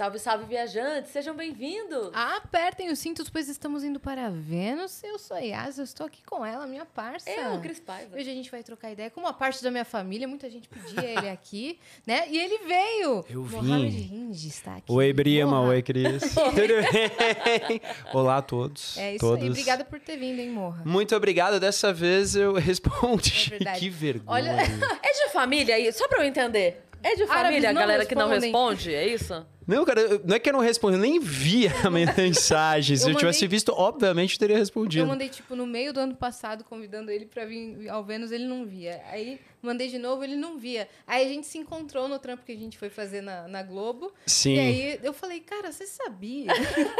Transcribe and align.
Salve, 0.00 0.18
salve, 0.18 0.44
viajantes! 0.46 1.10
Sejam 1.12 1.36
bem-vindos! 1.36 2.08
Apertem 2.14 2.88
os 2.90 2.98
cintos, 2.98 3.28
pois 3.28 3.50
estamos 3.50 3.84
indo 3.84 4.00
para 4.00 4.30
Vênus. 4.30 5.04
Eu 5.04 5.18
sou 5.18 5.36
a 5.36 5.40
Yas, 5.40 5.76
eu 5.76 5.84
estou 5.84 6.06
aquque 6.06 6.24
com 6.24 6.42
ela, 6.42 6.66
minha 6.66 6.86
parça. 6.86 7.28
Eu, 7.28 7.60
Cris 7.60 7.78
Paiva. 7.80 8.16
Hoje 8.16 8.30
a 8.30 8.32
gente 8.32 8.50
vai 8.50 8.62
trocar 8.62 8.90
ideia 8.90 9.10
com 9.10 9.20
uma 9.20 9.34
parte 9.34 9.62
da 9.62 9.70
minha 9.70 9.84
família. 9.84 10.26
Muita 10.26 10.48
gente 10.48 10.70
pedia 10.70 11.04
ele 11.04 11.28
aqui, 11.28 11.78
né? 12.06 12.26
E 12.30 12.38
ele 12.38 12.64
veio. 12.66 13.26
Eu 13.28 13.44
vim. 13.44 13.56
Mohamed 13.56 14.14
Hindi 14.14 14.48
está 14.48 14.76
aqui. 14.76 14.90
Oi, 14.90 15.12
Brima. 15.12 15.50
Morra. 15.50 15.68
Oi, 15.68 15.82
Cris. 15.82 16.32
Tudo 16.32 16.54
bem? 16.56 17.82
Olá 18.14 18.38
a 18.38 18.42
todos. 18.42 18.96
É 18.96 19.10
isso 19.16 19.18
todos. 19.26 19.44
aí. 19.44 19.50
Obrigada 19.50 19.84
por 19.84 20.00
ter 20.00 20.16
vindo, 20.16 20.38
hein, 20.38 20.48
Morra? 20.48 20.82
Muito 20.82 21.14
obrigado. 21.14 21.60
Dessa 21.60 21.92
vez 21.92 22.34
eu 22.34 22.54
respondi. 22.56 23.52
É 23.66 23.72
que 23.78 23.90
vergonha. 23.90 24.50
Olha- 24.50 24.62
É 25.02 25.26
de 25.26 25.30
família 25.30 25.74
aí? 25.74 25.92
Só 25.92 26.08
pra 26.08 26.20
eu 26.20 26.24
entender. 26.24 26.86
É 27.02 27.14
de 27.16 27.26
família 27.26 27.70
a 27.70 27.72
galera 27.72 28.04
que 28.06 28.14
não 28.14 28.28
responde? 28.28 28.94
É 28.94 29.06
isso? 29.06 29.46
Não, 29.66 29.84
cara, 29.84 30.00
eu- 30.00 30.20
não 30.24 30.34
é 30.34 30.38
que 30.40 30.48
eu 30.48 30.52
não 30.52 30.60
respondi, 30.60 30.96
eu 30.96 31.00
nem 31.00 31.20
vi 31.20 31.68
a 31.68 31.88
minha 31.90 32.12
mensagem. 32.16 32.96
Se 32.96 33.04
Eu 33.04 33.10
eu, 33.12 33.14
tivesse 33.16 33.38
mandei- 33.44 33.48
visto, 33.48 33.72
obviamente 33.72 34.32
eu 34.34 34.38
teria 34.40 34.58
respondido. 34.58 35.04
Eu 35.04 35.08
mandei, 35.08 35.28
tipo, 35.28 35.54
no 35.54 35.64
meio 35.66 35.92
do 35.92 36.00
ano 36.00 36.14
passado, 36.14 36.64
convidando 36.64 37.08
ele 37.10 37.24
pra 37.24 37.44
vir 37.44 37.88
ao 37.88 38.02
Vênus, 38.02 38.32
ele 38.32 38.46
não 38.46 38.66
via. 38.66 39.00
Aí 39.10 39.40
mandei 39.62 39.88
de 39.88 39.96
novo, 39.98 40.24
ele 40.24 40.34
não 40.34 40.58
via. 40.58 40.88
Aí 41.06 41.24
a 41.24 41.28
gente 41.28 41.46
se 41.46 41.56
encontrou 41.56 42.08
no 42.08 42.18
trampo 42.18 42.44
que 42.44 42.50
a 42.52 42.56
gente 42.56 42.76
foi 42.76 42.90
fazer 42.90 43.20
na, 43.20 43.46
na 43.46 43.62
Globo. 43.62 44.12
Sim. 44.26 44.54
E 44.56 44.58
aí 44.58 45.00
eu 45.02 45.12
falei, 45.12 45.38
cara, 45.40 45.70
você 45.70 45.86
sabia? 45.86 46.48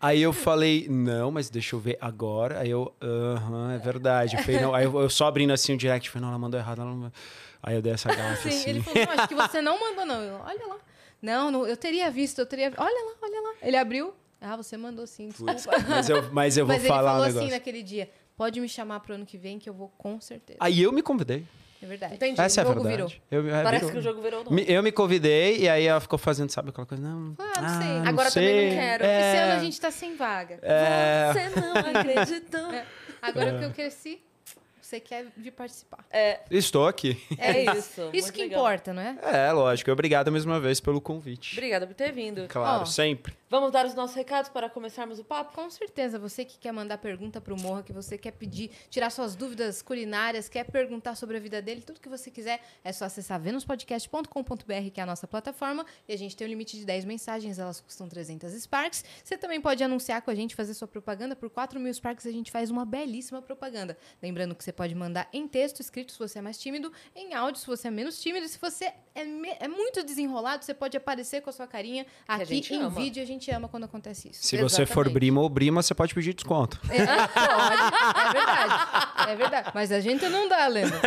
Aí 0.00 0.22
eu 0.22 0.32
falei, 0.32 0.86
não, 0.88 1.32
mas 1.32 1.50
deixa 1.50 1.74
eu 1.74 1.80
ver 1.80 1.98
agora. 2.00 2.60
Aí 2.60 2.70
eu, 2.70 2.94
aham, 3.02 3.72
é 3.74 3.78
verdade. 3.78 4.36
Eu 4.36 4.42
falei, 4.44 4.60
não. 4.60 4.72
Aí 4.72 4.84
eu, 4.84 4.96
eu 5.00 5.10
só 5.10 5.26
abrindo 5.26 5.52
assim 5.52 5.74
o 5.74 5.76
direct, 5.76 6.08
falei, 6.08 6.22
não, 6.22 6.28
ela 6.28 6.38
mandou 6.38 6.58
errado. 6.58 6.82
Ela 6.82 6.90
não... 6.94 7.12
Aí 7.62 7.74
eu 7.74 7.82
dei 7.82 7.92
essa 7.92 8.08
Sim, 8.12 8.48
assim. 8.48 8.70
ele 8.70 8.82
falou, 8.82 9.04
não, 9.06 9.12
acho 9.12 9.28
que 9.28 9.34
você 9.36 9.60
não 9.60 9.80
mandou, 9.80 10.06
não. 10.06 10.22
Eu, 10.22 10.40
olha 10.44 10.66
lá. 10.66 10.76
Não, 11.20 11.50
não, 11.50 11.66
eu 11.66 11.76
teria 11.76 12.10
visto, 12.10 12.38
eu 12.38 12.46
teria. 12.46 12.72
Olha 12.76 13.04
lá, 13.06 13.12
olha 13.22 13.40
lá. 13.40 13.54
Ele 13.62 13.76
abriu. 13.76 14.14
Ah, 14.40 14.56
você 14.56 14.76
mandou 14.76 15.04
sim, 15.06 15.28
desculpa. 15.28 15.54
Putz, 15.54 15.66
mas 15.88 16.08
eu, 16.08 16.32
mas 16.32 16.56
eu 16.56 16.64
vou 16.66 16.74
Mas 16.74 16.84
ele 16.84 16.88
falar 16.94 17.10
falou 17.10 17.22
um 17.24 17.26
negócio. 17.26 17.46
assim 17.48 17.52
naquele 17.56 17.82
dia: 17.82 18.08
pode 18.36 18.60
me 18.60 18.68
chamar 18.68 19.00
pro 19.00 19.14
ano 19.14 19.26
que 19.26 19.36
vem, 19.36 19.58
que 19.58 19.68
eu 19.68 19.74
vou 19.74 19.88
com 19.98 20.20
certeza. 20.20 20.58
Aí 20.62 20.80
eu 20.80 20.92
me 20.92 21.02
convidei. 21.02 21.44
É 21.82 21.86
verdade. 21.86 22.14
Entendi. 22.14 22.40
Essa 22.40 22.60
é 22.60 22.64
a 22.64 22.66
o 22.66 22.68
jogo 22.74 22.82
verdade. 22.84 23.22
Eu, 23.30 23.48
é, 23.54 23.62
Parece 23.64 23.84
virou. 23.86 23.92
que 23.92 23.98
o 23.98 24.02
jogo 24.02 24.22
virou 24.22 24.44
novo. 24.44 24.54
Me- 24.54 24.64
Eu 24.68 24.82
me 24.82 24.90
convidei 24.92 25.58
e 25.58 25.68
aí 25.68 25.84
ela 25.86 26.00
ficou 26.00 26.18
fazendo, 26.18 26.50
sabe 26.50 26.70
aquela 26.70 26.86
coisa? 26.86 27.02
Não, 27.02 27.34
Ah, 27.38 27.60
não 27.62 27.80
sei. 27.80 28.08
Agora 28.08 28.30
sei. 28.30 28.46
também 28.48 28.68
não 28.70 28.76
quero. 28.82 29.04
É, 29.04 29.20
Esse 29.32 29.38
ano 29.42 29.52
a 29.52 29.64
gente 29.64 29.80
tá 29.80 29.90
sem 29.90 30.16
vaga. 30.16 30.58
é, 30.62 31.32
Você 31.32 31.60
não 31.60 31.72
acreditou. 31.72 32.70
É. 32.74 32.84
Agora 33.20 33.58
que 33.58 33.64
eu 33.64 33.70
cresci, 33.72 34.20
você 34.88 35.00
quer 35.00 35.26
vir 35.36 35.50
participar. 35.50 36.04
Estou 36.50 36.86
aqui. 36.86 37.20
É 37.38 37.64
isso. 37.76 38.08
Isso 38.12 38.26
muito 38.26 38.32
que 38.32 38.42
legal. 38.42 38.60
importa, 38.60 38.94
não 38.94 39.02
é? 39.02 39.18
É, 39.22 39.52
lógico. 39.52 39.90
Obrigado 39.90 40.32
mais 40.32 40.44
uma 40.46 40.58
vez 40.58 40.80
pelo 40.80 41.00
convite. 41.00 41.54
Obrigada 41.56 41.86
por 41.86 41.94
ter 41.94 42.10
vindo. 42.10 42.46
Claro, 42.48 42.82
Ó. 42.82 42.84
sempre. 42.86 43.34
Vamos 43.50 43.72
dar 43.72 43.86
os 43.86 43.94
nossos 43.94 44.14
recados 44.14 44.50
para 44.50 44.68
começarmos 44.68 45.18
o 45.18 45.24
papo? 45.24 45.54
Com 45.54 45.70
certeza, 45.70 46.18
você 46.18 46.44
que 46.44 46.58
quer 46.58 46.70
mandar 46.70 46.98
pergunta 46.98 47.40
pro 47.40 47.58
Morra, 47.58 47.82
que 47.82 47.94
você 47.94 48.18
quer 48.18 48.32
pedir, 48.32 48.70
tirar 48.90 49.08
suas 49.08 49.34
dúvidas 49.34 49.80
culinárias, 49.80 50.50
quer 50.50 50.64
perguntar 50.64 51.14
sobre 51.14 51.38
a 51.38 51.40
vida 51.40 51.62
dele, 51.62 51.80
tudo 51.80 51.98
que 51.98 52.10
você 52.10 52.30
quiser, 52.30 52.60
é 52.84 52.92
só 52.92 53.06
acessar 53.06 53.40
venuspodcast.com.br, 53.40 54.90
que 54.92 55.00
é 55.00 55.02
a 55.02 55.06
nossa 55.06 55.26
plataforma, 55.26 55.86
e 56.06 56.12
a 56.12 56.18
gente 56.18 56.36
tem 56.36 56.46
um 56.46 56.50
limite 56.50 56.76
de 56.76 56.84
10 56.84 57.06
mensagens, 57.06 57.58
elas 57.58 57.80
custam 57.80 58.06
300 58.06 58.52
Sparks. 58.52 59.02
Você 59.24 59.38
também 59.38 59.62
pode 59.62 59.82
anunciar 59.82 60.20
com 60.20 60.30
a 60.30 60.34
gente, 60.34 60.54
fazer 60.54 60.74
sua 60.74 60.86
propaganda, 60.86 61.34
por 61.34 61.48
4 61.48 61.80
mil 61.80 61.92
Sparks 61.94 62.26
a 62.26 62.30
gente 62.30 62.50
faz 62.50 62.70
uma 62.70 62.84
belíssima 62.84 63.40
propaganda. 63.40 63.96
Lembrando 64.22 64.54
que 64.54 64.62
você 64.62 64.72
pode 64.72 64.94
mandar 64.94 65.26
em 65.32 65.48
texto, 65.48 65.80
escrito, 65.80 66.12
se 66.12 66.18
você 66.18 66.38
é 66.40 66.42
mais 66.42 66.58
tímido, 66.58 66.92
em 67.16 67.32
áudio, 67.32 67.62
se 67.62 67.66
você 67.66 67.88
é 67.88 67.90
menos 67.90 68.20
tímido, 68.20 68.44
e 68.44 68.48
se 68.50 68.58
você 68.58 68.92
é, 69.14 69.22
é 69.60 69.68
muito 69.68 70.02
desenrolado, 70.02 70.66
você 70.66 70.74
pode 70.74 70.98
aparecer 70.98 71.40
com 71.40 71.48
a 71.48 71.52
sua 71.52 71.66
carinha 71.66 72.04
aqui 72.26 72.62
em 72.74 72.82
ama. 72.82 72.90
vídeo, 72.90 73.22
a 73.22 73.26
gente 73.26 73.37
ama 73.50 73.68
quando 73.68 73.84
acontece 73.84 74.30
isso. 74.30 74.44
Se 74.44 74.56
você 74.56 74.84
for 74.84 75.02
Exatamente. 75.02 75.14
Brima 75.14 75.40
ou 75.40 75.48
Brima, 75.48 75.82
você 75.82 75.94
pode 75.94 76.14
pedir 76.14 76.34
desconto. 76.34 76.80
É, 76.90 77.06
pode. 77.06 78.28
É 78.28 78.32
verdade. 78.32 79.30
É 79.30 79.36
verdade. 79.36 79.70
Mas 79.74 79.92
a 79.92 80.00
gente 80.00 80.28
não 80.28 80.48
dá, 80.48 80.66
Lenda. 80.66 81.00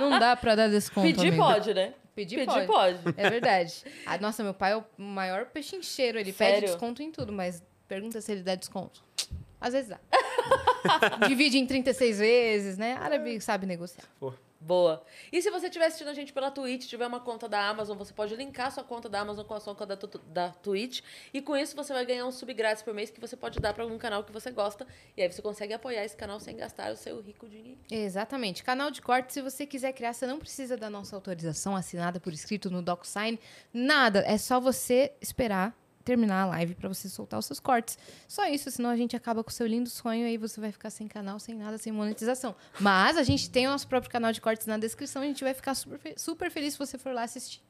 Não 0.00 0.18
dá 0.18 0.36
pra 0.36 0.54
dar 0.54 0.68
desconto. 0.68 1.06
Pedir 1.06 1.28
amigo. 1.28 1.42
pode, 1.42 1.74
né? 1.74 1.94
Pedir, 2.14 2.36
Pedir 2.36 2.66
pode. 2.66 2.66
pode. 2.66 2.98
É 3.16 3.30
verdade. 3.30 3.84
Ah, 4.04 4.18
nossa, 4.18 4.42
meu 4.42 4.52
pai 4.52 4.72
é 4.72 4.76
o 4.76 4.84
maior 4.98 5.46
pechincheiro. 5.46 6.18
Ele 6.18 6.32
Sério? 6.32 6.54
pede 6.60 6.66
desconto 6.66 7.02
em 7.02 7.10
tudo, 7.10 7.32
mas 7.32 7.62
pergunta 7.88 8.20
se 8.20 8.32
ele 8.32 8.42
dá 8.42 8.54
desconto. 8.54 9.02
Às 9.60 9.72
vezes 9.72 9.88
dá. 9.90 9.98
Divide 11.28 11.58
em 11.58 11.66
36 11.66 12.18
vezes, 12.18 12.78
né? 12.78 12.96
Árabe 13.00 13.40
sabe 13.40 13.66
negociar. 13.66 14.04
Boa. 14.60 15.02
E 15.32 15.40
se 15.40 15.50
você 15.50 15.68
estiver 15.68 15.86
assistindo 15.86 16.08
a 16.08 16.14
gente 16.14 16.34
pela 16.34 16.50
Twitch, 16.50 16.86
tiver 16.86 17.06
uma 17.06 17.18
conta 17.18 17.48
da 17.48 17.66
Amazon, 17.66 17.96
você 17.96 18.12
pode 18.12 18.36
linkar 18.36 18.70
sua 18.70 18.84
conta 18.84 19.08
da 19.08 19.20
Amazon 19.20 19.46
com 19.46 19.54
a 19.54 19.60
sua 19.60 19.74
conta 19.74 19.96
da, 19.96 20.08
da 20.26 20.50
Twitch. 20.50 21.00
E 21.32 21.40
com 21.40 21.56
isso 21.56 21.74
você 21.74 21.94
vai 21.94 22.04
ganhar 22.04 22.26
um 22.26 22.30
sub 22.30 22.52
grátis 22.52 22.82
por 22.82 22.92
mês 22.92 23.08
que 23.08 23.18
você 23.18 23.36
pode 23.36 23.58
dar 23.58 23.72
para 23.72 23.82
algum 23.82 23.96
canal 23.96 24.22
que 24.22 24.30
você 24.30 24.50
gosta. 24.50 24.86
E 25.16 25.22
aí 25.22 25.32
você 25.32 25.40
consegue 25.40 25.72
apoiar 25.72 26.04
esse 26.04 26.14
canal 26.14 26.38
sem 26.38 26.54
gastar 26.56 26.92
o 26.92 26.96
seu 26.96 27.18
rico 27.22 27.48
dinheiro. 27.48 27.80
Exatamente. 27.90 28.62
Canal 28.62 28.90
de 28.90 29.00
corte, 29.00 29.32
se 29.32 29.40
você 29.40 29.64
quiser 29.64 29.94
criar, 29.94 30.12
você 30.12 30.26
não 30.26 30.38
precisa 30.38 30.76
da 30.76 30.90
nossa 30.90 31.16
autorização 31.16 31.74
assinada 31.74 32.20
por 32.20 32.34
escrito 32.34 32.70
no 32.70 32.82
DocSign. 32.82 33.38
Nada. 33.72 34.22
É 34.26 34.36
só 34.36 34.60
você 34.60 35.14
esperar 35.22 35.74
terminar 36.04 36.42
a 36.42 36.46
live 36.46 36.74
pra 36.74 36.88
você 36.88 37.08
soltar 37.08 37.38
os 37.38 37.46
seus 37.46 37.60
cortes. 37.60 37.98
Só 38.26 38.46
isso, 38.48 38.70
senão 38.70 38.90
a 38.90 38.96
gente 38.96 39.14
acaba 39.16 39.42
com 39.44 39.50
o 39.50 39.52
seu 39.52 39.66
lindo 39.66 39.88
sonho 39.88 40.22
e 40.22 40.30
aí 40.30 40.36
você 40.36 40.60
vai 40.60 40.72
ficar 40.72 40.90
sem 40.90 41.06
canal, 41.06 41.38
sem 41.38 41.54
nada, 41.54 41.78
sem 41.78 41.92
monetização. 41.92 42.54
Mas 42.78 43.16
a 43.16 43.22
gente 43.22 43.50
tem 43.50 43.66
o 43.66 43.70
nosso 43.70 43.86
próprio 43.86 44.10
canal 44.10 44.32
de 44.32 44.40
cortes 44.40 44.66
na 44.66 44.78
descrição, 44.78 45.22
a 45.22 45.26
gente 45.26 45.44
vai 45.44 45.54
ficar 45.54 45.74
super, 45.74 46.14
super 46.18 46.50
feliz 46.50 46.74
se 46.74 46.78
você 46.78 46.98
for 46.98 47.12
lá 47.12 47.22
assistir. 47.22 47.60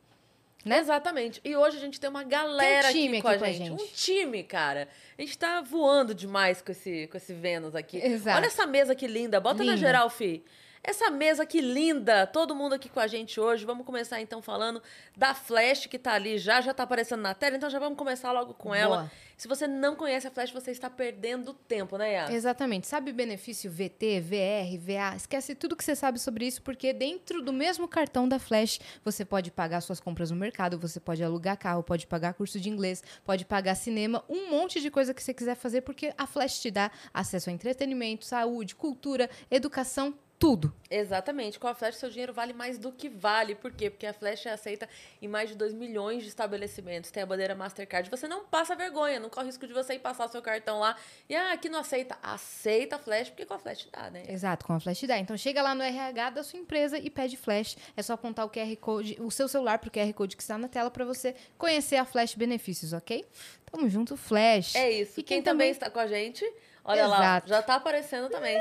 Né? 0.65 0.79
Exatamente. 0.79 1.41
E 1.43 1.57
hoje 1.57 1.79
a 1.79 1.81
gente 1.81 1.99
tem 1.99 2.11
uma 2.11 2.23
galera 2.23 2.89
Tem 2.89 3.05
um 3.05 3.05
time 3.05 3.17
aqui, 3.19 3.23
com, 3.23 3.29
a 3.29 3.31
aqui 3.31 3.39
com 3.41 3.45
a 3.47 3.53
gente. 3.53 3.69
gente. 3.71 3.83
Um 3.83 3.87
time, 3.95 4.43
cara. 4.43 4.89
A 5.17 5.23
gente 5.23 5.39
tá 5.39 5.63
voando 5.63 6.15
demais 6.15 6.61
com 6.61 6.71
esse, 6.71 7.07
com 7.07 7.17
esse 7.17 7.33
Vênus 7.33 7.75
aqui. 7.75 7.97
Exato. 7.97 8.37
Olha 8.37 8.47
essa 8.47 8.67
mesa 8.67 8.95
que 8.95 9.07
linda. 9.07 9.41
Bota 9.41 9.59
na 9.65 9.73
Linda. 9.73 9.77
geral, 9.79 10.11
Fi. 10.11 10.45
Essa 10.83 11.11
mesa 11.11 11.45
que 11.45 11.61
linda. 11.61 12.27
Todo 12.27 12.55
mundo 12.55 12.75
aqui 12.75 12.89
com 12.89 13.01
a 13.01 13.07
gente 13.07 13.39
hoje. 13.39 13.65
Vamos 13.65 13.85
começar 13.85 14.21
então 14.21 14.41
falando 14.41 14.83
da 15.17 15.35
Flash 15.35 15.87
que 15.87 15.99
tá 15.99 16.13
ali 16.15 16.39
já, 16.39 16.61
já 16.61 16.73
tá 16.73 16.85
aparecendo 16.85 17.21
na 17.21 17.35
tela. 17.35 17.57
Então 17.57 17.69
já 17.69 17.79
vamos 17.79 17.99
começar 17.99 18.33
logo 18.33 18.55
com 18.55 18.75
ela. 18.75 18.97
Boa. 18.99 19.13
Se 19.41 19.49
você 19.49 19.67
não 19.67 19.97
conhece 19.97 20.27
a 20.27 20.31
Flash, 20.31 20.51
você 20.51 20.71
está 20.71 20.91
perdendo 20.91 21.55
tempo, 21.55 21.97
né, 21.97 22.13
Yas? 22.13 22.31
Exatamente. 22.31 22.87
Sabe 22.87 23.11
benefício 23.11 23.71
VT, 23.71 24.21
VR, 24.21 24.79
VA? 24.79 25.17
Esquece 25.17 25.55
tudo 25.55 25.75
que 25.75 25.83
você 25.83 25.97
sabe 25.97 26.19
sobre 26.19 26.47
isso, 26.47 26.61
porque 26.61 26.93
dentro 26.93 27.41
do 27.41 27.51
mesmo 27.51 27.89
cartão 27.89 28.29
da 28.29 28.39
Flash, 28.39 28.79
você 29.03 29.25
pode 29.25 29.51
pagar 29.51 29.81
suas 29.81 29.99
compras 29.99 30.31
no 30.31 30.37
mercado, 30.37 30.79
você 30.79 31.01
pode 31.01 31.25
alugar 31.25 31.57
carro, 31.57 31.83
pode 31.83 32.07
pagar 32.07 32.35
curso 32.35 32.61
de 32.61 32.69
inglês, 32.69 33.03
pode 33.25 33.47
pagar 33.47 33.77
cinema, 33.77 34.23
um 34.29 34.51
monte 34.51 34.79
de 34.79 34.91
coisa 34.91 35.15
que 35.15 35.23
você 35.23 35.33
quiser 35.33 35.55
fazer, 35.55 35.81
porque 35.81 36.13
a 36.19 36.27
Flash 36.27 36.61
te 36.61 36.71
dá 36.71 36.91
acesso 37.15 37.49
a 37.49 37.53
entretenimento, 37.55 38.27
saúde, 38.27 38.75
cultura, 38.75 39.31
educação, 39.51 40.15
tudo. 40.41 40.73
Exatamente. 40.91 41.59
Com 41.59 41.69
a 41.69 41.75
Flash, 41.75 41.97
seu 41.97 42.09
dinheiro 42.09 42.33
vale 42.33 42.55
mais 42.55 42.79
do 42.79 42.91
que 42.91 43.11
vale. 43.11 43.55
Por 43.55 43.71
quê? 43.71 43.91
Porque 43.91 44.07
a 44.07 44.15
Flash 44.15 44.47
é 44.47 44.51
aceita 44.51 44.89
em 45.21 45.29
mais 45.29 45.51
de 45.51 45.55
2 45.55 45.75
milhões 45.75 46.23
de 46.23 46.31
estabelecimentos. 46.31 47.11
Tem 47.11 47.23
a 47.23 47.27
bandeira 47.27 47.55
Mastercard. 47.55 48.09
Você 48.11 48.27
não 48.27 48.47
passa 48.47 48.75
vergonha, 48.75 49.21
não 49.21 49.29
corre 49.29 49.49
risco 49.49 49.67
de 49.67 49.75
você 49.75 49.95
ir 49.95 49.99
passar 49.99 50.29
seu 50.29 50.41
cartão 50.41 50.81
lá 50.81 50.97
e, 51.29 51.37
ah, 51.37 51.53
aqui 51.53 51.69
não 51.69 51.81
aceita. 51.81 52.17
Aceita 52.23 52.97
a 52.97 52.99
Flash, 52.99 53.29
porque 53.29 53.45
com 53.45 53.53
a 53.53 53.59
Flash 53.59 53.87
dá, 53.93 54.11
né? 54.11 54.23
Exato, 54.29 54.65
com 54.65 54.73
a 54.73 54.81
Flash 54.81 55.03
dá. 55.03 55.19
Então 55.19 55.37
chega 55.37 55.61
lá 55.61 55.75
no 55.75 55.83
RH 55.83 56.31
da 56.31 56.43
sua 56.43 56.59
empresa 56.59 56.99
e 56.99 57.11
pede 57.11 57.37
Flash. 57.37 57.77
É 57.95 58.03
só 58.03 58.15
apontar 58.15 58.47
o 58.47 58.49
QR 58.49 58.75
Code, 58.77 59.19
o 59.21 59.31
seu 59.31 59.47
celular 59.47 59.79
pro 59.79 59.91
QR 59.91 60.11
Code 60.15 60.37
que 60.37 60.43
está 60.43 60.57
na 60.57 60.69
tela 60.69 60.91
para 60.91 61.05
você 61.05 61.37
conhecer 61.59 61.97
a 61.97 62.07
Flash 62.07 62.35
benefícios, 62.35 62.95
ok? 62.95 63.27
Tamo 63.71 63.91
junto, 63.91 64.17
Flash. 64.17 64.75
É 64.75 64.91
isso. 64.91 65.21
E 65.21 65.23
quem, 65.23 65.43
também 65.43 65.71
está 65.71 65.91
com 65.91 65.99
a 65.99 66.07
gente, 66.07 66.51
olha 66.85 67.07
lá, 67.07 67.19
Exato. 67.19 67.49
já 67.49 67.63
tá 67.63 67.75
aparecendo 67.77 68.29
também. 68.29 68.59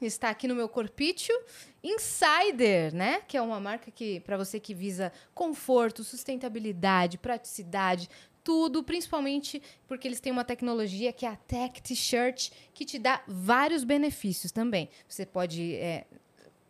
está 0.00 0.28
aqui 0.30 0.46
no 0.48 0.54
meu 0.54 0.68
corpício. 0.68 1.34
Insider, 1.82 2.94
né? 2.94 3.22
Que 3.26 3.36
é 3.36 3.40
uma 3.42 3.58
marca 3.60 3.90
que 3.90 4.20
para 4.20 4.36
você 4.36 4.58
que 4.60 4.74
visa 4.74 5.12
conforto, 5.34 6.02
sustentabilidade, 6.04 7.16
praticidade, 7.18 8.08
tudo, 8.44 8.82
principalmente 8.84 9.62
porque 9.88 10.06
eles 10.06 10.20
têm 10.20 10.30
uma 10.32 10.44
tecnologia 10.44 11.12
que 11.12 11.24
é 11.26 11.28
a 11.28 11.36
Tech 11.36 11.80
T-shirt, 11.82 12.50
que 12.74 12.84
te 12.84 12.98
dá 12.98 13.22
vários 13.26 13.82
benefícios 13.84 14.52
também. 14.52 14.88
Você 15.08 15.24
pode 15.26 15.74
é, 15.76 16.04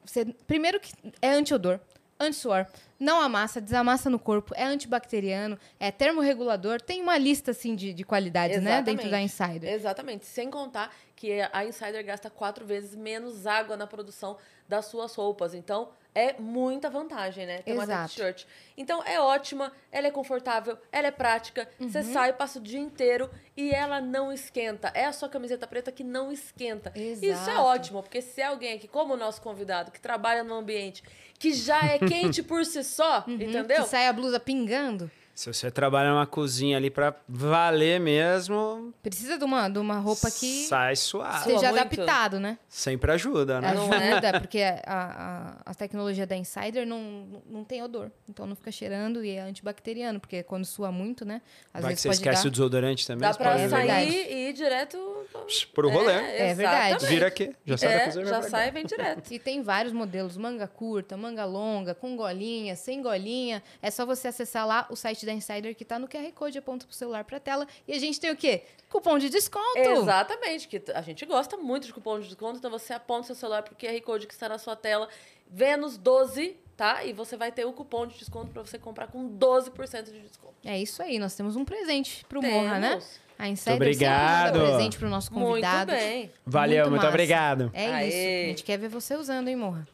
você- 0.04 0.25
primeiro 0.46 0.78
que 0.81 0.93
é 1.20 1.31
anti-odor, 1.31 1.81
anti-suor, 2.18 2.66
não 2.98 3.20
amassa, 3.20 3.60
desamassa 3.60 4.08
no 4.08 4.18
corpo, 4.18 4.54
é 4.56 4.64
antibacteriano, 4.64 5.58
é 5.78 5.90
termorregulador, 5.90 6.80
tem 6.80 7.02
uma 7.02 7.18
lista 7.18 7.50
assim 7.50 7.74
de, 7.74 7.92
de 7.92 8.04
qualidades, 8.04 8.62
né, 8.62 8.80
dentro 8.82 9.10
da 9.10 9.20
Insider. 9.20 9.72
Exatamente. 9.72 10.24
Sem 10.24 10.50
contar 10.50 10.94
que 11.14 11.40
a 11.52 11.64
Insider 11.64 12.04
gasta 12.04 12.30
quatro 12.30 12.64
vezes 12.64 12.94
menos 12.94 13.46
água 13.46 13.76
na 13.76 13.86
produção 13.86 14.36
das 14.68 14.86
suas 14.86 15.14
roupas. 15.14 15.54
Então, 15.54 15.88
é 16.14 16.34
muita 16.40 16.88
vantagem, 16.88 17.44
né? 17.44 17.58
Ter 17.58 17.74
uma 17.74 17.82
Exato. 17.82 18.14
t-shirt. 18.14 18.44
Então, 18.76 19.02
é 19.04 19.20
ótima, 19.20 19.70
ela 19.92 20.06
é 20.06 20.10
confortável, 20.10 20.78
ela 20.90 21.08
é 21.08 21.10
prática. 21.10 21.68
Você 21.78 21.98
Uhum. 21.98 22.12
sai, 22.12 22.32
passa 22.32 22.58
o 22.58 22.62
dia 22.62 22.80
inteiro 22.80 23.30
e 23.54 23.70
ela 23.70 24.00
não 24.00 24.32
esquenta. 24.32 24.90
É 24.94 25.04
a 25.04 25.12
sua 25.12 25.28
camiseta 25.28 25.66
preta 25.66 25.92
que 25.92 26.02
não 26.02 26.32
esquenta. 26.32 26.90
Isso 26.96 27.24
é 27.24 27.28
Exato. 27.28 27.60
ótimo, 27.60 28.02
porque 28.02 28.22
se 28.22 28.40
é 28.40 28.46
alguém 28.46 28.74
aqui, 28.74 28.88
como 28.88 29.12
o 29.12 29.16
nosso 29.16 29.42
convidado, 29.42 29.90
que 29.90 30.00
trabalha 30.00 30.42
num 30.42 30.54
ambiente 30.54 31.02
que 31.38 31.52
já 31.52 31.84
é 31.84 31.98
quente 32.00 32.42
por 32.42 32.64
si 32.64 32.82
só, 32.82 33.22
entendeu? 33.28 33.60
Uhum. 33.78 33.84
Que 33.84 33.88
sai 33.90 34.06
a 34.08 34.12
blusa 34.12 34.40
pingando. 34.40 35.10
Se 35.36 35.52
você 35.52 35.70
trabalha 35.70 36.08
numa 36.12 36.26
cozinha 36.26 36.78
ali 36.78 36.88
pra 36.88 37.14
valer 37.28 38.00
mesmo, 38.00 38.90
Precisa 39.02 39.36
de 39.36 39.44
uma, 39.44 39.68
de 39.68 39.78
uma 39.78 39.98
roupa 39.98 40.30
que 40.30 40.64
sai 40.64 40.96
suave. 40.96 41.44
Sua 41.44 41.58
seja 41.58 41.70
muito. 41.72 42.00
adaptado, 42.00 42.40
né? 42.40 42.58
Sempre 42.66 43.12
ajuda, 43.12 43.60
né? 43.60 43.74
Não 43.74 43.92
é? 43.92 44.12
Ajuda, 44.14 44.40
porque 44.40 44.62
a, 44.62 44.80
a, 44.86 45.70
a 45.70 45.74
tecnologia 45.74 46.26
da 46.26 46.34
Insider 46.34 46.86
não, 46.86 47.42
não 47.50 47.62
tem 47.64 47.82
odor. 47.82 48.10
Então 48.26 48.46
não 48.46 48.56
fica 48.56 48.72
cheirando 48.72 49.22
e 49.22 49.32
é 49.32 49.42
antibacteriano, 49.42 50.18
porque 50.18 50.42
quando 50.42 50.64
sua 50.64 50.90
muito, 50.90 51.22
né? 51.26 51.42
Às 51.74 51.82
Vai 51.82 51.82
que 51.82 51.88
vezes 51.88 52.00
você 52.00 52.08
pode 52.08 52.16
esquece 52.16 52.42
dar... 52.44 52.48
o 52.48 52.50
desodorante 52.50 53.06
também. 53.06 53.20
Dá 53.20 53.32
você 53.34 53.38
pra 53.38 53.50
pode 53.52 53.62
É 53.64 53.68
sair 53.68 53.86
verdade. 53.88 54.10
e 54.32 54.48
ir 54.48 54.52
direto. 54.54 55.26
Pro 55.74 55.90
rolê. 55.90 56.12
É 56.14 56.54
verdade. 56.54 56.88
exatamente. 56.94 57.06
Vira 57.06 57.26
aqui. 57.26 57.54
Já 57.66 57.76
sai 57.76 57.88
da 57.90 57.94
É, 57.94 58.04
cozinha. 58.06 58.24
já 58.26 58.42
sai 58.42 58.68
e 58.68 58.70
vem 58.70 58.86
direto. 58.86 59.30
E 59.36 59.38
tem 59.38 59.62
vários 59.62 59.92
modelos, 59.92 60.38
manga 60.38 60.66
curta, 60.66 61.14
manga 61.14 61.44
longa, 61.44 61.94
com 61.94 62.16
golinha, 62.16 62.74
sem 62.74 63.02
golinha. 63.02 63.62
É 63.82 63.90
só 63.90 64.06
você 64.06 64.28
acessar 64.28 64.66
lá 64.66 64.86
o 64.88 64.96
site 64.96 65.25
da 65.26 65.32
Insider 65.32 65.75
que 65.75 65.84
tá 65.84 65.99
no 65.99 66.08
QR 66.08 66.32
Code, 66.34 66.56
aponta 66.58 66.87
pro 66.87 66.94
celular 66.94 67.25
pra 67.25 67.38
tela. 67.38 67.67
E 67.87 67.93
a 67.93 67.99
gente 67.99 68.19
tem 68.19 68.31
o 68.31 68.37
quê? 68.37 68.62
Cupom 68.88 69.19
de 69.19 69.28
desconto. 69.28 69.78
Exatamente, 69.78 70.69
que 70.69 70.82
a 70.94 71.02
gente 71.02 71.26
gosta 71.26 71.56
muito 71.56 71.87
de 71.87 71.93
cupom 71.93 72.19
de 72.19 72.26
desconto, 72.28 72.58
então 72.58 72.70
você 72.70 72.93
aponta 72.94 73.26
seu 73.26 73.34
celular 73.34 73.62
pro 73.62 73.75
QR 73.75 74.00
Code 74.02 74.26
que 74.26 74.32
está 74.32 74.49
na 74.49 74.58
sua 74.58 74.76
tela, 74.76 75.08
Vênus 75.50 75.96
12, 75.99 76.56
tá? 76.76 77.05
E 77.05 77.12
você 77.12 77.37
vai 77.37 77.52
ter 77.52 77.64
o 77.64 77.73
cupom 77.73 78.06
de 78.06 78.17
desconto 78.19 78.50
para 78.52 78.62
você 78.62 78.78
comprar 78.78 79.08
com 79.08 79.28
12% 79.28 80.05
de 80.05 80.20
desconto. 80.20 80.55
É 80.64 80.78
isso 80.78 81.02
aí, 81.02 81.19
nós 81.19 81.34
temos 81.34 81.56
um 81.56 81.64
presente 81.64 82.25
pro 82.26 82.43
Morra, 82.43 82.79
né? 82.79 83.02
A 83.38 83.49
Insider 83.49 83.75
obrigado. 83.75 84.46
sempre 84.46 84.61
manda 84.61 84.72
presente 84.72 84.99
pro 84.99 85.08
nosso 85.11 85.31
convidado. 85.31 85.93
Muito 85.93 86.02
bem. 86.02 86.31
Valeu, 86.46 86.84
muito, 86.84 86.96
massa. 86.96 87.08
obrigado. 87.08 87.70
É 87.75 87.93
Aê. 87.93 88.08
isso. 88.08 88.17
A 88.17 88.49
gente 88.49 88.64
quer 88.64 88.79
ver 88.79 88.88
você 88.88 89.14
usando, 89.14 89.49
hein, 89.49 89.56
Morra? 89.56 89.87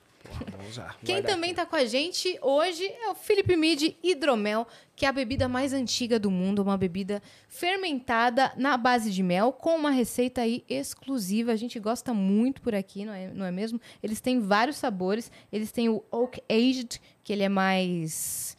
Vamos 0.50 0.70
usar. 0.70 0.96
Quem 1.04 1.22
também 1.22 1.54
tá 1.54 1.66
com 1.66 1.76
a 1.76 1.84
gente 1.84 2.38
hoje 2.40 2.84
é 2.86 3.08
o 3.10 3.14
Felipe 3.14 3.56
Mid 3.56 3.94
Hidromel, 4.02 4.66
que 4.96 5.04
é 5.04 5.08
a 5.08 5.12
bebida 5.12 5.48
mais 5.48 5.72
antiga 5.72 6.19
do 6.19 6.30
mundo, 6.30 6.60
uma 6.62 6.76
bebida 6.78 7.22
fermentada 7.48 8.52
na 8.56 8.76
base 8.76 9.10
de 9.10 9.22
mel, 9.22 9.52
com 9.52 9.76
uma 9.76 9.90
receita 9.90 10.40
aí 10.40 10.64
exclusiva. 10.69 11.52
A 11.52 11.56
gente 11.56 11.78
gosta 11.78 12.12
muito 12.14 12.60
por 12.62 12.74
aqui, 12.74 13.04
não 13.04 13.12
é, 13.12 13.28
não 13.28 13.44
é 13.46 13.50
mesmo? 13.50 13.80
Eles 14.02 14.20
têm 14.20 14.40
vários 14.40 14.76
sabores. 14.76 15.30
Eles 15.52 15.70
têm 15.72 15.88
o 15.88 16.02
Oak 16.10 16.42
Aged, 16.50 17.00
que 17.22 17.32
ele 17.32 17.42
é 17.42 17.48
mais. 17.48 18.56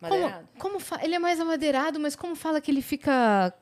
Como, 0.00 0.12
Madeirado. 0.20 0.48
como 0.58 0.80
fa- 0.80 1.00
Ele 1.02 1.14
é 1.14 1.18
mais 1.18 1.40
amadeirado, 1.40 1.98
mas 1.98 2.14
como 2.14 2.34
fala 2.36 2.60
que 2.60 2.70
ele 2.70 2.82
fica. 2.82 3.54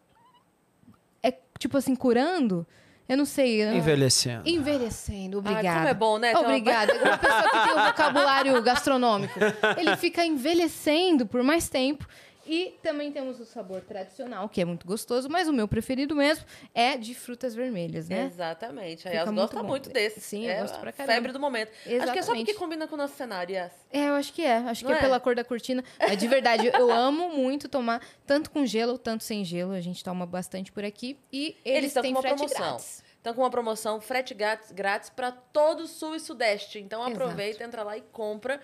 É 1.22 1.32
tipo 1.58 1.76
assim, 1.76 1.94
curando? 1.94 2.66
Eu 3.08 3.16
não 3.16 3.24
sei. 3.24 3.62
eu- 3.62 3.74
Envelhecendo. 3.74 4.42
Envelhecendo, 4.48 5.42
Ai, 5.44 5.52
obrigada. 5.52 5.76
como 5.78 5.88
é 5.88 5.94
bom, 5.94 6.18
né? 6.18 6.36
Obrigada. 6.36 6.94
Uma 6.94 7.18
pessoa 7.18 7.42
que 7.50 7.68
tem 7.68 7.78
um 7.78 7.84
vocabulário 7.86 8.62
gastronômico. 8.62 9.38
Ele 9.76 9.96
fica 9.96 10.24
envelhecendo 10.24 11.26
por 11.26 11.42
mais 11.42 11.68
tempo. 11.68 12.06
E 12.44 12.76
também 12.82 13.12
temos 13.12 13.38
o 13.38 13.44
sabor 13.44 13.80
tradicional, 13.82 14.48
que 14.48 14.60
é 14.60 14.64
muito 14.64 14.86
gostoso, 14.86 15.28
mas 15.28 15.46
o 15.48 15.52
meu 15.52 15.68
preferido 15.68 16.14
mesmo 16.16 16.44
é 16.74 16.96
de 16.96 17.14
frutas 17.14 17.54
vermelhas, 17.54 18.08
né? 18.08 18.26
Exatamente. 18.26 19.06
A 19.06 19.12
Yas 19.12 19.24
muito 19.26 19.40
gosta 19.40 19.62
bom. 19.62 19.68
muito 19.68 19.90
desse. 19.90 20.20
Sim, 20.20 20.46
eu 20.46 20.50
é 20.50 20.60
gosto 20.60 20.78
pra 20.80 20.92
caramba. 20.92 21.14
febre 21.14 21.32
do 21.32 21.38
momento. 21.40 21.70
Acho 21.70 21.84
que 21.86 21.92
é 21.94 21.98
só 22.00 22.12
Exatamente. 22.18 22.46
porque 22.46 22.58
combina 22.58 22.88
com 22.88 22.94
o 22.94 22.98
nosso 22.98 23.14
cenário, 23.14 23.54
Yas. 23.54 23.72
É, 23.92 24.08
eu 24.08 24.14
acho 24.14 24.32
que 24.32 24.42
é. 24.42 24.56
Acho 24.56 24.80
que 24.84 24.90
Não 24.90 24.96
é, 24.96 24.98
é? 24.98 25.02
pela 25.02 25.20
cor 25.20 25.34
da 25.34 25.44
cortina. 25.44 25.84
Mas 25.98 26.16
de 26.18 26.26
verdade, 26.26 26.66
eu 26.66 26.90
amo 26.90 27.28
muito 27.30 27.68
tomar 27.68 28.04
tanto 28.26 28.50
com 28.50 28.66
gelo, 28.66 28.98
tanto 28.98 29.22
sem 29.22 29.44
gelo. 29.44 29.72
A 29.72 29.80
gente 29.80 30.02
toma 30.02 30.26
bastante 30.26 30.72
por 30.72 30.84
aqui. 30.84 31.16
E 31.32 31.56
eles, 31.64 31.78
Eles 31.78 31.86
estão 31.88 32.02
têm 32.02 32.12
com 32.12 32.18
uma 32.18 32.22
frete 32.22 32.36
promoção. 32.38 32.66
grátis. 32.70 33.04
Estão 33.16 33.34
com 33.34 33.42
uma 33.42 33.50
promoção 33.50 34.00
frete 34.00 34.34
grátis, 34.34 35.08
para 35.10 35.30
todo 35.30 35.84
o 35.84 35.86
sul 35.86 36.16
e 36.16 36.20
sudeste. 36.20 36.80
Então 36.80 37.00
Exato. 37.02 37.22
aproveita, 37.22 37.62
entra 37.62 37.84
lá 37.84 37.96
e 37.96 38.00
compra. 38.00 38.60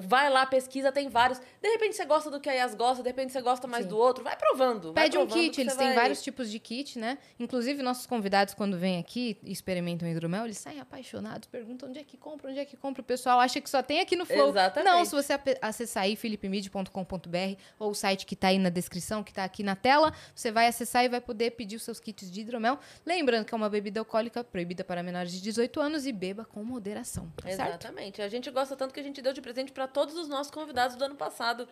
Vai 0.00 0.28
lá, 0.30 0.44
pesquisa, 0.46 0.90
tem 0.92 1.08
vários. 1.08 1.38
De 1.62 1.68
repente 1.68 1.94
você 1.96 2.04
gosta 2.04 2.30
do 2.30 2.40
que 2.40 2.48
a 2.48 2.52
Yas 2.52 2.74
gosta, 2.74 3.02
de 3.02 3.08
repente 3.08 3.32
você 3.32 3.40
gosta 3.40 3.66
mais 3.66 3.84
Sim. 3.84 3.90
do 3.90 3.98
outro. 3.98 4.24
Vai 4.24 4.36
provando. 4.36 4.92
vai 4.92 5.04
Pede 5.04 5.16
um 5.18 5.26
provando 5.26 5.42
kit, 5.44 5.54
que 5.54 5.60
eles 5.60 5.76
têm 5.76 5.88
vai- 5.88 5.96
vários 5.96 6.22
tipos 6.22 6.50
de 6.50 6.58
kit, 6.58 6.98
né? 6.98 7.18
Inclusive, 7.38 7.82
nossos 7.82 8.06
convidados, 8.06 8.54
quando 8.54 8.76
vêm 8.78 8.98
aqui 8.98 9.38
e 9.42 9.52
experimentam 9.52 10.08
hidromel, 10.08 10.44
eles 10.44 10.58
saem 10.58 10.80
apaixonados, 10.80 11.48
perguntam 11.48 11.88
onde 11.88 11.98
é 11.98 12.04
que 12.04 12.16
compra, 12.16 12.50
onde 12.50 12.58
é 12.58 12.64
que 12.64 12.76
compra. 12.76 13.02
O 13.02 13.04
pessoal 13.04 13.40
acha 13.40 13.60
que 13.60 13.70
só 13.70 13.82
tem 13.82 14.00
aqui 14.00 14.16
no 14.16 14.26
Flow. 14.26 14.48
Exatamente. 14.50 14.90
Não, 14.92 15.04
se 15.04 15.12
você 15.12 15.32
acessar 15.62 16.04
aí, 16.04 16.16
philipmid.com.br 16.16 17.60
ou 17.78 17.90
o 17.90 17.94
site 17.94 18.26
que 18.26 18.36
tá 18.36 18.48
aí 18.48 18.58
na 18.58 18.68
descrição, 18.70 19.22
que 19.22 19.32
tá 19.32 19.44
aqui 19.44 19.62
na 19.62 19.76
tela, 19.76 20.12
você 20.34 20.50
vai 20.50 20.66
acessar 20.66 21.04
e 21.04 21.08
vai 21.08 21.20
poder 21.20 21.52
pedir 21.52 21.76
os 21.76 21.82
seus 21.82 22.00
kits 22.00 22.30
de 22.30 22.40
hidromel. 22.40 22.78
Lembrando 23.04 23.44
que 23.44 23.54
é 23.54 23.56
uma 23.56 23.68
bebida 23.68 24.00
alcoólica 24.00 24.42
proibida 24.42 24.84
para 24.84 25.02
menores 25.02 25.32
de 25.32 25.40
18 25.40 25.80
anos 25.80 26.06
e 26.06 26.12
beba 26.12 26.44
com 26.44 26.62
moderação, 26.64 27.30
tá 27.36 27.48
certo? 27.48 27.68
Exatamente. 27.70 28.22
A 28.22 28.28
gente 28.28 28.50
gosta 28.50 28.74
tanto 28.76 28.92
que 28.94 29.00
a 29.00 29.02
gente 29.02 29.20
deu 29.22 29.32
de 29.32 29.40
presente 29.44 29.70
para 29.72 29.86
todos 29.86 30.16
os 30.16 30.28
nossos 30.28 30.50
convidados 30.50 30.96
do 30.96 31.04
ano 31.04 31.14
passado 31.14 31.68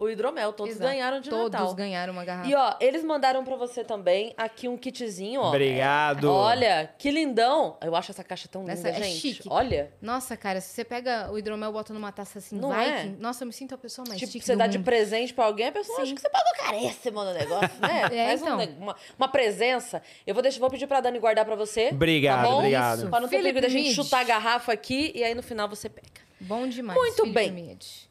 o 0.00 0.08
hidromel. 0.08 0.52
Todos 0.52 0.76
Exato. 0.76 0.88
ganharam 0.92 1.20
de 1.20 1.28
Todos 1.28 1.50
Natal. 1.50 1.74
ganharam 1.74 2.12
uma 2.12 2.24
garrafa. 2.24 2.48
E 2.48 2.54
ó, 2.54 2.76
eles 2.80 3.02
mandaram 3.02 3.42
pra 3.44 3.56
você 3.56 3.82
também 3.82 4.32
aqui 4.36 4.68
um 4.68 4.76
kitzinho, 4.76 5.40
ó. 5.40 5.48
Obrigado. 5.48 6.30
Olha, 6.30 6.88
que 6.96 7.10
lindão. 7.10 7.76
Eu 7.82 7.96
acho 7.96 8.12
essa 8.12 8.22
caixa 8.22 8.46
tão 8.46 8.60
linda, 8.60 8.74
Essa 8.74 8.90
é 8.90 8.92
gente. 8.92 9.18
chique. 9.18 9.48
Olha, 9.50 9.92
Nossa, 10.00 10.36
cara, 10.36 10.60
se 10.60 10.68
você 10.72 10.84
pega 10.84 11.28
o 11.32 11.36
hidromel 11.36 11.70
e 11.70 11.72
bota 11.72 11.92
numa 11.92 12.12
taça 12.12 12.38
assim, 12.38 12.54
Não 12.56 12.70
Viking, 12.70 12.92
é? 12.92 13.16
nossa, 13.18 13.42
eu 13.42 13.48
me 13.48 13.52
sinto 13.52 13.74
a 13.74 13.78
pessoa 13.78 14.06
mais 14.06 14.20
tipo, 14.20 14.30
chique 14.30 14.44
você 14.44 14.52
do 14.54 14.58
dá 14.58 14.68
de 14.68 14.78
mundo. 14.78 14.84
presente 14.84 15.34
pra 15.34 15.46
alguém, 15.46 15.66
a 15.66 15.72
pessoa 15.72 15.96
Sim. 15.96 16.02
acha 16.02 16.14
que 16.14 16.20
você 16.20 16.30
pagou 16.30 16.52
caríssimo 16.64 17.24
no 17.24 17.32
negócio, 17.32 17.80
né? 17.80 18.02
É, 18.14 18.26
Faz 18.28 18.42
um 18.42 18.44
então. 18.44 18.56
ne- 18.56 18.76
uma, 18.78 18.96
uma 19.18 19.26
presença. 19.28 20.00
Eu 20.24 20.32
vou, 20.32 20.44
deixar, 20.44 20.60
vou 20.60 20.70
pedir 20.70 20.86
pra 20.86 21.00
Dani 21.00 21.18
guardar 21.18 21.44
pra 21.44 21.56
você. 21.56 21.88
Obrigado, 21.88 22.42
tá 22.44 22.48
bom? 22.48 22.58
obrigado. 22.58 22.98
Isso. 23.00 23.08
Pra 23.10 23.18
não 23.18 23.28
ter 23.28 23.38
perigo 23.38 23.60
da 23.60 23.68
gente 23.68 23.92
chutar 23.92 24.20
a 24.20 24.24
garrafa 24.24 24.72
aqui 24.72 25.10
e 25.12 25.24
aí 25.24 25.34
no 25.34 25.42
final 25.42 25.68
você 25.68 25.88
pega. 25.88 26.27
Bom 26.40 26.68
demais. 26.68 26.98
Muito 26.98 27.26
bem. 27.32 27.50
Mid. 27.52 28.07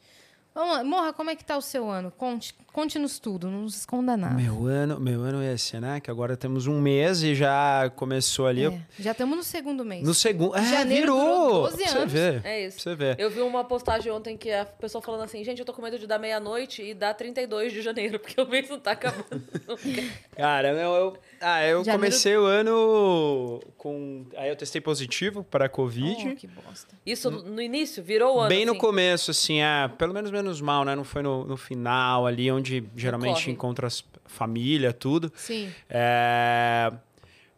Vamos 0.57 0.75
lá. 0.77 0.83
Morra, 0.83 1.13
como 1.13 1.30
é 1.30 1.36
que 1.36 1.45
tá 1.45 1.56
o 1.56 1.62
seu 1.62 1.88
ano? 1.89 2.12
Conte- 2.18 2.56
Conte-nos 2.74 3.18
tudo, 3.18 3.50
não 3.50 3.62
nos 3.63 3.75
esconda 3.75 4.15
nada. 4.15 4.36
Meu 4.36 4.68
ano, 4.68 5.00
meu 5.00 5.21
ano 5.21 5.42
é 5.42 5.54
esse, 5.56 5.80
né? 5.80 6.00
Que 6.00 6.12
agora 6.12 6.38
temos 6.38 6.68
um 6.68 6.80
mês 6.80 7.24
e 7.24 7.33
já 7.33 7.92
começou 7.95 8.45
ali. 8.45 8.65
É, 8.65 8.80
já 9.00 9.12
estamos 9.13 9.36
no 9.36 9.44
segundo 9.44 9.83
mês. 9.83 10.04
No 10.06 10.13
segundo. 10.13 10.56
É, 10.56 10.63
Janeiro 10.63 11.13
virou! 11.15 11.39
durou 11.48 11.62
12 11.71 11.77
Pra 11.77 11.88
você 11.92 11.98
anos. 11.98 12.13
ver. 12.13 12.42
É 12.45 12.65
isso. 12.68 12.75
Pra 12.75 12.83
você 12.83 12.95
ver. 12.95 13.15
Eu 13.19 13.31
vi 13.31 13.42
uma 13.42 13.63
postagem 13.63 14.12
ontem 14.12 14.38
que 14.38 14.51
a 14.51 14.63
pessoa 14.63 15.01
falando 15.01 15.24
assim, 15.24 15.44
gente, 15.44 15.57
eu 15.59 15.65
tô 15.65 15.74
com 15.74 15.81
medo 15.81 15.98
de 15.98 16.06
dar 16.06 16.19
meia-noite 16.19 16.83
e 16.83 16.94
dar 16.94 17.15
32 17.15 17.74
de 17.74 17.81
janeiro, 17.81 18.19
porque 18.19 18.39
o 18.39 18.48
mês 18.48 18.69
não 18.69 18.80
tá 18.80 18.92
acabando. 18.92 19.42
Cara, 20.38 20.71
meu, 20.74 20.92
eu, 20.94 21.18
ah, 21.42 21.63
eu 21.63 21.80
Janeiro- 21.83 21.92
comecei 21.94 22.38
o 22.38 22.45
ano 22.45 23.59
com. 23.75 24.24
Aí 24.36 24.50
eu 24.50 24.56
testei 24.56 24.80
positivo 24.81 25.44
para 25.44 25.68
Covid. 25.68 26.30
Oh, 26.31 26.36
que 26.36 26.45
bosta. 26.45 26.95
Isso 27.04 27.31
no 27.31 27.59
início 27.62 28.04
virou 28.04 28.36
o 28.36 28.39
ano. 28.42 28.50
Bem 28.50 28.65
no 28.65 28.74
assim. 28.74 28.81
começo, 28.81 29.31
assim, 29.31 29.62
é, 29.62 29.88
pelo 29.98 30.13
menos 30.13 30.30
menos 30.30 30.46
mal, 30.61 30.83
né? 30.83 30.95
Não 30.95 31.03
foi 31.03 31.21
no, 31.21 31.45
no 31.45 31.57
final 31.57 32.25
ali, 32.25 32.51
onde 32.51 32.83
geralmente 32.95 33.41
corre. 33.41 33.51
encontra 33.51 33.87
as 33.87 34.04
família, 34.27 34.94
tudo. 34.94 35.31
Sim. 35.35 35.71
É, 35.89 36.92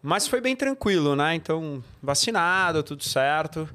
Mas 0.01 0.27
foi 0.27 0.39
bem 0.39 0.55
tranquilo, 0.55 1.15
né? 1.15 1.35
Então, 1.35 1.83
vacinado, 2.01 2.81
tudo 2.83 3.03
certo. 3.03 3.67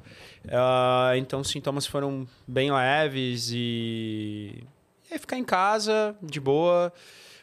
Ah, 0.49 1.13
então, 1.17 1.41
os 1.41 1.49
sintomas 1.49 1.85
foram 1.85 2.27
bem 2.47 2.71
leves 2.71 3.51
e... 3.51 4.63
e 5.09 5.13
aí 5.13 5.19
ficar 5.19 5.37
em 5.37 5.43
casa, 5.43 6.15
de 6.21 6.39
boa. 6.39 6.91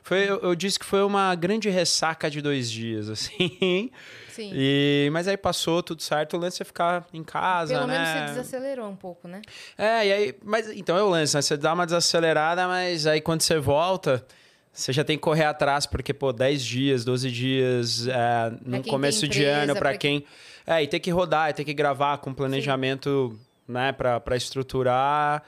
Foi, 0.02 0.28
eu, 0.28 0.40
eu 0.40 0.54
disse 0.54 0.78
que 0.78 0.84
foi 0.84 1.02
uma 1.04 1.32
grande 1.36 1.70
ressaca 1.70 2.28
de 2.28 2.40
dois 2.40 2.70
dias, 2.70 3.08
assim. 3.10 3.90
Sim. 4.32 4.50
E... 4.54 5.08
Mas 5.12 5.28
aí 5.28 5.36
passou, 5.36 5.82
tudo 5.82 6.02
certo. 6.02 6.36
O 6.36 6.40
lance 6.40 6.60
é 6.62 6.64
ficar 6.64 7.06
em 7.12 7.22
casa, 7.22 7.74
Pelo 7.74 7.86
né? 7.86 7.98
menos 7.98 8.08
você 8.08 8.34
desacelerou 8.40 8.88
um 8.88 8.96
pouco, 8.96 9.28
né? 9.28 9.42
É, 9.78 10.06
e 10.06 10.12
aí, 10.12 10.34
mas 10.42 10.68
então 10.70 10.96
é 10.96 11.02
o 11.02 11.08
lance, 11.08 11.34
né? 11.36 11.42
Você 11.42 11.56
dá 11.56 11.72
uma 11.72 11.84
desacelerada, 11.84 12.66
mas 12.66 13.06
aí 13.06 13.20
quando 13.20 13.42
você 13.42 13.58
volta, 13.58 14.24
você 14.72 14.92
já 14.92 15.04
tem 15.04 15.16
que 15.16 15.22
correr 15.22 15.44
atrás, 15.44 15.84
porque, 15.86 16.14
pô, 16.14 16.32
10 16.32 16.64
dias, 16.64 17.04
12 17.04 17.30
dias 17.30 18.06
é, 18.08 18.50
no 18.64 18.82
quem 18.82 18.90
começo 18.90 19.28
de 19.28 19.40
empresa, 19.40 19.62
ano, 19.62 19.72
pra 19.74 19.90
pra 19.90 19.98
quem. 19.98 20.24
É, 20.66 20.82
e 20.82 20.86
tem 20.86 20.98
que 21.00 21.10
rodar, 21.10 21.50
e 21.50 21.52
tem 21.52 21.64
que 21.64 21.74
gravar 21.74 22.18
com 22.18 22.32
planejamento, 22.32 23.38
né, 23.68 23.92
pra, 23.92 24.18
pra 24.20 24.36
estruturar. 24.36 25.42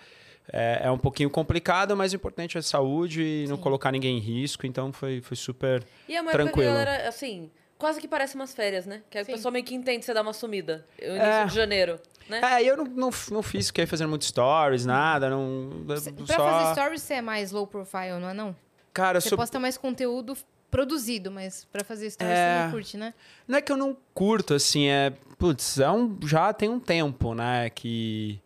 É, 0.52 0.82
é 0.84 0.90
um 0.90 0.98
pouquinho 0.98 1.30
complicado, 1.30 1.96
mas 1.96 2.12
o 2.12 2.16
importante 2.16 2.58
é 2.58 2.62
saúde 2.62 3.22
e 3.22 3.46
não 3.48 3.56
Sim. 3.56 3.62
colocar 3.62 3.90
ninguém 3.90 4.18
em 4.18 4.20
risco, 4.20 4.66
então 4.66 4.92
foi, 4.92 5.22
foi 5.22 5.36
super. 5.36 5.82
E 6.06 6.14
é 6.14 6.20
uma 6.20 6.30
época 6.32 6.44
que 6.44 6.48
a 6.50 6.52
Tranquilo. 6.52 6.74
galera, 6.74 7.08
assim, 7.08 7.50
quase 7.78 8.00
que 8.00 8.08
parece 8.08 8.34
umas 8.34 8.54
férias, 8.54 8.86
né? 8.86 9.02
Que 9.10 9.18
a 9.18 9.24
Sim. 9.24 9.32
pessoa 9.32 9.52
meio 9.52 9.64
que 9.64 9.74
entende 9.74 10.04
você 10.04 10.14
dar 10.14 10.22
uma 10.22 10.32
sumida. 10.32 10.86
O 11.00 11.04
início 11.04 11.22
É. 11.22 11.44
de 11.46 11.54
janeiro, 11.54 12.00
né? 12.28 12.40
É, 12.42 12.62
eu 12.62 12.76
não, 12.76 12.84
não, 12.84 13.10
não 13.30 13.42
fiz, 13.42 13.66
fiquei 13.68 13.86
fazendo 13.86 14.08
muito 14.10 14.24
stories, 14.24 14.84
nada, 14.86 15.28
não. 15.30 15.70
Cê- 15.98 16.12
Pra 16.12 16.26
só... 16.36 16.50
fazer 16.50 16.72
stories, 16.80 17.02
você 17.02 17.14
é 17.14 17.22
mais 17.22 17.52
low 17.52 17.66
profile, 17.66 18.18
não 18.20 18.28
é 18.30 18.34
não? 18.34 18.56
Cara, 18.92 19.18
eu 19.18 19.20
Você 19.22 19.28
sou 19.28 19.38
posta 19.38 19.58
mais 19.58 19.76
conteúdo 19.76 20.36
produzido, 20.70 21.30
mas 21.30 21.64
pra 21.66 21.84
fazer 21.84 22.10
stories 22.10 22.36
É. 22.38 22.58
você 22.58 22.64
não 22.64 22.70
curte, 22.72 22.96
né? 22.96 23.14
Não 23.46 23.58
é 23.58 23.62
que 23.62 23.70
eu 23.70 23.76
não 23.76 23.96
curto, 24.12 24.54
assim, 24.54 24.88
é. 24.88 25.12
Putz, 25.38 25.78
é 25.78 25.90
um, 25.90 26.16
já 26.24 26.52
tem 26.52 26.68
um 26.68 26.78
tempo, 26.80 27.34
né? 27.34 27.68
Que, 27.70 28.40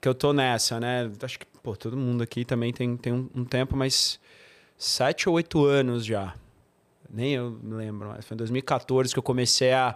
que 0.00 0.08
eu 0.08 0.14
tô 0.14 0.32
nessa, 0.32 0.80
né? 0.80 1.10
Acho 1.22 1.38
que, 1.38 1.46
pô, 1.62 1.76
todo 1.76 1.96
mundo 1.96 2.22
aqui 2.22 2.44
também 2.44 2.72
tem, 2.72 2.96
tem 2.96 3.12
um, 3.12 3.28
um 3.34 3.44
tempo, 3.44 3.76
mas 3.76 4.18
sete 4.76 5.28
ou 5.28 5.34
oito 5.36 5.64
anos 5.64 6.04
já. 6.04 6.34
Nem 7.12 7.32
eu 7.34 7.50
me 7.62 7.74
lembro, 7.74 8.08
mas 8.08 8.24
foi 8.24 8.34
em 8.34 8.38
2014 8.38 9.12
que 9.12 9.18
eu 9.18 9.22
comecei 9.22 9.72
a, 9.72 9.94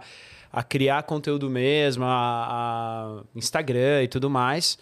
a 0.51 0.63
criar 0.63 1.03
conteúdo 1.03 1.49
mesmo, 1.49 2.05
a, 2.05 2.09
a 2.09 3.23
Instagram 3.35 4.03
e 4.03 4.07
tudo 4.07 4.29
mais. 4.29 4.77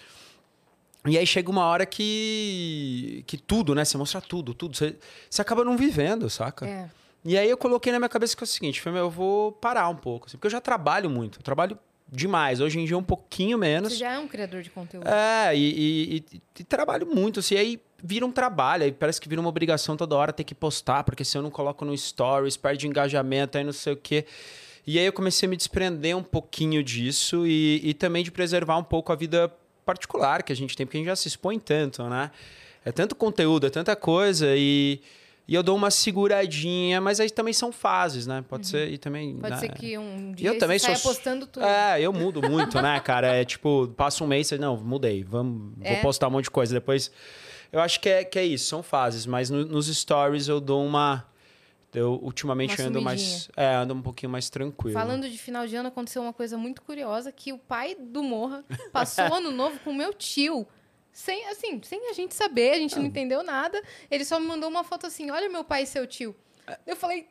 E 1.08 1.18
aí 1.18 1.26
chega 1.26 1.50
uma 1.50 1.66
hora 1.66 1.86
que. 1.86 3.24
que 3.28 3.38
tudo, 3.38 3.76
né? 3.76 3.86
Você 3.86 3.98
mostra 3.98 4.20
tudo, 4.20 4.54
tudo. 4.54 4.76
Você, 4.76 4.96
você 5.30 5.42
acaba 5.42 5.64
não 5.64 5.78
vivendo, 5.78 6.30
saca? 6.30 6.68
É. 6.68 6.90
E 7.24 7.38
aí 7.38 7.50
eu 7.50 7.58
coloquei 7.58 7.92
na 7.92 8.00
minha 8.00 8.10
cabeça 8.10 8.36
que 8.36 8.44
é 8.44 8.46
o 8.46 8.48
seguinte: 8.48 8.82
foi, 8.82 8.92
meu, 8.92 9.04
eu 9.04 9.10
vou 9.10 9.52
parar 9.52 9.88
um 9.88 9.96
pouco. 9.96 10.26
assim, 10.28 10.38
porque 10.38 10.48
eu 10.48 10.52
já 10.52 10.62
trabalho 10.62 11.10
muito. 11.10 11.40
Eu 11.40 11.44
trabalho 11.44 11.78
demais. 12.12 12.60
Hoje 12.62 12.80
em 12.80 12.86
dia 12.86 12.98
um 12.98 13.04
pouquinho 13.04 13.58
menos. 13.58 13.94
Você 13.94 14.00
já 14.00 14.14
é 14.14 14.20
um 14.20 14.28
criador 14.28 14.62
de 14.62 14.70
conteúdo. 14.70 15.08
É, 15.08 15.56
e, 15.56 15.60
e- 15.60 16.16
e- 16.34 16.42
e 16.60 16.64
trabalho 16.64 17.06
muito, 17.08 17.40
assim, 17.40 17.56
aí 17.58 17.80
vira 18.04 18.26
um 18.26 18.32
trabalho, 18.32 18.84
aí 18.84 18.92
parece 18.92 19.20
que 19.20 19.28
vira 19.28 19.42
uma 19.42 19.50
obrigação 19.50 19.98
toda 19.98 20.16
hora 20.16 20.32
ter 20.32 20.44
que 20.44 20.54
postar, 20.54 21.04
porque 21.04 21.24
se 21.26 21.38
eu 21.38 21.42
não 21.42 21.50
coloco 21.50 21.84
no 21.84 21.98
stories, 21.98 22.56
perde 22.56 22.88
engajamento, 22.88 23.58
aí 23.58 23.64
não 23.64 23.74
sei 23.74 23.94
o 23.94 23.98
quê. 23.98 24.26
E 24.86 25.00
aí 25.00 25.06
eu 25.06 25.14
comecei 25.14 25.48
a 25.48 25.50
me 25.50 25.58
desprender 25.58 26.16
um 26.16 26.22
pouquinho 26.22 26.84
disso 26.84 27.48
e, 27.48 27.82
e 27.84 27.94
também 27.96 28.24
de 28.24 28.32
preservar 28.32 28.78
um 28.78 28.84
pouco 28.84 29.12
a 29.12 29.16
vida 29.16 29.52
particular 29.84 30.44
que 30.44 30.54
a 30.54 30.56
gente 30.56 30.76
tem, 30.78 30.86
porque 30.86 30.98
a 30.98 31.00
gente 31.00 31.08
já 31.08 31.16
se 31.16 31.28
expõe 31.28 31.58
tanto, 31.60 32.04
né? 32.04 32.30
É 32.84 32.92
tanto 32.92 33.16
conteúdo, 33.16 33.66
é 33.66 33.70
tanta 33.72 33.96
coisa 33.96 34.54
e, 34.56 35.02
e 35.48 35.54
eu 35.54 35.62
dou 35.62 35.76
uma 35.76 35.92
seguradinha, 35.92 37.00
mas 37.00 37.20
aí 37.20 37.30
também 37.30 37.54
são 37.54 37.72
fases, 37.72 38.26
né? 38.26 38.44
Pode 38.48 38.68
ser, 38.68 38.90
e 38.92 38.98
também... 38.98 39.36
Uhum. 39.36 39.40
Pode 39.42 39.54
né? 39.56 39.60
ser 39.60 39.70
que 39.70 39.98
um 39.98 40.32
E 40.32 40.36
dia 40.36 40.50
eu 40.50 40.58
também 40.58 40.80
você 40.80 40.86
saia 40.88 40.98
sou- 40.98 41.12
postando 41.14 41.46
tudo. 41.48 41.66
É, 41.66 42.02
eu 42.02 42.12
mudo 42.12 42.42
muito, 42.50 42.82
né, 42.82 43.00
cara? 43.00 43.28
É 43.36 43.46
tipo, 43.46 43.88
passa 43.96 44.24
um 44.24 44.28
mês, 44.28 44.48
você, 44.48 44.58
não, 44.58 44.76
mudei, 44.78 45.24
vamos, 45.24 45.74
É. 45.82 45.94
vou 45.94 46.02
postar 46.04 46.28
um 46.28 46.32
monte 46.32 46.46
de 46.46 46.52
coisa. 46.52 46.74
Depois, 46.74 47.12
eu 47.72 47.80
acho 47.80 48.00
que 48.00 48.10
é, 48.10 48.24
que 48.24 48.40
é 48.40 48.46
isso, 48.46 48.66
são 48.66 48.82
fases, 48.82 49.26
mas 49.26 49.50
no- 49.50 49.66
nos 49.66 49.88
stories 49.88 50.48
eu 50.48 50.60
dou 50.60 50.84
uma. 50.86 51.26
Eu 51.94 52.20
ultimamente 52.22 52.82
ando 52.82 53.02
mais. 53.02 53.50
É, 53.56 53.74
ando 53.76 53.94
um 53.94 54.02
pouquinho 54.02 54.30
mais 54.30 54.50
tranquilo. 54.50 54.94
Falando 55.00 55.30
de 55.30 55.38
final 55.38 55.66
de 55.66 55.78
ano, 55.78 55.88
aconteceu 55.88 56.22
uma 56.22 56.34
coisa 56.34 56.58
muito 56.58 56.82
curiosa, 56.82 57.32
que 57.32 57.54
o 57.54 57.58
pai 57.58 57.96
do 57.98 58.22
Morra 58.22 58.66
passou 58.92 59.24
ano 59.34 59.50
novo 59.50 59.80
com 59.80 59.92
o 59.92 59.96
meu 59.96 60.14
tio. 60.14 60.68
Sem, 61.18 61.48
assim, 61.48 61.80
sem 61.82 62.10
a 62.10 62.14
gente 62.14 62.36
saber, 62.36 62.72
a 62.72 62.76
Ah. 62.76 62.80
gente 62.80 62.98
não 62.98 63.06
entendeu 63.06 63.42
nada. 63.42 63.82
Ele 64.12 64.26
só 64.26 64.38
me 64.38 64.46
mandou 64.46 64.70
uma 64.70 64.84
foto 64.84 65.08
assim, 65.08 65.32
olha 65.32 65.48
meu 65.48 65.64
pai 65.64 65.84
e 65.84 65.88
seu 65.88 66.06
tio. 66.06 66.36
Eu 66.86 66.98
falei, 66.98 67.26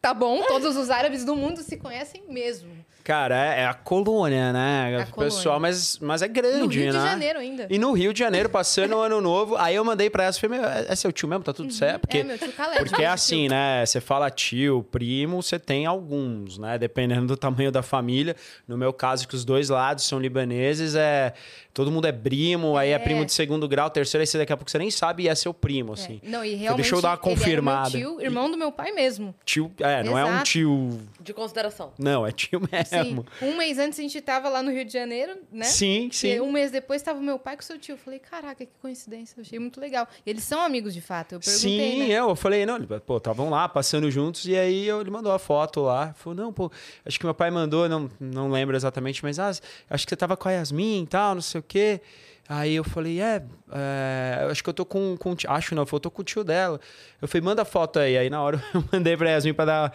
tá 0.00 0.12
bom, 0.12 0.42
todos 0.42 0.76
os 0.76 0.90
árabes 0.90 1.24
do 1.24 1.34
mundo 1.34 1.62
se 1.62 1.78
conhecem 1.78 2.22
mesmo. 2.28 2.84
Cara, 3.04 3.34
é, 3.56 3.62
é 3.62 3.66
a 3.66 3.74
colônia, 3.74 4.52
né? 4.52 4.92
É 4.92 5.02
a 5.02 5.06
o 5.10 5.16
pessoal, 5.18 5.58
mas, 5.58 5.98
mas 5.98 6.22
é 6.22 6.28
grande, 6.28 6.58
No 6.58 6.66
Rio 6.68 6.92
né? 6.92 6.98
de 7.00 7.04
Janeiro 7.04 7.38
ainda. 7.40 7.66
E 7.68 7.76
no 7.76 7.92
Rio 7.92 8.12
de 8.12 8.20
Janeiro, 8.20 8.48
passando 8.48 8.94
o 8.94 9.00
ano 9.00 9.20
novo, 9.20 9.56
aí 9.56 9.74
eu 9.74 9.84
mandei 9.84 10.08
pra 10.08 10.22
ela, 10.22 10.32
falei, 10.32 10.60
meu, 10.60 10.68
é 10.68 10.86
é 10.88 10.94
seu 10.94 11.10
tio 11.10 11.26
mesmo? 11.26 11.42
Tá 11.42 11.52
tudo 11.52 11.72
certo? 11.72 12.02
Porque 12.02 12.18
é, 12.18 12.22
meu 12.22 12.38
tio 12.38 12.52
Caleb. 12.52 12.78
Porque 12.88 13.02
é 13.02 13.06
assim, 13.08 13.48
tio. 13.48 13.50
né? 13.50 13.84
Você 13.84 14.00
fala 14.00 14.30
tio, 14.30 14.86
primo, 14.88 15.42
você 15.42 15.58
tem 15.58 15.84
alguns, 15.84 16.58
né? 16.58 16.78
Dependendo 16.78 17.26
do 17.26 17.36
tamanho 17.36 17.72
da 17.72 17.82
família. 17.82 18.36
No 18.68 18.78
meu 18.78 18.92
caso, 18.92 19.26
que 19.26 19.34
os 19.34 19.44
dois 19.44 19.68
lados 19.68 20.04
são 20.04 20.20
libaneses, 20.20 20.94
é 20.94 21.34
todo 21.74 21.90
mundo 21.90 22.06
é 22.06 22.12
primo, 22.12 22.76
aí 22.76 22.90
é 22.90 22.92
É. 22.94 22.98
primo 22.98 23.24
de 23.24 23.32
segundo 23.32 23.66
grau, 23.68 23.88
terceiro, 23.90 24.22
aí 24.22 24.26
você 24.26 24.38
daqui 24.38 24.52
a 24.52 24.56
pouco 24.56 24.70
você 24.70 24.78
nem 24.78 24.90
sabe 24.90 25.24
e 25.24 25.28
é 25.28 25.34
seu 25.34 25.52
primo, 25.54 25.92
assim. 25.94 26.20
É. 26.24 26.28
Não, 26.28 26.44
e 26.44 26.54
realmente 26.54 26.82
deixa 26.82 26.94
eu 26.96 27.00
dar 27.02 27.10
uma 27.10 27.14
ele 27.14 27.22
era 27.22 27.32
meu 27.32 27.36
confirmada. 27.44 27.90
tio, 27.90 28.20
irmão 28.20 28.50
do 28.50 28.56
meu 28.58 28.70
pai 28.72 28.92
mesmo. 28.92 29.34
Tio, 29.44 29.72
é, 29.80 30.02
não 30.02 30.18
é 30.18 30.24
um 30.24 30.28
Exato. 30.28 30.44
tio. 30.44 31.00
De 31.20 31.32
consideração. 31.32 31.92
Não, 31.98 32.26
é 32.26 32.32
tio 32.32 32.60
Sim. 32.84 32.96
mesmo. 32.98 33.26
Um 33.40 33.56
mês 33.56 33.78
antes 33.78 33.98
a 33.98 34.02
gente 34.02 34.20
tava 34.20 34.48
lá 34.48 34.62
no 34.62 34.70
Rio 34.70 34.84
de 34.84 34.92
Janeiro, 34.92 35.36
né? 35.50 35.64
Sim, 35.64 36.08
E 36.10 36.14
sim. 36.14 36.40
um 36.40 36.50
mês 36.52 36.70
depois 36.70 37.00
tava 37.02 37.20
meu 37.20 37.38
pai 37.38 37.56
com 37.56 37.62
seu 37.62 37.78
tio. 37.78 37.94
Eu 37.94 37.98
falei, 37.98 38.18
caraca, 38.18 38.64
que 38.66 38.72
coincidência. 38.80 39.34
Eu 39.38 39.42
achei 39.42 39.58
muito 39.58 39.80
legal. 39.80 40.06
E 40.26 40.30
eles 40.30 40.44
são 40.44 40.60
amigos 40.60 40.92
de 40.92 41.00
fato. 41.00 41.32
Eu 41.36 41.40
perguntei, 41.40 41.90
Sim, 41.92 42.08
né? 42.08 42.14
eu 42.14 42.34
falei, 42.36 42.66
não, 42.66 42.76
ele- 42.76 42.86
pô, 43.06 43.16
estavam 43.16 43.48
lá 43.50 43.68
passando 43.68 44.10
juntos 44.10 44.44
e 44.46 44.56
aí 44.56 44.86
eu- 44.86 45.00
ele 45.00 45.10
mandou 45.10 45.32
a 45.32 45.38
foto 45.38 45.80
lá. 45.82 46.12
Falou, 46.14 46.36
não, 46.36 46.52
pô, 46.52 46.70
acho 47.06 47.18
que 47.18 47.24
meu 47.24 47.34
pai 47.34 47.50
mandou, 47.50 47.88
não, 47.88 48.10
não 48.20 48.50
lembro 48.50 48.76
exatamente, 48.76 49.22
mas 49.22 49.38
ah, 49.38 49.50
acho 49.90 50.04
que 50.04 50.10
você 50.10 50.16
tava 50.16 50.36
com 50.36 50.48
a 50.48 50.52
Yasmin 50.52 51.02
e 51.04 51.06
tal, 51.06 51.34
não 51.36 51.42
sei 51.42 51.61
o 51.62 51.64
quê. 51.64 52.00
Aí 52.48 52.74
eu 52.74 52.84
falei, 52.84 53.20
é, 53.20 53.42
é, 53.72 54.46
acho 54.50 54.62
que 54.62 54.68
eu 54.68 54.74
tô 54.74 54.84
com, 54.84 55.16
com 55.16 55.34
acho 55.48 55.74
não, 55.74 55.86
eu 55.90 56.00
tô 56.00 56.10
com 56.10 56.20
o 56.20 56.24
tio 56.24 56.44
dela. 56.44 56.78
Eu 57.20 57.26
falei, 57.28 57.42
manda 57.42 57.64
foto 57.64 57.98
aí. 57.98 58.18
Aí 58.18 58.28
na 58.28 58.42
hora 58.42 58.62
eu 58.74 58.84
mandei 58.92 59.16
pra 59.16 59.30
Yasmin 59.30 59.54
pra 59.54 59.64
dar 59.64 59.92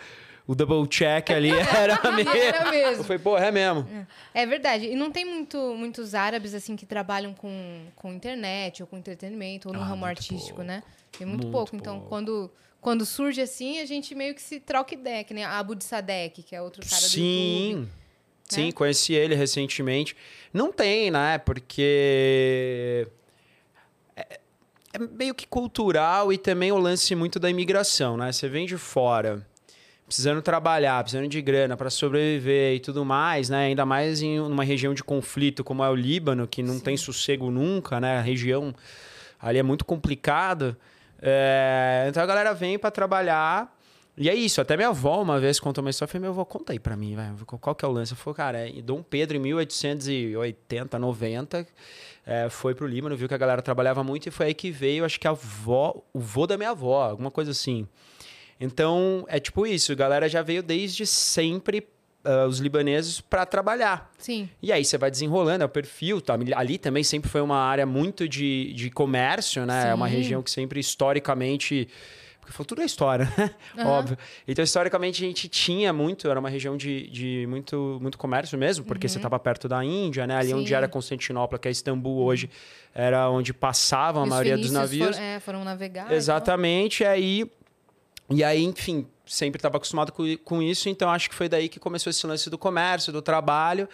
o 0.48 0.56
double 0.56 0.88
check 0.88 1.30
ali, 1.30 1.52
era 1.76 2.00
mesmo. 2.12 2.32
Era 2.36 2.72
mesmo. 2.72 3.02
Eu 3.02 3.04
falei, 3.04 3.20
pô, 3.20 3.38
é 3.38 3.52
mesmo. 3.52 3.86
É 4.34 4.46
verdade. 4.46 4.86
E 4.88 4.96
não 4.96 5.12
tem 5.12 5.26
muito, 5.26 5.58
muitos 5.76 6.16
árabes, 6.16 6.54
assim, 6.54 6.76
que 6.76 6.86
trabalham 6.86 7.34
com, 7.34 7.82
com 7.96 8.14
internet 8.14 8.82
ou 8.82 8.88
com 8.88 8.98
entretenimento 8.98 9.68
ou 9.68 9.74
no 9.74 9.82
Ah, 9.82 9.86
ramo 9.86 10.06
artístico, 10.06 10.56
pouco. 10.58 10.64
né? 10.64 10.82
Tem 11.18 11.28
muito, 11.28 11.42
Muito 11.44 11.52
pouco. 11.52 11.76
Então, 11.76 11.96
pouco. 11.96 12.10
quando, 12.10 12.50
quando 12.80 13.06
surge 13.06 13.42
assim, 13.42 13.82
a 13.82 13.86
gente 13.86 14.16
meio 14.16 14.34
que 14.34 14.42
se 14.42 14.60
troca 14.62 14.94
ideia, 14.96 15.24
que 15.24 15.34
nem 15.34 15.44
a 15.44 15.60
Abu 15.60 15.76
de 15.76 15.84
Sadek, 15.84 16.42
que 16.42 16.56
é 16.56 16.62
outro 16.62 16.82
cara 16.82 17.02
do 17.02 17.06
YouTube. 17.06 17.86
Sim. 17.86 17.90
Sim, 18.48 18.68
né? 18.68 18.72
conheci 18.72 19.14
ele 19.14 19.36
recentemente. 19.36 20.16
Não 20.54 20.72
tem, 20.72 21.12
né? 21.12 21.38
Porque 21.38 23.08
é, 24.16 24.40
é 24.94 25.00
meio 25.00 25.36
que 25.36 25.46
cultural 25.46 26.32
e 26.32 26.38
também 26.38 26.72
o 26.72 26.78
lance 26.78 27.14
muito 27.16 27.40
da 27.40 27.50
imigração, 27.50 28.18
né? 28.18 28.32
Você 28.32 28.48
vem 28.48 28.66
de 28.66 28.78
fora, 28.78 29.46
precisando 30.06 30.42
trabalhar, 30.42 31.04
precisando 31.04 31.28
de 31.28 31.42
grana 31.42 31.76
para 31.76 31.90
sobreviver 31.90 32.76
e 32.76 32.80
tudo 32.80 33.04
mais, 33.04 33.50
né? 33.50 33.66
Ainda 33.66 33.86
mais 33.86 34.22
em 34.22 34.40
uma 34.40 34.64
região 34.64 34.94
de 34.94 35.04
conflito 35.04 35.64
como 35.64 35.84
é 35.84 35.90
o 35.90 35.96
Líbano, 35.96 36.48
que 36.48 36.64
não 36.64 36.76
Sim. 36.76 36.80
tem 36.80 36.98
sossego 36.98 37.52
nunca, 37.52 38.00
né? 38.00 38.18
A 38.18 38.22
região 38.22 38.74
ali 39.40 39.60
é 39.60 39.64
muito 39.64 39.84
complicada. 39.84 40.78
É, 41.22 42.06
Então 42.10 42.24
a 42.24 42.26
galera 42.26 42.54
vem 42.54 42.80
para 42.80 42.92
trabalhar. 42.92 43.77
E 44.18 44.30
é 44.30 44.34
isso, 44.34 44.60
até 44.60 44.76
minha 44.76 44.90
avó 44.90 45.22
uma 45.22 45.40
vez 45.40 45.60
contou 45.60 45.84
uma 45.84 45.92
história, 45.92 46.10
eu 46.10 46.12
falei, 46.12 46.22
meu 46.24 46.32
avó, 46.32 46.44
conta 46.44 46.74
aí 46.74 46.80
pra 46.80 46.96
mim, 46.96 47.16
vai, 47.16 47.32
qual 47.46 47.76
que 47.76 47.86
é 47.86 47.88
o 47.88 47.92
lance? 47.92 48.14
Eu 48.14 48.18
falei, 48.18 48.36
cara, 48.36 48.70
é, 48.70 48.82
Dom 48.82 49.04
Pedro 49.04 49.38
em 49.38 49.40
1880, 49.40 50.98
90, 50.98 51.68
é, 52.26 52.50
foi 52.50 52.74
pro 52.74 52.88
Líbano, 52.88 53.16
viu 53.16 53.28
que 53.28 53.36
a 53.36 53.38
galera 53.38 53.62
trabalhava 53.62 54.04
muito 54.04 54.28
e 54.28 54.32
foi 54.32 54.48
aí 54.48 54.54
que 54.56 54.72
veio, 54.72 55.06
acho 55.06 55.20
que 55.20 55.28
a 55.28 55.32
avó, 55.32 56.04
o 56.12 56.20
vô 56.20 56.48
da 56.48 56.58
minha 56.58 56.72
avó, 56.72 57.04
alguma 57.04 57.30
coisa 57.30 57.52
assim. 57.52 57.88
Então, 58.60 59.24
é 59.28 59.40
tipo 59.40 59.68
isso, 59.68 59.92
a 59.92 59.96
galera 59.96 60.28
já 60.28 60.42
veio 60.42 60.64
desde 60.64 61.06
sempre, 61.06 61.88
ah, 62.26 62.46
os 62.48 62.58
libaneses, 62.60 63.22
para 63.22 63.46
trabalhar. 63.46 64.12
Sim. 64.18 64.50
E 64.62 64.72
aí 64.72 64.84
você 64.84 64.98
vai 64.98 65.12
desenrolando, 65.12 65.62
é 65.62 65.66
o 65.66 65.70
perfil, 65.70 66.20
tá? 66.20 66.36
Ali 66.56 66.78
também 66.78 67.04
sempre 67.04 67.30
foi 67.30 67.40
uma 67.40 67.60
área 67.60 67.86
muito 67.86 68.28
de, 68.28 68.74
de 68.74 68.90
comércio, 68.90 69.66
né? 69.66 69.92
É 69.92 69.94
uma 69.94 70.10
Sim. 70.10 70.16
região 70.16 70.42
que 70.42 70.50
sempre 70.50 70.80
historicamente. 70.80 71.88
Porque 72.48 72.56
foi 72.56 72.66
tudo 72.66 72.82
é 72.82 72.86
história, 72.86 73.26
né? 73.38 73.52
Aham. 73.78 73.90
Óbvio. 73.90 74.18
Então, 74.48 74.64
historicamente, 74.64 75.22
a 75.22 75.28
gente 75.28 75.50
tinha 75.50 75.92
muito, 75.92 76.30
era 76.30 76.40
uma 76.40 76.50
região 76.50 76.78
de, 76.78 77.10
de 77.10 77.46
muito, 77.50 77.98
muito 78.02 78.18
comércio 78.18 78.58
mesmo, 78.58 78.86
porque 78.86 79.10
você 79.10 79.18
estava 79.18 79.38
perto 79.38 79.68
da 79.68 79.84
Índia, 79.84 80.26
né? 80.26 80.34
Ali 80.38 80.54
onde 80.54 80.62
Uhum. 80.62 80.68
Sim. 80.68 80.74
era 80.76 80.88
Constantinopla, 80.88 81.60
que 81.60 81.68
é 81.68 81.72
Istambul 81.72 82.24
hoje, 82.24 82.50
era 82.96 83.30
onde 83.30 83.54
passavam 83.54 84.22
a 84.22 84.24
Os 84.24 84.30
maioria 84.30 84.58
dos 84.58 84.72
navios. 84.72 85.18
Foram, 85.18 85.28
é, 85.28 85.40
foram 85.42 85.64
navegar. 85.66 86.06
e 86.06 86.08
tal. 86.08 86.16
Exatamente, 86.16 87.04
aí. 87.04 87.52
E 88.30 88.42
aí, 88.46 88.64
enfim, 88.64 89.06
sempre 89.26 89.58
estava 89.58 89.76
acostumado 89.76 90.14
com, 90.14 90.24
com 90.38 90.64
isso, 90.64 90.88
então 90.88 91.10
acho 91.10 91.30
que 91.30 91.36
foi 91.36 91.50
daí 91.50 91.68
que 91.68 91.80
começou 91.82 92.10
esse 92.10 92.26
lance 92.26 92.50
do 92.50 92.58
comércio, 92.58 93.12
do 93.12 93.22
trabalho, 93.22 93.90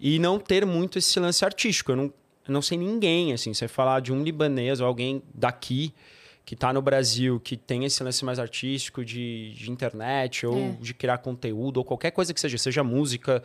e 0.00 0.18
não 0.18 0.40
ter 0.40 0.66
muito 0.66 0.98
esse 0.98 1.20
lance 1.20 1.44
artístico. 1.44 1.92
Eu 1.92 1.96
não, 1.96 2.04
eu 2.04 2.12
não 2.52 2.62
sei 2.62 2.76
ninguém, 2.78 3.32
assim, 3.32 3.54
você 3.54 3.68
falar 3.68 4.00
de 4.00 4.12
um 4.12 4.24
libanês 4.24 4.80
ou 4.80 4.88
alguém 4.88 5.22
daqui 5.32 5.94
que 6.44 6.54
está 6.54 6.72
no 6.72 6.82
Brasil, 6.82 7.38
que 7.40 7.56
tem 7.56 7.84
esse 7.84 8.02
lance 8.02 8.24
mais 8.24 8.38
artístico 8.38 9.04
de, 9.04 9.52
de 9.54 9.70
internet 9.70 10.44
ou 10.46 10.58
É. 10.58 10.70
de 10.80 10.92
criar 10.94 11.18
conteúdo 11.18 11.76
ou 11.78 11.84
qualquer 11.84 12.10
coisa 12.10 12.34
que 12.34 12.40
seja, 12.40 12.58
seja 12.58 12.82
música, 12.84 13.42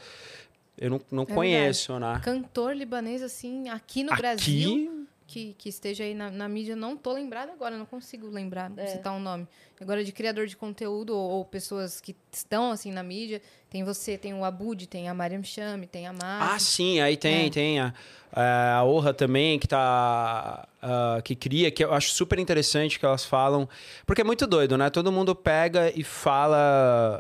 eu 0.78 0.90
não, 0.90 1.02
não 1.12 1.24
É 1.24 1.26
conheço, 1.26 1.98
né? 2.00 2.20
Cantor 2.24 2.74
libanês, 2.76 3.22
assim, 3.22 3.70
aqui 3.70 4.04
no 4.04 4.12
Aqui, 4.12 4.22
Brasil, 4.22 5.07
que, 5.28 5.54
que 5.58 5.68
esteja 5.68 6.06
aí 6.06 6.16
na, 6.16 6.32
na 6.32 6.48
mídia, 6.48 6.76
não 6.76 6.96
tô 6.96 7.12
lembrada 7.12 7.52
agora, 7.52 7.78
não 7.78 7.86
consigo 7.86 8.28
lembrar, 8.30 8.72
É. 8.78 8.88
citar 8.88 9.14
um 9.14 9.20
nome. 9.20 9.46
Agora, 9.80 10.04
de 10.04 10.12
criador 10.14 10.48
de 10.48 10.56
conteúdo 10.56 11.14
ou, 11.16 11.30
ou 11.32 11.46
pessoas 11.46 12.00
que 12.00 12.16
estão, 12.32 12.72
assim, 12.72 12.92
na 12.92 13.04
mídia, 13.04 13.42
tem 13.70 13.84
você, 13.84 14.18
tem 14.18 14.34
o 14.34 14.44
Abud, 14.46 14.88
tem 14.88 15.10
a 15.10 15.14
Mariam 15.14 15.44
Chame, 15.44 15.86
tem 15.86 16.08
a 16.08 16.14
Mari. 16.14 16.50
Ah, 16.54 16.58
sim, 16.58 17.00
aí 17.02 17.18
tem, 17.18 17.48
É. 17.48 17.50
tem 17.50 17.80
a, 17.80 17.94
a 18.32 18.84
Orra 18.86 19.14
também, 19.14 19.60
que 19.60 19.68
tá. 19.68 20.68
ah, 20.82 21.22
que 21.24 21.36
cria, 21.36 21.70
que 21.70 21.84
eu 21.84 21.94
acho 21.94 22.12
super 22.12 22.40
interessante 22.40 22.98
que 22.98 23.06
elas 23.06 23.26
falam. 23.26 23.68
Porque 24.06 24.22
é 24.22 24.24
muito 24.24 24.48
doido, 24.48 24.78
né? 24.78 24.90
Todo 24.90 25.12
mundo 25.12 25.36
pega 25.36 25.92
e 25.94 26.04
fala 26.04 26.58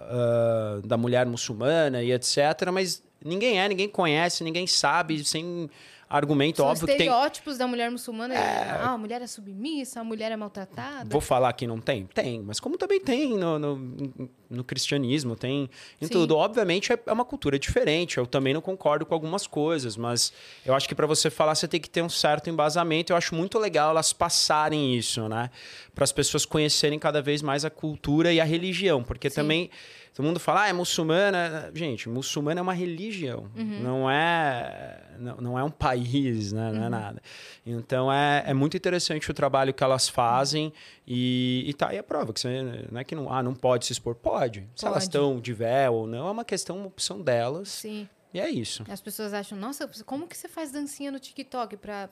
ah, 0.09 0.81
da 0.85 0.97
mulher 0.97 1.25
muçulmana 1.25 2.01
e 2.03 2.11
etc., 2.11 2.37
mas 2.71 3.03
ninguém 3.23 3.59
é, 3.59 3.67
ninguém 3.67 3.89
conhece, 3.89 4.43
ninguém 4.43 4.65
sabe, 4.67 5.23
sem 5.25 5.69
argumento 6.09 6.57
São 6.57 6.67
óbvio 6.67 6.87
que 6.87 6.95
tem. 6.95 7.07
estereótipos 7.07 7.57
da 7.57 7.67
mulher 7.67 7.89
muçulmana. 7.89 8.35
Ah, 8.35 8.91
a 8.91 8.97
mulher 8.97 9.21
é 9.21 9.27
submissa, 9.27 10.01
a 10.01 10.03
mulher 10.03 10.31
é 10.31 10.37
maltratada. 10.37 11.09
Vou 11.09 11.21
falar 11.21 11.51
que 11.53 11.65
não 11.65 11.79
tem? 11.79 12.05
Tem, 12.05 12.41
mas 12.41 12.59
como 12.59 12.77
também 12.77 12.99
tem 12.99 13.37
no, 13.37 13.57
no, 13.57 14.29
no 14.49 14.63
cristianismo, 14.63 15.35
tem 15.35 15.69
em 16.01 16.05
Sim. 16.05 16.13
tudo. 16.13 16.35
Obviamente 16.37 16.93
é 16.93 16.97
é 17.07 17.13
uma 17.13 17.25
cultura 17.25 17.57
diferente, 17.57 18.17
eu 18.17 18.27
também 18.27 18.53
não 18.53 18.61
concordo 18.61 19.05
com 19.05 19.13
algumas 19.13 19.47
coisas, 19.47 19.95
mas 19.95 20.33
eu 20.65 20.75
acho 20.75 20.87
que 20.87 20.95
para 20.95 21.07
você 21.07 21.29
falar 21.29 21.55
você 21.55 21.67
tem 21.67 21.79
que 21.79 21.89
ter 21.89 22.01
um 22.01 22.09
certo 22.09 22.49
embasamento. 22.49 23.13
Eu 23.13 23.17
acho 23.17 23.33
muito 23.33 23.57
legal 23.57 23.91
elas 23.91 24.11
passarem 24.11 24.95
isso, 24.95 25.27
né? 25.29 25.49
Para 25.95 26.03
as 26.03 26.11
pessoas 26.11 26.45
conhecerem 26.45 26.99
cada 26.99 27.21
vez 27.21 27.41
mais 27.41 27.63
a 27.63 27.69
cultura 27.69 28.33
e 28.33 28.41
a 28.41 28.43
religião, 28.43 29.03
porque 29.03 29.29
Sim. 29.29 29.35
também 29.37 29.69
todo 30.17 30.25
mundo 30.25 30.39
fala, 30.39 30.63
ah, 30.63 30.67
é 30.67 30.73
muçulmana. 30.73 31.71
Gente, 31.73 32.09
muçulmana 32.09 32.59
é 32.59 32.63
uma 32.63 32.73
religião, 32.73 33.49
Uhum. 33.55 33.79
não 33.81 34.11
é 34.11 35.03
não, 35.19 35.37
não 35.37 35.59
é 35.59 35.63
um 35.63 35.71
país 35.71 36.51
né? 36.51 36.71
Não 36.71 36.83
é 36.85 36.89
nada. 36.89 37.21
Então 37.65 38.11
é, 38.11 38.43
é 38.47 38.53
muito 38.53 38.75
interessante 38.75 39.29
o 39.31 39.33
trabalho 39.33 39.73
que 39.73 39.83
elas 39.83 40.09
fazem 40.09 40.73
e, 41.07 41.63
e 41.67 41.73
tá 41.73 41.89
aí 41.89 41.97
a 41.97 42.03
prova. 42.03 42.33
Que 42.33 42.39
você, 42.39 42.61
não 42.91 42.99
é 42.99 43.03
que 43.03 43.15
não, 43.15 43.31
ah, 43.31 43.41
não 43.41 43.53
pode 43.55 43.85
se 43.85 43.93
expor. 43.93 44.15
Pode. 44.15 44.67
Se 44.75 44.85
elas 44.85 44.95
Pode. 45.03 45.03
estão 45.05 45.39
de 45.39 45.53
véu 45.53 45.93
ou 45.93 46.07
não, 46.07 46.27
é 46.27 46.31
uma 46.31 46.45
questão, 46.45 46.77
uma 46.77 46.87
opção 46.87 47.21
delas. 47.21 47.69
Sim. 47.69 48.07
E 48.33 48.39
é 48.39 48.49
isso. 48.49 48.83
As 48.89 48.99
pessoas 49.01 49.33
acham, 49.33 49.57
nossa, 49.57 49.87
como 50.05 50.27
que 50.27 50.35
você 50.37 50.47
faz 50.49 50.71
dancinha 50.71 51.09
no 51.11 51.19
TikTok 51.19 51.77
pra- 51.77 52.09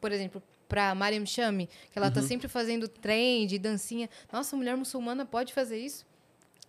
por 0.00 0.10
exemplo, 0.12 0.42
pra 0.68 0.94
Mariam 0.94 1.24
Chami, 1.24 1.68
que 1.90 1.98
ela 1.98 2.10
tá 2.10 2.20
Uhum. 2.20 2.26
sempre 2.26 2.48
fazendo 2.48 2.88
trend, 2.88 3.56
dancinha. 3.58 4.10
Nossa, 4.32 4.56
mulher 4.56 4.76
muçulmana 4.76 5.24
pode 5.24 5.52
fazer 5.52 5.78
isso? 5.78 6.04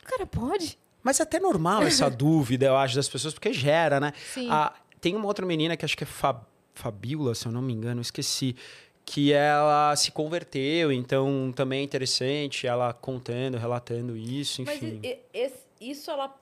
Cara, 0.05 0.25
pode. 0.25 0.77
Mas 1.01 1.19
é 1.19 1.23
até 1.23 1.39
normal 1.39 1.83
essa 1.87 2.09
dúvida, 2.09 2.65
eu 2.65 2.77
acho, 2.77 2.95
das 2.95 3.09
pessoas, 3.09 3.33
porque 3.33 3.51
gera, 3.53 3.99
né? 3.99 4.13
Sim. 4.33 4.47
Ah, 4.49 4.73
tem 5.01 5.15
uma 5.15 5.25
outra 5.25 5.45
menina 5.45 5.75
que 5.75 5.83
acho 5.85 5.97
que 5.97 6.03
é 6.03 6.07
Fa- 6.07 6.41
Fabiola, 6.73 7.35
se 7.35 7.45
eu 7.45 7.51
não 7.51 7.61
me 7.61 7.73
engano, 7.73 8.01
esqueci. 8.01 8.55
Que 9.05 9.33
ela 9.33 9.93
se 9.97 10.11
converteu, 10.11 10.89
então 10.89 11.51
também 11.53 11.81
é 11.81 11.83
interessante 11.83 12.65
ela 12.65 12.93
contando, 12.93 13.57
relatando 13.57 14.15
isso, 14.15 14.63
Mas 14.63 14.81
enfim. 14.81 15.01
esse- 15.33 15.65
isso 15.81 16.09
ela, 16.09 16.33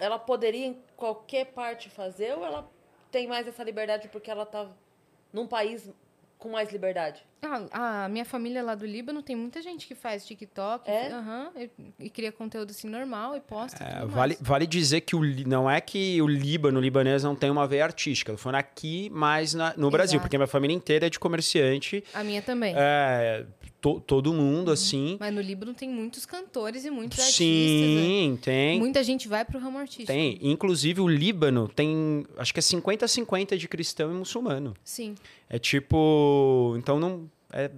ela 0.00 0.18
poderia 0.18 0.66
em 0.66 0.76
qualquer 0.96 1.46
parte 1.52 1.88
fazer 1.88 2.34
ou 2.36 2.44
ela 2.44 2.68
tem 3.12 3.28
mais 3.28 3.46
essa 3.46 3.62
liberdade 3.62 4.08
porque 4.08 4.28
ela 4.28 4.44
tá 4.44 4.66
num 5.32 5.46
país 5.46 5.88
com 6.36 6.48
mais 6.50 6.72
liberdade? 6.72 7.24
Ah, 7.42 8.04
a 8.04 8.08
minha 8.08 8.24
família 8.24 8.62
lá 8.62 8.74
do 8.74 8.84
Líbano 8.84 9.22
tem 9.22 9.34
muita 9.34 9.62
gente 9.62 9.86
que 9.86 9.94
faz 9.94 10.26
TikTok 10.26 10.88
É? 10.90 11.10
aham, 11.10 11.50
e, 11.56 11.70
e 11.98 12.10
cria 12.10 12.30
conteúdo 12.30 12.70
assim 12.70 12.88
normal 12.88 13.34
e 13.36 13.40
posta. 13.40 13.82
É, 13.82 14.00
tudo 14.00 14.08
vale, 14.12 14.34
mais. 14.34 14.38
vale 14.48 14.66
dizer 14.66 15.00
que 15.00 15.16
o, 15.16 15.20
não 15.46 15.70
é 15.70 15.80
que 15.80 16.20
o 16.20 16.26
Líbano, 16.26 16.78
o 16.78 16.82
libanês, 16.82 17.22
não 17.24 17.34
tem 17.34 17.50
uma 17.50 17.66
veia 17.66 17.84
artística. 17.84 18.36
Foi 18.36 18.54
aqui, 18.54 19.08
mas 19.10 19.54
na- 19.54 19.72
no 19.76 19.90
Brasil, 19.90 20.16
Exato. 20.16 20.22
porque 20.24 20.36
minha 20.36 20.46
família 20.46 20.74
inteira 20.74 21.06
é 21.06 21.10
de 21.10 21.18
comerciante. 21.18 22.04
A 22.12 22.22
minha 22.24 22.42
também. 22.42 22.74
É, 22.76 23.46
to- 23.80 24.00
todo 24.00 24.32
mundo, 24.34 24.70
assim. 24.70 25.16
Mas 25.20 25.32
no 25.32 25.40
Líbano 25.40 25.72
tem 25.72 25.88
muitos 25.88 26.26
cantores 26.26 26.84
e 26.84 26.90
muitos 26.90 27.18
artistas. 27.18 27.38
né? 27.46 28.02
Sim, 28.02 28.38
tem. 28.42 28.78
Muita 28.78 29.02
gente 29.04 29.28
vai 29.28 29.44
pro 29.44 29.58
ramo 29.58 29.78
artístico. 29.78 30.06
Tem. 30.12 30.38
Inclusive, 30.42 31.00
o 31.00 31.08
Líbano 31.08 31.68
tem, 31.68 32.26
acho 32.36 32.52
que 32.52 32.58
é 32.60 32.62
50-50 32.62 33.56
de 33.56 33.68
cristão 33.68 34.10
e 34.10 34.14
muçulmano. 34.14 34.74
Sim. 34.84 35.14
É 35.48 35.58
tipo. 35.58 36.74
Então 36.76 36.98
não. 36.98 37.29
É 37.52 37.70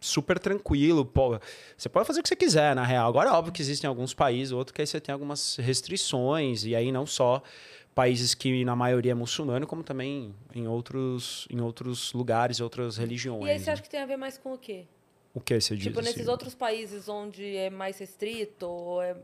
super 0.00 0.38
tranquilo. 0.38 1.04
Pô, 1.04 1.38
você 1.76 1.88
pode 1.88 2.06
fazer 2.06 2.20
o 2.20 2.22
que 2.22 2.28
você 2.28 2.36
quiser, 2.36 2.74
na 2.74 2.84
real. 2.84 3.08
Agora, 3.08 3.30
é 3.30 3.32
óbvio 3.32 3.52
que 3.52 3.62
existem 3.62 3.88
alguns 3.88 4.14
países, 4.14 4.52
outros 4.52 4.74
que 4.74 4.82
aí 4.82 4.86
você 4.86 5.00
tem 5.00 5.12
algumas 5.12 5.56
restrições. 5.56 6.64
E 6.64 6.74
aí 6.74 6.92
não 6.92 7.06
só 7.06 7.42
países 7.94 8.34
que 8.34 8.64
na 8.64 8.76
maioria 8.76 9.12
é 9.12 9.14
muçulmano, 9.14 9.66
como 9.66 9.82
também 9.82 10.34
em 10.54 10.68
outros, 10.68 11.48
em 11.50 11.60
outros 11.60 12.12
lugares, 12.12 12.60
outras 12.60 12.98
religiões. 12.98 13.46
E 13.46 13.50
aí 13.50 13.58
você 13.58 13.66
né? 13.66 13.72
acha 13.72 13.82
que 13.82 13.88
tem 13.88 14.00
a 14.00 14.06
ver 14.06 14.18
mais 14.18 14.36
com 14.36 14.52
o 14.52 14.58
quê? 14.58 14.84
O 15.32 15.40
que 15.40 15.58
você 15.58 15.74
diz? 15.74 15.84
tipo, 15.84 16.00
nesses 16.00 16.20
assim? 16.20 16.30
outros 16.30 16.54
países 16.54 17.08
onde 17.08 17.56
é 17.56 17.70
mais 17.70 17.98
restrito, 17.98 18.66
ou 18.66 19.02
é... 19.02 19.16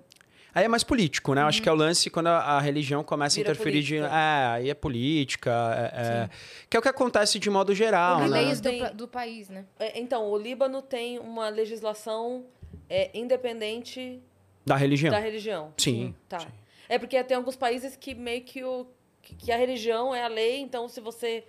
Aí 0.55 0.65
é 0.65 0.69
mais 0.69 0.85
político, 0.85 1.33
né? 1.35 1.41
Eu 1.43 1.47
Acho 1.47 1.63
que 1.63 1.69
é 1.69 1.73
o 1.73 1.75
lance 1.75 2.11
quando 2.11 2.27
a, 2.27 2.39
a 2.39 2.61
religião 2.61 3.03
começa 3.03 3.37
Vira 3.37 3.51
a 3.51 3.53
interferir 3.53 3.83
de. 3.83 3.95
política. 3.97 4.15
É, 4.17 4.47
aí 4.55 4.71
é 4.71 4.75
política. 4.75 5.51
é- 5.51 6.03
é- 6.25 6.31
que 6.69 6.77
é 6.77 6.81
o 6.81 6.83
que 6.83 6.89
acontece 6.89 7.39
de 7.39 7.49
modo 7.49 7.75
geral, 7.75 8.21
né? 8.21 8.27
Leis 8.29 8.61
do, 8.61 8.69
Tem- 8.69 8.95
do 8.95 9.09
país, 9.09 9.49
né? 9.49 9.65
é, 9.79 9.99
Então, 9.99 10.29
o 10.31 10.37
Líbano 10.37 10.83
tem 10.83 11.19
uma 11.19 11.49
legislação 11.49 12.45
é, 12.89 13.11
independente 13.15 14.21
Da 14.67 14.77
religião. 14.77 15.11
da 15.11 15.19
religião. 15.19 15.73
Sim, 15.79 16.15
Tá. 16.29 16.41
sim. 16.41 16.49
É 16.89 16.99
porque 16.99 17.23
tem 17.25 17.37
alguns 17.37 17.57
países 17.57 17.97
que 17.97 18.15
meio 18.15 18.43
que, 18.43 18.63
o, 18.63 18.87
que- 19.23 19.35
que 19.35 19.53
a 19.53 19.57
religião 19.57 20.15
é 20.15 20.23
a 20.23 20.29
lei, 20.29 20.61
então 20.61 20.87
se 20.89 21.01
você 21.01 21.45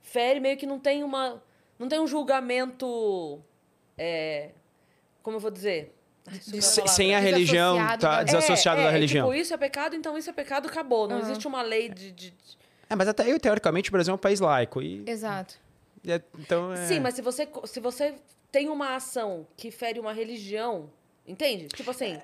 fere, 0.00 0.38
meio 0.38 0.56
que 0.56 0.66
não 0.66 0.78
tem 0.78 1.02
uma. 1.02 1.42
Não 1.76 1.88
tem 1.88 1.98
um 1.98 2.06
julgamento. 2.06 3.40
é, 3.98 4.50
como 5.22 5.36
eu 5.36 5.40
vou 5.40 5.50
dizer? 5.50 5.92
Ai, 6.26 6.40
sumiu 6.40 6.58
a 6.58 6.62
Se- 6.62 6.76
palavra. 6.80 6.92
sem 6.96 7.14
a 7.14 7.18
religião, 7.18 7.74
Desassociado 7.74 8.00
tá 8.00 8.16
da- 8.16 8.22
desassociado 8.22 8.80
é, 8.80 8.84
da 8.84 8.88
é, 8.90 8.92
religião. 8.92 9.26
Tipo, 9.28 9.40
isso 9.40 9.54
é 9.54 9.56
pecado, 9.56 9.94
então 9.96 10.16
isso 10.18 10.30
é 10.30 10.32
pecado, 10.32 10.68
acabou. 10.68 11.06
Não 11.08 11.16
Aham. 11.18 11.24
existe 11.30 11.46
uma 11.46 11.62
lei 11.62 11.88
de. 11.88 12.10
de- 12.12 12.34
É, 12.88 12.94
mas 12.96 13.08
até 13.08 13.30
eu, 13.30 13.38
teoricamente, 13.38 13.90
o 13.90 13.92
Brasil 13.92 14.12
é 14.12 14.14
um 14.14 14.18
país 14.18 14.40
laico. 14.40 14.80
E, 14.82 15.02
Exato. 15.06 15.54
é- 16.06 16.20
então, 16.38 16.72
é... 16.72 16.86
Sim, 16.86 17.00
mas 17.00 17.14
se 17.14 17.22
você, 17.22 17.48
se 17.64 17.80
você 17.80 18.14
tem 18.50 18.68
uma 18.68 18.94
ação 18.94 19.46
que 19.56 19.70
fere 19.70 19.98
uma 20.00 20.12
religião, 20.12 20.90
entende? 21.26 21.66
Tipo 21.68 21.90
assim. 21.90 22.18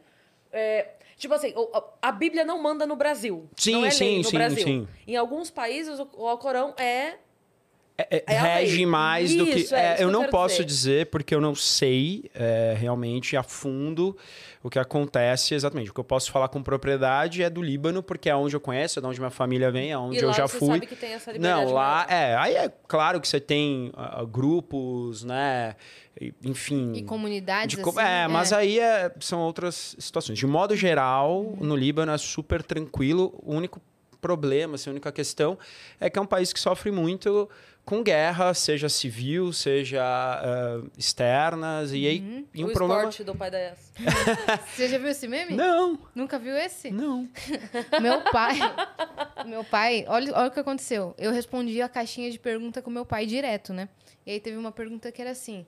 é, 0.53 0.89
tipo 1.17 1.33
assim, 1.35 1.55
a- 2.03 2.11
Bíblia 2.13 2.45
não 2.45 2.61
manda 2.61 2.85
no 2.87 2.97
Brasil. 2.97 3.49
Sim, 3.57 3.73
não 3.73 3.85
é 3.87 3.91
sim, 3.91 4.05
lei 4.05 4.19
no 4.19 4.25
sim, 4.25 4.37
Brasil. 4.37 4.65
sim. 4.65 4.89
Em 5.07 5.17
alguns 5.17 5.49
países, 5.51 5.99
o, 6.01 6.09
o 6.17 6.27
Alcorão 6.27 6.75
é. 6.77 7.19
É- 8.11 8.25
é- 8.27 8.35
É 8.35 8.39
rege 8.61 8.87
mais 8.87 9.35
do 9.35 9.45
que. 9.45 9.59
Isso, 9.61 9.75
é 9.75 9.79
é, 9.81 9.87
isso 9.89 9.97
que 9.99 10.03
eu 10.03 10.09
eu 10.09 10.13
não 10.13 10.25
posso 10.29 10.65
dizer. 10.65 10.65
dizer, 10.65 11.07
porque 11.07 11.35
eu 11.35 11.41
não 11.41 11.55
sei 11.55 12.31
é, 12.35 12.75
realmente 12.79 13.37
a 13.37 13.43
fundo 13.43 14.17
o 14.63 14.69
que 14.71 14.79
acontece 14.79 15.55
exatamente. 15.55 15.91
O 15.91 15.95
que 15.95 16.01
eu 16.01 16.05
posso 16.05 16.31
falar 16.31 16.49
com 16.49 16.63
propriedade 16.63 17.43
é 17.43 17.49
do 17.51 17.63
Líbano, 17.63 18.03
porque 18.03 18.29
é 18.29 18.37
onde 18.37 18.55
eu 18.55 18.61
conheço, 18.61 18.99
é 18.99 19.03
de 19.03 19.09
onde 19.09 19.19
minha 19.19 19.31
família 19.31 19.71
vem, 19.71 19.91
é 19.91 19.99
onde 19.99 20.19
e 20.19 20.23
eu 20.23 20.33
já 20.33 20.47
você 20.47 20.59
fui. 20.59 20.69
sabe 20.69 20.87
que 20.87 20.97
tem 20.97 21.13
essa 21.15 21.33
liberdade. 21.33 21.65
Não, 21.67 21.73
lá 21.73 22.07
maior. 22.07 22.11
é. 22.11 22.37
Aí 22.37 22.55
é 22.57 22.73
claro 22.87 23.21
que 23.21 23.27
você 23.29 23.41
tem 23.41 23.91
ah, 23.97 24.25
grupos, 24.25 25.25
né? 25.25 25.75
Enfim. 26.45 26.93
E 26.95 27.03
comunidades, 27.03 27.77
de 27.77 27.83
assim, 27.83 27.99
é, 28.01 28.29
mas 28.29 28.53
aí 28.53 28.79
são 29.21 29.41
outras 29.41 29.97
situações. 29.99 30.39
De 30.39 30.47
modo 30.47 30.77
geral, 30.77 31.55
no 31.61 31.75
Líbano 31.75 32.13
é 32.13 32.19
super 32.19 32.63
tranquilo. 32.63 33.33
O 33.43 33.55
único 33.55 33.81
problema, 34.21 34.75
assim, 34.75 34.91
a 34.91 34.93
única 34.93 35.11
questão 35.11 35.59
é 35.99 36.11
que 36.11 36.19
é 36.19 36.23
um 36.23 36.27
país 36.27 36.53
que 36.53 36.61
sofre 36.61 36.91
muito 36.91 37.49
com 37.91 38.05
guerra, 38.05 38.55
seja 38.55 38.89
civil, 38.89 39.53
seja 39.53 40.01
ah, 40.01 40.81
externas. 40.97 41.91
E 41.93 42.07
aí 42.07 42.47
e 42.55 42.65
um 42.65 42.69
o 42.69 42.73
problema. 42.73 43.01
esporte 43.01 43.25
do 43.25 43.35
pai 43.35 43.51
da 43.51 43.59
Yas. 43.59 43.93
Você 44.77 44.89
já 44.89 44.97
viu 44.97 45.09
esse 45.09 45.27
meme? 45.27 45.57
Não, 45.57 45.99
Nunca 46.15 46.39
viu 46.39 46.57
esse? 46.57 46.93
não. 46.93 47.29
Meu 48.01 48.23
pai. 48.31 48.59
meu 49.45 49.65
pai, 49.65 50.05
olha, 50.07 50.33
olha 50.37 50.47
o 50.47 50.51
que 50.53 50.61
aconteceu. 50.61 51.17
Eu 51.19 51.33
respondi 51.33 51.83
a 51.83 51.89
caixinha 51.89 52.31
de 52.31 52.39
pergunta 52.39 52.81
com 52.81 52.91
meu 52.91 53.05
pai 53.05 53.27
direto, 53.27 53.73
né? 53.73 53.89
E 54.25 54.31
aí 54.31 54.41
teve 54.41 54.57
uma 54.57 54.71
pergunta 54.71 55.11
que 55.11 55.21
era 55.21 55.33
assim: 55.33 55.67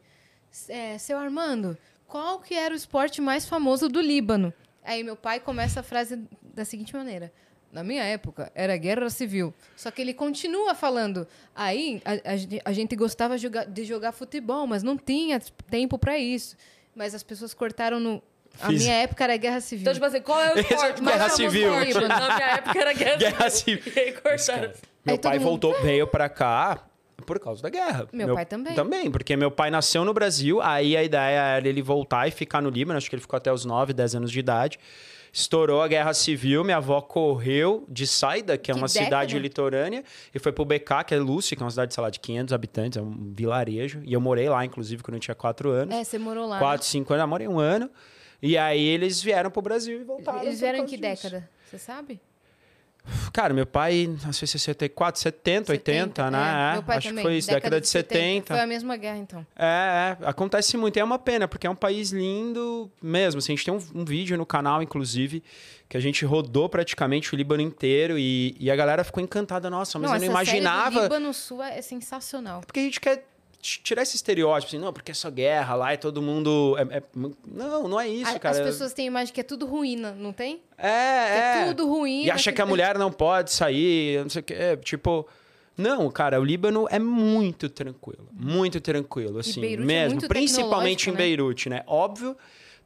é, 0.68 0.96
Seu 0.98 1.18
Armando, 1.18 1.76
qual 2.06 2.38
que 2.38 2.54
era 2.54 2.72
o 2.72 2.76
esporte 2.76 3.20
mais 3.20 3.46
famoso 3.46 3.88
do 3.88 4.00
Líbano? 4.00 4.54
Aí 4.84 5.02
meu 5.02 5.16
pai 5.16 5.40
começa 5.40 5.80
a 5.80 5.82
frase 5.82 6.22
da 6.54 6.64
seguinte 6.64 6.94
maneira. 6.94 7.32
Na 7.72 7.82
minha 7.82 8.04
época, 8.04 8.52
era 8.54 8.76
guerra 8.76 9.08
civil. 9.08 9.52
Só 9.74 9.90
que 9.90 10.02
ele 10.02 10.12
continua 10.12 10.74
falando. 10.74 11.26
Aí, 11.56 12.02
a, 12.04 12.32
a 12.32 12.36
gente- 12.36 12.60
a 12.62 12.72
gente 12.72 12.94
gostava 12.94 13.36
de 13.36 13.42
jogar, 13.44 13.64
de 13.64 13.84
jogar 13.84 14.12
futebol, 14.12 14.66
mas 14.66 14.82
não 14.82 14.96
tinha 14.96 15.40
tempo 15.70 15.96
para 15.98 16.18
isso. 16.18 16.54
Mas 16.94 17.14
as 17.14 17.22
pessoas 17.22 17.54
cortaram 17.54 17.98
no... 17.98 18.22
A 18.60 18.66
Fiz- 18.66 18.82
minha 18.82 18.94
época 18.96 19.24
era 19.24 19.34
guerra 19.38 19.60
civil. 19.62 19.80
Então, 19.82 19.94
tipo 19.94 20.04
assim, 20.04 20.20
qual 20.20 20.38
é 20.38 20.52
o 20.52 20.58
esporte 20.60 21.00
Guerra 21.02 21.28
civil. 21.30 21.70
Na 21.70 22.34
minha 22.34 22.48
época 22.56 22.78
era 22.78 22.92
guerra, 22.92 23.16
Guerra 23.16 23.48
civil. 23.50 23.82
civil. 23.82 23.92
E 23.96 24.06
aí 24.06 24.12
cortaram. 24.12 24.72
Meu 25.04 25.14
Aí 25.14 25.18
pai 25.18 25.38
mundo- 25.38 25.48
voltou, 25.48 25.74
veio 25.82 26.06
pra 26.06 26.28
cá 26.28 26.84
por 27.24 27.40
causa 27.40 27.62
da 27.62 27.70
guerra. 27.70 28.06
Meu 28.12 28.34
pai 28.34 28.44
também. 28.44 28.74
Também, 28.74 29.10
porque 29.10 29.34
meu 29.36 29.50
pai 29.50 29.70
nasceu 29.70 30.04
no 30.04 30.12
Brasil, 30.12 30.60
aí 30.60 30.94
a 30.94 31.02
ideia 31.02 31.40
era 31.56 31.66
ele 31.66 31.80
voltar 31.80 32.28
e 32.28 32.30
ficar 32.30 32.60
no 32.60 32.68
Líbano, 32.68 32.98
acho 32.98 33.08
que 33.08 33.14
ele 33.16 33.22
ficou 33.22 33.38
até 33.38 33.50
os 33.50 33.64
9, 33.64 33.94
10 33.94 34.16
anos 34.16 34.30
de 34.30 34.38
idade. 34.40 34.78
Estourou 35.32 35.80
a 35.80 35.88
guerra 35.88 36.12
civil, 36.12 36.62
minha 36.62 36.76
avó 36.76 37.00
correu 37.00 37.86
de 37.88 38.06
Saida, 38.06 38.58
que 38.58 38.70
é 38.70 38.74
Que 38.74 38.78
uma 38.80 38.86
década? 38.86 39.04
cidade 39.06 39.38
litorânea, 39.38 40.04
e 40.34 40.38
foi 40.38 40.52
pro 40.52 40.62
BK, 40.64 41.04
que 41.06 41.14
é 41.14 41.18
Lúcia, 41.18 41.56
que 41.56 41.62
é 41.62 41.64
uma 41.64 41.70
cidade, 41.70 41.94
sei 41.94 42.02
lá, 42.02 42.10
de 42.10 42.20
500 42.20 42.52
habitantes, 42.52 42.98
é 42.98 43.02
um 43.02 43.32
vilarejo. 43.34 44.02
E 44.04 44.12
eu 44.12 44.20
morei 44.20 44.48
lá, 44.50 44.62
inclusive, 44.62 45.02
quando 45.02 45.14
eu 45.14 45.20
tinha 45.20 45.34
4 45.34 45.70
anos. 45.70 45.94
É, 45.94 46.04
você 46.04 46.18
morou 46.18 46.46
lá. 46.46 46.58
4, 46.58 46.86
5 46.86 47.14
anos, 47.14 47.22
eu 47.22 47.28
morei 47.28 47.48
um 47.48 47.58
ano. 47.58 47.90
E 48.42 48.58
aí 48.58 48.84
eles 48.84 49.22
vieram 49.22 49.50
pro 49.50 49.62
Brasil 49.62 50.00
e 50.02 50.04
voltaram. 50.04 50.42
Eles 50.42 50.60
vieram 50.60 50.78
em 50.78 50.82
causa 50.82 50.96
que 50.96 51.00
disso. 51.00 51.22
década? 51.30 51.48
Você 51.70 51.78
sabe? 51.78 52.20
Cara, 53.32 53.52
meu 53.52 53.66
pai 53.66 54.08
nasceu 54.24 54.44
em 54.44 54.48
64, 54.48 55.20
70, 55.20 55.72
80, 55.72 56.30
né? 56.30 56.38
É, 56.38 56.70
É, 56.70 56.72
meu 56.74 56.82
pai 56.82 56.98
acho 56.98 57.08
também. 57.08 57.22
que 57.24 57.28
foi 57.30 57.38
isso, 57.38 57.48
década, 57.48 57.80
de 57.80 57.88
70. 57.88 58.54
Foi 58.54 58.62
a 58.62 58.66
mesma 58.66 58.96
guerra, 58.96 59.18
então. 59.18 59.46
É, 59.56 60.16
é, 60.20 60.28
acontece 60.28 60.76
muito. 60.76 60.96
É 60.98 61.04
uma 61.04 61.18
pena, 61.18 61.48
porque 61.48 61.66
é 61.66 61.70
um 61.70 61.74
país 61.74 62.10
lindo 62.12 62.90
mesmo. 63.02 63.38
assim, 63.38 63.52
a 63.52 63.56
gente 63.56 63.64
tem 63.64 63.74
um, 63.74 64.00
um 64.02 64.04
vídeo 64.04 64.36
no 64.36 64.46
canal, 64.46 64.82
inclusive, 64.82 65.42
que 65.88 65.96
a 65.96 66.00
gente 66.00 66.24
rodou 66.24 66.68
praticamente 66.68 67.34
o 67.34 67.36
Líbano 67.36 67.62
inteiro 67.62 68.18
e, 68.18 68.56
e 68.58 68.70
a 68.70 68.76
galera 68.76 69.02
ficou 69.02 69.22
encantada. 69.22 69.68
Nossa, 69.68 69.98
mas 69.98 70.08
eu 70.08 70.12
não 70.12 70.18
série 70.18 70.28
do 70.28 70.32
imaginava. 70.32 71.02
Líbano 71.02 71.34
Sul 71.34 71.62
é 71.62 71.82
sensacional. 71.82 72.60
Porque 72.60 72.80
a 72.80 72.82
gente 72.84 73.00
quer 73.00 73.31
tirar 73.62 74.02
esse 74.02 74.16
estereótipo, 74.16 74.68
assim, 74.68 74.78
não, 74.84 74.92
porque 74.92 75.12
é 75.12 75.14
só 75.14 75.30
guerra 75.30 75.76
lá 75.76 75.94
e 75.94 75.96
todo 75.96 76.20
mundo. 76.20 76.76
é- 76.76 76.98
é- 76.98 77.02
não, 77.46 77.88
não 77.88 78.00
é 78.00 78.08
isso, 78.08 78.34
A- 78.34 78.38
cara. 78.38 78.58
As 78.58 78.60
pessoas 78.60 78.92
têm 78.92 79.04
a 79.04 79.06
imagem 79.06 79.32
que 79.32 79.40
é 79.40 79.44
tudo 79.44 79.66
ruína, 79.66 80.10
não 80.12 80.32
tem? 80.32 80.60
É, 80.76 80.88
é. 80.88 81.62
é 81.62 81.66
tudo 81.68 81.88
ruim. 81.88 82.24
E 82.24 82.30
acha 82.30 82.50
que 82.52 82.60
a 82.60 82.66
mulher 82.66 82.98
não 82.98 83.12
pode 83.12 83.52
sair, 83.52 84.20
não 84.22 84.28
sei 84.28 84.40
o 84.40 84.44
quê. 84.44 84.76
Tipo. 84.82 85.26
Não, 85.74 86.10
cara, 86.10 86.38
o 86.38 86.44
Líbano 86.44 86.86
é 86.90 86.98
muito 86.98 87.68
tranquilo. 87.68 88.28
Muito 88.32 88.78
tranquilo, 88.80 89.38
assim. 89.38 89.64
É 89.64 89.76
mesmo. 89.78 90.20
principalmente 90.28 91.08
em 91.08 91.12
né? 91.12 91.18
Beirute, 91.18 91.70
né? 91.70 91.82
Óbvio. 91.86 92.36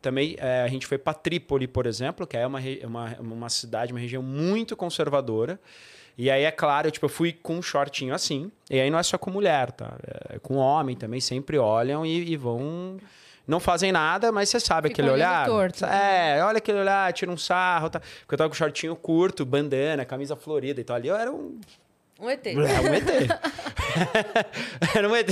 Também 0.01 0.37
é, 0.39 0.63
a 0.63 0.69
gente 0.69 0.87
foi 0.87 0.99
para 0.99 1.15
Trípoli, 1.15 1.67
por 1.67 1.85
exemplo, 1.87 2.27
que 2.27 2.37
é 2.37 2.47
uma, 2.47 2.61
uma, 2.85 3.17
uma 3.19 3.49
cidade, 3.49 3.93
uma 3.93 3.99
região 3.99 4.23
muito 4.23 4.77
conservadora. 4.77 5.59
E 6.19 6.31
aí, 6.31 6.45
é 6.45 6.51
claro, 6.51 6.91
tipo, 6.91 7.05
eu 7.07 7.11
fui 7.11 7.33
com 7.33 7.57
um 7.57 7.63
shortinho 7.63 8.15
assim. 8.15 8.51
E 8.71 8.81
aí 8.81 8.89
não 8.91 8.99
é 8.99 9.03
só 9.03 9.19
com 9.19 9.31
mulher, 9.31 9.71
tá? 9.73 9.95
É 10.31 10.39
com 10.39 10.55
homem 10.57 10.97
também, 10.97 11.21
sempre 11.21 11.59
olham 11.59 12.07
e, 12.07 12.31
e 12.33 12.37
vão. 12.37 12.97
Não 13.47 13.61
fazem 13.61 13.93
nada, 13.93 14.33
mas 14.33 14.49
você 14.49 14.59
sabe 14.59 14.89
Fica 14.89 15.03
aquele 15.03 15.15
olhar. 15.15 15.47
torto. 15.47 15.85
É, 15.85 16.43
olha 16.45 16.59
aquele 16.59 16.81
olhar, 16.81 17.13
tira 17.13 17.31
um 17.31 17.37
sarro. 17.37 17.91
Tá? 17.91 18.01
Porque 18.01 18.35
eu 18.35 18.39
tava 18.39 18.49
com 18.51 18.57
shortinho 18.57 18.97
curto, 18.97 19.45
bandana, 19.45 20.05
camisa 20.05 20.35
florida. 20.35 20.81
Então 20.81 20.97
ali 20.97 21.07
eu 21.09 21.15
era 21.15 21.31
um 21.31 21.61
Um 22.19 22.29
ET. 22.29 22.45
é 22.47 22.55
um 22.55 22.95
ET. 22.95 23.07
era 24.97 25.09
um 25.09 25.15
ET. 25.15 25.29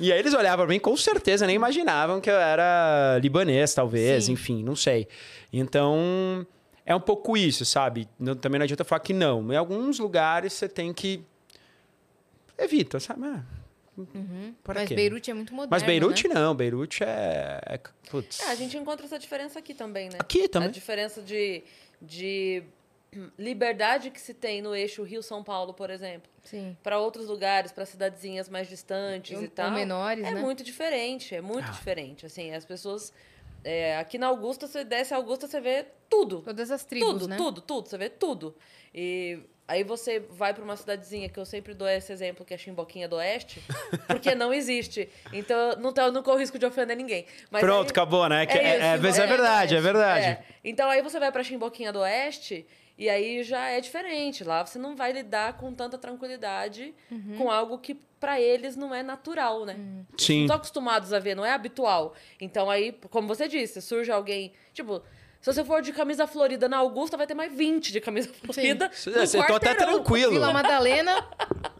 E 0.00 0.12
aí 0.12 0.18
eles 0.18 0.32
olhavam 0.34 0.64
pra 0.64 0.72
mim, 0.72 0.80
com 0.80 0.96
certeza 0.96 1.46
nem 1.46 1.56
imaginavam 1.56 2.20
que 2.20 2.30
eu 2.30 2.36
era 2.36 3.18
libanês, 3.20 3.74
talvez, 3.74 4.24
Sim. 4.26 4.32
enfim, 4.32 4.62
não 4.64 4.74
sei. 4.76 5.06
Então, 5.52 6.46
é 6.84 6.94
um 6.94 7.00
pouco 7.00 7.36
isso, 7.36 7.64
sabe? 7.64 8.08
Não- 8.18 8.34
também 8.34 8.58
não 8.58 8.64
adianta 8.64 8.84
falar 8.84 9.00
que 9.00 9.12
não. 9.12 9.52
Em 9.52 9.56
alguns 9.56 9.98
lugares 9.98 10.52
você 10.52 10.68
tem 10.68 10.92
que. 10.92 11.24
Evita, 12.58 13.00
sabe? 13.00 13.22
Ah, 13.26 13.42
para 14.64 14.80
Mas 14.80 14.88
quê? 14.88 14.94
Beirute 14.94 15.30
é 15.30 15.34
muito 15.34 15.52
moderno. 15.54 15.70
Mas 15.70 15.82
Beirute 15.82 16.28
né? 16.28 16.34
não, 16.34 16.54
Beirute 16.54 17.02
é. 17.04 17.60
é 17.66 17.80
putz. 18.10 18.40
É, 18.40 18.50
a 18.50 18.54
gente 18.54 18.76
encontra 18.76 19.04
essa 19.04 19.18
diferença 19.18 19.58
aqui 19.58 19.74
também, 19.74 20.08
né? 20.08 20.16
Aqui 20.18 20.44
A 20.44 20.48
também. 20.48 20.70
diferença 20.70 21.20
de, 21.20 21.62
de 22.00 22.62
liberdade 23.38 24.10
que 24.10 24.20
se 24.20 24.32
tem 24.32 24.62
no 24.62 24.74
eixo 24.74 25.02
Rio-São 25.02 25.44
Paulo, 25.44 25.74
por 25.74 25.90
exemplo, 25.90 26.30
Sim. 26.42 26.74
para 26.82 26.98
outros 26.98 27.26
lugares, 27.26 27.70
para 27.70 27.84
cidadezinhas 27.84 28.48
mais 28.48 28.66
distantes 28.68 29.36
Ou- 29.36 29.44
e 29.44 29.48
tal. 29.48 29.66
ou 29.66 29.72
menores, 29.72 30.24
é 30.24 30.30
né? 30.30 30.40
muito 30.40 30.64
diferente, 30.64 31.34
é 31.34 31.42
muito 31.42 31.68
Ah. 31.68 31.72
diferente. 31.72 32.24
Assim, 32.24 32.52
as 32.54 32.64
pessoas. 32.64 33.12
É, 33.64 33.96
aqui 33.98 34.18
na 34.18 34.26
Augusta, 34.28 34.66
você 34.66 34.84
desce 34.84 35.14
a 35.14 35.16
Augusta, 35.16 35.46
você 35.46 35.60
vê 35.60 35.86
tudo. 36.08 36.42
Todas 36.42 36.70
as 36.70 36.84
tribos, 36.84 37.12
tudo, 37.12 37.28
né? 37.28 37.36
tudo, 37.36 37.60
tudo. 37.60 37.88
Você 37.88 37.98
vê 37.98 38.08
tudo. 38.08 38.54
E 38.94 39.40
aí 39.66 39.84
você 39.84 40.20
vai 40.20 40.52
para 40.52 40.62
uma 40.62 40.76
cidadezinha 40.76 41.28
que 41.28 41.38
eu 41.38 41.46
sempre 41.46 41.72
dou 41.72 41.88
esse 41.88 42.12
exemplo, 42.12 42.44
que 42.44 42.52
é 42.52 42.58
Chimboquinha 42.58 43.08
do 43.08 43.16
Oeste, 43.16 43.62
porque 44.06 44.34
não 44.34 44.52
existe. 44.52 45.08
Então 45.32 45.76
não, 45.76 46.12
não 46.12 46.22
corro 46.22 46.38
risco 46.38 46.58
de 46.58 46.66
ofender 46.66 46.96
ninguém. 46.96 47.24
Mas 47.50 47.62
Pronto, 47.62 47.86
aí- 47.86 47.90
acabou, 47.90 48.28
né? 48.28 48.44
É, 48.44 48.44
isso, 48.44 48.84
é, 48.84 48.98
mas 48.98 49.18
é 49.18 49.22
do 49.22 49.28
verdade, 49.28 49.76
é 49.76 49.80
verdade. 49.80 50.26
É. 50.26 50.44
Então 50.64 50.90
aí 50.90 51.00
você 51.00 51.18
vai 51.18 51.30
pra 51.32 51.42
Chimboquinha 51.42 51.92
do 51.92 52.00
Oeste 52.00 52.66
e 53.04 53.08
aí 53.10 53.42
já 53.42 53.68
é 53.68 53.80
diferente. 53.80 54.44
Lá 54.44 54.64
você 54.64 54.78
não 54.78 54.94
vai 54.96 55.12
lidar 55.12 55.54
com 55.54 55.72
tanta 55.74 55.96
tranquilidade 55.98 56.94
Uhum. 57.10 57.34
com 57.38 57.50
algo 57.50 57.78
que 57.78 57.94
pra 58.20 58.40
eles 58.40 58.76
não 58.76 58.94
é 58.94 59.02
natural, 59.02 59.64
né? 59.64 59.74
Eles 59.74 60.06
Sim. 60.26 60.34
Não 60.36 60.42
estão 60.44 60.56
acostumados 60.56 61.12
a 61.12 61.18
ver, 61.18 61.34
não 61.34 61.44
é 61.44 61.52
habitual. 61.52 62.14
Então 62.40 62.70
aí, 62.70 62.92
como 63.10 63.26
você 63.28 63.48
disse, 63.48 63.80
surge 63.82 64.10
alguém, 64.12 64.52
tipo, 64.72 65.02
se 65.40 65.52
você 65.52 65.64
for 65.64 65.82
de 65.82 65.92
camisa 65.92 66.24
florida 66.24 66.68
na 66.68 66.76
Augusta, 66.76 67.16
vai 67.16 67.26
ter 67.26 67.34
mais 67.34 67.52
20 67.52 67.90
de 67.90 68.00
camisa 68.00 68.30
florida. 68.44 68.88
no 69.06 69.12
Eu 69.40 69.46
tô 69.48 69.54
até 69.56 69.74
tranquilo. 69.74 70.30
Vila 70.30 70.52
Madalena, 70.52 71.26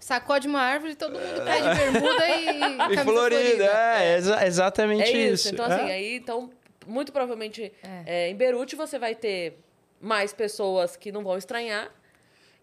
sacode 0.01 0.49
uma 0.49 0.61
árvore, 0.61 0.97
todo 0.97 1.13
mundo 1.13 1.45
cai 1.45 1.63
de 1.63 1.79
bermuda 1.81 2.29
e, 2.29 2.59
E 2.93 2.97
camisa 2.97 3.05
Florida, 3.05 3.65
é, 3.65 4.17
exa- 4.17 4.47
exatamente 4.47 5.03
É 5.05 5.11
isso. 5.13 5.47
isso. 5.47 5.55
Então, 5.55 5.65
assim, 5.65 5.89
É. 5.89 5.93
aí, 5.93 6.17
então, 6.17 6.51
muito 6.89 7.13
provavelmente 7.13 7.73
É. 7.85 8.03
é, 8.27 8.29
em 8.31 8.35
Beirute 8.35 8.75
você 8.75 8.99
vai 8.99 9.15
ter 9.15 9.59
mais 10.03 10.33
pessoas 10.33 10.97
que 10.97 11.11
não 11.13 11.23
vão 11.25 11.39
estranhar. 11.39 11.89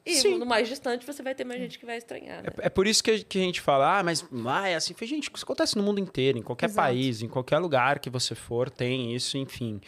E 0.06 0.16
Sim. 0.16 0.38
no 0.38 0.46
mais 0.46 0.68
distante 0.68 1.06
você 1.06 1.22
vai 1.22 1.36
ter 1.36 1.44
mais 1.44 1.60
gente 1.60 1.78
que 1.78 1.86
vai 1.86 1.98
estranhar. 1.98 2.42
Né? 2.44 2.50
É, 2.62 2.68
é 2.68 2.70
por 2.70 2.86
isso 2.88 3.04
que, 3.04 3.12
a- 3.12 3.20
que 3.24 3.38
a 3.38 3.42
gente 3.42 3.62
fala, 3.62 4.00
ah, 4.00 4.04
mas 4.04 4.26
ah, 4.48 4.68
é 4.68 4.76
assim. 4.76 4.96
Gente, 5.02 5.30
isso 5.34 5.44
acontece 5.46 5.76
no 5.78 5.84
mundo 5.84 6.00
inteiro, 6.00 6.38
em 6.38 6.42
qualquer 6.42 6.68
Exato. 6.68 6.88
país, 6.88 7.22
em 7.22 7.28
qualquer 7.28 7.58
lugar 7.60 8.00
que 8.00 8.10
você 8.10 8.34
for, 8.36 8.70
tem 8.70 9.14
isso, 9.16 9.38
enfim. 9.38 9.80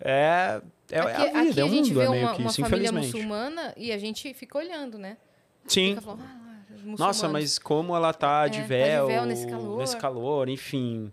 É, 0.00 0.62
é, 0.90 0.96
é 0.98 1.00
aqui, 1.00 1.10
a 1.10 1.42
vida, 1.42 1.50
aqui 1.50 1.60
é 1.60 1.62
a 1.62 1.66
o 1.66 1.68
gente 1.68 1.88
mundo, 1.92 1.98
vê 2.00 2.06
é 2.06 2.08
meio 2.10 2.22
uma, 2.26 2.34
que 2.34 2.40
uma 2.42 2.50
isso, 2.50 2.60
família 2.62 2.88
infelizmente. 2.88 3.12
muçulmana 3.14 3.74
e 3.76 3.92
a 3.92 3.98
gente 3.98 4.32
fica 4.34 4.56
olhando, 4.58 4.98
né? 4.98 5.16
Sim. 5.66 5.90
Fica 5.90 6.00
falando, 6.00 6.22
ah, 6.22 6.62
os 6.92 6.98
Nossa, 6.98 7.28
mas 7.28 7.58
como 7.58 7.94
ela 7.94 8.14
tá 8.14 8.48
de 8.48 8.58
É, 8.58 8.60
tá 8.60 8.62
de 8.62 8.68
véu, 8.68 9.06
véu 9.08 9.26
nesse 9.26 9.46
calor. 9.46 9.78
nesse 9.78 9.96
calor, 9.96 10.48
enfim. 10.48 11.12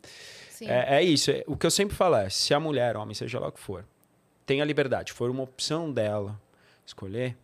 Sim. 0.51 0.67
É, 0.69 0.97
é 0.99 1.03
isso. 1.03 1.31
é- 1.31 1.43
O 1.47 1.57
que 1.57 1.65
eu 1.65 1.71
sempre 1.71 1.95
falo 1.97 2.15
é, 2.15 2.29
se 2.29 2.53
a 2.53 2.59
mulher, 2.59 2.95
homem, 2.95 3.13
seja 3.13 3.39
lá 3.39 3.49
o 3.49 3.51
que 3.51 3.59
for, 3.59 3.83
tem 4.47 4.61
a 4.61 4.65
liberdade, 4.65 5.11
for 5.11 5.29
uma 5.29 5.43
opção 5.43 5.91
dela 5.91 6.39
escolher, 6.85 7.35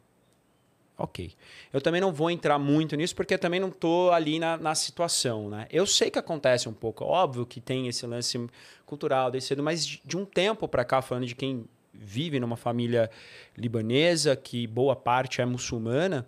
ok. 0.98 1.34
Eu 1.72 1.82
também 1.82 2.00
não 2.00 2.14
vou 2.14 2.32
entrar 2.32 2.58
muito 2.58 2.96
nisso, 2.96 3.14
porque 3.14 3.38
também 3.38 3.60
não 3.60 3.70
tô 3.70 4.10
ali 4.12 4.40
na, 4.40 4.58
na 4.58 4.74
situação, 4.74 5.50
né? 5.50 5.68
Eu 5.70 5.86
sei 5.86 6.10
que 6.10 6.18
acontece 6.18 6.70
um 6.70 6.74
pouco, 6.74 7.04
óbvio 7.04 7.46
que 7.46 7.60
tem 7.60 7.90
esse 7.90 8.08
lance 8.08 8.40
cultural, 8.86 9.30
desde 9.30 9.50
cedo, 9.50 9.62
mas 9.62 9.86
de, 9.86 10.02
de 10.04 10.16
um 10.16 10.24
tempo 10.24 10.66
para 10.66 10.86
cá, 10.86 11.02
falando 11.02 11.26
de 11.26 11.36
quem 11.36 11.66
vive 11.94 12.40
numa 12.40 12.56
família 12.56 13.12
libanesa, 13.58 14.34
que 14.36 14.66
boa 14.66 14.96
parte 14.96 15.42
é 15.42 15.46
muçulmana, 15.46 16.26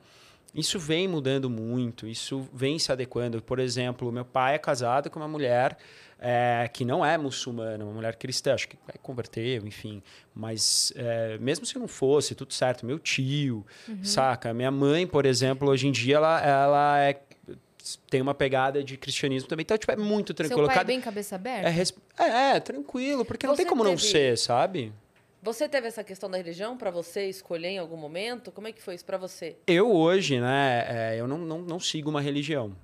isso 0.54 0.78
vem 0.78 1.08
mudando 1.08 1.50
muito, 1.50 2.06
isso 2.06 2.48
vem 2.54 2.78
se 2.80 2.92
adequando. 2.92 3.42
Por 3.42 3.60
exemplo, 3.60 4.12
meu 4.12 4.24
pai 4.26 4.56
é 4.56 4.58
casado 4.58 5.10
com 5.10 5.20
uma 5.20 5.28
mulher 5.28 5.78
é, 6.20 6.70
que 6.72 6.86
não 6.86 7.06
é 7.06 7.18
muçulmana, 7.18 7.84
uma 7.84 7.94
mulher 7.94 8.16
cristã, 8.16 8.54
acho 8.54 8.68
que 8.68 8.78
vai 8.88 8.96
converter, 9.02 9.64
enfim. 9.66 10.02
Mas 10.34 10.92
é, 10.96 11.38
mesmo 11.40 11.66
se 11.66 11.78
não 11.78 11.88
fosse, 11.88 12.34
tudo 12.36 12.54
certo. 12.54 12.86
Meu 12.86 12.98
tio, 13.00 13.66
saca? 14.04 14.54
Minha 14.54 14.72
mãe, 14.72 15.06
por 15.06 15.26
exemplo, 15.26 15.70
hoje 15.70 15.88
em 15.88 15.92
dia, 15.92 16.16
ela, 16.16 16.42
ela 16.42 17.00
é, 17.00 17.20
tem 18.10 18.22
uma 18.22 18.34
pegada 18.34 18.84
de 18.84 18.98
cristianismo 18.98 19.48
também. 19.50 19.64
Então, 19.64 19.78
tipo, 19.78 19.92
é 19.92 19.96
muito 19.96 20.34
tranquilo. 20.34 20.62
Seu 20.62 20.68
pai 20.68 20.76
é 20.76 20.80
Cada- 20.80 20.88
bem 20.88 21.02
cabeça 21.02 21.36
aberta? 21.36 21.70
é, 21.70 22.24
é, 22.24 22.56
é, 22.56 22.60
tranquilo, 22.60 23.24
porque 23.26 23.46
não 23.46 23.56
Você 23.56 23.62
tem 23.64 23.70
como 23.70 23.84
não 23.84 23.92
teve- 23.96 24.02
ser, 24.10 24.38
sabe? 24.38 24.92
Você 25.44 25.70
teve 25.70 25.88
essa 25.88 26.04
questão 26.04 26.28
da 26.28 26.38
religião 26.38 26.76
pra 26.76 26.90
você 26.90 27.30
escolher 27.30 27.68
em 27.68 27.78
algum 27.78 27.96
momento? 27.98 28.52
Como 28.52 28.68
é 28.68 28.72
que 28.72 28.82
foi 28.82 28.96
isso 28.96 29.06
pra 29.06 29.16
você? 29.18 29.56
Eu 29.68 29.92
hoje, 29.92 30.40
né, 30.40 30.86
é, 31.14 31.20
eu 31.20 31.28
não, 31.28 31.38
não, 31.38 31.62
não 31.62 31.80
sigo 31.80 32.10
uma 32.10 32.20
religião. 32.22 32.76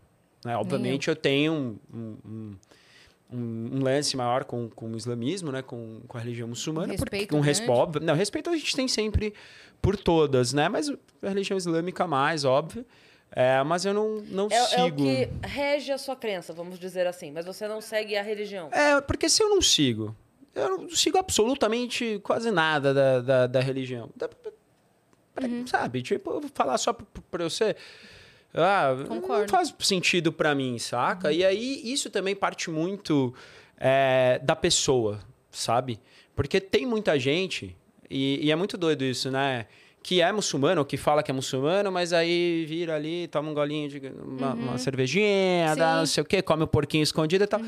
né? 0.45 0.55
Obviamente 0.55 1.07
eu 1.07 1.15
tenho 1.15 1.53
um, 1.53 1.79
um, 1.91 2.17
um- 2.23 2.57
um- 3.31 3.77
um 3.77 3.83
lance 3.83 4.15
maior 4.17 4.43
com, 4.43 4.69
com 4.69 4.91
o 4.91 4.97
islamismo, 4.97 5.51
né, 5.51 5.61
com, 5.61 6.01
com 6.07 6.17
a 6.17 6.21
religião 6.21 6.47
muçulmana. 6.47 6.93
Um 6.93 6.97
porque, 6.97 7.15
respeito 7.15 7.35
um 7.37 7.39
respeito, 7.39 7.71
óbvio, 7.71 8.01
não, 8.03 8.13
respeito 8.13 8.49
a 8.49 8.57
gente 8.57 8.75
tem 8.75 8.87
sempre 8.87 9.33
por 9.81 9.95
todas, 9.97 10.53
né? 10.53 10.67
Mas 10.69 10.89
a 10.89 11.29
religião 11.29 11.57
islâmica 11.57 12.05
mais, 12.07 12.43
óbvio. 12.45 12.85
É, 13.33 13.63
mas 13.63 13.85
eu 13.85 13.93
não, 13.93 14.17
não 14.29 14.47
É, 14.51 14.55
é 14.55 14.63
o 14.63 14.67
sigo. 14.85 14.97
que 14.97 15.29
rege 15.47 15.91
a 15.91 15.97
sua 15.97 16.15
crença, 16.17 16.51
vamos 16.53 16.77
dizer 16.77 17.07
assim. 17.07 17.31
Mas 17.31 17.45
você 17.45 17.65
não 17.67 17.79
segue 17.79 18.17
a 18.17 18.21
religião. 18.21 18.67
É, 18.73 18.99
porque 18.99 19.29
se 19.29 19.41
eu 19.41 19.49
não 19.49 19.61
sigo, 19.61 20.13
eu 20.53 20.77
não 20.77 20.89
sigo 20.89 21.17
absolutamente 21.17 22.19
quase 22.23 22.51
nada 22.51 22.93
da, 22.93 23.21
da, 23.21 23.47
da 23.47 23.59
religião. 23.61 24.09
Da- 24.15 24.27
pra- 24.27 24.51
Uhum. 25.41 25.65
Sabe? 25.65 26.01
Tipo, 26.03 26.29
eu 26.31 26.41
vou 26.41 26.49
falar 26.53 26.77
só 26.77 26.91
pra, 26.91 27.05
pra 27.31 27.43
você. 27.45 27.73
Ah, 28.53 28.93
não 28.97 29.21
Concordo. 29.21 29.49
faz 29.49 29.73
sentido 29.79 30.31
pra 30.31 30.53
mim, 30.53 30.77
saca? 30.77 31.31
E 31.31 31.43
aí, 31.43 31.81
isso 31.83 32.09
também 32.09 32.35
parte 32.35 32.69
muito 32.69 33.33
é, 33.77 34.39
da 34.43 34.55
pessoa, 34.55 35.19
sabe? 35.49 35.99
Porque 36.35 36.59
tem 36.59 36.85
muita 36.85 37.17
gente, 37.17 37.75
e, 38.09 38.45
e 38.45 38.51
é 38.51 38.55
muito 38.55 38.77
doido 38.77 39.03
isso, 39.03 39.31
né? 39.31 39.67
Que 40.03 40.19
é 40.19 40.31
muçulmano, 40.31 40.83
que 40.83 40.97
fala 40.97 41.21
que 41.21 41.29
é 41.29 41.33
muçulmano, 41.33 41.91
mas 41.91 42.11
aí 42.11 42.65
vira 42.65 42.95
ali, 42.95 43.27
toma 43.27 43.51
um 43.51 43.53
golinho 43.53 43.87
de 43.87 44.01
uma, 44.25 44.53
uma 44.55 44.77
cervejinha, 44.79 45.75
dá 45.75 45.97
não 45.97 46.05
sei 46.07 46.23
o 46.23 46.25
quê, 46.25 46.41
come 46.41 46.63
o 46.63 46.67
porquinho 46.67 47.03
escondido 47.03 47.43
e 47.43 47.47
tal. 47.47 47.59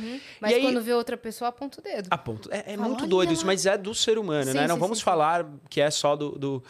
Mas 0.42 0.52
e 0.52 0.56
aí, 0.56 0.62
quando 0.64 0.82
vê 0.82 0.94
outra 0.94 1.16
pessoa, 1.16 1.50
aponta 1.50 1.80
o 1.80 1.84
dedo. 1.84 2.08
a 2.10 2.18
ponto. 2.18 2.50
É, 2.52 2.74
é 2.74 2.78
muito 2.78 3.02
"Olha 3.02 3.08
doido 3.10 3.34
isso, 3.34 3.44
lá." 3.44 3.48
mas 3.48 3.66
é 3.68 3.78
do 3.78 3.94
ser 3.94 4.18
humano, 4.18 4.46
Sim, 4.52 4.58
né? 4.58 4.68
Não 4.68 4.76
sim, 4.76 4.82
vamos 4.82 4.98
sim, 4.98 5.02
sim. 5.02 5.06
falar 5.06 5.46
que 5.70 5.80
é 5.80 5.92
só 5.92 6.16
do, 6.16 6.32
do- 6.32 6.64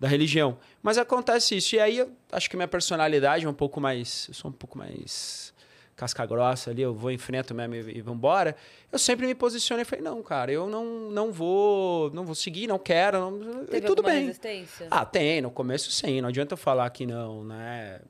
da 0.00 0.08
religião. 0.08 0.56
Mas 0.82 0.96
acontece 0.96 1.54
isso. 1.54 1.76
E 1.76 1.80
aí 1.80 1.98
eu 1.98 2.10
acho 2.32 2.48
que 2.48 2.56
minha 2.56 2.66
personalidade 2.68 3.44
é 3.44 3.48
um 3.48 3.52
pouco 3.52 3.78
mais. 3.78 4.24
Eu 4.28 4.32
sou 4.34 4.50
um 4.50 4.54
pouco 4.54 4.78
mais 4.78 5.52
casca 6.00 6.24
grossa 6.24 6.70
ali, 6.70 6.80
eu 6.80 6.94
vou, 6.94 7.10
enfrento 7.10 7.54
mesmo 7.54 7.74
e, 7.74 7.98
e 7.98 8.00
vambora. 8.00 8.56
Eu 8.90 8.98
sempre 8.98 9.26
me 9.26 9.34
posicionei 9.34 9.82
e 9.82 9.84
falei, 9.84 10.02
não, 10.02 10.22
cara, 10.22 10.50
eu 10.50 10.66
não, 10.66 11.10
não 11.10 11.30
vou. 11.30 12.10
Não 12.12 12.24
vou 12.24 12.34
seguir, 12.34 12.66
não 12.66 12.78
quero. 12.78 13.30
Não, 13.30 13.66
e 13.70 13.80
tudo 13.82 14.02
bem. 14.02 14.24
resistência? 14.24 14.86
Ah, 14.90 15.04
tem, 15.04 15.42
no 15.42 15.50
começo 15.50 15.90
sim, 15.90 16.22
não 16.22 16.30
adianta 16.30 16.54
eu 16.54 16.58
falar 16.58 16.88
que 16.88 17.04
não, 17.04 17.44
né? 17.44 18.00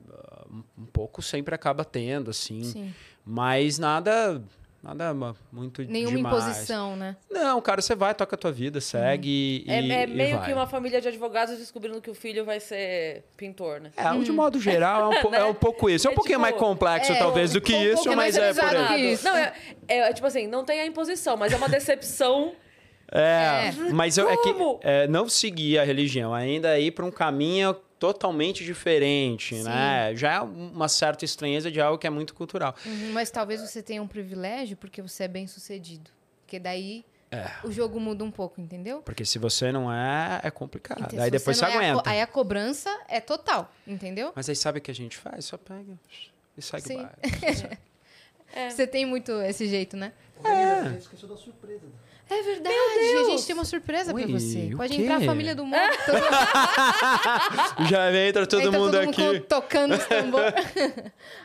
Um, 0.49 0.63
um 0.83 0.87
pouco 0.87 1.21
sempre 1.21 1.53
acaba 1.53 1.85
tendo, 1.85 2.31
assim. 2.31 2.63
Sim. 2.63 2.95
Mas 3.25 3.77
nada. 3.79 4.41
Nada 4.83 5.15
muito 5.53 5.83
Nenhuma 5.83 6.17
demais. 6.17 6.35
imposição, 6.45 6.97
né? 6.97 7.15
Não, 7.31 7.61
cara, 7.61 7.83
você 7.83 7.95
vai, 7.95 8.15
toca 8.15 8.35
a 8.35 8.39
tua 8.39 8.51
vida, 8.51 8.81
segue 8.81 9.63
É, 9.69 9.83
e, 9.83 9.93
é 9.93 10.05
e 10.05 10.07
meio 10.07 10.41
que 10.43 10.51
uma 10.55 10.67
família 10.67 11.03
de 11.03 11.09
advogados 11.09 11.59
descobrindo 11.59 12.01
que 12.01 12.11
o 12.11 12.15
filho 12.15 12.47
vai 12.47 12.61
ser 12.61 13.25
pintor, 13.37 13.79
né? 13.79 13.91
É, 13.95 14.11
de 14.23 14.33
modo 14.33 14.59
geral, 14.59 15.13
é 15.13 15.19
um, 15.19 15.23
po- 15.23 15.35
é 15.37 15.45
um 15.45 15.53
pouco 15.55 15.91
isso. 15.91 16.07
É 16.07 16.11
um 16.11 16.13
É 16.13 16.15
pouquinho 16.17 16.39
tipo, 16.39 16.43
mais 16.51 16.57
complexo, 16.57 17.13
é, 17.13 17.19
talvez, 17.19 17.53
do 17.53 17.61
que 17.61 17.75
um 17.75 17.83
isso, 17.93 18.17
mas 18.17 18.37
é 18.39 18.55
por 18.55 18.65
aí. 18.65 19.19
Não, 19.23 19.37
é, 19.37 19.53
é, 19.87 19.99
é 19.99 20.13
tipo 20.15 20.27
assim, 20.27 20.47
não 20.47 20.65
tem 20.65 20.81
a 20.81 20.87
imposição, 20.87 21.37
mas 21.37 21.53
é 21.53 21.57
uma 21.57 21.69
decepção. 21.69 22.53
É, 23.13 23.73
É. 23.89 23.93
mas 23.93 24.17
eu, 24.17 24.31
é 24.31 24.37
que 24.39 24.55
é, 24.83 25.07
não 25.09 25.29
seguir 25.29 25.79
a 25.79 25.85
religião, 25.85 26.33
ainda 26.33 26.79
ir 26.79 26.93
para 26.93 27.05
um 27.05 27.11
caminho 27.11 27.77
totalmente 28.01 28.65
diferente, 28.65 29.55
Sim. 29.55 29.63
né? 29.63 30.17
Já 30.17 30.33
é 30.33 30.41
uma 30.41 30.89
certa 30.89 31.25
estranheza 31.25 31.71
de 31.71 31.81
algo 31.81 31.99
que 31.99 32.07
é 32.07 32.11
muito 32.11 32.35
cultural. 32.35 32.75
Uhum, 32.85 33.13
mas 33.13 33.31
talvez 33.31 33.61
você 33.61 33.83
tenha 33.83 34.03
um 34.03 34.09
privilégio 34.09 34.75
porque 34.77 35.03
você 35.03 35.25
é 35.25 35.29
bem 35.29 35.47
sucedido. 35.47 36.11
Porque 36.41 36.59
daí 36.59 37.05
o 37.63 37.71
jogo 37.71 38.01
muda 38.01 38.25
um 38.25 38.31
pouco, 38.31 38.59
entendeu? 38.59 39.03
Porque 39.03 39.25
se 39.25 39.39
você 39.39 39.71
não 39.71 39.93
é, 39.93 40.41
é 40.43 40.51
complicado. 40.51 41.03
Então, 41.05 41.23
aí 41.23 41.31
depois 41.31 41.59
você, 41.59 41.65
não 41.65 41.71
é 41.71 41.75
a 41.75 41.93
aguenta. 41.93 42.11
aí 42.11 42.21
a 42.23 42.27
cobrança 42.27 42.91
é 43.07 43.21
total, 43.21 43.71
entendeu? 43.87 44.33
Mas 44.35 44.49
aí 44.49 44.57
sabe 44.57 44.79
o 44.79 44.83
que 44.83 44.91
a 44.91 44.95
gente 44.95 45.19
faz? 45.19 45.45
Só 45.45 45.59
pega 45.59 45.93
e 46.57 46.63
segue 46.63 46.83
Sim. 46.83 46.97
o 46.97 47.03
baile. 47.03 47.79
Você 48.71 48.85
tem 48.85 49.07
muito 49.07 49.31
esse 49.43 49.69
jeito, 49.69 49.97
né? 49.97 50.13
A 50.43 50.89
gente 50.89 51.03
esqueceu 51.03 51.29
da 51.29 51.37
surpresa. 51.37 51.87
É 52.31 52.43
verdade, 52.43 52.75
a 52.75 53.25
gente 53.31 53.45
tem 53.45 53.55
uma 53.55 53.65
surpresa 53.65 54.15
pra 54.15 54.23
Ui, 54.23 54.33
você. 54.33 54.71
Pode 54.77 54.95
quê? 54.95 55.03
entrar 55.03 55.17
a 55.17 55.21
família 55.21 55.55
do 55.55 55.65
mundo. 55.67 55.77
todo, 56.07 56.21
Já 57.91 58.13
entra 58.27 58.47
todo 58.47 58.63
entra 58.63 58.79
mundo 58.79 58.93
todo 58.93 59.09
aqui. 59.09 59.21
mundo 59.23 59.41
tocando 59.41 59.95
os 59.99 60.05
tambor. 60.07 60.43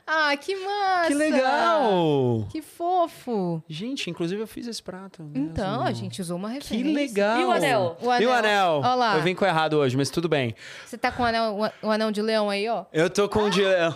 ah, 0.05 0.37
que 0.37 0.55
massa! 0.55 1.07
Que 1.07 1.13
legal! 1.15 2.47
Que 2.51 2.61
fofo! 2.61 3.63
Gente, 3.67 4.09
inclusive 4.09 4.41
eu 4.41 4.47
fiz 4.47 4.67
esse 4.67 4.81
prato. 4.83 5.23
mesmo. 5.23 5.47
Então, 5.49 5.81
a 5.81 5.91
gente 5.91 6.21
usou 6.21 6.37
uma 6.37 6.49
Que 6.49 6.75
referência. 6.75 6.93
legal! 6.93 7.39
E 7.41 7.45
o 7.45 7.51
anel? 7.51 7.97
O 8.01 8.05
E 8.05 8.07
o 8.07 8.11
anel? 8.31 8.33
anel? 8.33 8.81
Ó 8.83 8.95
lá. 8.95 9.15
Eu 9.17 9.23
vim 9.23 9.33
com 9.33 9.45
errado 9.45 9.73
hoje, 9.77 9.97
mas 9.97 10.09
tudo 10.09 10.29
bem. 10.29 10.55
Você 10.85 10.97
tá 10.97 11.11
com 11.11 11.23
o 11.23 11.25
anel, 11.25 11.59
o 11.81 11.89
anel 11.89 12.11
de 12.11 12.21
leão 12.21 12.49
aí, 12.49 12.67
ó? 12.69 12.85
Eu 12.93 13.09
tô 13.09 13.27
com 13.27 13.45
o 13.45 13.49
de 13.49 13.63
leão. 13.63 13.95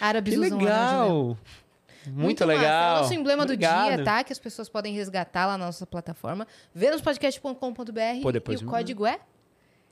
Árabes 0.00 0.34
Que 0.34 0.40
usam 0.40 0.58
o 0.58 1.36
de 2.10 2.14
leão. 2.14 2.18
legal! 2.18 2.24
Muito, 2.24 2.46
massa. 2.46 2.58
legal. 2.60 2.94
É 2.94 2.98
o 2.98 3.02
nosso 3.02 3.14
emblema 3.14 3.46
do 3.46 3.56
dia, 3.56 3.70
Obrigado. 3.76 4.04
tá? 4.04 4.24
Que 4.24 4.32
as 4.32 4.38
pessoas 4.38 4.68
podem 4.68 4.94
resgatar 4.94 5.46
lá 5.46 5.58
na 5.58 5.66
nossa 5.66 5.86
plataforma. 5.86 6.46
Venuspodcast.com.br 6.74 8.22
Pô, 8.22 8.32
depois 8.32 8.60
e 8.60 8.64
o 8.64 8.68
código 8.68 9.06
é 9.06 9.18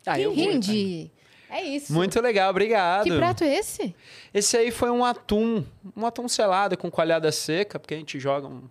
Ah. 0.06 0.14
RINDE. 0.14 1.10
É 1.50 1.62
isso. 1.62 1.92
Muito 1.92 2.20
legal, 2.20 2.50
obrigado. 2.50 3.04
Que 3.04 3.16
prato 3.16 3.44
é 3.44 3.54
esse? 3.56 3.94
Esse 4.32 4.56
aí 4.56 4.70
foi 4.70 4.90
um 4.90 5.04
atum, 5.04 5.64
um 5.96 6.04
atum 6.04 6.26
selado 6.26 6.76
com 6.76 6.90
coalhada 6.90 7.30
seca, 7.30 7.78
porque 7.78 7.94
a 7.94 7.96
gente 7.96 8.18
joga 8.18 8.48
um, 8.48 8.62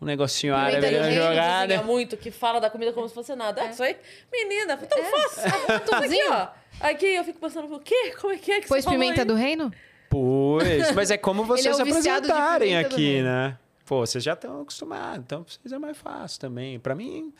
um 0.00 0.04
negocinho 0.06 0.54
árabe 0.54 0.86
jogada. 1.12 1.82
Muito, 1.82 2.16
que 2.16 2.30
fala 2.30 2.60
da 2.60 2.70
comida 2.70 2.92
como 2.92 3.08
se 3.08 3.14
fosse 3.14 3.34
nada. 3.34 3.62
É. 3.62 3.70
Isso 3.70 3.82
aí, 3.82 3.96
menina, 4.32 4.76
foi 4.76 4.86
tão 4.86 5.02
fácil. 5.02 5.42
É. 5.42 6.04
Aqui, 6.04 6.28
ó. 6.30 6.48
Aqui 6.80 7.06
eu 7.06 7.24
fico 7.24 7.40
pensando, 7.40 7.72
o 7.74 7.80
quê? 7.80 8.14
Como 8.20 8.32
é 8.32 8.36
que 8.36 8.52
é 8.52 8.60
que 8.60 8.68
Pôs 8.68 8.84
você 8.84 8.90
falou 8.90 9.00
pimenta 9.00 9.22
aí? 9.22 9.26
do 9.26 9.34
reino? 9.34 9.72
Pois, 10.14 10.92
mas 10.92 11.10
é 11.10 11.16
como 11.16 11.42
vocês 11.42 11.76
é 11.76 11.82
apresentarem 11.82 12.76
aqui, 12.76 13.20
né? 13.20 13.58
Pô, 13.84 14.06
vocês 14.06 14.22
já 14.22 14.34
estão 14.34 14.62
acostumados, 14.62 15.18
então 15.18 15.42
pra 15.42 15.52
vocês 15.52 15.72
é 15.72 15.78
mais 15.78 15.98
fácil 15.98 16.38
também. 16.38 16.78
Pra 16.78 16.94
mim 16.94 17.34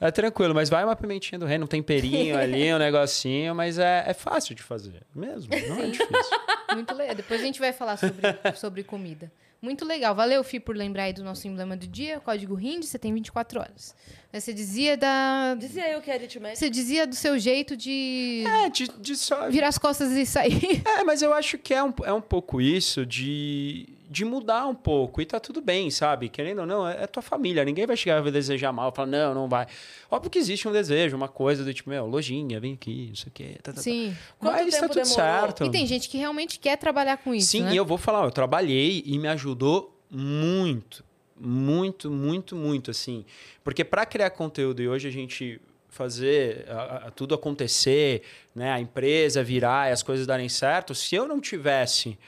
é 0.00 0.10
tranquilo, 0.10 0.52
mas 0.52 0.68
vai 0.68 0.82
uma 0.82 0.96
pimentinha 0.96 1.38
do 1.38 1.46
reino, 1.46 1.66
um 1.66 1.68
temperinho 1.68 2.36
ali, 2.36 2.74
um 2.74 2.78
negocinho, 2.78 3.54
mas 3.54 3.78
é, 3.78 4.02
é 4.08 4.12
fácil 4.12 4.56
de 4.56 4.62
fazer, 4.64 5.02
mesmo, 5.14 5.48
não 5.68 5.78
é 5.78 5.86
difícil. 5.86 6.38
Muito 6.74 6.92
legal. 6.96 7.14
Depois 7.14 7.40
a 7.40 7.44
gente 7.44 7.60
vai 7.60 7.72
falar 7.72 7.96
sobre, 7.96 8.22
sobre 8.56 8.82
comida. 8.82 9.30
Muito 9.60 9.84
legal. 9.84 10.14
Valeu, 10.14 10.44
Fi, 10.44 10.60
por 10.60 10.76
lembrar 10.76 11.04
aí 11.04 11.12
do 11.12 11.24
nosso 11.24 11.46
emblema 11.48 11.76
do 11.76 11.86
dia, 11.86 12.20
código 12.20 12.54
RIND, 12.54 12.84
você 12.84 12.98
tem 12.98 13.12
24 13.12 13.60
horas. 13.60 13.94
Mas 14.32 14.44
Você 14.44 14.52
dizia 14.52 14.96
da. 14.96 15.54
Dizia 15.58 15.90
eu 15.90 16.00
que 16.00 16.10
era 16.10 16.26
de 16.26 16.38
médico. 16.38 16.58
Você 16.58 16.68
dizia 16.70 17.06
do 17.06 17.14
seu 17.14 17.38
jeito 17.38 17.76
de 17.76 18.44
É, 18.46 18.68
de, 18.68 18.88
de 19.00 19.16
só... 19.16 19.48
virar 19.48 19.68
as 19.68 19.78
costas 19.78 20.12
e 20.12 20.26
sair. 20.26 20.82
É, 20.84 21.02
mas 21.04 21.22
eu 21.22 21.32
acho 21.32 21.58
que 21.58 21.72
é 21.72 21.82
um, 21.82 21.92
é 22.04 22.12
um 22.12 22.20
pouco 22.20 22.60
isso 22.60 23.04
de, 23.06 23.88
de 24.08 24.24
mudar 24.24 24.66
um 24.66 24.74
pouco. 24.74 25.20
E 25.20 25.26
tá 25.26 25.40
tudo 25.40 25.60
bem, 25.60 25.90
sabe? 25.90 26.28
Querendo 26.28 26.60
ou 26.60 26.66
não, 26.66 26.86
é, 26.88 27.02
é 27.02 27.06
tua 27.06 27.22
família. 27.22 27.64
Ninguém 27.64 27.86
vai 27.86 27.96
chegar 27.96 28.18
e 28.18 28.22
vai 28.22 28.30
desejar 28.32 28.72
mal, 28.72 28.92
falar, 28.92 29.08
não, 29.08 29.34
não 29.34 29.48
vai. 29.48 29.66
Óbvio 30.10 30.30
que 30.30 30.38
existe 30.38 30.66
um 30.68 30.72
desejo, 30.72 31.16
uma 31.16 31.28
coisa 31.28 31.64
do 31.64 31.74
tipo, 31.74 31.90
meu, 31.90 32.06
lojinha, 32.06 32.60
vem 32.60 32.74
aqui, 32.74 33.06
não 33.08 33.16
sei 33.16 33.28
o 33.28 33.32
quê. 33.32 33.44
Tá, 33.62 33.72
tá, 33.72 33.72
tá. 33.74 33.80
Sim. 33.82 34.16
Quanto 34.38 34.52
Mas 34.64 34.74
tá 34.74 34.80
tudo 34.88 34.94
demorou? 34.94 35.14
certo. 35.14 35.64
E 35.64 35.70
tem 35.70 35.86
gente 35.86 36.08
que 36.08 36.16
realmente 36.18 36.58
quer 36.58 36.76
trabalhar 36.78 37.16
com 37.18 37.34
isso. 37.34 37.48
Sim, 37.48 37.62
né? 37.64 37.74
e 37.74 37.76
eu 37.76 37.84
vou 37.84 37.98
falar, 37.98 38.24
eu 38.24 38.30
trabalhei 38.30 39.02
e 39.04 39.18
me 39.18 39.28
ajudou 39.28 39.92
muito, 40.10 41.04
muito, 41.38 42.10
muito, 42.10 42.56
muito, 42.56 42.90
assim. 42.90 43.24
Porque 43.62 43.84
para 43.84 44.06
criar 44.06 44.30
conteúdo 44.30 44.80
e 44.82 44.88
hoje 44.88 45.08
a 45.08 45.10
gente 45.12 45.60
fazer 45.88 46.66
a- 46.68 47.06
a- 47.06 47.10
tudo 47.10 47.34
acontecer, 47.34 48.22
né, 48.54 48.70
a 48.70 48.78
empresa 48.80 49.42
virar 49.42 49.88
e 49.88 49.92
as 49.92 50.02
coisas 50.02 50.26
darem 50.26 50.48
certo, 50.48 50.94
se 50.94 51.14
eu 51.14 51.26
não 51.26 51.40
tivesse 51.40 52.18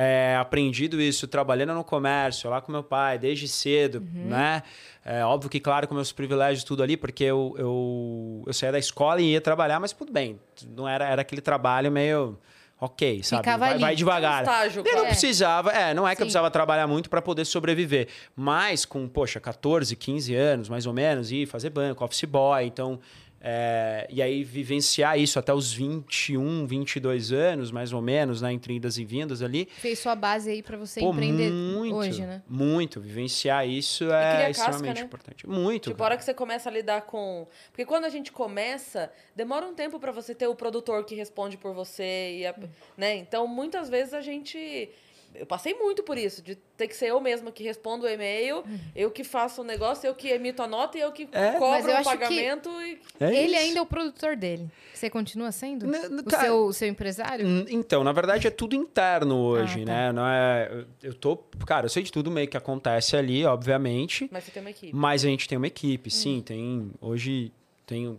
é, 0.00 0.36
aprendido 0.40 1.00
isso 1.02 1.26
trabalhando 1.26 1.74
no 1.74 1.82
comércio, 1.82 2.48
lá 2.48 2.60
com 2.60 2.70
meu 2.70 2.84
pai, 2.84 3.18
desde 3.18 3.48
cedo, 3.48 4.00
né? 4.14 4.62
É, 5.04 5.24
óbvio 5.24 5.50
que, 5.50 5.58
claro, 5.58 5.88
com 5.88 5.94
meus 5.96 6.12
privilégios 6.12 6.62
tudo 6.62 6.84
ali, 6.84 6.96
porque 6.96 7.24
eu, 7.24 7.52
eu, 7.58 8.44
eu 8.46 8.52
saía 8.52 8.70
da 8.70 8.78
escola 8.78 9.20
e 9.20 9.32
ia 9.32 9.40
trabalhar, 9.40 9.80
mas 9.80 9.90
tudo 9.92 10.12
bem. 10.12 10.38
Não 10.76 10.86
era, 10.88 11.04
era 11.08 11.22
aquele 11.22 11.40
trabalho 11.40 11.90
meio 11.90 12.38
ok, 12.80 13.24
sabe? 13.24 13.42
Vai, 13.58 13.76
vai 13.76 13.96
devagar. 13.96 14.42
Estágio, 14.44 14.84
Eu 14.86 14.96
não 14.98 15.04
É. 15.06 15.08
precisava, 15.08 15.72
é, 15.72 15.92
não 15.92 16.06
é 16.06 16.14
que 16.14 16.22
eu 16.22 16.26
precisava 16.26 16.48
trabalhar 16.48 16.86
muito 16.86 17.10
para 17.10 17.20
poder 17.20 17.44
sobreviver, 17.44 18.06
mas 18.36 18.84
com, 18.84 19.08
poxa, 19.08 19.40
14, 19.40 19.96
15 19.96 20.32
anos, 20.32 20.68
mais 20.68 20.86
ou 20.86 20.92
menos, 20.92 21.32
e 21.32 21.44
fazer 21.44 21.70
banco, 21.70 22.04
office 22.04 22.22
boy, 22.22 22.64
então, 22.64 23.00
é, 23.40 24.06
e 24.10 24.20
aí 24.20 24.42
vivenciar 24.42 25.18
isso 25.18 25.38
até 25.38 25.52
os 25.52 25.72
21, 25.72 26.66
22 26.66 27.32
anos, 27.32 27.70
mais 27.70 27.92
ou 27.92 28.00
menos, 28.02 28.42
né, 28.42 28.52
entre 28.52 28.74
idas 28.74 28.98
e 28.98 29.04
vindas 29.04 29.42
ali, 29.42 29.68
Fez 29.76 29.98
sua 29.98 30.14
base 30.14 30.50
aí 30.50 30.62
pra 30.62 30.76
você 30.76 31.00
pô, 31.00 31.10
empreender 31.12 31.50
muito, 31.50 31.94
hoje, 31.96 32.22
né? 32.26 32.42
muito, 32.48 33.00
vivenciar 33.00 33.66
isso 33.68 34.04
é 34.10 34.48
casca, 34.48 34.50
extremamente 34.50 34.98
né? 35.00 35.06
importante. 35.06 35.46
Muito. 35.48 35.90
Tipo, 35.90 36.02
a 36.02 36.06
hora 36.06 36.16
que 36.16 36.24
você 36.24 36.34
começa 36.34 36.68
a 36.68 36.72
lidar 36.72 37.02
com. 37.02 37.46
Porque 37.70 37.84
quando 37.84 38.04
a 38.04 38.08
gente 38.08 38.32
começa, 38.32 39.10
demora 39.36 39.66
um 39.66 39.74
tempo 39.74 39.98
pra 40.00 40.10
você 40.12 40.34
ter 40.34 40.46
o 40.46 40.54
produtor 40.54 41.04
que 41.04 41.14
responde 41.14 41.56
por 41.56 41.72
você. 41.74 42.38
E 42.38 42.46
a- 42.46 42.54
né? 42.96 43.16
Então, 43.16 43.46
muitas 43.46 43.88
vezes 43.88 44.12
a 44.14 44.20
gente. 44.20 44.90
Eu 45.34 45.46
passei 45.46 45.72
muito 45.74 46.02
por 46.02 46.18
isso, 46.18 46.42
de 46.42 46.56
ter 46.76 46.88
que 46.88 46.96
ser 46.96 47.06
eu 47.06 47.20
mesma 47.20 47.52
que 47.52 47.62
respondo 47.62 48.04
o 48.06 48.08
e-mail, 48.08 48.64
eu 48.96 49.10
que 49.10 49.22
faço 49.22 49.60
o 49.60 49.64
negócio, 49.64 50.06
eu 50.06 50.14
que 50.14 50.28
emito 50.28 50.60
a 50.62 50.66
nota 50.66 50.98
e 50.98 51.00
eu 51.00 51.12
que 51.12 51.28
É. 51.32 51.50
Mas 51.52 51.58
cobro 51.58 51.90
eu 51.90 51.94
o 51.94 51.98
acho 51.98 52.10
que 52.10 52.16
pagamento. 52.18 52.68
E... 52.82 53.00
É 53.20 53.34
Ele 53.34 53.52
isso. 53.54 53.64
ainda 53.66 53.78
é 53.78 53.82
o 53.82 53.86
produtor 53.86 54.34
dele. 54.36 54.68
Você 54.92 55.08
continua 55.08 55.52
sendo? 55.52 55.86
N- 55.86 55.96
n- 56.08 56.20
o, 56.22 56.24
cara, 56.24 56.42
seu, 56.42 56.64
o 56.66 56.72
seu 56.72 56.88
empresário? 56.88 57.46
Hum, 57.46 57.64
Então, 57.68 58.02
na 58.02 58.10
verdade, 58.10 58.48
é 58.48 58.50
tudo 58.50 58.74
interno 58.74 59.36
hoje, 59.36 59.82
Ah, 59.82 59.86
tá. 59.86 59.92
né? 59.92 60.12
Não 60.12 60.26
é, 60.26 60.84
eu- 61.04 61.14
tô, 61.14 61.36
cara, 61.64 61.86
eu 61.86 61.90
sei 61.90 62.02
de 62.02 62.10
tudo 62.10 62.30
meio 62.32 62.48
que 62.48 62.56
acontece 62.56 63.16
ali, 63.16 63.44
obviamente. 63.44 64.28
Mas 64.32 64.42
você 64.44 64.50
tem 64.50 64.60
uma 64.60 64.70
equipe. 64.70 64.92
Mas 64.96 65.24
a 65.24 65.28
gente 65.28 65.48
tem 65.48 65.56
uma 65.56 65.66
Hum. 65.66 65.68
equipe, 65.68 66.10
sim. 66.10 66.42
Tem, 66.44 66.90
hoje 67.00 67.52
tem 67.86 68.18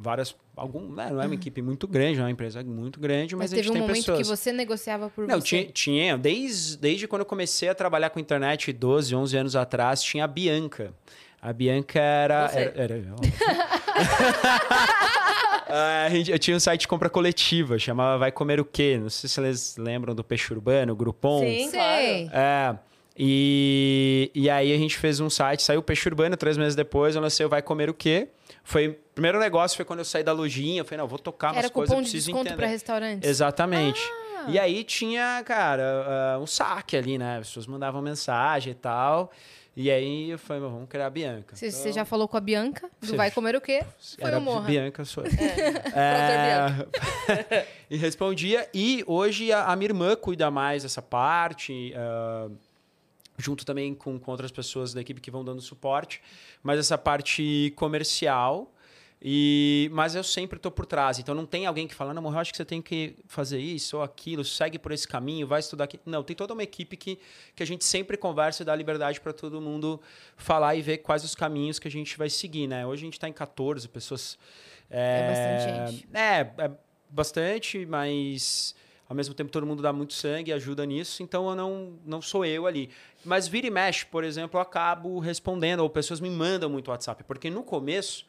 várias. 0.00 0.34
Algum, 0.56 0.92
né, 0.92 1.08
não 1.10 1.22
é 1.22 1.26
uma 1.26 1.34
equipe 1.34 1.62
muito 1.62 1.86
grande, 1.88 2.16
não 2.16 2.24
é 2.24 2.26
uma 2.26 2.32
empresa 2.32 2.62
muito 2.62 3.00
grande, 3.00 3.34
mas, 3.36 3.50
Mas 3.50 3.52
a 3.52 3.56
teve 3.56 3.68
gente 3.68 3.70
um 3.70 3.74
tem 3.78 3.82
momento 3.82 3.96
pessoas. 4.06 4.18
que 4.18 4.24
você 4.36 4.52
negociava 4.52 5.08
por 5.10 5.26
Não, 5.26 5.40
você. 5.40 5.46
tinha, 5.46 5.64
tinha 5.72 6.18
desde, 6.18 6.76
desde 6.76 7.08
quando 7.08 7.20
eu 7.20 7.26
comecei 7.26 7.68
a 7.68 7.74
trabalhar 7.74 8.10
com 8.10 8.18
internet, 8.20 8.72
12, 8.72 9.14
11 9.14 9.36
anos 9.36 9.56
atrás, 9.56 10.02
tinha 10.02 10.24
a 10.24 10.26
Bianca. 10.26 10.92
A 11.40 11.52
Bianca 11.52 11.98
era. 11.98 12.48
Você. 12.48 12.58
era, 12.58 12.72
era 12.76 12.96
eu. 12.98 13.16
Gente- 16.10 16.30
eu 16.32 16.38
tinha 16.38 16.56
um 16.56 16.60
site 16.60 16.80
de 16.82 16.88
compra 16.88 17.08
coletiva, 17.08 17.78
chamava 17.78 18.18
Vai 18.18 18.32
Comer 18.32 18.60
o 18.60 18.64
Quê? 18.64 18.98
Não 19.00 19.08
sei 19.08 19.28
se 19.28 19.34
vocês 19.36 19.76
lembram 19.78 20.14
do 20.14 20.24
Peixe 20.24 20.52
Urbano, 20.52 20.94
Groupon. 20.96 21.40
Sim, 21.40 21.68
Sei. 21.70 22.28
claro. 22.28 22.30
É. 22.32 22.78
E, 23.22 24.30
e 24.34 24.48
aí 24.48 24.72
a 24.72 24.78
gente 24.78 24.96
fez 24.96 25.20
um 25.20 25.28
site, 25.28 25.62
saiu 25.62 25.80
o 25.80 25.82
Peixe 25.82 26.08
Urbano, 26.08 26.36
três 26.38 26.56
meses 26.56 26.74
depois 26.74 27.14
eu 27.14 27.20
lancei 27.20 27.44
o 27.44 27.50
Vai 27.50 27.60
Comer 27.60 27.90
o 27.90 27.94
Quê? 27.94 28.28
Foi, 28.64 28.88
o 28.88 28.94
primeiro 29.14 29.38
negócio 29.38 29.76
foi 29.76 29.84
quando 29.84 29.98
eu 29.98 30.04
saí 30.06 30.22
da 30.24 30.32
lojinha, 30.32 30.80
eu 30.80 30.84
falei, 30.86 30.98
não, 30.98 31.06
vou 31.06 31.18
tocar 31.18 31.48
umas 31.48 31.58
Era 31.58 31.68
coisas, 31.70 31.90
eu 31.90 31.96
cupom 31.96 32.02
de 32.02 32.10
preciso 32.10 32.26
desconto 32.28 32.46
entender. 32.48 32.56
para 32.56 32.66
restaurantes. 32.66 33.28
Exatamente. 33.28 34.00
E 34.48 34.58
aí 34.58 34.82
tinha, 34.84 35.42
cara, 35.44 36.34
ah, 36.34 36.38
um 36.40 36.46
saque 36.46 36.96
ali, 36.96 37.18
né? 37.18 37.38
As 37.40 37.48
pessoas 37.48 37.66
mandavam 37.66 38.00
mensagem 38.00 38.72
e 38.72 38.74
tal. 38.74 39.30
E 39.76 39.90
aí 39.90 40.30
eu 40.30 40.38
falei, 40.38 40.62
"Mas 40.62 40.72
vamos 40.72 40.88
criar 40.88 41.06
a 41.06 41.10
Bianca. 41.10 41.54
Você, 41.54 41.68
Então, 41.68 41.92
já 41.92 42.04
falou 42.06 42.26
com 42.26 42.36
a 42.36 42.40
Bianca 42.40 42.88
do 43.02 43.16
Vai 43.16 43.30
Comer 43.30 43.54
o 43.54 43.60
Quê? 43.60 43.82
Foi 44.18 44.34
o 44.34 44.40
Morra. 44.40 44.66
Bianca 44.66 45.04
sou 45.04 45.24
eu. 45.24 45.30
Prazer, 45.30 45.74
É, 45.94 47.66
e 47.90 47.96
respondia. 47.98 48.66
E 48.74 49.04
hoje 49.06 49.52
a, 49.52 49.66
a 49.66 49.76
minha 49.76 49.88
irmã 49.88 50.16
cuida 50.16 50.50
mais 50.50 50.82
dessa 50.82 51.02
parte, 51.02 51.92
ah, 51.96 52.48
junto 53.40 53.64
também 53.64 53.94
com, 53.94 54.18
com 54.18 54.30
outras 54.30 54.50
pessoas 54.50 54.92
da 54.92 55.00
equipe 55.00 55.20
que 55.20 55.30
vão 55.30 55.44
dando 55.44 55.60
suporte, 55.60 56.20
mas 56.62 56.78
essa 56.78 56.98
parte 56.98 57.72
comercial. 57.76 58.72
E, 59.22 59.90
mas 59.92 60.14
eu 60.14 60.24
sempre 60.24 60.56
estou 60.56 60.72
por 60.72 60.86
trás. 60.86 61.18
Então 61.18 61.34
não 61.34 61.44
tem 61.44 61.66
alguém 61.66 61.86
que 61.86 61.94
fala, 61.94 62.14
não, 62.14 62.24
eu 62.24 62.38
acho 62.38 62.52
que 62.52 62.56
você 62.56 62.64
tem 62.64 62.80
que 62.80 63.16
fazer 63.26 63.58
isso 63.58 63.98
ou 63.98 64.02
aquilo, 64.02 64.42
segue 64.42 64.78
por 64.78 64.92
esse 64.92 65.06
caminho, 65.06 65.46
vai 65.46 65.60
estudar 65.60 65.84
aqui. 65.84 66.00
Não, 66.06 66.22
tem 66.22 66.34
toda 66.34 66.54
uma 66.54 66.62
equipe 66.62 66.96
que, 66.96 67.18
que 67.54 67.62
a 67.62 67.66
gente 67.66 67.84
sempre 67.84 68.16
conversa 68.16 68.62
e 68.62 68.66
dá 68.66 68.74
liberdade 68.74 69.20
para 69.20 69.34
todo 69.34 69.60
mundo 69.60 70.00
falar 70.36 70.74
e 70.74 70.80
ver 70.80 70.98
quais 70.98 71.22
os 71.22 71.34
caminhos 71.34 71.78
que 71.78 71.86
a 71.86 71.90
gente 71.90 72.16
vai 72.16 72.30
seguir, 72.30 72.66
né? 72.66 72.86
Hoje 72.86 73.02
a 73.02 73.04
gente 73.04 73.14
está 73.14 73.28
em 73.28 73.32
14 73.32 73.86
pessoas. 73.88 74.38
É 74.88 75.28
bastante 75.28 75.92
gente. 75.92 76.08
É, 76.14 76.64
é 76.64 76.70
bastante, 77.10 77.84
mas 77.84 78.74
ao 79.10 79.16
mesmo 79.16 79.34
tempo 79.34 79.50
todo 79.50 79.66
mundo 79.66 79.82
dá 79.82 79.92
muito 79.92 80.14
sangue 80.14 80.52
e 80.52 80.54
ajuda 80.54 80.86
nisso, 80.86 81.20
então 81.20 81.50
eu 81.50 81.56
não, 81.56 81.98
não 82.06 82.22
sou 82.22 82.44
eu 82.44 82.64
ali. 82.64 82.90
Mas 83.24 83.48
vira 83.48 83.66
e 83.66 83.70
mexe, 83.70 84.06
por 84.06 84.22
exemplo, 84.22 84.56
eu 84.56 84.62
acabo 84.62 85.18
respondendo, 85.18 85.80
ou 85.80 85.90
pessoas 85.90 86.20
me 86.20 86.30
mandam 86.30 86.70
muito 86.70 86.92
WhatsApp, 86.92 87.24
porque 87.24 87.50
no 87.50 87.64
começo, 87.64 88.24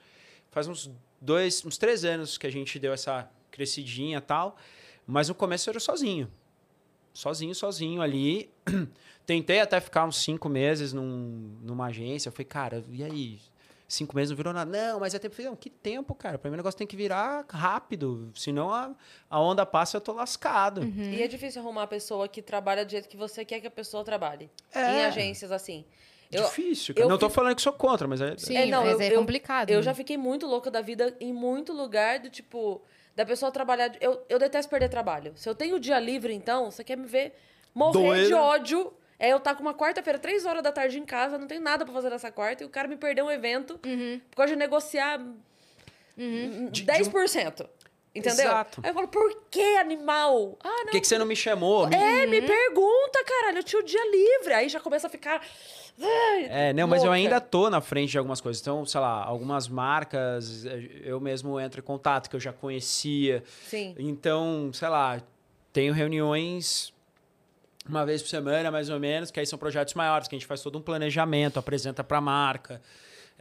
faz 0.50 0.68
uns 0.68 0.90
dois, 1.22 1.64
uns 1.64 1.78
três 1.78 2.04
anos 2.04 2.36
que 2.36 2.48
a 2.48 2.50
gente 2.50 2.80
deu 2.80 2.92
essa 2.92 3.30
crescidinha 3.52 4.18
e 4.18 4.22
tal, 4.22 4.58
mas 5.06 5.30
no 5.30 5.36
começo 5.36 5.70
eu 5.70 5.74
era 5.74 5.80
sozinho. 5.80 6.28
Sozinho, 7.14 7.54
sozinho 7.54 8.02
ali. 8.02 8.50
Tentei 9.24 9.60
até 9.60 9.80
ficar 9.80 10.06
uns 10.06 10.18
cinco 10.18 10.50
meses 10.50 10.94
num, 10.94 11.60
numa 11.62 11.88
agência. 11.88 12.30
Eu 12.30 12.34
falei, 12.34 12.46
cara, 12.46 12.84
e 12.90 13.04
aí? 13.04 13.40
Cinco 13.94 14.16
meses 14.16 14.30
não 14.32 14.38
virou 14.38 14.54
nada. 14.54 14.70
Não, 14.72 15.00
mas 15.00 15.14
é 15.14 15.20
tempo. 15.20 15.34
Eu 15.34 15.36
falei, 15.38 15.50
Não, 15.52 15.56
que 15.56 15.70
tempo, 15.70 16.14
cara? 16.16 16.38
Pra 16.38 16.50
mim 16.50 16.56
o 16.56 16.58
negócio 16.58 16.78
tem 16.78 16.88
que 16.88 16.96
virar 16.96 17.46
rápido. 17.50 18.32
Senão 18.36 18.74
a, 18.74 18.92
a 19.30 19.40
onda 19.40 19.66
passa 19.66 19.96
e 19.96 19.98
eu 19.98 20.02
tô 20.02 20.14
lascado. 20.14 20.84
E 20.84 21.22
é 21.22 21.28
difícil 21.28 21.62
arrumar 21.62 21.84
a 21.84 21.88
pessoa 21.88 22.28
que 22.28 22.42
trabalha 22.42 22.86
do 22.86 22.92
jeito 22.92 23.08
que 23.10 23.18
você 23.18 23.44
quer 23.46 23.60
que 23.60 23.68
a 23.68 23.72
pessoa 23.72 24.04
trabalhe. 24.04 24.50
É. 24.74 24.80
Em 25.00 25.06
agências 25.06 25.52
assim. 25.52 25.86
Eu, 26.32 26.46
Difícil. 26.46 26.96
eu 26.98 27.10
não 27.10 27.18
tô 27.18 27.28
fiz- 27.28 27.36
falando 27.36 27.56
que 27.58 27.62
sou 27.62 27.74
contra, 27.74 28.08
mas 28.08 28.22
é. 28.22 28.38
Sim, 28.38 28.56
É, 28.56 28.66
não, 28.66 28.86
mas 28.86 28.94
eu- 28.94 29.02
é 29.02 29.12
eu- 29.14 29.20
complicado. 29.20 29.70
eu 29.70 29.78
né? 29.80 29.84
já 29.84 29.94
fiquei 29.94 30.16
muito 30.16 30.48
louca 30.48 30.72
da 30.72 30.80
vida 30.80 31.14
em 31.20 31.34
muito 31.34 31.74
lugar 31.74 32.20
do 32.20 32.30
tipo. 32.30 32.82
Da 33.14 33.26
pessoa 33.26 33.52
trabalhar. 33.52 33.90
de- 33.90 33.98
Eu, 34.00 34.24
eu 34.30 34.40
detesto 34.40 34.70
perder 34.70 34.88
trabalho. 34.88 35.34
Se 35.36 35.50
eu 35.50 35.54
tenho 35.54 35.76
o 35.76 35.80
dia 35.80 36.00
livre, 36.00 36.34
então, 36.34 36.72
você 36.72 36.86
quer 36.86 36.96
me 36.96 37.06
ver 37.06 37.34
morrer 37.76 38.24
de 38.24 38.30
Doida. 38.30 38.42
ódio. 38.42 38.94
É 39.24 39.32
eu 39.32 39.38
estar 39.38 39.54
com 39.54 39.62
uma 39.62 39.74
quarta-feira, 39.74 40.18
três 40.18 40.46
horas 40.46 40.64
da 40.64 40.72
tarde 40.72 40.98
em 40.98 41.06
casa, 41.06 41.38
não 41.38 41.46
tenho 41.48 41.62
nada 41.62 41.86
pra 41.86 41.94
fazer 41.94 42.10
nessa 42.10 42.32
quarta, 42.32 42.64
e 42.64 42.66
o 42.66 42.70
cara 42.70 42.88
me 42.88 42.98
perdeu 42.98 43.26
um 43.26 43.32
evento 43.32 43.78
por 43.78 44.36
causa 44.36 44.54
de 44.54 44.58
negociar 44.60 45.20
hum, 46.18 46.70
De- 46.72 46.84
de 46.84 46.86
10%. 46.86 47.68
Entendeu? 48.14 48.46
Exato. 48.46 48.82
Aí 48.84 48.90
eu 48.90 48.94
falo, 48.94 49.08
por 49.08 49.44
que 49.50 49.78
animal? 49.78 50.58
Ah, 50.62 50.68
não. 50.70 50.84
Por 50.86 50.92
que, 50.92 51.00
que 51.02 51.08
você 51.08 51.18
não 51.18 51.26
me 51.26 51.36
chamou? 51.36 51.88
Me- 51.88 51.96
É, 51.96 52.26
me 52.28 52.42
pergunta, 52.42 53.24
caralho. 53.26 53.60
Eu 53.60 53.64
tinha 53.64 53.82
o 53.82 53.86
dia 53.86 54.04
livre. 54.12 54.54
Aí 54.54 54.68
já 54.68 54.82
começa 54.82 55.08
a 55.08 55.10
ficar. 55.10 55.40
ai, 56.02 56.46
É, 56.50 56.74
não, 56.74 56.88
mas 56.90 57.04
eu 57.04 57.06
louca. 57.12 57.16
ainda 57.16 57.40
tô 57.40 57.70
na 57.70 57.80
frente 57.80 58.10
de 58.12 58.18
algumas 58.18 58.42
coisas. 58.42 58.62
Então, 58.62 58.86
sei 58.86 59.00
lá, 59.00 59.24
algumas 59.24 59.70
marcas, 59.70 60.66
eh, 60.66 60.90
eu 61.06 61.22
mesmo 61.22 61.58
entro 61.58 61.80
em 61.80 61.84
contato 61.84 62.30
que 62.30 62.36
eu 62.36 62.40
já 62.42 62.52
conhecia. 62.52 63.44
Sim. 63.68 63.96
Então, 63.98 64.72
sei 64.74 64.90
lá, 64.90 65.22
tenho 65.72 65.94
reuniões 65.94 66.94
uma 67.88 68.06
vez 68.06 68.22
por 68.22 68.30
semana, 68.30 68.70
mais 68.70 68.90
ou 68.90 69.00
menos, 69.00 69.32
que 69.32 69.40
aí 69.40 69.46
são 69.46 69.58
projetos 69.58 69.94
maiores, 69.94 70.28
que 70.28 70.36
a 70.36 70.38
gente 70.40 70.48
faz 70.48 70.62
todo 70.62 70.78
um 70.78 70.82
planejamento, 70.82 71.58
apresenta 71.58 72.04
para 72.04 72.18
a 72.18 72.22
marca. 72.22 72.82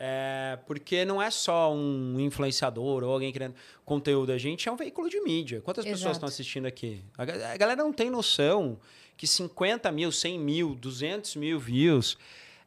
É, 0.03 0.59
porque 0.67 1.05
não 1.05 1.21
é 1.21 1.31
só 1.31 1.75
um 1.75 2.19
influenciador 2.19 3.05
ou 3.05 3.13
alguém 3.13 3.31
criando 3.31 3.55
conteúdo, 3.85 4.33
a 4.33 4.39
gente 4.39 4.67
é 4.67 4.73
um 4.73 4.77
veículo 4.77 5.11
de 5.11 5.21
mídia. 5.21 5.61
Quantas 5.61 5.85
pessoas 5.85 6.01
Exato. 6.01 6.17
estão 6.17 6.29
assistindo 6.29 6.65
aqui? 6.65 7.05
A 7.19 7.23
a 7.23 7.57
galera 7.59 7.83
não 7.83 7.93
tem 7.93 8.09
noção 8.09 8.79
que 9.15 9.27
50 9.27 9.93
mil, 9.93 10.11
100 10.11 10.39
mil, 10.39 10.75
200 10.75 11.37
mil 11.37 11.61
views 11.61 12.17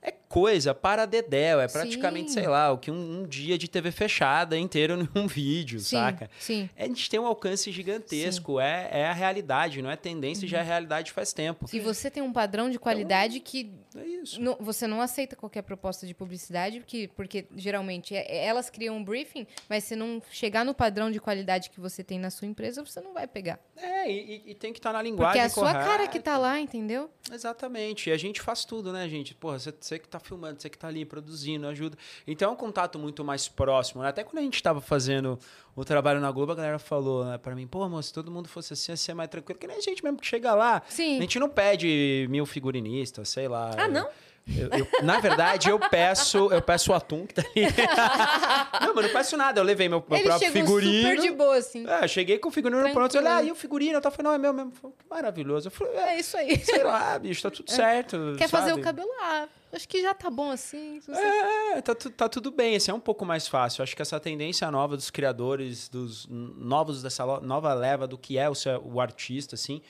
é 0.03 0.11
coisa 0.11 0.73
para 0.73 1.05
dedéu. 1.05 1.59
É 1.61 1.67
praticamente, 1.67 2.29
Sim. 2.31 2.39
sei 2.39 2.47
lá, 2.47 2.71
o 2.71 2.77
que 2.77 2.89
um, 2.91 3.21
um 3.21 3.27
dia 3.27 3.57
de 3.57 3.67
TV 3.67 3.91
fechada 3.91 4.57
inteiro 4.57 4.97
num 5.15 5.27
vídeo, 5.27 5.79
Sim, 5.79 5.95
saca? 5.97 6.29
sim. 6.39 6.69
A 6.77 6.85
gente 6.85 7.09
tem 7.09 7.19
um 7.19 7.25
alcance 7.25 7.71
gigantesco, 7.71 8.59
é, 8.59 8.89
é 8.91 9.05
a 9.07 9.13
realidade, 9.13 9.81
não 9.81 9.89
é 9.89 9.95
tendência, 9.95 10.47
já 10.47 10.59
é 10.59 10.63
realidade 10.63 11.11
faz 11.11 11.31
tempo. 11.33 11.67
E 11.71 11.79
você 11.79 12.09
tem 12.11 12.21
um 12.23 12.33
padrão 12.33 12.69
de 12.69 12.77
qualidade 12.79 13.39
que 13.39 13.71
É 13.95 14.05
isso. 14.05 14.41
não- 14.41 14.57
você 14.59 14.87
não 14.87 15.01
aceita 15.01 15.35
qualquer 15.35 15.61
proposta 15.61 16.05
de 16.07 16.13
publicidade, 16.13 16.79
porque, 16.79 17.09
porque 17.15 17.45
geralmente 17.55 18.15
é- 18.15 18.25
é- 18.29 18.45
elas 18.45 18.69
criam 18.69 18.97
um 18.97 19.03
briefing, 19.03 19.45
mas 19.69 19.83
se 19.83 19.95
não 19.95 20.21
chegar 20.31 20.65
no 20.65 20.73
padrão 20.73 21.11
de 21.11 21.19
qualidade 21.19 21.69
que 21.69 21.79
você 21.79 22.03
tem 22.03 22.19
na 22.19 22.29
sua 22.29 22.47
empresa, 22.47 22.83
você 22.83 22.99
não 23.01 23.13
vai 23.13 23.27
pegar. 23.27 23.59
É, 23.77 24.11
e, 24.11 24.41
e- 24.47 24.55
tem 24.55 24.73
que 24.73 24.79
estar 24.79 24.91
na 24.91 24.99
Porque 24.99 25.11
linguagem 25.11 25.41
é 25.41 25.45
a 25.45 25.49
sua 25.49 25.71
correta. 25.71 25.85
cara 25.89 26.07
que 26.07 26.19
tá 26.19 26.37
lá, 26.37 26.59
entendeu? 26.59 27.09
Exatamente. 27.31 28.09
E 28.09 28.13
a 28.13 28.17
gente 28.17 28.41
faz 28.41 28.65
tudo, 28.65 28.91
né, 28.91 29.07
gente? 29.07 29.33
Porra, 29.35 29.59
você, 29.59 29.71
você 29.93 29.99
que 29.99 30.07
tá 30.07 30.19
filmando, 30.19 30.61
você 30.61 30.69
que 30.69 30.77
tá 30.77 30.87
ali 30.87 31.05
produzindo, 31.05 31.67
ajuda. 31.67 31.97
Então 32.27 32.49
é 32.49 32.53
um 32.53 32.55
contato 32.55 32.97
muito 32.97 33.23
mais 33.23 33.47
próximo. 33.47 34.01
né? 34.01 34.09
Até 34.09 34.23
quando 34.23 34.39
a 34.39 34.41
gente 34.41 34.61
tava 34.61 34.81
fazendo 34.81 35.37
o 35.75 35.85
trabalho 35.85 36.19
na 36.19 36.31
Globo, 36.31 36.51
a 36.51 36.55
galera 36.55 36.79
falou 36.79 37.25
né, 37.25 37.37
pra 37.37 37.55
mim, 37.55 37.67
pô, 37.67 37.87
moço, 37.87 38.07
se 38.09 38.13
todo 38.13 38.31
mundo 38.31 38.47
fosse 38.47 38.73
assim, 38.73 38.91
ia 38.91 38.97
ser 38.97 39.13
mais 39.13 39.29
tranquilo. 39.29 39.59
Que 39.59 39.67
nem 39.67 39.77
a 39.77 39.81
gente 39.81 40.03
mesmo 40.03 40.17
que 40.19 40.25
chega 40.27 40.53
lá. 40.55 40.81
Sim. 40.89 41.17
A 41.17 41.21
gente 41.21 41.39
não 41.39 41.49
pede 41.49 42.27
mil 42.29 42.45
figurinistas, 42.45 43.29
sei 43.29 43.47
lá. 43.47 43.71
Ah, 43.77 43.87
não? 43.87 44.01
Eu- 44.07 44.11
eu- 44.45 45.05
na 45.05 45.19
verdade, 45.19 45.69
eu 45.69 45.79
peço, 45.79 46.49
eu 46.51 46.61
peço 46.61 46.91
o 46.91 46.95
atum 46.95 47.25
que 47.25 47.33
tá 47.35 47.41
ali. 47.41 47.65
não, 48.85 48.93
mas 48.93 49.05
não 49.05 49.13
peço 49.13 49.37
nada. 49.37 49.59
Eu 49.59 49.63
levei 49.63 49.87
meu, 49.87 50.03
meu 50.07 50.17
Ele 50.19 50.27
próprio 50.27 50.51
figurino. 50.51 51.09
super 51.09 51.21
de 51.21 51.31
boa, 51.31 51.55
assim. 51.57 51.87
É, 51.87 52.03
eu 52.03 52.07
cheguei 52.07 52.37
com 52.39 52.49
o 52.49 52.51
figurino 52.51 52.81
Tranquilo. 52.81 52.99
pronto. 53.09 53.15
Eu 53.15 53.21
olhei, 53.21 53.31
ah, 53.31 53.43
e 53.43 53.51
o 53.51 53.55
figurino? 53.55 53.93
Eu 53.93 54.01
tava 54.01 54.15
falando, 54.15 54.27
não, 54.31 54.35
é 54.35 54.37
meu 54.37 54.53
mesmo. 54.53 54.71
Falei, 54.73 54.95
que 54.99 55.05
maravilhoso. 55.09 55.67
Eu 55.67 55.71
falei, 55.71 55.93
é, 55.95 56.15
É 56.15 56.19
isso 56.19 56.35
aí. 56.37 56.57
sei 56.63 56.83
lá, 56.83 57.17
bicho, 57.17 57.41
tá 57.41 57.49
tudo 57.51 57.71
certo. 57.71 58.35
Quer 58.37 58.49
fazer 58.49 58.69
sabe? 58.69 58.81
o 58.81 58.83
cabelo? 58.83 59.09
Ah, 59.21 59.47
acho 59.71 59.87
que 59.87 60.01
já 60.01 60.13
tá 60.13 60.29
bom 60.29 60.51
assim. 60.51 60.99
É, 61.07 61.81
tá, 61.81 61.95
tá 61.95 62.27
tudo 62.29 62.51
bem. 62.51 62.75
Esse 62.75 62.91
é 62.91 62.93
um 62.93 62.99
pouco 62.99 63.25
mais 63.25 63.47
fácil. 63.47 63.81
Eu 63.81 63.83
Acho 63.83 63.95
que 63.95 64.01
essa 64.01 64.19
tendência 64.19 64.69
nova 64.69 64.95
dos 64.97 65.09
criadores, 65.09 65.87
dos 65.87 66.27
novos 66.29 67.01
dessa 67.01 67.25
nova 67.41 67.73
leva 67.73 68.05
do 68.07 68.17
que 68.17 68.37
é 68.37 68.49
o, 68.49 68.55
seu- 68.55 68.81
o 68.85 68.99
artista, 68.99 69.55
assim, 69.55 69.81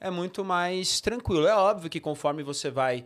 é 0.00 0.10
muito 0.10 0.44
mais 0.44 1.00
tranquilo. 1.00 1.46
É 1.46 1.54
óbvio 1.54 1.88
que 1.88 2.00
conforme 2.00 2.42
você 2.42 2.70
vai 2.70 3.04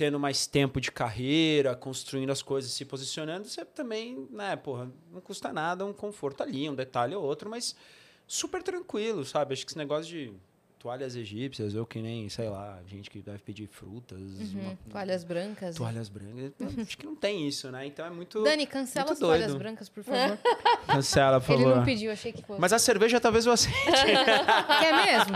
tendo 0.00 0.18
mais 0.18 0.46
tempo 0.46 0.80
de 0.80 0.90
carreira, 0.90 1.76
construindo 1.76 2.30
as 2.30 2.40
coisas, 2.40 2.72
se 2.72 2.86
posicionando, 2.86 3.46
você 3.46 3.66
também, 3.66 4.26
né, 4.30 4.56
porra, 4.56 4.90
não 5.12 5.20
custa 5.20 5.52
nada 5.52 5.84
um 5.84 5.92
conforto 5.92 6.42
ali, 6.42 6.70
um 6.70 6.74
detalhe 6.74 7.14
ou 7.14 7.22
outro, 7.22 7.50
mas 7.50 7.76
super 8.26 8.62
tranquilo, 8.62 9.26
sabe? 9.26 9.52
Acho 9.52 9.66
que 9.66 9.72
esse 9.72 9.76
negócio 9.76 10.10
de 10.10 10.32
toalhas 10.78 11.14
egípcias, 11.16 11.74
ou 11.74 11.84
que 11.84 12.00
nem, 12.00 12.30
sei 12.30 12.48
lá, 12.48 12.78
gente 12.86 13.10
que 13.10 13.20
deve 13.20 13.40
pedir 13.40 13.66
frutas, 13.66 14.18
uma- 14.18 14.70
Uhum, 14.70 14.76
Toalhas 14.90 15.22
brancas. 15.22 15.76
Toalhas 15.76 16.08
brancas. 16.08 16.54
Acho 16.88 16.96
que 16.96 17.04
não 17.04 17.14
tem 17.14 17.46
isso, 17.46 17.70
né? 17.70 17.84
Então 17.84 18.06
é 18.06 18.10
muito. 18.10 18.42
Dani, 18.42 18.66
cancela 18.66 19.04
muito 19.04 19.12
as 19.12 19.18
toalhas 19.18 19.46
doido. 19.48 19.58
brancas, 19.58 19.90
por 19.90 20.02
favor. 20.02 20.38
Cancela, 20.86 21.42
por 21.42 21.52
Ele 21.52 21.62
favor. 21.64 21.76
não 21.76 21.84
pediu, 21.84 22.10
achei 22.10 22.32
que 22.32 22.42
fosse. 22.42 22.58
Mas 22.58 22.72
a 22.72 22.78
cerveja 22.78 23.20
talvez 23.20 23.44
você. 23.44 23.68
Quer 24.80 24.94
mesmo? 24.94 25.34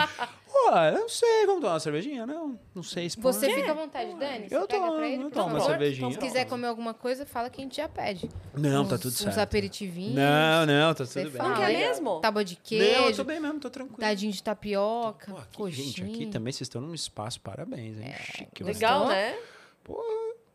Pô, 0.54 0.70
eu 0.76 0.92
não 1.00 1.08
sei. 1.08 1.46
Vamos 1.46 1.60
tomar 1.62 1.72
uma 1.74 1.80
cervejinha? 1.80 2.24
Não, 2.24 2.58
não 2.72 2.82
sei 2.82 3.10
se 3.10 3.18
Você 3.20 3.46
pode. 3.48 3.58
fica 3.60 3.72
à 3.72 3.74
vontade, 3.74 4.14
Dani. 4.14 4.48
Você 4.48 4.54
Eu 4.56 4.66
pega 4.68 4.80
tomo, 4.86 4.96
pra 4.96 5.08
ele, 5.08 5.22
eu 5.24 5.30
tomo 5.30 5.46
uma 5.48 5.58
favor. 5.58 5.70
cervejinha. 5.70 6.12
Se 6.12 6.18
quiser 6.18 6.44
comer 6.46 6.68
alguma 6.68 6.94
coisa, 6.94 7.26
fala 7.26 7.50
que 7.50 7.60
a 7.60 7.64
gente 7.64 7.76
já 7.76 7.88
pede. 7.88 8.30
Não, 8.56 8.86
tá 8.86 8.94
Uns- 8.94 9.00
tudo 9.00 9.10
Uns 9.12 9.18
certo. 9.18 9.38
aperitivinhos. 9.40 10.14
Não, 10.14 10.64
não, 10.66 10.94
tá 10.94 11.04
tudo 11.04 11.14
bem. 11.22 11.30
fala. 11.32 11.48
Não 11.48 11.56
quer 11.56 11.64
aí, 11.64 11.76
mesmo? 11.76 12.20
Tábua 12.20 12.44
de 12.44 12.54
Não, 12.54 12.78
eu 12.78 12.94
queijo, 13.02 13.16
tô 13.16 13.24
bem 13.24 13.40
mesmo, 13.40 13.58
tô 13.60 13.68
tranquilo. 13.68 13.98
dadinho 14.00 14.32
de 14.32 14.42
tapioca, 14.42 15.32
Pô, 15.32 15.38
aqui, 15.38 15.56
coxinha. 15.56 15.86
gente, 15.86 16.02
aqui 16.04 16.26
também 16.26 16.52
vocês 16.52 16.62
estão 16.68 16.80
num 16.80 16.94
espaço, 16.94 17.40
parabéns, 17.40 17.98
hein? 17.98 18.14
Chique, 18.36 18.62
vocês. 18.62 18.76
Legal, 18.78 19.08
né? 19.08 19.36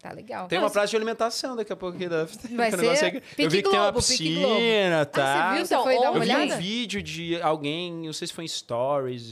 Tá 0.01 0.13
legal. 0.13 0.47
Tem 0.47 0.57
uma 0.57 0.69
praça 0.69 0.87
de 0.87 0.95
alimentação 0.95 1.57
daqui 1.57 1.73
a 1.73 1.75
pouco 1.75 1.97
aqui. 1.97 2.07
Da... 2.07 2.23
Vai 2.55 2.71
ser 2.95 3.05
aqui. 3.05 3.21
Eu 3.37 3.49
vi 3.49 3.61
que 3.61 3.69
tem 3.69 3.77
uma 3.77 3.91
Globo, 3.91 4.07
Pique 4.07 4.33
Globo. 4.35 4.55
piscina, 4.55 5.05
tá? 5.05 5.49
Ah, 5.49 5.51
você 5.51 5.57
viu? 5.57 5.65
Você 5.65 5.73
Então, 5.73 5.83
foi 5.83 5.95
dar 5.95 6.05
eu 6.05 6.11
uma 6.11 6.17
Eu 6.19 6.21
vi 6.21 6.29
olhada? 6.35 6.55
um 6.55 6.57
vídeo 6.57 7.03
de 7.03 7.41
alguém, 7.41 7.91
não 8.05 8.13
sei 8.13 8.27
se 8.29 8.33
foi 8.33 8.45
em 8.45 8.47
stories, 8.47 9.25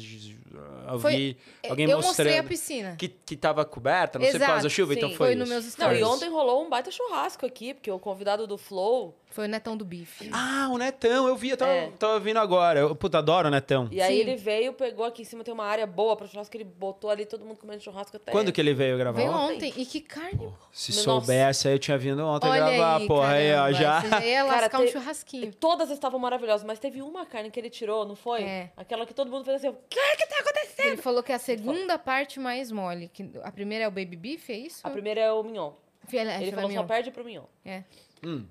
eu 0.91 0.99
Foi- 0.99 1.15
vi 1.15 1.37
alguém 1.69 1.89
eu 1.89 1.97
mostrei 1.97 2.33
a 2.33 2.43
mostrando 2.43 2.47
piscina. 2.49 2.95
que, 2.97 3.07
que 3.09 3.35
tava 3.35 3.63
coberta, 3.65 4.17
não 4.17 4.23
sei 4.25 4.31
por 4.33 4.37
Exato, 4.37 4.51
causa 4.51 4.63
da 4.63 4.69
chuva, 4.69 4.93
então 4.93 5.09
sim. 5.09 5.15
foi 5.15 5.27
Foi 5.27 5.35
nos 5.35 5.49
meus 5.49 5.77
Não, 5.77 5.93
e 5.93 6.03
ontem 6.03 6.29
rolou 6.29 6.63
um 6.65 6.69
baita 6.69 6.89
churrasco 6.91 7.45
aqui, 7.45 7.73
porque 7.73 7.91
o 7.91 7.99
convidado 7.99 8.47
do 8.47 8.57
Flow. 8.57 9.15
Foi 9.29 9.45
o 9.45 9.47
netão 9.47 9.75
do 9.75 9.83
bife. 9.83 10.29
Ah, 10.31 10.69
o 10.71 10.77
Netão, 10.77 11.27
eu 11.27 11.35
vi, 11.35 11.49
eu 11.49 11.57
tava, 11.57 11.69
É. 11.71 11.91
tava 11.99 12.17
vindo 12.19 12.37
agora. 12.39 12.79
Eu, 12.79 12.95
puta, 12.95 13.17
adoro 13.19 13.49
o 13.49 13.51
Netão. 13.51 13.87
E 13.91 14.01
aí 14.01 14.15
Sim. 14.15 14.21
ele 14.21 14.35
veio, 14.37 14.71
pegou 14.73 15.05
aqui 15.05 15.21
em 15.21 15.25
cima, 15.25 15.43
tem 15.43 15.53
uma 15.53 15.65
área 15.65 15.85
boa 15.85 16.15
pra 16.15 16.25
churrasco, 16.25 16.55
ele 16.55 16.63
botou 16.63 17.09
ali, 17.09 17.25
todo 17.25 17.43
mundo 17.45 17.57
comendo 17.59 17.83
churrasco 17.83 18.15
até. 18.15 18.31
Quando 18.31 18.51
que 18.53 18.59
ele 18.61 18.73
veio 18.73 18.97
gravar? 18.97 19.17
Veio 19.19 19.31
ontem. 19.31 19.73
E 19.75 19.85
que 19.85 19.99
carne. 19.99 20.49
Se 20.71 20.91
Nossa. 20.91 21.03
soubesse, 21.03 21.67
aí 21.67 21.75
eu 21.75 21.79
tinha 21.79 21.97
vindo 21.97 22.25
ontem 22.25 22.47
Olha 22.47 22.57
gravar, 22.71 22.97
aí, 23.01 23.07
porra, 23.07 23.27
aí, 23.33 23.51
ó, 23.51 23.55
caramba, 23.57 23.73
já. 23.73 24.01
Você 24.01 24.07
ia 24.29 24.45
Cara, 24.47 24.61
lascar 24.61 24.79
um 24.79 24.85
te- 24.85 24.91
churrasquinho. 24.93 25.53
Todas 25.59 25.91
estavam 25.91 26.19
maravilhosas, 26.19 26.65
mas 26.65 26.79
teve 26.79 27.01
uma 27.01 27.25
carne 27.25 27.51
que 27.51 27.59
ele 27.59 27.69
tirou, 27.69 28.05
não 28.07 28.15
foi? 28.15 28.41
É. 28.43 28.71
Aquela 28.77 29.05
que 29.05 29.13
todo 29.13 29.29
mundo 29.29 29.43
fez 29.43 29.57
assim, 29.57 29.67
o 29.67 29.75
que 29.89 29.99
que 30.15 30.25
tá 30.25 30.39
acontecendo? 30.49 30.87
Ele 30.87 30.97
falou 31.01 31.21
que 31.23 31.31
é 31.31 31.35
a 31.35 31.39
segunda 31.39 31.97
parte 31.97 32.39
mais 32.39 32.71
mole. 32.71 33.09
Que 33.13 33.29
a 33.43 33.51
primeira 33.51 33.85
é 33.85 33.87
o 33.87 33.91
baby 33.91 34.15
beef, 34.15 34.49
é 34.49 34.57
isso? 34.57 34.85
A 34.85 34.89
primeira 34.89 35.21
é 35.21 35.31
o 35.31 35.43
mignon. 35.43 35.73
Filé- 36.07 36.35
Ele 36.35 36.45
filé 36.45 36.51
falou 36.51 36.69
mignon. 36.69 36.81
só 36.81 36.87
perde 36.87 37.11
pro 37.11 37.23
mignon. 37.25 37.45
É. 37.65 37.83
Hum. 38.23 38.45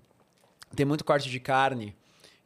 Tem 0.75 0.85
muito 0.85 1.05
corte 1.05 1.29
de 1.31 1.41
carne 1.41 1.95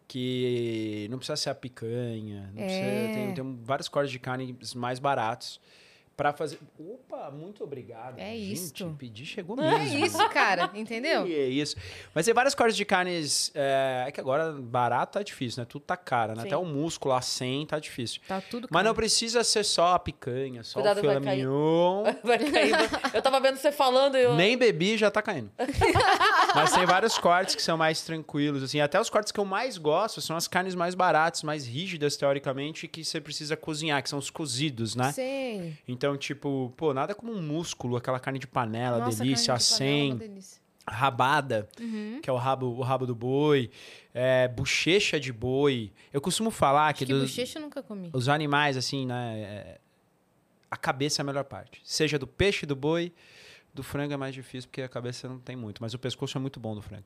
que 0.06 1.06
não 1.10 1.18
precisa 1.18 1.36
ser 1.36 1.50
a 1.50 1.54
picanha. 1.54 2.50
Não 2.54 2.62
É. 2.62 2.66
precisa, 2.66 3.14
tem, 3.14 3.34
tem 3.34 3.58
vários 3.62 3.88
cortes 3.88 4.10
de 4.10 4.18
carne 4.18 4.56
mais 4.74 4.98
baratos 4.98 5.60
para 6.20 6.34
fazer. 6.34 6.58
Opa, 6.78 7.30
muito 7.30 7.64
obrigado. 7.64 8.18
É 8.18 8.32
Gente, 8.32 8.52
isto. 8.52 8.94
Pedi, 8.98 9.24
chegou 9.24 9.58
É 9.58 9.78
mesmo. 9.78 10.04
isso, 10.04 10.28
cara. 10.28 10.70
Entendeu? 10.76 11.24
É 11.24 11.46
isso. 11.46 11.76
Mas 12.14 12.26
tem 12.26 12.34
vários 12.34 12.54
cortes 12.54 12.76
de 12.76 12.84
carnes. 12.84 13.50
É, 13.54 14.04
é 14.06 14.12
que 14.12 14.20
agora 14.20 14.52
barato 14.52 15.14
tá 15.14 15.22
difícil, 15.22 15.62
né? 15.62 15.66
Tudo 15.66 15.82
tá 15.86 15.96
caro, 15.96 16.34
né? 16.34 16.42
Sim. 16.42 16.48
Até 16.48 16.56
o 16.58 16.64
músculo 16.66 17.14
a 17.14 17.22
100 17.22 17.64
tá 17.66 17.78
difícil. 17.78 18.20
Tá 18.28 18.38
tudo 18.42 18.68
Mas 18.70 18.82
não 18.84 18.90
caro. 18.90 18.96
precisa 18.96 19.42
ser 19.42 19.64
só 19.64 19.94
a 19.94 19.98
picanha, 19.98 20.62
só 20.62 20.80
Cuidado, 20.80 20.98
o 20.98 21.00
filé 21.00 21.14
vai 21.20 21.22
cair. 21.24 21.46
Vai 22.22 22.38
cair. 22.38 23.14
Eu 23.14 23.22
tava 23.22 23.40
vendo 23.40 23.56
você 23.56 23.72
falando 23.72 24.18
e 24.18 24.22
eu... 24.22 24.34
Nem 24.34 24.58
bebi 24.58 24.98
já 24.98 25.10
tá 25.10 25.22
caindo. 25.22 25.50
Mas 26.54 26.72
tem 26.72 26.84
vários 26.84 27.16
cortes 27.16 27.54
que 27.54 27.62
são 27.62 27.78
mais 27.78 28.02
tranquilos, 28.02 28.62
assim. 28.62 28.80
Até 28.80 29.00
os 29.00 29.08
cortes 29.08 29.32
que 29.32 29.40
eu 29.40 29.44
mais 29.46 29.78
gosto 29.78 30.20
são 30.20 30.36
as 30.36 30.46
carnes 30.46 30.74
mais 30.74 30.94
baratas, 30.94 31.42
mais 31.42 31.66
rígidas, 31.66 32.14
teoricamente, 32.16 32.86
que 32.86 33.02
você 33.04 33.22
precisa 33.22 33.56
cozinhar, 33.56 34.02
que 34.02 34.10
são 34.10 34.18
os 34.18 34.28
cozidos, 34.28 34.94
né? 34.94 35.12
Sei. 35.12 35.78
Então, 35.88 36.09
tipo, 36.16 36.72
pô, 36.76 36.92
nada 36.94 37.14
como 37.14 37.32
um 37.32 37.42
músculo, 37.42 37.96
aquela 37.96 38.18
carne 38.20 38.38
de 38.38 38.46
panela, 38.46 38.98
Nossa, 38.98 39.22
delícia, 39.22 39.54
a 39.54 39.58
carne 39.58 39.64
de 39.64 39.70
panela 39.78 39.90
é 39.92 39.98
100, 39.98 40.10
uma 40.12 40.18
delícia. 40.18 40.60
rabada, 40.86 41.68
Uhum. 41.80 42.20
que 42.22 42.28
é 42.28 42.32
o 42.32 42.36
rabo, 42.36 42.66
o 42.66 42.80
rabo 42.82 43.06
do 43.06 43.14
boi, 43.14 43.70
é, 44.14 44.48
bochecha 44.48 45.18
de 45.20 45.32
boi. 45.32 45.92
Eu 46.12 46.20
costumo 46.20 46.50
falar 46.50 46.92
que, 46.94 47.06
que 47.06 47.12
dos, 47.12 47.30
bochecha 47.30 47.58
eu 47.58 47.62
nunca 47.62 47.82
comi. 47.82 48.10
os 48.12 48.28
animais, 48.28 48.76
assim, 48.76 49.06
né? 49.06 49.38
é, 49.40 49.80
a 50.70 50.76
cabeça 50.76 51.20
é 51.20 51.22
a 51.22 51.26
melhor 51.26 51.44
parte. 51.44 51.80
Seja 51.84 52.18
do 52.18 52.26
peixe, 52.26 52.64
do 52.66 52.76
boi, 52.76 53.12
Do 53.72 53.84
frango 53.84 54.12
é 54.12 54.16
mais 54.16 54.34
difícil 54.34 54.68
porque 54.68 54.82
a 54.82 54.88
cabeça 54.88 55.28
não 55.28 55.38
tem 55.38 55.54
muito, 55.54 55.80
mas 55.80 55.94
o 55.94 55.98
pescoço 55.98 56.36
é 56.36 56.40
muito 56.40 56.58
bom 56.58 56.74
do 56.74 56.82
frango. 56.82 57.04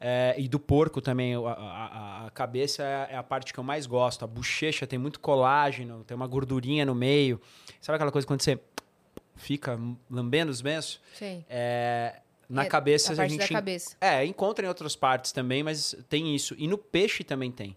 É, 0.00 0.34
e 0.36 0.48
do 0.48 0.58
porco 0.58 1.00
também, 1.00 1.34
a, 1.34 1.38
a- 1.38 2.26
a 2.26 2.30
cabeça 2.30 2.82
é 2.82 3.16
a 3.16 3.22
parte 3.22 3.52
que 3.52 3.58
eu 3.58 3.64
mais 3.64 3.86
gosto. 3.86 4.24
A 4.24 4.26
bochecha 4.26 4.86
tem 4.86 4.98
muito 4.98 5.20
colágeno, 5.20 6.02
tem 6.04 6.14
uma 6.16 6.26
gordurinha 6.26 6.84
no 6.84 6.94
meio. 6.94 7.40
Sabe 7.80 7.96
aquela 7.96 8.10
coisa 8.12 8.26
quando 8.26 8.42
você 8.42 8.58
fica 9.36 9.78
lambendo 10.10 10.50
os 10.50 10.60
benços? 10.60 11.00
Sei. 11.14 11.44
É, 11.48 12.16
na 12.48 12.64
É, 12.64 12.66
cabeça 12.66 13.12
a 13.12 13.14
a, 13.14 13.16
parte 13.16 13.30
gente 13.30 13.40
da 13.48 13.48
cabeça. 13.48 13.96
é, 14.00 14.24
encontra 14.24 14.64
em 14.64 14.68
outras 14.68 14.94
partes 14.96 15.32
também, 15.32 15.62
mas 15.62 15.94
tem 16.08 16.34
isso. 16.34 16.54
E 16.58 16.66
no 16.66 16.76
peixe 16.76 17.22
também 17.24 17.50
tem. 17.50 17.76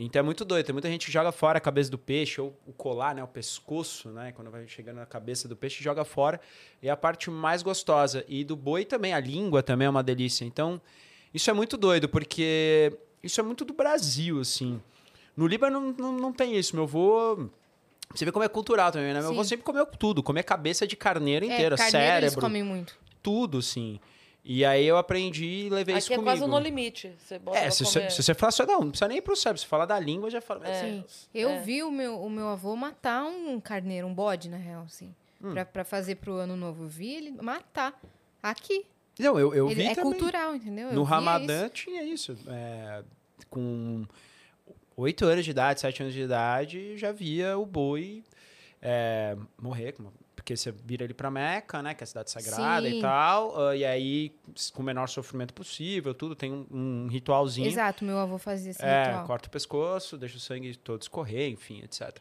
Então 0.00 0.20
é 0.20 0.22
muito 0.22 0.44
doido. 0.44 0.64
Tem 0.64 0.72
muita 0.72 0.88
gente 0.88 1.06
que 1.06 1.12
joga 1.12 1.32
fora 1.32 1.58
a 1.58 1.60
cabeça 1.60 1.90
do 1.90 1.98
peixe, 1.98 2.40
ou 2.40 2.56
o 2.64 2.72
colar, 2.72 3.16
né? 3.16 3.24
O 3.24 3.26
pescoço, 3.26 4.10
né? 4.10 4.30
Quando 4.30 4.48
vai 4.48 4.64
chegando 4.68 4.96
na 4.98 5.06
cabeça 5.06 5.48
do 5.48 5.56
peixe, 5.56 5.82
joga 5.82 6.04
fora. 6.04 6.40
E 6.80 6.86
é 6.86 6.90
a 6.92 6.96
parte 6.96 7.28
mais 7.30 7.64
gostosa. 7.64 8.24
E 8.28 8.44
do 8.44 8.54
boi 8.54 8.84
também, 8.84 9.12
a 9.12 9.18
língua 9.18 9.60
também 9.60 9.86
é 9.86 9.90
uma 9.90 10.02
delícia. 10.04 10.44
Então, 10.44 10.80
isso 11.34 11.50
é 11.50 11.52
muito 11.52 11.76
doido, 11.76 12.08
porque 12.08 12.92
isso 13.22 13.40
é 13.40 13.42
muito 13.44 13.64
do 13.64 13.72
Brasil, 13.72 14.40
assim. 14.40 14.80
No 15.36 15.46
Líbano 15.46 15.94
não, 15.98 16.12
não, 16.12 16.32
tem 16.32 16.56
isso. 16.56 16.74
Meu 16.74 16.84
avô. 16.84 17.48
Você 18.14 18.24
vê 18.24 18.32
como 18.32 18.44
é 18.44 18.48
cultural 18.48 18.90
também, 18.90 19.12
né? 19.12 19.20
Meu 19.20 19.30
avô 19.30 19.42
Sim. 19.44 19.50
sempre 19.50 19.64
comeu 19.64 19.84
tudo. 19.86 20.22
Comia 20.22 20.42
cabeça 20.42 20.86
de 20.86 20.96
carneiro 20.96 21.44
inteira, 21.44 21.74
é, 21.74 21.78
carneiro 21.78 22.06
eles 22.06 22.12
cérebro, 22.32 22.40
comem 22.40 22.62
muito. 22.62 22.98
tudo, 23.22 23.58
assim. 23.58 24.00
E 24.44 24.64
aí 24.64 24.86
eu 24.86 24.96
aprendi 24.96 25.66
e 25.66 25.68
levei 25.68 25.96
isso 25.98 26.06
Aqui 26.06 26.14
é 26.14 26.16
comigo. 26.16 26.38
quase 26.38 26.50
no 26.50 26.58
limite. 26.58 27.12
Você 27.18 27.38
bota 27.38 27.58
É, 27.58 27.70
se 27.70 27.84
você, 27.84 27.98
comer. 28.00 28.10
se 28.12 28.22
você 28.22 28.34
falar 28.34 28.50
só, 28.50 28.64
não, 28.64 28.80
não 28.80 28.88
precisa 28.90 29.06
nem 29.08 29.18
ir 29.18 29.20
pro 29.20 29.36
cérebro. 29.36 29.60
Se 29.60 29.66
falar 29.66 29.84
da 29.84 29.98
língua, 30.00 30.30
já 30.30 30.40
fala. 30.40 30.66
É. 30.66 30.80
Sim. 30.82 31.04
Eu 31.34 31.50
É. 31.50 31.60
vi 31.60 31.82
o 31.82 31.90
meu, 31.90 32.18
o 32.18 32.30
meu 32.30 32.48
avô 32.48 32.74
matar 32.74 33.24
um 33.24 33.60
carneiro, 33.60 34.06
um 34.06 34.14
bode, 34.14 34.48
na 34.48 34.56
real, 34.56 34.84
assim. 34.84 35.14
Hum. 35.44 35.52
Pra, 35.52 35.66
pra 35.66 35.84
fazer 35.84 36.14
pro 36.14 36.32
ano 36.36 36.56
novo. 36.56 36.84
Eu 36.84 36.88
vi 36.88 37.14
ele 37.14 37.30
matar. 37.32 38.00
Aqui. 38.42 38.86
Não, 39.18 39.38
eu, 39.38 39.54
eu 39.54 39.66
Ele 39.66 39.74
vi 39.74 39.86
é 39.88 39.94
também. 39.94 40.12
cultural, 40.12 40.54
entendeu? 40.54 40.88
Eu 40.88 40.94
No 40.94 41.04
via 41.04 41.14
Ramadã 41.14 41.64
isso. 41.66 41.74
tinha 41.74 42.02
isso. 42.04 42.36
É, 42.46 43.02
com 43.50 44.04
oito 44.96 45.24
anos 45.24 45.44
de 45.44 45.50
idade, 45.50 45.80
sete 45.80 46.02
anos 46.02 46.14
de 46.14 46.20
idade, 46.22 46.96
já 46.96 47.10
via 47.12 47.56
o 47.58 47.66
boi 47.66 48.22
é, 48.80 49.36
morrer. 49.60 49.94
Porque 50.48 50.56
você 50.56 50.72
vira 50.72 51.04
ele 51.04 51.12
pra 51.12 51.30
Meca, 51.30 51.82
né? 51.82 51.92
Que 51.92 52.02
é 52.02 52.04
a 52.04 52.06
cidade 52.06 52.30
sagrada 52.30 52.88
Sim. 52.88 52.98
e 52.98 53.00
tal. 53.02 53.68
ah, 53.68 53.76
e 53.76 53.84
aí, 53.84 54.32
com 54.72 54.80
o 54.80 54.84
menor 54.84 55.06
sofrimento 55.06 55.52
possível, 55.52 56.14
tudo. 56.14 56.34
Tem 56.34 56.50
um, 56.50 56.66
um 56.70 57.06
ritualzinho. 57.06 57.66
Exato, 57.66 58.02
meu 58.02 58.16
avô 58.18 58.38
fazia 58.38 58.70
esse 58.70 58.82
É, 58.82 59.08
ritual. 59.08 59.26
corta 59.26 59.46
o 59.46 59.50
pescoço, 59.50 60.16
deixa 60.16 60.38
o 60.38 60.40
sangue 60.40 60.74
todo 60.74 61.02
escorrer, 61.02 61.50
enfim, 61.50 61.82
etc. 61.84 62.00
Mas 62.08 62.18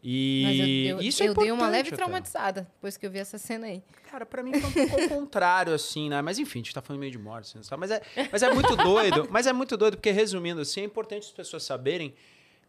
eu, 0.00 0.02
E 0.02 0.86
eu, 0.88 1.00
isso 1.02 1.22
é 1.22 1.28
eu 1.28 1.34
dei 1.34 1.52
uma 1.52 1.68
leve 1.68 1.88
até. 1.88 1.96
traumatizada 1.96 2.62
depois 2.76 2.96
que 2.96 3.04
eu 3.04 3.10
vi 3.10 3.18
essa 3.18 3.36
cena 3.36 3.66
aí. 3.66 3.82
Cara, 4.10 4.24
pra 4.24 4.42
mim 4.42 4.58
foi 4.58 4.84
um 4.84 4.88
pouco 4.88 5.02
ao 5.02 5.08
contrário, 5.10 5.74
assim, 5.74 6.08
né? 6.08 6.22
Mas 6.22 6.38
enfim, 6.38 6.60
a 6.60 6.62
gente 6.62 6.72
tá 6.74 6.80
falando 6.80 7.00
meio 7.00 7.12
de 7.12 7.18
morte, 7.18 7.58
assim? 7.58 7.76
Mas 7.76 7.90
é, 7.90 8.00
mas 8.32 8.42
é 8.42 8.50
muito 8.54 8.74
doido. 8.74 9.28
Mas 9.30 9.46
é 9.46 9.52
muito 9.52 9.76
doido, 9.76 9.98
porque 9.98 10.12
resumindo 10.12 10.62
assim, 10.62 10.80
é 10.80 10.84
importante 10.84 11.24
as 11.26 11.32
pessoas 11.32 11.62
saberem 11.62 12.14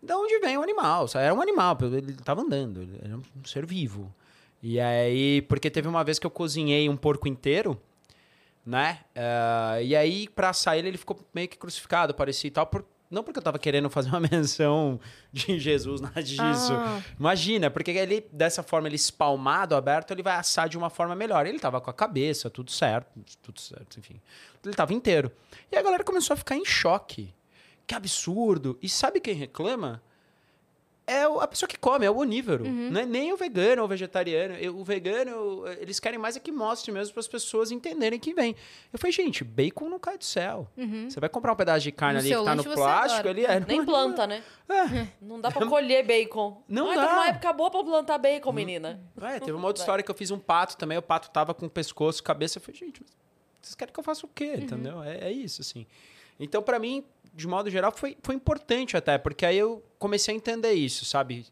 de 0.03 0.13
onde 0.13 0.37
vem 0.39 0.57
o 0.57 0.61
animal. 0.61 1.05
Era 1.15 1.33
um 1.33 1.41
animal, 1.41 1.77
ele 1.81 2.11
tava 2.15 2.41
andando, 2.41 2.81
ele 2.81 2.99
era 3.01 3.15
um 3.15 3.23
ser 3.45 3.65
vivo. 3.65 4.13
E 4.61 4.79
aí, 4.79 5.41
porque 5.43 5.69
teve 5.69 5.87
uma 5.87 6.03
vez 6.03 6.17
que 6.19 6.25
eu 6.25 6.31
cozinhei 6.31 6.89
um 6.89 6.97
porco 6.97 7.27
inteiro, 7.27 7.79
né? 8.65 8.99
Eh, 9.15 9.79
e 9.85 9.95
aí, 9.95 10.27
pra 10.29 10.49
assar 10.49 10.77
ele, 10.77 10.89
ele 10.89 10.97
ficou 10.97 11.19
meio 11.33 11.47
que 11.47 11.57
crucificado, 11.57 12.13
parecia 12.13 12.47
e 12.47 12.51
tal. 12.51 12.65
por- 12.67 12.85
não 13.09 13.23
porque 13.23 13.39
eu 13.39 13.43
tava 13.43 13.57
querendo 13.57 13.89
fazer 13.89 14.09
uma 14.09 14.19
menção 14.31 14.99
de 15.31 15.57
Jesus, 15.57 16.01
nada 16.01 16.21
disso. 16.21 16.73
Ah. 16.73 17.01
Imagina, 17.17 17.69
porque 17.71 17.91
ele, 17.91 18.25
dessa 18.33 18.61
forma, 18.61 18.87
ele 18.89 18.97
espalmado, 18.97 19.75
aberto, 19.75 20.11
ele 20.11 20.21
vai 20.23 20.35
assar 20.35 20.67
de 20.67 20.77
uma 20.77 20.89
forma 20.89 21.15
melhor. 21.15 21.45
Ele 21.45 21.57
tava 21.59 21.79
com 21.79 21.89
a 21.89 21.93
cabeça, 21.93 22.49
tudo 22.49 22.69
certo, 22.69 23.07
tudo 23.41 23.61
certo, 23.61 23.97
enfim. 23.99 24.19
Ele 24.65 24.73
tava 24.75 24.93
inteiro. 24.93 25.31
E 25.71 25.77
a 25.77 25.81
galera 25.81 26.03
começou 26.03 26.33
a 26.33 26.37
ficar 26.37 26.57
em 26.57 26.65
choque. 26.65 27.33
Que 27.85 27.95
absurdo. 27.95 28.77
E 28.81 28.89
sabe 28.89 29.21
quem 29.21 29.33
reclama? 29.35 30.01
É 31.09 31.23
a 31.23 31.47
pessoa 31.47 31.69
que 31.69 31.77
come, 31.79 32.05
é 32.05 32.11
o 32.11 32.17
onívoro. 32.17 32.65
Não 32.65 32.99
é 32.99 33.05
nem 33.05 33.31
o 33.31 33.37
vegano 33.37 33.81
ou 33.81 33.85
o 33.85 33.87
vegetariano. 33.87 34.55
Eu- 34.55 34.77
O 34.77 34.83
vegano, 34.83 35.63
eles 35.79 36.01
querem 36.01 36.19
mais 36.19 36.35
é 36.35 36.39
que 36.41 36.51
mostre 36.51 36.91
mesmo 36.91 37.13
para 37.13 37.21
as 37.21 37.27
pessoas 37.29 37.71
entenderem 37.71 38.19
que 38.19 38.33
vem. 38.33 38.53
Eu 38.91 38.99
falei, 38.99 39.13
gente, 39.13 39.41
bacon 39.41 39.87
não 39.87 39.99
cai 39.99 40.17
do 40.17 40.25
céu. 40.25 40.67
Você 41.09 41.17
vai 41.21 41.29
comprar 41.29 41.53
um 41.53 41.55
pedaço 41.55 41.79
de 41.81 41.93
carne 41.93 42.15
No 42.15 42.19
ali 42.19 42.29
que 42.35 42.43
tá 42.43 42.55
no 42.55 42.63
plástico 42.65 43.19
adora. 43.21 43.29
ali. 43.29 43.45
É, 43.45 43.59
Nem 43.61 43.77
não- 43.77 43.85
planta, 43.85 44.27
né? 44.27 44.43
Não 45.21 45.39
dá 45.39 45.49
pra 45.49 45.65
colher 45.65 46.05
bacon. 46.05 46.61
Não 46.67 46.89
Ai, 46.89 46.95
dá. 46.97 47.05
Tá 47.07 47.13
uma 47.13 47.27
época 47.29 47.53
boa 47.53 47.71
pra 47.71 47.83
plantar 47.85 48.17
bacon, 48.17 48.51
menina. 48.51 48.99
É, 49.21 49.39
teve 49.39 49.53
uma 49.55 49.65
outra 49.67 49.81
história 49.81 50.03
que 50.03 50.11
eu 50.11 50.15
fiz 50.15 50.29
um 50.29 50.37
pato 50.39 50.75
também, 50.75 50.97
o 50.97 51.01
pato 51.01 51.29
tava 51.31 51.53
com 51.53 51.67
o 51.67 51.69
pescoço, 51.69 52.21
cabeça, 52.21 52.57
eu 52.57 52.61
falei, 52.61 52.77
gente, 52.77 52.99
mas 53.01 53.15
vocês 53.61 53.75
querem 53.75 53.93
que 53.93 53.99
eu 53.99 54.03
faça 54.03 54.25
o 54.25 54.29
quê, 54.29 54.55
entendeu? 54.57 55.01
É, 55.01 55.29
é 55.29 55.31
isso, 55.31 55.61
assim. 55.61 55.87
Então, 56.39 56.61
pra 56.61 56.77
mim, 56.77 57.03
de 57.37 57.47
modo 57.47 57.69
geral, 57.69 57.91
foi, 57.91 58.17
foi 58.23 58.33
importante 58.33 58.97
até, 58.97 59.15
porque 59.19 59.45
aí 59.45 59.57
eu 59.59 59.83
comecei 59.99 60.33
a 60.33 60.37
entender 60.37 60.73
isso, 60.73 61.05
sabe? 61.05 61.45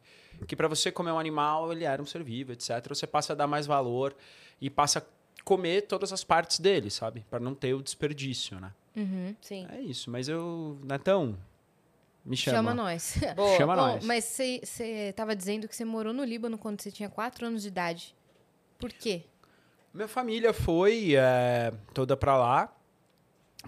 Que 0.47 0.55
pra 0.55 0.67
você 0.67 0.91
comer 0.91 1.11
um 1.11 1.19
animal, 1.19 1.71
ele 1.71 1.83
era 1.85 2.01
um 2.01 2.05
ser 2.07 2.23
vivo, 2.23 2.51
etc. 2.51 2.69
Você 2.89 3.05
passa 3.05 3.33
a 3.33 3.35
dar 3.35 3.45
mais 3.45 3.67
valor 3.67 4.15
e 4.59 4.67
passa 4.67 4.99
a 4.99 5.43
comer 5.43 5.83
todas 5.83 6.11
as 6.11 6.23
partes 6.23 6.59
dele, 6.59 6.89
sabe? 6.89 7.23
Pra 7.29 7.39
não 7.39 7.53
ter 7.53 7.75
o 7.75 7.83
desperdício, 7.83 8.59
né? 8.59 8.73
Uhum. 8.95 9.35
Sim. 9.39 9.67
É 9.69 9.79
isso, 9.79 10.09
mas 10.09 10.27
eu... 10.27 10.79
Netão, 10.83 11.37
me 12.25 12.35
chama. 12.35 12.57
Chama 12.57 12.73
nós. 12.73 13.17
Boa. 13.35 13.55
Chama 13.55 13.75
Bom, 13.75 13.81
nós. 13.81 14.05
mas 14.05 14.25
você 14.25 14.61
estava 15.09 15.35
dizendo 15.35 15.67
que 15.67 15.75
você 15.75 15.85
morou 15.85 16.11
no 16.11 16.23
Líbano 16.23 16.57
quando 16.57 16.81
você 16.81 16.91
tinha 16.91 17.09
4 17.09 17.45
anos 17.45 17.61
de 17.61 17.67
idade. 17.67 18.15
Por 18.79 18.91
quê? 18.91 19.23
Minha 19.93 20.07
família 20.07 20.51
foi 20.51 21.15
é, 21.15 21.71
toda 21.93 22.17
pra 22.17 22.35
lá 22.37 22.75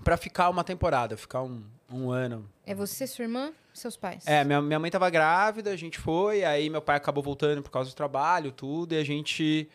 pra 0.03 0.17
ficar 0.17 0.49
uma 0.49 0.63
temporada, 0.63 1.15
ficar 1.15 1.43
um, 1.43 1.63
um 1.91 2.11
ano. 2.11 2.49
É 2.65 2.73
você, 2.75 3.05
sua 3.07 3.23
irmã 3.23 3.51
seus 3.73 3.95
pais? 3.95 4.25
É, 4.25 4.43
minha, 4.43 4.61
minha 4.61 4.79
mãe 4.79 4.89
tava 4.89 5.09
grávida, 5.09 5.69
a 5.71 5.75
gente 5.75 5.99
foi, 5.99 6.43
aí 6.43 6.69
meu 6.69 6.81
pai 6.81 6.97
acabou 6.97 7.23
voltando 7.23 7.61
por 7.61 7.69
causa 7.69 7.89
do 7.91 7.95
trabalho, 7.95 8.51
tudo, 8.51 8.93
e 8.93 8.97
a 8.97 9.03
gente 9.03 9.69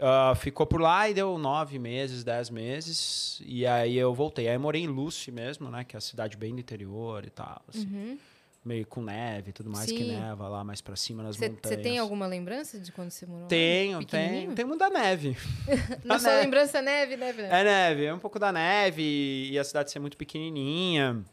ah, 0.00 0.34
ficou 0.34 0.66
por 0.66 0.80
lá 0.80 1.08
e 1.08 1.14
deu 1.14 1.38
nove 1.38 1.78
meses, 1.78 2.24
dez 2.24 2.50
meses, 2.50 3.40
e 3.46 3.64
aí 3.64 3.96
eu 3.96 4.12
voltei. 4.12 4.48
Aí 4.48 4.54
eu 4.56 4.60
morei 4.60 4.82
em 4.82 4.88
Lucy 4.88 5.30
mesmo, 5.30 5.70
né, 5.70 5.84
que 5.84 5.94
é 5.94 5.98
a 5.98 6.00
cidade 6.00 6.36
bem 6.36 6.52
do 6.54 6.60
interior 6.60 7.24
e 7.24 7.30
tal, 7.30 7.62
assim, 7.68 7.86
Uhum. 7.86 8.18
meio 8.64 8.84
com 8.88 9.00
neve 9.02 9.50
e 9.50 9.52
tudo 9.52 9.70
mais, 9.70 9.86
que 9.92 9.98
Sim. 9.98 10.16
neva 10.20 10.48
lá 10.48 10.64
mais 10.64 10.80
pra 10.80 10.96
cima 10.96 11.22
nas 11.22 11.36
Você 11.36 11.48
montanhas. 11.50 11.80
tem 11.82 11.96
alguma 11.98 12.26
lembrança 12.26 12.76
de 12.80 12.90
quando 12.90 13.10
você 13.12 13.24
morou? 13.24 13.46
Tenho, 13.46 14.04
tenho. 14.04 14.48
Muito 14.66 14.78
da 14.80 14.90
neve. 14.90 15.36
Na 16.04 16.16
A 16.16 16.18
sua 16.18 16.30
neve. 16.30 16.42
lembrança 16.44 16.78
é 16.78 16.82
neve, 16.82 17.16
neve, 17.16 17.42
neve. 17.42 17.54
É 17.54 17.62
neve, 17.62 18.04
é 18.06 18.12
um 18.12 18.18
pouco 18.18 18.38
da 18.40 18.50
neve 18.50 19.48
e 19.52 19.56
a 19.58 19.62
cidade 19.62 19.92
ser 19.92 20.00
muito 20.00 20.16
pequenininha. 20.16 21.24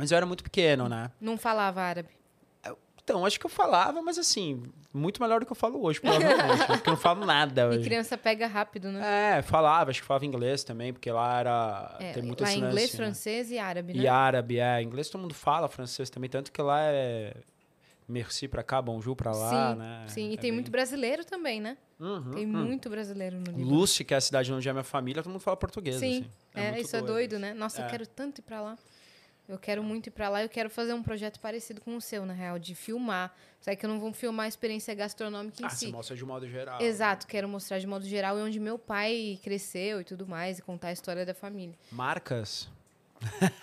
Mas 0.00 0.10
eu 0.10 0.16
era 0.16 0.24
muito 0.24 0.42
pequeno, 0.42 0.88
né? 0.88 1.10
Não 1.20 1.36
falava 1.36 1.82
árabe. 1.82 2.08
Então, 3.02 3.26
acho 3.26 3.38
que 3.40 3.44
eu 3.46 3.50
falava, 3.50 4.00
mas 4.00 4.16
assim, 4.18 4.62
muito 4.94 5.20
melhor 5.20 5.40
do 5.40 5.46
que 5.46 5.50
eu 5.52 5.56
falo 5.56 5.82
hoje, 5.84 6.00
provavelmente. 6.00 6.64
porque 6.66 6.88
eu 6.88 6.92
não 6.92 7.00
falo 7.00 7.26
nada 7.26 7.62
E 7.62 7.66
hoje. 7.66 7.84
criança 7.84 8.16
pega 8.16 8.46
rápido, 8.46 8.90
né? 8.92 9.38
É, 9.38 9.42
falava, 9.42 9.90
acho 9.90 10.00
que 10.00 10.06
falava 10.06 10.24
inglês 10.24 10.62
também, 10.64 10.92
porque 10.92 11.10
lá 11.10 11.38
era. 11.40 11.96
É, 12.00 12.12
tem 12.12 12.22
muito 12.22 12.42
lá 12.42 12.50
é 12.50 12.54
inglês, 12.54 12.92
né? 12.92 12.96
francês 12.96 13.50
e 13.50 13.58
árabe, 13.58 13.92
né? 13.94 14.02
E 14.04 14.08
árabe, 14.08 14.58
é. 14.58 14.80
Inglês 14.80 15.10
todo 15.10 15.20
mundo 15.20 15.34
fala, 15.34 15.68
francês 15.68 16.08
também, 16.08 16.30
tanto 16.30 16.50
que 16.52 16.62
lá 16.62 16.80
é. 16.82 17.34
Merci 18.08 18.48
pra 18.48 18.62
cá, 18.62 18.80
bonjour 18.82 19.14
pra 19.14 19.32
lá, 19.32 19.72
sim, 19.72 19.78
né? 19.78 20.04
sim. 20.08 20.30
E 20.30 20.34
É 20.34 20.36
tem 20.36 20.50
bem- 20.50 20.52
muito 20.52 20.70
brasileiro 20.70 21.24
também, 21.24 21.60
né? 21.60 21.76
Uhum, 21.98 22.30
Tem 22.32 22.44
uhum. 22.46 22.64
muito 22.64 22.88
brasileiro 22.90 23.36
no 23.38 23.52
Líbano. 23.52 23.66
Lucy, 23.70 24.02
que 24.04 24.14
é 24.14 24.16
a 24.16 24.20
cidade 24.20 24.52
onde 24.52 24.68
é 24.68 24.72
minha 24.72 24.82
família, 24.84 25.22
todo 25.22 25.30
mundo 25.32 25.40
fala 25.40 25.56
português. 25.56 25.96
Sim, 25.96 26.20
assim. 26.20 26.30
é, 26.54 26.70
muito 26.72 26.86
isso 26.86 26.96
é 26.96 27.02
doido, 27.02 27.38
né? 27.38 27.54
Nossa, 27.54 27.82
eu 27.82 27.86
É. 27.86 27.88
quero 27.88 28.06
tanto 28.06 28.38
ir 28.40 28.42
pra 28.42 28.60
lá. 28.60 28.76
Eu 29.50 29.58
quero 29.58 29.82
muito 29.82 30.06
ir 30.06 30.10
pra 30.10 30.28
lá. 30.28 30.42
Eu 30.42 30.48
quero 30.48 30.70
fazer 30.70 30.92
um 30.94 31.02
projeto 31.02 31.40
parecido 31.40 31.80
com 31.80 31.96
o 31.96 32.00
seu, 32.00 32.24
na 32.24 32.32
real, 32.32 32.58
de 32.58 32.74
filmar. 32.74 33.34
Só 33.60 33.74
que 33.74 33.84
eu 33.84 33.90
não 33.90 33.98
vou 34.00 34.12
filmar 34.12 34.46
a 34.46 34.48
experiência 34.48 34.94
gastronômica 34.94 35.62
em 35.62 35.66
Ah, 35.66 35.70
si. 35.70 35.86
você 35.86 35.92
mostra 35.92 36.16
de 36.16 36.24
modo 36.24 36.48
geral. 36.48 36.80
Exato, 36.80 37.26
quero 37.26 37.48
mostrar 37.48 37.78
de 37.78 37.86
modo 37.86 38.04
geral 38.06 38.38
e 38.38 38.42
onde 38.42 38.58
meu 38.60 38.78
pai 38.78 39.38
cresceu 39.42 40.00
e 40.00 40.04
tudo 40.04 40.26
mais, 40.26 40.58
e 40.58 40.62
contar 40.62 40.88
a 40.88 40.92
história 40.92 41.26
da 41.26 41.34
família. 41.34 41.74
Marcas. 41.92 42.68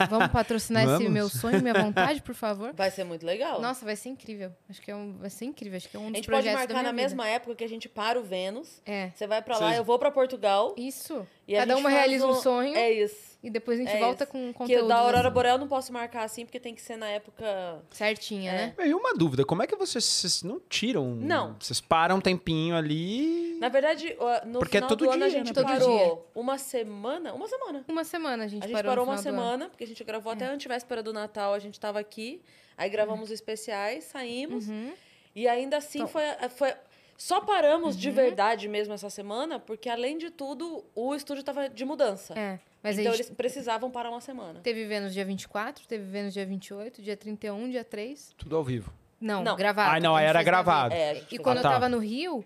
Vamos 0.07 0.27
patrocinar 0.27 0.83
esse 0.83 0.91
Vamos. 0.97 1.09
meu 1.11 1.27
sonho, 1.27 1.59
minha 1.63 1.73
vontade, 1.73 2.21
por 2.21 2.35
favor? 2.35 2.73
Vai 2.75 2.91
ser 2.91 3.03
muito 3.03 3.25
legal. 3.25 3.59
Nossa, 3.59 3.83
vai 3.83 3.95
ser 3.95 4.09
incrível. 4.09 4.53
Acho 4.69 4.79
que 4.79 4.91
é 4.91 4.95
um, 4.95 5.13
vai 5.17 5.31
ser 5.31 5.45
incrível. 5.45 5.77
Acho 5.77 5.89
que 5.89 5.97
é 5.97 5.99
um 5.99 6.03
a 6.03 6.09
dos 6.09 6.15
gente 6.17 6.25
pode 6.27 6.43
projetos 6.43 6.53
da 6.53 6.59
marcar 6.59 6.73
minha 6.75 6.83
na 6.83 6.91
vida. 6.91 7.01
mesma 7.01 7.27
época 7.27 7.55
que 7.55 7.63
a 7.63 7.67
gente 7.67 7.89
para 7.89 8.19
o 8.19 8.23
Vênus. 8.23 8.81
É. 8.85 9.09
Você 9.15 9.25
vai 9.25 9.41
pra 9.41 9.55
lá, 9.57 9.65
Vocês- 9.65 9.77
eu 9.77 9.83
vou 9.83 9.97
pra 9.97 10.11
Portugal. 10.11 10.75
Isso. 10.77 11.25
E 11.47 11.55
a 11.55 11.61
Cada 11.61 11.73
gente 11.73 11.81
uma 11.83 11.89
realiza 11.89 12.27
um 12.27 12.31
um- 12.31 12.35
sonho 12.35 12.75
É 12.75 12.91
isso. 12.91 13.26
E 13.43 13.49
depois 13.49 13.79
a 13.79 13.83
gente 13.83 13.95
é 13.95 13.99
volta 13.99 14.23
isso. 14.23 14.31
com 14.31 14.47
Que 14.47 14.53
conteúdo 14.53 14.85
o 14.85 14.87
da 14.87 14.95
Aurora 14.97 15.29
Boreal 15.29 15.55
eu 15.55 15.59
não 15.59 15.67
posso 15.67 15.93
marcar 15.93 16.23
assim, 16.23 16.45
porque 16.45 16.59
tem 16.59 16.73
que 16.73 16.81
ser 16.81 16.97
na 16.97 17.07
época. 17.07 17.81
certinha, 17.91 18.51
É. 18.51 18.73
né? 18.77 18.87
E 18.87 18.93
uma 18.93 19.13
dúvida, 19.15 19.45
como 19.45 19.61
é 19.63 19.67
que 19.67 19.75
vocês, 19.75 20.03
vocês 20.03 20.43
não 20.43 20.59
tiram? 20.59 21.05
Não. 21.15 21.55
Vocês 21.59 21.79
param 21.79 22.17
um 22.17 22.21
tempinho 22.21 22.75
ali. 22.75 23.57
Na 23.59 23.69
verdade, 23.69 24.15
no 24.45 24.59
Porque 24.59 24.77
é 24.77 24.81
final 24.81 24.89
todo 24.89 25.05
do 25.05 25.11
ano 25.11 25.23
a 25.23 25.27
dia, 25.27 25.37
gente 25.39 25.47
né? 25.47 25.53
Todo 25.53 25.65
parou 25.65 26.29
uma 26.35 26.57
semana. 26.57 27.33
Uma 27.33 27.47
semana. 27.47 27.85
Uma 27.87 28.03
semana 28.03 28.43
a 28.43 28.47
gente, 28.47 28.63
A 28.63 28.67
gente 28.67 28.75
parou, 28.75 28.91
parou 28.91 29.05
uma 29.05 29.17
semana, 29.17 29.69
porque 29.69 29.83
a 29.83 29.87
gente 29.87 30.03
gravou 30.03 30.31
até 30.31 30.45
a 30.47 30.51
antivéspera 30.51 31.01
do 31.03 31.13
Natal, 31.13 31.53
a 31.53 31.59
gente 31.59 31.79
tava 31.79 31.99
aqui. 31.99 32.41
Aí 32.77 32.89
gravamos 32.89 33.25
os 33.25 33.31
especiais, 33.31 34.03
saímos. 34.05 34.67
Uhum. 34.67 34.93
E 35.35 35.47
ainda 35.47 35.77
assim 35.77 35.99
Então- 35.99 36.07
foi, 36.07 36.23
foi. 36.49 36.73
Só 37.17 37.41
paramos 37.41 37.95
Uhum. 37.95 38.01
de 38.01 38.11
verdade 38.11 38.67
mesmo 38.67 38.93
essa 38.93 39.09
semana, 39.09 39.57
porque 39.59 39.89
além 39.89 40.19
de 40.19 40.29
tudo, 40.29 40.83
o 40.93 41.15
estúdio 41.15 41.43
tava 41.43 41.67
de 41.67 41.83
mudança. 41.83 42.35
É, 42.37 42.59
mas 42.83 42.97
então 42.97 43.11
gente 43.11 43.21
eles 43.23 43.35
precisavam 43.35 43.89
parar 43.91 44.09
uma 44.09 44.21
semana. 44.21 44.59
teve 44.61 44.85
Vênus 44.85 45.13
dia 45.13 45.25
24, 45.25 45.87
teve 45.87 46.03
Vênus 46.03 46.33
dia 46.33 46.45
28, 46.45 47.01
dia 47.01 47.17
31, 47.17 47.69
dia 47.69 47.83
3. 47.83 48.33
Tudo 48.37 48.55
ao 48.55 48.63
vivo. 48.63 48.93
Não, 49.19 49.43
Não. 49.43 49.55
gravado. 49.55 49.95
Ah, 49.95 49.99
não, 49.99 50.17
era 50.17 50.43
gravado. 50.43 50.93
É, 50.93 51.17
E 51.17 51.21
fez 51.21 51.41
quando 51.41 51.57
Ah, 51.57 51.59
eu 51.59 51.63
tá. 51.63 51.71
tava 51.71 51.89
no 51.89 51.97
Rio, 51.97 52.45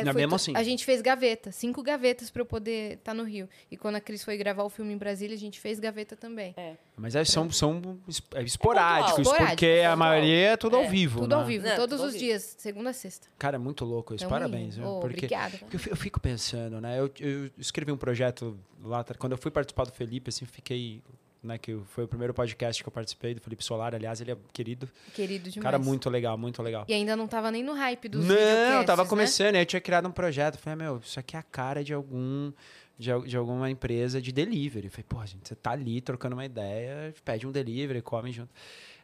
é, 0.00 0.04
Não, 0.04 0.12
foi 0.12 0.22
mesmo 0.22 0.34
assim. 0.36 0.52
a 0.56 0.62
gente 0.62 0.84
fez 0.84 1.00
gaveta, 1.00 1.50
cinco 1.52 1.82
gavetas 1.82 2.30
pra 2.30 2.42
eu 2.42 2.46
poder 2.46 2.94
estar 2.94 3.14
no 3.14 3.22
Rio. 3.24 3.48
E 3.70 3.76
quando 3.76 3.96
a 3.96 4.00
Cris 4.00 4.24
foi 4.24 4.36
gravar 4.36 4.62
o 4.64 4.68
filme 4.70 4.92
em 4.92 4.96
Brasília, 4.98 5.34
a 5.36 5.38
gente 5.38 5.60
fez 5.60 5.78
gaveta 5.78 6.16
também. 6.16 6.54
É. 6.56 6.74
Mas 6.96 7.16
aí 7.16 7.24
são, 7.26 7.50
são 7.50 7.98
es- 8.08 8.22
é 8.34 8.42
esporádicos, 8.42 9.18
Esporádico, 9.20 9.48
porque 9.50 9.74
pontual. 9.76 9.92
a 9.92 9.96
maioria 9.96 10.36
é 10.50 10.56
tudo 10.56 10.76
ao 10.76 10.84
É, 10.84 10.88
vivo. 10.88 11.20
Tudo 11.20 11.34
ao 11.34 11.40
né? 11.42 11.46
vivo, 11.46 11.66
Não, 11.66 11.76
todos 11.76 12.00
ao 12.00 12.06
os 12.06 12.12
vivo. 12.12 12.24
dias, 12.24 12.54
segunda 12.58 12.90
a 12.90 12.92
sexta. 12.92 13.28
Cara, 13.38 13.56
é 13.56 13.58
muito 13.58 13.84
louco 13.84 14.14
isso. 14.14 14.24
Tamo 14.24 14.30
Parabéns. 14.30 14.76
viu? 14.76 14.86
Ô, 14.86 15.00
porque 15.00 15.16
obrigada. 15.26 15.58
porque 15.58 15.76
eu, 15.76 15.80
fi- 15.80 15.90
eu 15.90 15.96
fico 15.96 16.20
pensando, 16.20 16.80
né? 16.80 16.98
Eu, 16.98 17.10
eu 17.20 17.50
escrevi 17.58 17.90
um 17.92 17.96
projeto 17.96 18.58
lá, 18.82 19.04
quando 19.18 19.32
eu 19.32 19.38
fui 19.38 19.50
participar 19.50 19.84
do 19.84 19.92
Felipe, 19.92 20.28
assim, 20.28 20.44
fiquei. 20.44 21.02
Né, 21.44 21.58
que 21.58 21.76
foi 21.88 22.04
o 22.04 22.08
primeiro 22.08 22.32
podcast 22.32 22.82
que 22.82 22.88
eu 22.88 22.92
participei 22.92 23.34
do 23.34 23.40
Felipe 23.42 23.62
Solar, 23.62 23.94
aliás, 23.94 24.18
ele 24.18 24.32
é 24.32 24.36
querido. 24.50 24.88
Querido 25.12 25.50
demais. 25.50 25.62
Cara, 25.62 25.78
muito 25.78 26.08
legal, 26.08 26.38
muito 26.38 26.62
legal. 26.62 26.86
E 26.88 26.94
ainda 26.94 27.14
não 27.14 27.28
tava 27.28 27.50
nem 27.50 27.62
no 27.62 27.74
hype 27.74 28.08
dos 28.08 28.24
Não, 28.24 28.82
tava 28.86 29.02
né? 29.02 29.08
começando, 29.10 29.56
aí 29.56 29.60
eu 29.60 29.66
tinha 29.66 29.80
criado 29.80 30.08
um 30.08 30.10
projeto. 30.10 30.56
Falei, 30.56 30.78
meu, 30.86 31.00
isso 31.04 31.20
aqui 31.20 31.36
é 31.36 31.38
a 31.38 31.42
cara 31.42 31.84
de 31.84 31.92
algum. 31.92 32.50
De, 32.98 33.10
de 33.26 33.36
alguma 33.36 33.68
empresa 33.68 34.22
de 34.22 34.30
delivery. 34.32 34.88
Falei, 34.88 35.04
pô, 35.08 35.26
gente, 35.26 35.48
você 35.48 35.54
tá 35.56 35.72
ali 35.72 36.00
trocando 36.00 36.34
uma 36.36 36.44
ideia, 36.46 37.12
pede 37.24 37.44
um 37.46 37.50
delivery, 37.52 38.00
come 38.00 38.30
junto. 38.32 38.48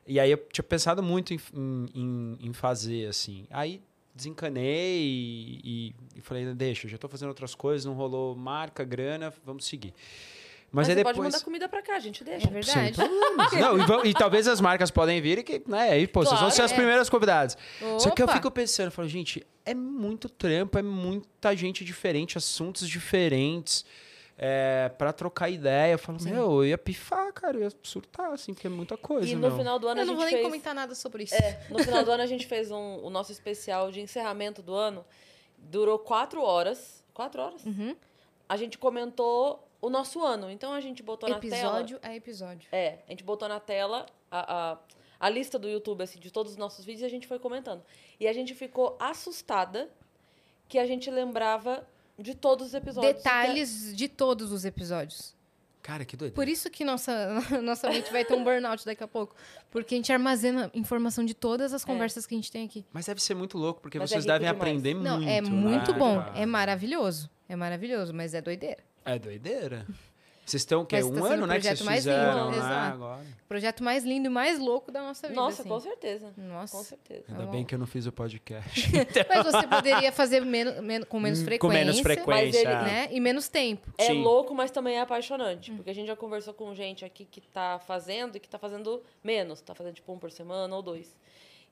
E 0.07 0.19
aí 0.19 0.31
eu 0.31 0.39
tinha 0.51 0.63
pensado 0.65 1.03
muito 1.03 1.35
em, 1.35 1.41
em, 1.95 2.39
em 2.41 2.53
fazer, 2.55 3.07
assim. 3.09 3.47
Aí 3.51 3.83
desencanei 4.15 5.01
e, 5.03 5.61
e- 5.65 5.95
e 6.17 6.21
falei, 6.21 6.55
deixa, 6.55 6.87
eu 6.87 6.91
já 6.91 6.97
tô 6.99 7.09
fazendo 7.09 7.29
outras 7.31 7.55
coisas, 7.55 7.85
não 7.85 7.95
rolou 7.95 8.35
marca, 8.37 8.85
grana, 8.85 9.33
vamos 9.45 9.65
seguir. 9.67 9.93
Mas, 10.73 10.87
Mas, 10.87 10.89
aí 10.89 10.95
você 10.95 10.97
depois. 10.99 11.17
pode 11.17 11.27
mandar 11.33 11.45
comida 11.45 11.69
pra 11.69 11.83
cá, 11.83 11.97
a 11.97 11.99
gente 11.99 12.23
deixa. 12.23 12.47
É 12.47 12.51
verdade. 12.51 12.97
Não, 13.61 13.77
e, 13.79 13.85
vão- 13.87 14.05
e 14.05 14.15
talvez 14.15 14.47
as 14.47 14.61
marcas 14.61 14.91
podem 14.91 15.21
vir 15.21 15.39
e 15.39 15.43
que, 15.43 15.63
né, 15.67 15.91
aí, 15.91 16.07
pô, 16.07 16.21
vocês 16.21 16.31
vão 16.31 16.39
Claro, 16.49 16.55
ser 16.55 16.63
as 16.63 16.71
é. 16.73 16.75
primeiras 16.77 17.11
convidadas. 17.11 17.59
Só 17.99 18.11
que 18.11 18.23
eu 18.23 18.27
Opa! 18.27 18.35
fico 18.35 18.51
pensando, 18.53 18.87
eu 18.87 18.93
falo, 18.93 19.09
gente, 19.09 19.45
é 19.65 19.75
muito 19.75 20.29
trampo, 20.29 20.79
é 20.79 20.83
muita 20.83 21.57
gente 21.57 21.85
diferente, 21.85 22.39
assuntos 22.39 22.89
diferentes. 22.89 23.85
É, 24.43 24.89
para 24.97 25.13
trocar 25.13 25.51
ideia, 25.51 25.93
eu 25.93 25.99
falo, 25.99 26.19
Sim. 26.19 26.31
meu, 26.31 26.45
eu 26.63 26.67
ia 26.67 26.79
pifar, 26.79 27.31
cara, 27.31 27.59
eu 27.59 27.63
ia 27.65 27.73
surtar, 27.83 28.31
assim, 28.33 28.55
porque 28.55 28.69
é 28.69 28.71
muita 28.71 28.97
coisa, 28.97 29.29
E 29.29 29.35
no 29.35 29.41
meu. 29.49 29.57
final 29.59 29.79
do 29.79 29.87
ano 29.87 30.01
Eu 30.01 30.03
a 30.03 30.07
não 30.07 30.13
gente 30.15 30.17
vou 30.17 30.25
nem 30.25 30.35
fez... 30.37 30.47
comentar 30.47 30.75
nada 30.75 30.95
sobre 30.95 31.25
isso. 31.25 31.35
É, 31.35 31.61
no 31.69 31.79
final 31.81 32.03
do 32.05 32.11
ano 32.11 32.23
a 32.23 32.27
gente 32.27 32.47
fez 32.47 32.71
um, 32.71 33.01
o 33.05 33.11
nosso 33.11 33.31
especial 33.33 33.91
de 33.93 34.01
encerramento 34.01 34.63
do 34.63 34.73
ano. 34.75 35.05
Durou 35.59 35.99
quatro 35.99 36.41
horas. 36.43 37.05
Quatro 37.13 37.43
horas? 37.43 37.63
Uhum. 37.67 37.95
A 38.49 38.57
gente 38.57 38.79
comentou 38.79 39.69
o 39.81 39.89
nosso 39.91 40.23
ano. 40.25 40.51
Então 40.51 40.73
a 40.73 40.81
gente 40.81 41.03
botou 41.03 41.29
na 41.29 41.39
tela. 41.39 41.55
Episódio 41.55 41.99
a 42.03 42.15
episódio. 42.15 42.69
É, 42.73 42.99
a 43.07 43.11
gente 43.11 43.25
botou 43.25 43.49
na 43.49 43.61
tela 43.61 44.07
a, 44.31 44.73
a, 44.73 44.79
a 45.19 45.31
lista 45.31 45.59
do 45.59 45.69
YouTube 45.69 46.03
assim, 46.03 46.19
de 46.19 46.31
todos 46.31 46.53
os 46.53 46.59
nossos 46.59 46.85
vídeos 46.85 47.03
e 47.03 47.07
a 47.07 47.11
gente 47.11 47.27
foi 47.27 47.39
comentando. 47.39 47.83
E 48.19 48.27
a 48.27 48.33
gente 48.33 48.55
ficou 48.55 48.97
assustada 49.01 49.91
que 50.69 50.79
a 50.79 50.87
gente 50.87 51.11
lembrava 51.11 51.87
de 52.19 52.35
todos 52.35 52.69
os 52.69 52.75
episódios. 52.75 53.15
Detalhes 53.15 53.97
de 53.97 54.09
todos 54.09 54.53
os 54.53 54.65
episódios. 54.65 55.35
Cara, 55.83 56.05
que 56.05 56.15
doido. 56.15 56.35
Por 56.35 56.47
isso 56.47 56.69
que 56.71 56.85
nossa, 56.85 57.41
nossa 57.63 57.89
mente 57.89 58.13
vai 58.13 58.25
ter 58.25 58.35
um 58.35 58.45
burnout 58.45 58.85
daqui 58.85 59.03
a 59.03 59.09
pouco. 59.09 59.35
Porque 59.71 59.95
a 59.95 59.97
gente 59.97 60.13
armazena 60.13 60.71
informação 60.75 61.25
de 61.25 61.33
todas 61.35 61.73
as 61.73 61.85
conversas 61.85 62.27
que 62.27 62.35
a 62.35 62.39
gente 62.39 62.53
tem 62.53 62.67
aqui. 62.67 62.85
Mas 62.93 63.07
deve 63.07 63.23
ser 63.23 63.35
muito 63.35 63.57
louco, 63.57 63.81
porque 63.81 63.99
Mas 63.99 64.11
é 64.11 64.15
vocês 64.15 64.25
rico 64.25 64.33
devem 64.35 64.47
demais. 64.49 64.61
aprender 64.61 64.95
Não, 64.95 65.17
muito. 65.17 65.31
é 65.31 65.41
muito 65.41 65.93
né, 65.93 65.99
bom. 65.99 66.19
cara? 66.23 66.39
É 66.39 66.45
maravilhoso. 66.45 67.31
É 67.49 67.57
maravilhoso, 67.57 68.13
mas 68.13 68.35
é 68.35 68.43
doideira. 68.43 68.90
É 69.05 69.19
doideira. 69.19 69.87
Vocês 70.45 70.63
estão 70.63 70.83
o 70.83 70.87
quê? 70.87 70.97
Mas 70.97 71.05
um 71.07 71.15
tá 71.15 71.27
ano, 71.29 71.47
né, 71.47 71.57
que 71.57 71.63
vocês 71.63 71.79
projeto 71.79 71.87
mais 71.87 72.05
lindo, 72.05 72.19
fizeram, 72.19 72.51
né, 72.51 72.57
exato. 72.57 72.95
agora. 72.95 73.27
Projeto 73.47 73.85
mais 73.85 74.05
lindo 74.05 74.27
e 74.27 74.29
mais 74.29 74.59
louco 74.59 74.91
da 74.91 75.01
nossa 75.01 75.29
vida. 75.29 75.41
Nossa, 75.41 75.63
assim. 75.63 75.69
com 75.69 75.79
certeza. 75.79 76.33
Nossa. 76.37 76.77
Com 76.77 76.83
certeza. 76.83 77.25
Ainda 77.29 77.45
Tá 77.45 77.51
bem 77.53 77.65
que 77.65 77.73
eu 77.73 77.79
não 77.79 77.87
fiz 77.87 78.05
o 78.07 78.11
podcast. 78.11 78.91
Mas 79.29 79.45
você 79.47 79.67
poderia 79.69 80.11
fazer 80.11 80.45
menos, 80.45 80.81
men- 80.83 81.05
com 81.05 81.21
menos 81.21 81.41
frequência. 81.43 81.61
Com 81.61 81.69
menos 81.69 82.01
frequência. 82.01 82.59
ele, 82.59 82.69
Né? 82.69 83.09
E 83.13 83.21
menos 83.21 83.49
tempo. 83.49 83.93
É 83.97 84.07
Sim. 84.07 84.23
louco, 84.23 84.53
mas 84.53 84.73
também 84.73 84.97
é 84.97 85.01
apaixonante. 85.03 85.71
Porque 85.71 85.91
a 85.91 85.95
gente 85.95 86.09
já 86.09 86.17
conversou 86.17 86.53
com 86.53 86.75
gente 86.75 87.05
aqui 87.05 87.25
que 87.25 87.41
tá 87.43 87.79
fazendo 87.87 88.35
e 88.35 88.41
que 88.41 88.49
tá 88.49 88.59
fazendo 88.59 89.01
menos. 89.23 89.61
Tá 89.61 89.73
fazendo 89.73 89.95
tipo 89.95 90.13
um 90.13 90.19
por 90.19 90.33
semana 90.33 90.75
ou 90.75 90.83
dois. 90.83 91.15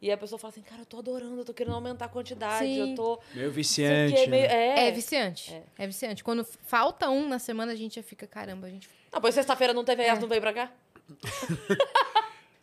E 0.00 0.12
a 0.12 0.16
pessoa 0.16 0.38
fala 0.38 0.52
assim, 0.52 0.62
cara, 0.62 0.82
eu 0.82 0.86
tô 0.86 0.98
adorando, 0.98 1.40
eu 1.40 1.44
tô 1.44 1.52
querendo 1.52 1.74
aumentar 1.74 2.04
a 2.04 2.08
quantidade, 2.08 2.64
Sim. 2.64 2.90
eu 2.90 2.94
tô. 2.94 3.18
Meio 3.34 3.50
viciante. 3.50 4.14
aqui 4.14 4.22
é 4.22 4.26
meio. 4.28 4.48
né? 4.48 4.84
É. 4.84 4.88
É, 4.88 4.90
viciante. 4.92 5.62
É. 5.76 5.86
viciante. 5.86 6.22
Quando 6.22 6.44
falta 6.44 7.08
um 7.10 7.26
na 7.28 7.38
semana, 7.40 7.72
a 7.72 7.74
gente 7.74 7.96
já 7.96 8.02
fica, 8.02 8.26
caramba, 8.26 8.68
a 8.68 8.70
gente. 8.70 8.88
Ah, 9.10 9.20
pois 9.20 9.34
sexta-feira 9.34 9.72
não 9.74 9.84
teve, 9.84 10.02
É. 10.02 10.08
ela 10.08 10.20
não 10.20 10.28
veio 10.28 10.40
pra 10.40 10.52
cá? 10.52 10.72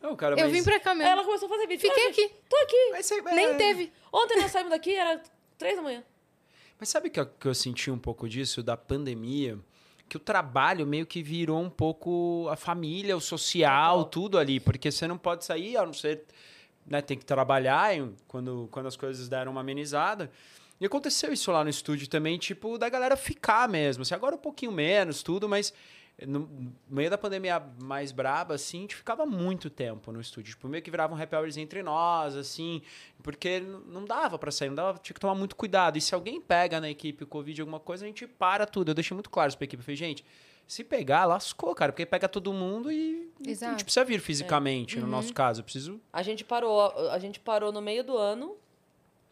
Não, 0.02 0.16
cara, 0.16 0.36
Eu 0.40 0.46
mas- 0.46 0.52
vim 0.54 0.64
pra 0.64 0.80
cá 0.80 0.94
mesmo. 0.94 1.12
Ela 1.12 1.24
começou 1.24 1.48
a 1.48 1.50
fazer 1.50 1.66
vídeo. 1.66 1.90
Fiquei 1.90 2.10
aqui. 2.10 2.32
Tô 2.48 2.56
aqui. 2.58 2.90
Mas, 2.92 3.10
é- 3.12 3.22
Nem 3.34 3.46
é- 3.48 3.54
teve. 3.56 3.92
Ontem 4.14 4.40
nós 4.40 4.52
saímos 4.52 4.70
daqui, 4.72 4.94
era 4.96 5.20
três 5.58 5.76
da 5.76 5.82
manhã. 5.82 6.04
Mas 6.80 6.90
sabe 6.90 7.10
que 7.10 7.20
eu, 7.20 7.26
que 7.26 7.48
eu 7.48 7.56
senti 7.56 7.90
um 7.90 7.98
pouco 7.98 8.30
disso 8.30 8.62
da 8.62 8.78
pandemia? 8.78 9.58
Que 10.08 10.18
o 10.18 10.20
trabalho 10.20 10.86
meio 10.86 11.08
que 11.08 11.24
virou 11.24 11.60
um 11.60 11.72
pouco 11.72 12.48
a 12.52 12.56
família, 12.56 13.18
o 13.18 13.20
social, 13.22 13.98
Total. 14.04 14.10
tudo 14.12 14.38
ali. 14.38 14.60
Porque 14.60 14.92
você 14.92 15.08
não 15.08 15.18
pode 15.18 15.44
sair, 15.44 15.76
a 15.76 15.84
não 15.86 15.94
ser. 15.94 16.24
Né, 16.86 17.02
tem 17.02 17.18
que 17.18 17.26
trabalhar 17.26 17.90
quando, 18.28 18.68
quando 18.72 18.86
as 18.86 18.96
coisas 18.96 19.28
deram 19.28 19.52
uma 19.52 19.62
amenizada. 19.62 20.30
E 20.80 20.86
aconteceu 20.86 21.34
isso 21.34 21.52
lá 21.52 21.64
no 21.64 21.70
estúdio 21.70 22.08
também, 22.08 22.38
tipo, 22.38 22.78
da 22.78 22.90
galera 22.90 23.16
ficar 23.16 23.68
mesmo. 23.68 24.04
Assim, 24.04 24.14
agora 24.14 24.36
um 24.36 24.40
pouquinho 24.40 24.72
menos, 24.72 25.24
tudo, 25.24 25.50
mas 25.50 25.74
no 26.26 26.74
meio 26.90 27.10
da 27.10 27.18
pandemia 27.18 27.62
mais 27.82 28.12
braba, 28.12 28.56
assim, 28.56 28.78
a 28.78 28.82
gente 28.82 28.96
ficava 28.96 29.26
muito 29.26 29.70
tempo 29.70 30.12
no 30.12 30.22
estúdio. 30.22 30.52
Tipo, 30.52 30.68
meio 30.68 30.84
que 30.84 30.92
virava 30.92 31.14
um 31.14 31.22
happy 31.22 31.36
hours 31.36 31.58
entre 31.58 31.82
nós, 31.82 32.36
assim, 32.36 32.82
porque 33.24 33.60
não 33.60 34.06
dava 34.06 34.38
pra 34.38 34.52
sair, 34.52 34.70
não 34.70 34.76
dava, 34.76 34.98
tinha 35.00 35.14
que 35.14 35.20
tomar 35.20 35.36
muito 35.36 35.56
cuidado. 35.56 35.98
E 35.98 36.02
se 36.02 36.14
alguém 36.14 36.40
pega 36.40 36.80
na 36.80 36.90
equipe 36.90 37.24
o 37.24 37.28
Covid 37.28 37.60
alguma 37.62 37.80
coisa, 37.80 38.06
a 38.06 38.08
gente 38.08 38.28
para 38.28 38.66
tudo. 38.66 38.92
Eu 38.92 38.96
deixei 38.96 39.14
muito 39.16 39.30
claro 39.30 39.50
isso 39.50 39.58
pra 39.58 39.66
equipe. 39.66 39.82
Eu 39.82 39.86
falei, 39.86 39.98
gente, 39.98 40.24
se 40.68 40.84
pegar, 40.84 41.26
lascou, 41.26 41.74
cara, 41.76 41.92
porque 41.92 42.06
pega 42.06 42.28
todo 42.28 42.52
mundo 42.54 42.92
e 42.92 43.26
e 43.40 43.50
a 43.50 43.52
Exato. 43.52 43.72
gente 43.74 43.84
precisa 43.84 44.06
vir 44.06 44.20
fisicamente, 44.20 45.00
no 45.00 45.06
nosso 45.08 45.34
caso. 45.34 45.60
Eu 45.60 45.64
preciso. 45.66 46.02
A 46.12 46.24
gente 46.24 46.44
parou, 46.44 46.82
a 47.12 47.20
gente 47.20 47.40
parou 47.40 47.72
no 47.72 47.82
meio 47.82 48.04
do 48.04 48.18
ano. 48.18 48.56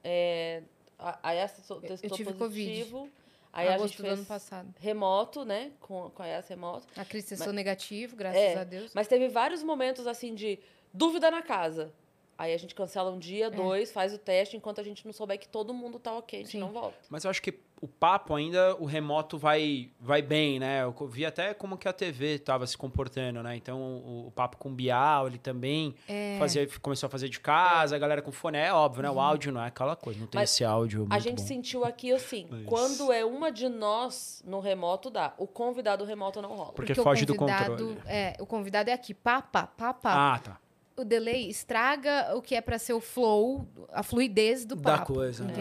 É, 0.04 0.62
a, 1.00 1.30
a 1.30 1.32
Yas 1.32 1.54
testou 1.54 1.78
Eu 1.78 1.88
testou 1.88 2.10
tive 2.12 2.34
positivo. 2.34 3.10
Aí 3.52 3.68
a 3.68 3.76
agosto 3.76 3.90
gente 3.90 3.98
do 3.98 4.02
fez 4.04 4.14
ano 4.20 4.26
passado. 4.26 4.74
remoto, 4.80 5.46
né? 5.46 5.72
Com, 5.80 6.10
com 6.10 6.24
a 6.24 6.26
Yas 6.28 6.48
remoto. 6.48 6.88
A 6.98 7.06
Cris 7.06 7.26
testou 7.26 7.54
negativo, 7.54 8.16
graças 8.16 8.40
É, 8.42 8.58
a 8.60 8.64
Deus. 8.64 8.92
Mas 8.94 9.08
teve 9.08 9.28
vários 9.30 9.62
momentos 9.64 10.08
assim 10.08 10.34
de 10.34 10.60
dúvida 10.94 11.30
na 11.32 11.42
casa. 11.42 11.94
Aí 12.36 12.52
a 12.54 12.58
gente 12.58 12.74
cancela 12.74 13.12
um 13.12 13.18
É. 13.18 13.20
dia, 13.20 13.52
dois, 13.52 13.92
faz 13.92 14.12
o 14.14 14.18
teste, 14.18 14.58
enquanto 14.58 14.82
a 14.82 14.84
gente 14.84 15.06
não 15.06 15.14
souber 15.14 15.38
que 15.40 15.48
todo 15.48 15.72
mundo 15.74 16.00
tá 16.00 16.12
ok, 16.18 16.40
a 16.40 16.44
gente 16.44 16.52
Sim. 16.54 16.60
não 16.60 16.72
volta. 16.72 16.98
Mas 17.10 17.24
eu 17.24 17.30
acho 17.30 17.42
que 17.42 17.54
o 17.84 17.88
papo 17.90 18.34
ainda, 18.34 18.78
o 18.80 18.86
remoto 18.86 19.38
vai, 19.38 19.90
vai 20.00 20.22
bem, 20.22 20.58
né? 20.58 20.84
Eu 20.84 20.96
vi 21.06 21.26
até 21.26 21.54
como 21.54 21.78
que 21.78 21.86
a 21.86 21.92
TV 21.92 22.36
estava 22.36 22.66
se 22.66 22.78
comportando, 22.78 23.44
né? 23.44 23.58
Então, 23.58 23.78
o, 23.82 24.28
o 24.28 24.32
papo 24.32 24.56
com 24.56 24.70
o 24.70 24.72
Bial, 24.74 25.28
ele 25.28 25.38
também 25.38 25.94
É. 26.08 26.38
fazia, 26.40 26.66
começou 26.82 27.08
a 27.08 27.10
fazer 27.10 27.28
de 27.28 27.42
casa, 27.42 27.94
a 27.98 28.00
galera 28.00 28.22
com 28.22 28.32
fone, 28.32 28.58
é 28.58 28.72
óbvio, 28.74 29.04
né? 29.04 29.10
O 29.12 29.20
áudio 29.20 29.52
não 29.52 29.62
é 29.62 29.68
aquela 29.68 29.98
coisa, 29.98 30.18
não 30.18 30.28
tem 30.28 30.40
Mas 30.40 30.52
esse 30.54 30.64
áudio 30.64 31.00
muito 31.02 31.14
a 31.14 31.20
gente 31.20 31.40
bom. 31.42 31.46
sentiu 31.48 31.84
aqui 31.84 32.14
assim, 32.14 32.48
Mas- 32.50 32.66
quando 32.66 33.12
é 33.12 33.26
uma 33.26 33.52
de 33.52 33.68
nós 33.68 34.42
no 34.48 34.62
remoto, 34.62 35.10
dá. 35.10 35.34
O 35.38 35.46
convidado 35.46 36.06
remoto 36.06 36.42
não 36.42 36.56
rola. 36.56 36.72
Porque 36.72 36.94
o 36.94 37.04
foge 37.04 37.26
do 37.26 37.36
convidado- 37.36 37.72
controle. 37.72 37.98
É, 38.06 38.38
o 38.40 38.46
convidado 38.46 38.90
é 38.90 38.94
aqui, 38.94 39.14
pá, 39.14 39.42
pá, 39.42 39.68
pá, 39.68 39.94
pá. 39.94 40.34
Ah, 40.36 40.40
tá. 40.40 40.58
O 40.96 41.04
delay 41.04 41.50
estraga 41.50 42.34
o 42.36 42.42
que 42.42 42.56
é 42.56 42.62
pra 42.62 42.80
ser 42.80 42.94
o 42.94 43.02
flow, 43.02 43.68
a 43.92 44.04
fluidez 44.04 44.64
do 44.66 44.76
Da 44.76 45.00
papo. 45.00 45.16
coisa, 45.16 45.44
né? 45.44 45.52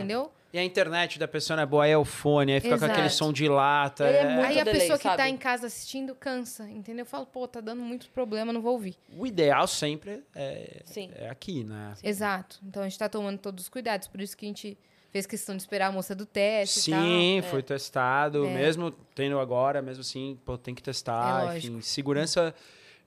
E 0.53 0.59
a 0.59 0.63
internet 0.65 1.19
da 1.19 1.27
pessoa 1.27 1.57
não 1.57 1.63
é 1.63 1.67
boa, 1.67 1.85
aí 1.85 1.93
é 1.93 1.97
o 1.97 2.05
fone, 2.05 2.53
aí 2.53 2.61
fica 2.61 2.79
com 2.79 2.85
aquele 2.85 3.07
Exato. 3.07 3.17
som 3.25 3.33
de 3.33 3.49
lata. 3.49 4.05
É 4.07 4.17
é- 4.19 4.25
muito 4.35 4.47
Aí 4.49 4.61
a 4.61 4.65
delay, 4.65 4.81
pessoa 4.81 4.99
que 4.99 5.05
tá 5.05 5.17
sabe? 5.17 5.31
em 5.31 5.37
casa 5.39 5.67
assistindo 5.67 6.15
cansa, 6.15 6.69
entendeu? 6.69 7.07
Fala, 7.07 7.25
pô, 7.25 7.49
tá 7.49 7.61
dando 7.61 7.81
muito 7.81 8.07
problema, 8.11 8.53
não 8.53 8.61
vou 8.61 8.73
ouvir. 8.75 8.95
O 9.17 9.27
ideal 9.27 9.67
sempre 9.67 10.23
é, 10.35 10.83
Sim. 10.85 11.11
é 11.15 11.31
aqui, 11.31 11.65
né? 11.65 11.95
Exato. 12.03 12.59
Então 12.63 12.83
a 12.83 12.89
gente 12.89 12.99
tá 12.99 13.09
tomando 13.09 13.39
todos 13.39 13.65
os 13.65 13.69
cuidados, 13.71 14.09
por 14.09 14.21
isso 14.21 14.37
que 14.37 14.45
a 14.45 14.49
gente 14.49 14.77
fez 15.11 15.25
questão 15.27 15.57
de 15.57 15.63
esperar 15.63 15.87
a 15.87 15.93
moça 15.93 16.15
do 16.15 16.27
teste 16.27 16.91
e 16.91 16.93
tal. 16.93 17.03
Sim, 17.03 17.43
foi 17.51 17.63
testado. 17.63 18.45
É. 18.45 18.55
Mesmo 18.55 18.91
tendo 19.15 19.39
agora, 19.39 19.81
mesmo 19.81 20.03
assim, 20.03 20.39
pô, 20.45 20.59
tem 20.59 20.75
que 20.75 20.83
testar. 20.83 21.55
É 21.55 21.59
enfim, 21.59 21.81
segurança 21.81 22.55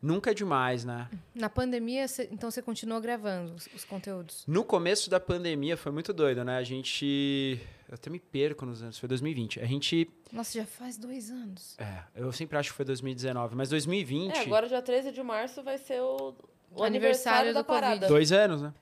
nunca 0.06 0.32
é 0.32 0.34
demais, 0.34 0.86
né? 0.86 1.10
Na 1.34 1.50
pandemia, 1.50 2.08
cê- 2.08 2.30
então 2.32 2.50
você 2.52 2.62
continuou 2.62 3.02
gravando 3.02 3.54
os, 3.56 3.68
os 3.76 3.84
conteúdos. 3.84 4.44
No 4.48 4.64
começo 4.64 5.10
da 5.10 5.20
pandemia 5.20 5.76
foi 5.76 5.92
muito 5.92 6.14
doido, 6.14 6.44
né? 6.44 6.58
A 6.58 6.64
gente. 6.64 7.60
Eu 7.88 7.96
até 7.96 8.10
me 8.10 8.20
perco 8.20 8.66
nos 8.66 8.82
anos, 8.82 8.98
foi 8.98 9.08
2020. 9.10 9.60
A 9.60 9.66
gente. 9.66 10.10
Nossa, 10.32 10.58
já 10.58 10.66
faz 10.66 10.98
dois 10.98 11.30
anos. 11.30 11.76
É, 11.78 12.04
eu 12.16 12.32
sempre 12.32 12.58
acho 12.58 12.70
que 12.72 12.76
foi 12.76 12.86
2019, 12.86 13.56
mas 13.56 13.70
2020. 13.70 14.34
É, 14.36 14.40
agora 14.42 14.68
dia 14.68 14.82
13 14.82 15.12
de 15.12 15.22
março 15.24 15.62
vai 15.64 15.78
ser 15.78 16.02
o, 16.02 16.34
o 16.72 16.84
Aniversário 16.84 16.86
aniversário, 16.86 17.54
da 17.54 17.62
do 17.62 17.66
Covid. 17.66 17.82
parada. 17.82 18.08
Dois 18.08 18.32
anos, 18.32 18.62
né? 18.62 18.74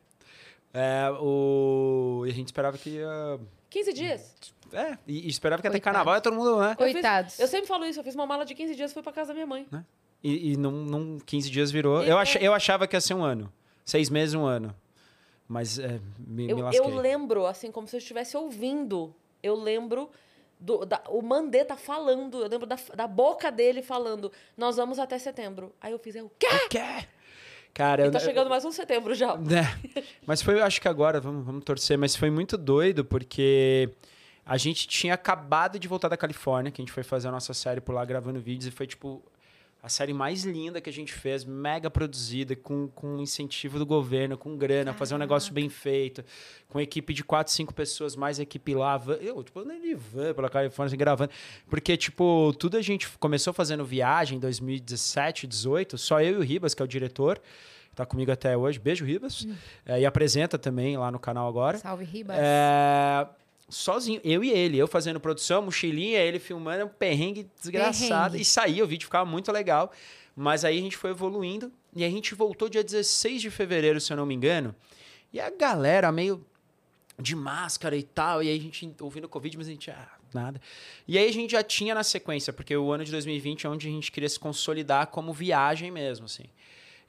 É, 0.74 1.10
o... 1.20 2.24
E 2.26 2.32
a 2.32 2.34
gente 2.34 2.48
esperava 2.48 2.78
que 2.78 2.92
ia. 2.92 3.40
15 3.70 3.94
dias. 3.94 4.36
É, 4.72 4.98
e, 5.08 5.28
e 5.28 5.30
esperava 5.30 5.62
que 5.62 5.68
ia 5.68 5.72
ter 5.72 5.80
Coitados. 5.80 5.84
carnaval, 5.98 6.18
e 6.18 6.22
todo 6.22 6.36
mundo, 6.36 6.60
né? 6.60 6.72
Eu 6.80 6.86
fiz- 6.86 6.94
Coitados. 6.94 7.40
Eu 7.40 7.48
sempre 7.48 7.68
falo 7.68 7.86
isso, 7.86 8.00
eu 8.00 8.04
fiz 8.04 8.16
uma 8.16 8.26
mala 8.26 8.44
de 8.46 8.56
15 8.56 8.76
dias 8.76 8.90
e 8.90 8.94
fui 8.94 9.04
pra 9.04 9.12
casa 9.14 9.28
da 9.30 9.34
minha 9.36 9.46
mãe. 9.46 9.68
E, 10.24 10.54
e 10.54 10.58
não, 10.58 10.72
não 10.72 11.18
15 11.20 11.50
dias 11.50 11.70
virou. 11.72 12.02
Eu, 12.04 12.18
é- 12.18 12.22
ach, 12.22 12.36
eu 12.40 12.54
achava 12.54 12.88
que 12.88 12.96
ia 12.96 13.02
ser 13.02 13.14
um 13.14 13.24
ano. 13.24 13.52
Seis 13.86 14.10
meses, 14.10 14.34
um 14.34 14.46
ano. 14.46 14.74
Mas 15.48 15.78
é, 15.78 16.00
me, 16.18 16.46
me 16.46 16.52
Eu, 16.52 16.60
lasquei. 16.60 16.80
eu 16.80 16.96
lembro, 17.00 17.46
assim, 17.46 17.72
como 17.72 17.88
se 17.88 17.96
eu 17.96 18.00
estivesse 18.00 18.36
ouvindo. 18.38 19.14
Eu 19.42 19.56
lembro. 19.56 20.10
Do, 20.60 20.86
da- 20.86 21.04
o 21.10 21.22
Mandetta 21.22 21.76
falando, 21.76 22.38
eu 22.42 22.48
lembro 22.48 22.66
da, 22.66 22.78
da 22.96 23.06
boca 23.06 23.52
dele 23.52 23.82
falando, 23.82 24.32
nós 24.56 24.78
vamos 24.78 24.98
até 24.98 25.20
setembro. 25.20 25.74
Aí 25.82 25.92
eu 25.92 26.00
fiz, 26.00 26.16
é 26.16 26.24
o 26.24 26.32
quê? 26.40 26.48
O 26.48 26.70
quê? 26.70 27.06
Cara, 27.74 28.04
E 28.04 28.06
eu, 28.08 28.12
tá 28.12 28.20
chegando 28.20 28.50
mais 28.50 28.64
um 28.64 28.72
setembro 28.72 29.14
já. 29.14 29.36
né? 29.36 29.64
Mas 30.26 30.42
foi, 30.42 30.62
acho 30.62 30.80
que 30.80 30.88
agora, 30.88 31.20
vamos, 31.20 31.44
vamos 31.46 31.66
torcer, 31.66 31.98
mas 31.98 32.16
foi 32.16 32.30
muito 32.30 32.56
doido, 32.58 33.04
porque 33.04 33.90
a 34.46 34.56
gente 34.58 34.88
tinha 34.88 35.16
acabado 35.16 35.78
de 35.78 35.86
voltar 35.88 36.08
da 36.08 36.16
Califórnia, 36.16 36.72
que 36.72 36.82
a 36.82 36.86
gente 36.86 36.94
foi 36.94 37.04
fazer 37.04 37.28
a 37.28 37.32
nossa 37.32 37.54
série 37.54 37.82
por 37.82 37.94
lá 37.94 38.06
gravando 38.06 38.40
vídeos, 38.40 38.68
e 38.68 38.72
foi 38.72 38.88
tipo 38.88 39.22
a 39.84 39.90
série 39.90 40.14
mais 40.14 40.46
linda 40.46 40.80
que 40.80 40.90
a 40.90 40.94
gente 40.94 41.12
fez, 41.12 41.44
mega 41.44 41.92
produzida, 41.92 42.56
com, 42.56 42.88
com 42.88 43.18
incentivo 43.18 43.78
do 43.78 43.86
governo, 43.86 44.38
com 44.38 44.56
grana, 44.56 44.94
fazer 44.94 45.14
um 45.14 45.18
negócio 45.18 45.54
bem 45.54 45.68
feito, 45.68 46.24
com 46.70 46.80
equipe 46.80 47.14
de 47.14 47.22
quatro, 47.22 47.52
cinco 47.52 47.74
pessoas, 47.74 48.16
mais 48.16 48.40
equipe 48.40 48.74
lá. 48.74 48.98
Eu, 49.20 49.44
tipo, 49.44 49.62
nem 49.66 49.82
de 49.82 49.94
van 49.94 50.34
pela 50.34 50.50
Califórnia, 50.50 50.88
assim, 50.88 50.98
gravando. 50.98 51.32
Porque, 51.70 51.98
tipo, 51.98 52.54
tudo 52.58 52.78
a 52.78 52.82
gente 52.82 53.10
começou 53.20 53.52
fazendo 53.52 53.84
viagem 53.84 54.38
em 54.38 54.40
2017, 54.40 55.46
18, 55.46 55.98
só 55.98 56.22
eu 56.22 56.36
e 56.36 56.38
o 56.38 56.42
Ribas, 56.42 56.74
que 56.74 56.82
é 56.82 56.86
o 56.86 56.88
diretor, 56.88 57.42
que 57.90 57.96
tá 57.98 58.06
comigo 58.06 58.32
até 58.32 58.56
hoje. 58.56 58.80
Beijo, 58.80 59.04
Ribas. 59.04 59.46
É, 59.86 60.00
e 60.00 60.06
apresenta 60.06 60.58
também 60.58 60.96
lá 60.96 61.12
no 61.12 61.20
canal 61.20 61.46
agora. 61.46 61.78
Salve, 61.78 62.06
Ribas. 62.06 62.38
É, 62.40 63.28
sozinho, 63.70 64.22
eu 64.24 64.44
e 64.44 64.52
ele, 64.52 64.78
eu 64.78 64.88
fazendo 64.88 65.20
produção, 65.20 65.62
mochilinha, 65.62 66.20
ele 66.20 66.40
filmando, 66.40 66.86
um 66.86 66.90
perrengue 66.90 67.50
desgraçado. 67.60 68.32
Perrengue. 68.32 68.42
E 68.42 68.46
saía, 68.46 68.84
o 68.84 68.88
vídeo 68.88 69.06
ficava 69.06 69.30
muito 69.30 69.52
legal. 69.52 69.92
Mas 70.36 70.66
aí 70.66 70.78
a 70.78 70.82
gente 70.82 70.98
foi 70.98 71.12
evoluindo 71.12 71.72
e 71.96 72.04
a 72.04 72.10
gente 72.10 72.34
voltou 72.34 72.68
dia 72.68 72.84
16 72.84 73.42
de 73.42 73.52
fevereiro, 73.52 74.02
se 74.02 74.12
eu 74.12 74.18
não 74.18 74.26
me 74.26 74.34
engano. 74.34 74.76
E 75.32 75.40
a 75.40 75.50
galera 75.50 76.12
meio 76.12 76.44
de 77.20 77.36
máscara 77.36 77.96
e 77.96 78.04
tal, 78.04 78.42
e 78.42 78.50
aí 78.50 78.58
a 78.58 78.62
gente 78.62 78.96
ouvindo 79.00 79.30
Covid, 79.30 79.58
mas 79.58 79.68
a 79.68 79.72
gente, 79.72 79.92
ah, 79.92 80.12
nada. 80.34 80.60
E 81.08 81.18
aí 81.18 81.28
a 81.28 81.32
gente 81.32 81.52
já 81.52 81.64
tinha 81.64 81.94
na 81.94 82.04
sequência, 82.04 82.52
porque 82.52 82.76
o 82.76 82.92
ano 82.92 83.06
de 83.06 83.12
2020 83.12 83.66
é 83.66 83.70
onde 83.70 83.88
a 83.88 83.92
gente 83.92 84.12
queria 84.12 84.30
se 84.30 84.40
consolidar 84.40 85.08
como 85.08 85.32
viagem 85.32 85.92
mesmo, 85.92 86.26
assim. 86.26 86.46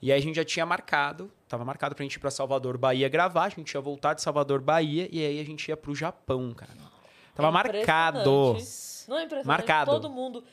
E 0.00 0.12
aí 0.12 0.18
a 0.18 0.22
gente 0.22 0.36
já 0.36 0.44
tinha 0.44 0.66
marcado, 0.66 1.30
tava 1.48 1.64
marcado 1.64 1.94
pra 1.94 2.02
gente 2.02 2.14
ir 2.14 2.18
pra 2.18 2.30
Salvador, 2.30 2.76
Bahia 2.76 3.08
gravar, 3.08 3.44
a 3.44 3.48
gente 3.48 3.72
ia 3.72 3.80
voltar 3.80 4.14
de 4.14 4.22
Salvador, 4.22 4.60
Bahia, 4.60 5.08
e 5.10 5.24
aí 5.24 5.40
a 5.40 5.44
gente 5.44 5.68
ia 5.68 5.76
pro 5.76 5.94
Japão, 5.94 6.52
cara. 6.52 6.72
Tava 7.34 7.48
É 7.48 7.50
marcado. 7.50 8.24
Não 9.08 9.18
é 9.18 9.24
impressionante? 9.24 9.46
Marcado. 9.46 9.90
Todo 9.90 10.10
mundo, 10.10 10.44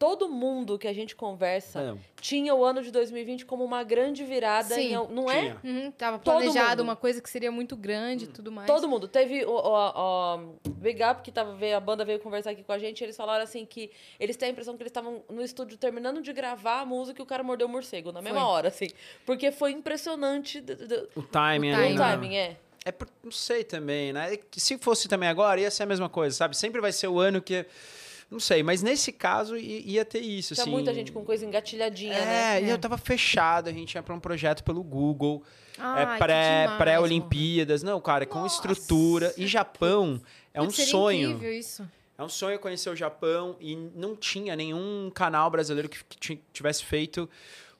todo 0.00 0.30
mundo 0.30 0.78
que 0.78 0.88
a 0.88 0.94
gente 0.94 1.14
conversa 1.14 1.82
Não. 1.92 1.98
tinha 2.22 2.54
o 2.54 2.64
ano 2.64 2.82
de 2.82 2.90
2020 2.90 3.44
como 3.44 3.62
uma 3.62 3.84
grande 3.84 4.24
virada. 4.24 4.74
Sim. 4.74 4.94
em 4.94 5.08
não 5.14 5.30
é? 5.30 5.40
Tinha. 5.40 5.60
Uhum, 5.62 5.90
tava 5.90 6.18
planejado 6.18 6.82
uma 6.82 6.96
coisa 6.96 7.20
que 7.20 7.28
seria 7.28 7.52
muito 7.52 7.76
grande 7.76 8.24
e 8.24 8.28
tudo 8.28 8.50
mais. 8.50 8.66
Todo 8.66 8.88
mundo. 8.88 9.06
Teve 9.06 9.44
o, 9.44 9.50
o, 9.52 10.36
o 10.36 10.70
Big 10.70 11.02
Up, 11.04 11.20
que 11.20 11.30
tava, 11.30 11.54
veio, 11.54 11.76
a 11.76 11.80
banda 11.80 12.02
veio 12.02 12.18
conversar 12.18 12.52
aqui 12.52 12.62
com 12.64 12.72
a 12.72 12.78
gente, 12.78 13.04
eles 13.04 13.14
falaram 13.14 13.44
assim 13.44 13.66
que 13.66 13.90
eles 14.18 14.38
têm 14.38 14.48
a 14.48 14.52
impressão 14.52 14.74
que 14.74 14.82
eles 14.82 14.90
estavam 14.90 15.22
no 15.28 15.42
estúdio 15.42 15.76
terminando 15.76 16.22
de 16.22 16.32
gravar 16.32 16.80
a 16.80 16.86
música 16.86 17.20
e 17.20 17.22
o 17.22 17.26
cara 17.26 17.42
mordeu 17.42 17.66
o 17.66 17.70
morcego 17.70 18.10
na 18.10 18.22
mesma 18.22 18.40
Foi. 18.40 18.48
hora, 18.48 18.68
assim. 18.68 18.86
Porque 19.26 19.52
foi 19.52 19.72
impressionante 19.72 20.62
d- 20.62 20.76
d- 20.76 21.08
O 21.14 21.22
timing, 21.22 21.72
O 21.72 21.74
ali, 21.76 21.92
o 21.92 21.96
timing. 21.96 21.98
né? 21.98 22.10
timing, 22.12 22.36
é. 22.36 22.56
É 22.86 22.90
por, 22.90 23.06
não 23.22 23.30
sei 23.30 23.62
também, 23.64 24.14
né? 24.14 24.32
É 24.32 24.40
Se 24.56 24.78
fosse 24.78 25.06
também 25.08 25.28
agora, 25.28 25.60
ia 25.60 25.70
ser 25.70 25.82
a 25.82 25.86
mesma 25.86 26.08
coisa, 26.08 26.34
sabe? 26.34 26.56
Sempre 26.56 26.80
vai 26.80 26.90
ser 26.92 27.08
o 27.08 27.18
ano 27.20 27.42
que. 27.42 27.66
Não 28.30 28.38
sei, 28.38 28.62
mas 28.62 28.80
nesse 28.80 29.10
caso 29.10 29.56
ia 29.56 30.04
ter 30.04 30.20
isso. 30.20 30.54
Tinha 30.54 30.62
assim. 30.62 30.70
muita 30.70 30.94
gente 30.94 31.10
com 31.10 31.24
coisa 31.24 31.44
engatilhadinha, 31.44 32.14
É, 32.14 32.24
né? 32.60 32.62
e 32.62 32.70
É. 32.70 32.72
eu 32.72 32.78
tava 32.78 32.96
fechado, 32.96 33.68
a 33.68 33.72
gente 33.72 33.94
ia 33.96 34.02
pra 34.04 34.14
um 34.14 34.20
projeto 34.20 34.62
pelo 34.62 34.84
Google, 34.84 35.42
Ai, 35.76 36.14
é 36.14 36.18
pré, 36.18 36.68
pré-Olimpíadas. 36.78 37.82
Não, 37.82 38.00
cara, 38.00 38.24
com 38.26 38.40
Nossa. 38.40 38.54
estrutura. 38.54 39.34
E 39.36 39.46
Japão 39.48 40.20
é 40.54 40.62
um 40.62 40.70
sonho. 40.70 41.30
incrível 41.30 41.52
isso. 41.58 41.88
É 42.16 42.22
um 42.22 42.28
sonho 42.28 42.58
conhecer 42.58 42.90
o 42.90 42.94
Japão 42.94 43.56
e 43.60 43.74
não 43.96 44.14
tinha 44.14 44.54
nenhum 44.54 45.10
canal 45.12 45.50
brasileiro 45.50 45.88
que, 45.88 46.04
que 46.04 46.16
ti- 46.18 46.44
tivesse 46.52 46.84
feito 46.84 47.28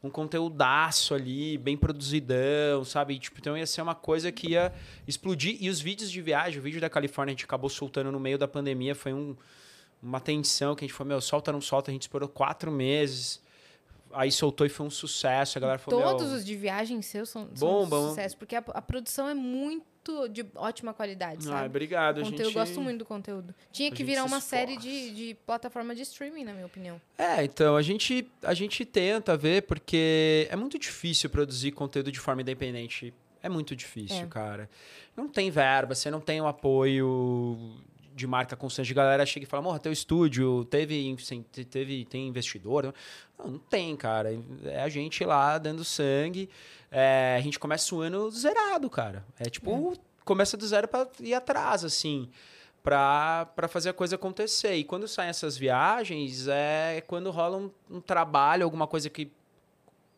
um 0.03 0.09
conteúdaço 0.09 1.15
ali, 1.15 1.59
bem 1.59 1.77
produzidão, 1.77 2.83
sabe? 2.85 3.15
E, 3.15 3.19
tipo, 3.19 3.39
então 3.39 3.57
ia 3.57 3.67
ser 3.67 3.83
uma 3.83 3.95
coisa 3.95 4.33
que 4.33 4.53
ia 4.53 4.73
explodir. 5.07 5.59
E 5.61 5.69
os 5.69 5.79
vídeos 5.79 6.11
de 6.11 6.21
viagem, 6.23 6.59
o 6.59 6.63
vídeo 6.63 6.81
da 6.81 6.89
Califórnia 6.89 7.33
a 7.33 7.35
gente 7.35 7.45
acabou 7.45 7.69
soltando 7.69 8.11
no 8.11 8.19
meio 8.19 8.39
da 8.39 8.49
pandemia, 8.49 8.95
foi 8.95 9.13
um- 9.13 9.37
uma 10.03 10.21
tensão 10.21 10.75
que 10.75 10.85
a 10.85 10.87
gente 10.89 10.97
falou, 10.97 11.09
meu, 11.09 11.21
solta, 11.21 11.53
não 11.53 11.61
solta, 11.61 11.91
a 11.91 11.93
gente 11.93 12.03
esperou 12.03 12.29
quatro 12.29 12.71
meses. 12.71 13.41
Aí 14.13 14.33
soltou 14.33 14.67
e 14.67 14.71
foi 14.71 14.87
um 14.87 14.91
sucesso, 14.91 15.57
a 15.57 15.61
galera 15.61 15.79
falou, 15.79 16.03
Todos 16.03 16.29
meu, 16.29 16.37
os 16.39 16.45
de 16.45 16.57
viagem 16.57 17.01
seus 17.01 17.29
são, 17.29 17.45
Bomba, 17.45 17.97
são 17.97 18.07
um 18.07 18.09
sucesso, 18.09 18.37
porque 18.37 18.57
a, 18.57 18.59
a 18.59 18.83
produção 18.83 19.29
é 19.29 19.35
muito 19.35 20.29
de 20.29 20.45
ótima 20.57 20.93
qualidade, 20.93 21.47
ah, 21.47 21.53
sabe? 21.53 21.67
obrigado, 21.67 22.19
O 22.19 22.25
conteúdo, 22.25 22.45
gente... 22.45 22.57
Eu 22.57 22.61
gosto 22.61 22.81
muito 22.81 22.99
do 22.99 23.05
conteúdo. 23.05 23.55
Tinha 23.71 23.89
que 23.93 24.03
virar 24.03 24.23
se 24.23 24.27
uma 24.27 24.41
série 24.41 24.77
de, 24.77 25.15
de 25.15 25.37
plataforma 25.47 25.95
de 25.95 26.03
streaming, 26.03 26.43
na 26.43 26.53
minha 26.53 26.67
opinião. 26.67 27.01
É, 27.17 27.45
então, 27.45 27.77
a 27.77 27.83
gente, 27.83 28.29
a 28.43 28.53
gente 28.53 28.85
tenta 28.85 29.37
ver, 29.37 29.63
porque 29.63 30.49
é 30.51 30.57
muito 30.57 30.77
difícil 30.77 31.31
produzir 31.31 31.71
conteúdo 31.71 32.11
de 32.11 32.19
forma 32.19 32.43
independente. 32.43 33.15
É 33.41 33.49
muito 33.49 33.77
difícil, 33.77 34.25
É. 34.25 34.27
cara. 34.27 34.69
Não 35.17 35.29
tem 35.29 35.53
verba, 35.53 35.95
você 35.95 36.11
não 36.11 36.21
tem 36.21 36.41
o 36.41 36.49
apoio 36.49 37.77
de 38.15 38.27
marca 38.27 38.57
constante. 38.57 38.93
A 38.93 38.95
galera 38.95 39.27
chega 39.27 39.45
e 39.45 39.49
fala, 39.49 39.63
morra, 39.63 39.79
teu 39.79 39.93
estúdio 39.93 40.65
teve, 40.65 41.17
teve 41.71 42.05
tem 42.05 42.29
investidor? 42.29 42.95
Não, 43.39 43.53
não 43.53 43.59
tem, 43.59 43.97
cara. 43.97 44.31
É 44.65 44.83
a 44.83 44.89
gente 44.89 45.25
lá 45.25 45.59
dando 45.59 45.85
sangue. 45.85 46.49
É, 46.91 47.37
a 47.39 47.41
gente 47.43 47.59
começa 47.59 47.95
o 47.95 48.01
ano 48.01 48.31
zerado, 48.31 48.89
cara. 48.91 49.25
É 49.39 49.49
tipo, 49.49 49.95
começa 50.25 50.57
do 50.57 50.67
zero 50.67 50.89
pra 50.89 51.07
ir 51.21 51.35
atrás, 51.35 51.85
assim 51.85 52.29
pra 52.83 53.47
pra 53.55 53.69
fazer 53.69 53.91
a 53.91 53.93
coisa 53.93 54.17
acontecer. 54.17 54.75
E 54.75 54.85
quando 54.85 55.07
saem 55.07 55.31
essas 55.31 55.57
viagens, 55.57 56.49
é 56.49 57.03
quando 57.07 57.31
rola 57.31 57.57
um, 57.57 57.71
um 57.91 58.01
trabalho, 58.01 58.65
alguma 58.65 58.87
coisa 58.87 59.11
que 59.11 59.31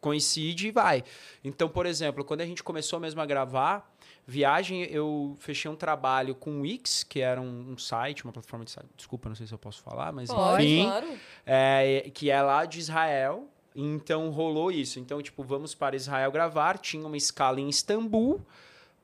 coincide 0.01 0.69
e 0.69 0.71
vai. 0.71 1.05
Então, 1.45 1.69
por 1.69 1.87
exemplo, 1.87 2.25
quando 2.25 2.41
a 2.41 2.47
gente 2.47 2.63
começou 2.63 2.99
mesmo 2.99 3.21
a 3.21 3.27
gravar, 3.27 3.92
viagem, 4.27 4.83
eu 4.85 5.37
fechei 5.39 5.71
um 5.71 5.77
trabalho 5.77 6.35
com 6.35 6.59
o 6.59 6.61
Wix, 6.63 7.05
que 7.05 7.21
era 7.21 7.41
um, 7.41 7.73
um 7.73 7.79
site, 7.79 8.25
uma 8.25 8.33
plataforma 8.33 8.65
de 8.65 8.71
site. 8.71 8.89
Desculpa, 8.97 9.29
não 9.29 9.37
sei 9.37 9.47
se 9.47 9.53
eu 9.53 9.59
posso 9.59 9.83
falar, 9.83 10.13
mas 10.13 10.31
Pode, 10.31 10.65
enfim. 10.65 10.85
claro. 10.85 11.19
É, 11.45 12.11
que 12.15 12.31
é 12.31 12.41
lá 12.41 12.65
de 12.65 12.79
Israel. 12.79 13.49
Então 13.75 14.31
rolou 14.31 14.71
isso. 14.71 15.01
Então, 15.01 15.21
tipo, 15.23 15.43
vamos 15.43 15.75
para 15.75 15.97
Israel 15.97 16.31
gravar. 16.31 16.79
Tinha 16.79 17.07
uma 17.07 17.17
escala 17.17 17.61
em 17.61 17.69
Istambul. 17.69 18.41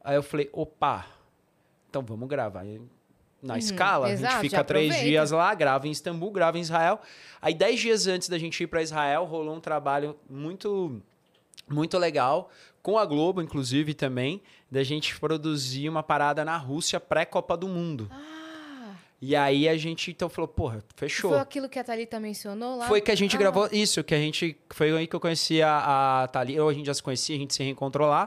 Aí 0.04 0.14
eu 0.14 0.22
falei, 0.22 0.48
opa, 0.52 1.06
então 1.88 2.02
vamos 2.02 2.28
gravar. 2.28 2.64
Na 3.42 3.56
escala, 3.56 4.08
a 4.08 4.10
exato, 4.10 4.34
gente 4.34 4.42
já 4.42 4.58
fica 4.58 4.64
três 4.64 4.96
dias 5.00 5.30
lá, 5.30 5.54
grava 5.54 5.86
em 5.86 5.90
Istambul, 5.90 6.30
grava 6.30 6.58
em 6.58 6.60
Israel. 6.60 7.00
Aí, 7.40 7.54
dez 7.54 7.78
dias 7.80 8.06
antes 8.06 8.28
da 8.28 8.38
gente 8.38 8.62
ir 8.62 8.66
para 8.66 8.82
Israel, 8.82 9.24
rolou 9.24 9.54
um 9.54 9.60
trabalho 9.60 10.16
muito, 10.28 11.00
muito 11.68 11.96
legal, 11.98 12.50
com 12.88 12.96
a 12.98 13.04
Globo, 13.04 13.42
inclusive, 13.42 13.92
também, 13.92 14.40
da 14.70 14.82
gente 14.82 15.20
produzir 15.20 15.90
uma 15.90 16.02
parada 16.02 16.42
na 16.42 16.56
Rússia 16.56 16.98
pré-Copa 16.98 17.54
do 17.54 17.68
Mundo. 17.68 18.08
Ah, 18.10 18.94
E 19.20 19.36
aí 19.36 19.68
a 19.68 19.76
gente 19.76 20.10
então 20.10 20.26
falou, 20.30 20.48
porra, 20.48 20.82
fechou. 20.96 21.32
foi 21.32 21.38
aquilo 21.38 21.68
que 21.68 21.78
a 21.78 21.84
Thalita 21.84 22.18
mencionou 22.18 22.78
lá? 22.78 22.86
Foi 22.86 23.02
que 23.02 23.10
a 23.10 23.14
gente 23.14 23.36
Ah, 23.36 23.38
gravou 23.38 23.68
isso, 23.70 24.02
que 24.02 24.14
a 24.14 24.18
gente. 24.18 24.56
Foi 24.70 24.90
aí 24.96 25.06
que 25.06 25.14
eu 25.14 25.20
conheci 25.20 25.60
a, 25.60 26.22
a 26.22 26.28
Thalita, 26.28 26.62
ou 26.62 26.70
a 26.70 26.72
gente 26.72 26.86
já 26.86 26.94
se 26.94 27.02
conhecia, 27.02 27.36
a 27.36 27.38
gente 27.38 27.52
se 27.54 27.62
reencontrou 27.62 28.08
lá. 28.08 28.26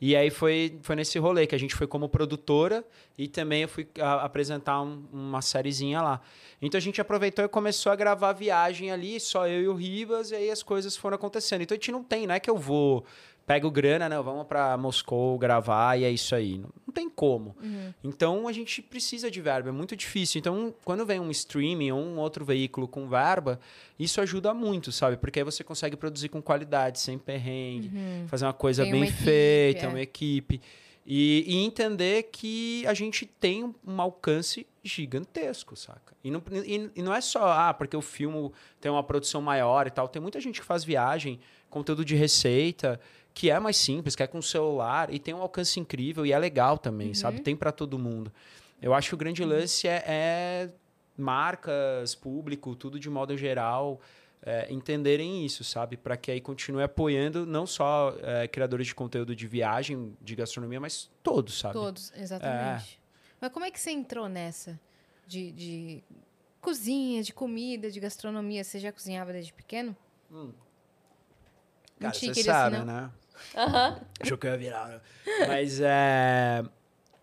E 0.00 0.16
aí 0.16 0.30
foi, 0.30 0.80
foi 0.82 0.96
nesse 0.96 1.16
rolê 1.20 1.46
que 1.46 1.54
a 1.54 1.58
gente 1.58 1.76
foi 1.76 1.86
como 1.86 2.08
produtora 2.08 2.84
e 3.16 3.28
também 3.28 3.62
eu 3.62 3.68
fui 3.68 3.86
a- 4.00 4.24
apresentar 4.24 4.82
um- 4.82 5.04
uma 5.12 5.40
sériezinha 5.40 6.02
lá. 6.02 6.20
Então 6.60 6.76
a 6.76 6.80
gente 6.82 7.00
aproveitou 7.00 7.44
e 7.44 7.48
começou 7.48 7.92
a 7.92 7.94
gravar 7.94 8.30
a 8.30 8.32
viagem 8.32 8.90
ali, 8.90 9.20
só 9.20 9.46
eu 9.46 9.62
e 9.62 9.68
o 9.68 9.74
Ribas, 9.74 10.32
e 10.32 10.34
aí 10.34 10.50
as 10.50 10.60
coisas 10.60 10.96
foram 10.96 11.14
acontecendo. 11.14 11.62
Então 11.62 11.76
a 11.76 11.78
gente 11.78 11.92
não 11.92 12.02
tem, 12.02 12.26
não 12.26 12.34
é 12.34 12.40
que 12.40 12.50
eu 12.50 12.56
vou, 12.58 13.04
pego 13.46 13.70
grana, 13.70 14.08
não, 14.08 14.22
vamos 14.22 14.46
pra 14.46 14.76
Moscou 14.76 15.38
gravar 15.38 15.98
e 15.98 16.04
é 16.04 16.10
isso 16.10 16.34
aí. 16.34 16.58
Não, 16.58 16.70
não 16.86 16.94
tem 16.94 17.08
como. 17.08 17.56
Então 18.02 18.46
a 18.48 18.52
gente 18.52 18.82
precisa 18.82 19.30
de 19.30 19.40
verba, 19.40 19.68
é 19.68 19.72
muito 19.72 19.96
difícil. 19.96 20.38
Então, 20.38 20.74
quando 20.84 21.04
vem 21.04 21.20
um 21.20 21.30
streaming 21.30 21.92
ou 21.92 22.00
um 22.00 22.18
outro 22.18 22.44
veículo 22.44 22.86
com 22.86 23.08
verba, 23.08 23.58
isso 23.98 24.20
ajuda 24.20 24.52
muito, 24.52 24.92
sabe? 24.92 25.16
Porque 25.16 25.40
aí 25.40 25.44
você 25.44 25.64
consegue 25.64 25.96
produzir 25.96 26.28
com 26.28 26.42
qualidade, 26.42 27.00
sem 27.00 27.18
perrengue, 27.18 27.90
fazer 28.26 28.44
uma 28.46 28.52
coisa 28.52 28.82
Tem 28.82 28.92
bem 28.92 29.00
uma 29.02 29.06
equipe, 29.06 29.22
feita, 29.22 29.86
é. 29.86 29.88
uma 29.88 30.00
equipe. 30.00 30.60
E, 31.04 31.44
e 31.46 31.56
entender 31.64 32.24
que 32.30 32.86
a 32.86 32.94
gente 32.94 33.26
tem 33.26 33.64
um, 33.64 33.74
um 33.84 34.00
alcance 34.00 34.66
gigantesco, 34.84 35.74
saca? 35.76 36.14
E 36.22 36.30
não, 36.30 36.42
e, 36.64 36.90
e 36.94 37.02
não 37.02 37.12
é 37.12 37.20
só, 37.20 37.50
ah, 37.50 37.74
porque 37.74 37.96
o 37.96 38.00
filme 38.00 38.52
tem 38.80 38.90
uma 38.90 39.02
produção 39.02 39.42
maior 39.42 39.86
e 39.86 39.90
tal. 39.90 40.06
Tem 40.06 40.22
muita 40.22 40.40
gente 40.40 40.60
que 40.60 40.66
faz 40.66 40.84
viagem, 40.84 41.40
conteúdo 41.68 42.04
de 42.04 42.14
receita, 42.14 43.00
que 43.34 43.50
é 43.50 43.58
mais 43.58 43.76
simples, 43.76 44.14
que 44.14 44.22
é 44.22 44.26
com 44.26 44.42
celular 44.42 45.12
e 45.12 45.18
tem 45.18 45.34
um 45.34 45.40
alcance 45.40 45.78
incrível 45.80 46.24
e 46.26 46.32
é 46.32 46.38
legal 46.38 46.78
também, 46.78 47.14
sabe? 47.14 47.40
Tem 47.40 47.56
para 47.56 47.72
todo 47.72 47.98
mundo. 47.98 48.32
Eu 48.80 48.92
acho 48.92 49.08
que 49.08 49.14
o 49.14 49.18
grande 49.18 49.44
lance 49.44 49.86
é, 49.86 50.04
é 50.06 50.70
marcas, 51.16 52.14
público, 52.14 52.74
tudo 52.74 52.98
de 52.98 53.08
modo 53.08 53.36
geral, 53.36 54.00
é, 54.44 54.66
entenderem 54.72 55.46
isso, 55.46 55.62
sabe? 55.62 55.96
Para 55.96 56.16
que 56.16 56.30
aí 56.30 56.40
continue 56.40 56.82
apoiando 56.82 57.46
não 57.46 57.66
só 57.66 58.14
é, 58.20 58.48
criadores 58.48 58.88
de 58.88 58.94
conteúdo 58.94 59.36
de 59.36 59.46
viagem, 59.46 60.16
de 60.20 60.34
gastronomia, 60.34 60.80
mas 60.80 61.10
todos, 61.22 61.58
sabe? 61.58 61.74
Todos, 61.74 62.12
exatamente. 62.16 63.00
Mas 63.40 63.52
como 63.52 63.64
é 63.64 63.70
que 63.70 63.80
você 63.80 63.92
entrou 63.92 64.28
nessa 64.28 64.78
de, 65.26 65.52
de 65.52 66.04
cozinha, 66.60 67.22
de 67.22 67.32
comida, 67.32 67.90
de 67.90 68.00
gastronomia? 68.00 68.64
Você 68.64 68.78
já 68.78 68.92
cozinhava 68.92 69.32
desde 69.32 69.52
pequeno? 69.52 69.96
Cara, 72.00 72.14
chique 72.14 72.34
você 72.34 72.40
assim, 72.40 72.50
sabe, 72.50 72.78
não? 72.78 72.84
né? 72.84 73.10
Aham. 73.56 74.00
Achou 74.20 74.38
que 74.38 74.46
eu 74.46 74.52
ia 74.52 74.58
virar, 74.58 74.88
né? 74.88 75.00
Mas 75.46 75.80
é. 75.80 76.62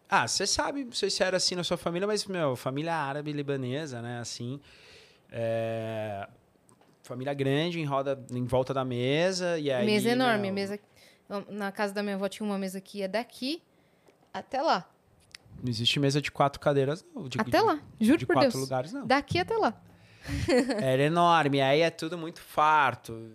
Ah, 0.09 0.27
você 0.27 0.47
sabe, 0.47 0.85
não 0.85 0.91
sei 0.91 1.09
se 1.09 1.21
era 1.23 1.37
assim 1.37 1.55
na 1.55 1.63
sua 1.63 1.77
família, 1.77 2.07
mas, 2.07 2.25
meu, 2.25 2.55
família 2.55 2.95
árabe 2.95 3.31
libanesa, 3.31 4.01
né? 4.01 4.19
Assim. 4.19 4.59
é, 5.31 6.27
Família 7.03 7.33
grande, 7.33 7.79
em 7.79 7.85
roda, 7.85 8.23
em 8.31 8.45
volta 8.45 8.73
da 8.73 8.85
mesa. 8.85 9.57
E 9.59 9.71
aí, 9.71 9.85
mesa 9.85 10.09
enorme, 10.09 10.43
meu, 10.43 10.53
mesa. 10.53 10.79
Na 11.49 11.71
casa 11.71 11.93
da 11.93 12.01
minha 12.03 12.15
avó 12.15 12.27
tinha 12.27 12.45
uma 12.45 12.57
mesa 12.57 12.79
que 12.81 12.99
ia 12.99 13.09
daqui 13.09 13.61
até 14.33 14.61
lá. 14.61 14.87
Não 15.61 15.69
existe 15.69 15.99
mesa 15.99 16.21
de 16.21 16.31
quatro 16.31 16.59
cadeiras, 16.59 17.05
não. 17.13 17.27
De, 17.27 17.39
até 17.39 17.59
de- 17.59 17.63
lá, 17.65 17.79
juro 17.99 18.17
de 18.17 18.25
por 18.25 18.33
quatro 18.33 18.51
Deus. 18.51 18.61
lugares, 18.63 18.93
não. 18.93 19.05
Daqui 19.05 19.37
até 19.39 19.55
lá. 19.57 19.73
Era 20.81 21.03
enorme, 21.03 21.61
aí 21.61 21.81
é 21.81 21.89
tudo 21.89 22.17
muito 22.17 22.41
farto 22.41 23.31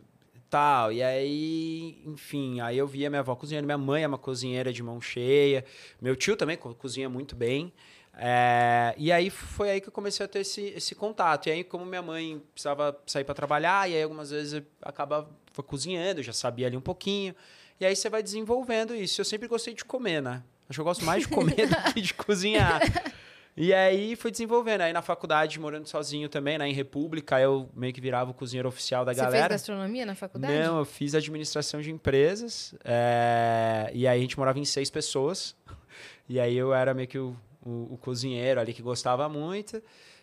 tal. 0.54 0.92
E 0.92 1.02
aí, 1.02 2.00
enfim, 2.06 2.60
aí 2.60 2.78
eu 2.78 2.86
via 2.86 3.10
minha 3.10 3.18
avó 3.20 3.34
cozinhando. 3.34 3.66
Minha 3.66 3.76
mãe 3.78 4.04
é 4.04 4.06
uma 4.06 4.16
cozinheira 4.18 4.72
de 4.72 4.84
mão 4.84 5.00
cheia. 5.00 5.64
Meu 6.00 6.14
tio 6.14 6.36
também 6.36 6.56
co- 6.56 6.72
cozinha 6.76 7.08
muito 7.08 7.34
bem. 7.34 7.72
É, 8.16 8.94
e 8.96 9.10
aí 9.10 9.30
foi 9.30 9.70
aí 9.70 9.80
que 9.80 9.88
eu 9.88 9.92
comecei 9.92 10.24
a 10.24 10.28
ter 10.28 10.38
esse, 10.40 10.62
esse 10.76 10.94
contato. 10.94 11.48
E 11.48 11.50
aí, 11.50 11.64
como 11.64 11.84
minha 11.84 12.02
mãe 12.02 12.40
precisava 12.52 12.96
sair 13.04 13.24
para 13.24 13.34
trabalhar, 13.34 13.90
e 13.90 13.96
aí 13.96 14.02
algumas 14.04 14.30
vezes 14.30 14.52
eu 14.52 14.62
acabava 14.80 15.28
cozinhando, 15.66 16.22
já 16.22 16.32
sabia 16.32 16.68
ali 16.68 16.76
um 16.76 16.80
pouquinho. 16.80 17.34
E 17.80 17.84
aí 17.84 17.96
você 17.96 18.08
vai 18.08 18.22
desenvolvendo 18.22 18.94
isso. 18.94 19.20
Eu 19.20 19.24
sempre 19.24 19.48
gostei 19.48 19.74
de 19.74 19.84
comer, 19.84 20.22
né? 20.22 20.40
Acho 20.68 20.76
que 20.76 20.80
eu 20.80 20.84
gosto 20.84 21.04
mais 21.04 21.24
de 21.24 21.28
comer 21.28 21.66
do 21.68 21.92
que 21.92 22.00
de 22.00 22.14
cozinhar. 22.14 22.80
E 23.56 23.72
aí 23.72 24.16
foi 24.16 24.30
desenvolvendo. 24.32 24.80
Aí 24.80 24.92
na 24.92 25.00
faculdade, 25.02 25.60
morando 25.60 25.86
sozinho 25.88 26.28
também, 26.28 26.58
né, 26.58 26.68
em 26.68 26.72
República, 26.72 27.40
eu 27.40 27.68
meio 27.74 27.92
que 27.92 28.00
virava 28.00 28.30
o 28.32 28.34
cozinheiro 28.34 28.68
oficial 28.68 29.04
da 29.04 29.12
Você 29.12 29.20
fez 29.20 29.32
galera. 29.32 29.48
gastronomia 29.54 30.04
na 30.04 30.14
faculdade? 30.16 30.52
Não, 30.52 30.78
eu 30.78 30.84
fiz 30.84 31.14
administração 31.14 31.80
de 31.80 31.90
empresas. 31.90 32.74
é, 32.84 33.90
E 33.94 34.06
aí 34.08 34.18
a 34.18 34.20
gente 34.20 34.36
morava 34.38 34.58
em 34.58 34.64
seis 34.64 34.90
pessoas. 34.90 35.54
E 36.26 36.40
aí 36.40 36.56
eu 36.56 36.72
era 36.72 36.94
meio 36.94 37.06
que 37.06 37.18
o, 37.18 37.36
o- 37.62 37.88
o 37.94 37.98
cozinheiro 37.98 38.58
ali 38.58 38.72
que 38.72 38.80
gostava 38.82 39.28
muito. 39.28 39.80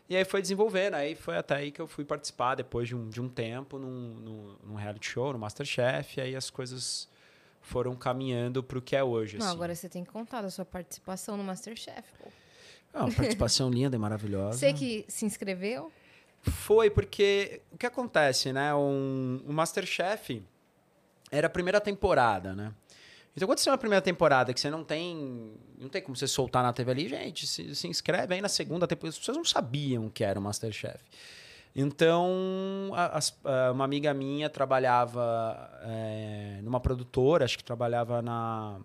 E 0.09 0.15
aí 0.17 0.25
foi 0.25 0.41
desenvolvendo. 0.41 0.95
Aí 0.95 1.13
foi 1.13 1.37
até 1.37 1.55
aí 1.57 1.71
que 1.71 1.79
eu 1.79 1.85
fui 1.85 2.03
participar, 2.03 2.55
depois 2.55 2.87
de 2.87 2.95
um, 2.95 3.07
de 3.07 3.21
um 3.21 3.29
tempo, 3.29 3.77
num, 3.77 4.15
num, 4.15 4.55
num 4.63 4.73
reality 4.75 5.05
show, 5.11 5.31
no 5.31 5.37
Masterchef. 5.37 6.19
E 6.19 6.21
aí 6.23 6.35
as 6.35 6.49
coisas 6.49 7.07
foram 7.61 7.95
caminhando 7.95 8.63
para 8.63 8.79
o 8.79 8.81
que 8.81 8.95
é 8.95 9.03
hoje. 9.03 9.37
Não, 9.37 9.45
assim. 9.45 9.55
agora 9.55 9.75
você 9.75 9.87
tem 9.87 10.03
que 10.03 10.09
contar 10.09 10.41
da 10.41 10.49
sua 10.49 10.65
participação 10.65 11.37
no 11.37 11.43
Masterchef. 11.43 12.01
Pô. 12.19 12.27
É 12.93 12.99
uma 12.99 13.11
participação 13.11 13.69
linda 13.71 13.95
e 13.95 13.99
maravilhosa. 13.99 14.57
Você 14.57 14.73
que 14.73 15.05
se 15.07 15.25
inscreveu? 15.25 15.91
Foi 16.41 16.89
porque 16.89 17.61
o 17.71 17.77
que 17.77 17.85
acontece, 17.85 18.51
né? 18.51 18.73
Um, 18.73 19.41
o 19.47 19.53
Masterchef 19.53 20.41
era 21.31 21.47
a 21.47 21.49
primeira 21.49 21.79
temporada, 21.79 22.55
né? 22.55 22.73
Então, 23.35 23.47
quando 23.47 23.59
você 23.59 23.69
é 23.69 23.71
uma 23.71 23.77
primeira 23.77 24.01
temporada 24.01 24.53
que 24.53 24.59
você 24.59 24.69
não 24.69 24.83
tem. 24.83 25.53
Não 25.79 25.87
tem 25.87 26.01
como 26.01 26.15
você 26.17 26.27
soltar 26.27 26.61
na 26.63 26.73
TV 26.73 26.91
ali, 26.91 27.07
gente, 27.07 27.47
se, 27.47 27.73
se 27.75 27.87
inscreve 27.87 28.33
aí 28.35 28.41
na 28.41 28.49
segunda 28.49 28.85
temporada. 28.87 29.13
As 29.13 29.19
pessoas 29.19 29.37
não 29.37 29.45
sabiam 29.45 30.09
que 30.09 30.23
era 30.23 30.37
o 30.39 30.43
Masterchef. 30.43 30.99
Então, 31.75 32.91
a- 32.93 33.19
a- 33.45 33.71
uma 33.71 33.85
amiga 33.85 34.13
minha 34.13 34.49
trabalhava 34.49 35.69
é, 35.83 36.59
numa 36.63 36.79
produtora, 36.79 37.45
acho 37.45 37.57
que 37.57 37.63
trabalhava 37.63 38.21
na, 38.21 38.79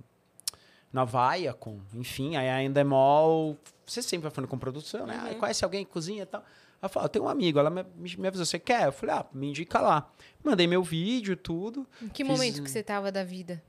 na 0.97 1.05
Viacom, 1.05 1.78
enfim, 1.94 2.36
aí 2.36 2.49
a 2.49 2.62
Endemol, 2.62 3.59
você 3.84 4.01
sempre 4.01 4.22
vai 4.22 4.30
falando 4.30 4.49
com 4.49 4.57
produção, 4.57 5.07
né? 5.07 5.30
Ah, 5.30 5.34
conhece 5.34 5.62
alguém 5.62 5.84
que 5.84 5.90
cozinha 5.90 6.22
e 6.22 6.26
tal? 6.26 6.42
Ela 6.80 6.88
falou, 6.88 7.07
tem 7.07 7.20
um 7.20 7.28
amigo, 7.28 7.59
ela 7.59 7.68
me, 7.68 7.84
me 7.94 8.26
avisou, 8.26 8.47
você 8.47 8.59
quer? 8.59 8.86
Eu 8.86 8.92
falei, 8.92 9.14
ah, 9.14 9.26
me 9.30 9.51
indica 9.51 9.78
lá. 9.78 10.11
Mandei 10.42 10.66
meu 10.66 10.82
vídeo, 10.82 11.36
tudo. 11.36 11.86
Em 12.01 12.09
que 12.09 12.24
Fiz 12.24 12.32
momento 12.32 12.62
que 12.62 12.70
você 12.70 12.82
tava 12.82 13.12
da 13.12 13.22
vida? 13.22 13.62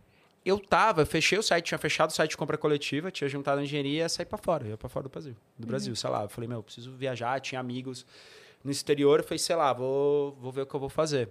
Eu 0.46 0.58
tava, 0.58 1.02
eu 1.02 1.06
fechei 1.06 1.38
o 1.38 1.44
site, 1.44 1.66
tinha 1.66 1.78
fechado 1.78 2.12
o 2.12 2.14
site 2.14 2.30
de 2.32 2.38
compra 2.38 2.58
coletiva, 2.58 3.12
tinha 3.12 3.28
juntado 3.28 3.60
a 3.60 3.64
engenharia 3.64 3.92
e 3.92 3.96
ia 3.98 4.08
sair 4.08 4.26
pra 4.26 4.38
fora, 4.38 4.66
ia 4.66 4.78
pra 4.78 4.88
fora 4.88 5.04
do 5.04 5.10
Brasil. 5.10 5.36
Do 5.60 5.68
Brasil, 5.68 5.94
sei 5.98 6.10
lá. 6.10 6.24
Eu 6.24 6.30
falei, 6.30 6.48
meu, 6.48 6.60
eu 6.60 6.64
preciso 6.64 6.96
viajar, 6.96 7.42
tinha 7.42 7.60
amigos 7.60 8.06
no 8.64 8.72
exterior, 8.72 9.20
eu 9.20 9.24
falei, 9.24 9.38
sei 9.40 9.56
lá, 9.56 9.72
vou, 9.72 10.34
vou 10.42 10.52
ver 10.52 10.62
o 10.62 10.66
que 10.66 10.74
eu 10.76 10.80
vou 10.80 10.90
fazer. 10.90 11.30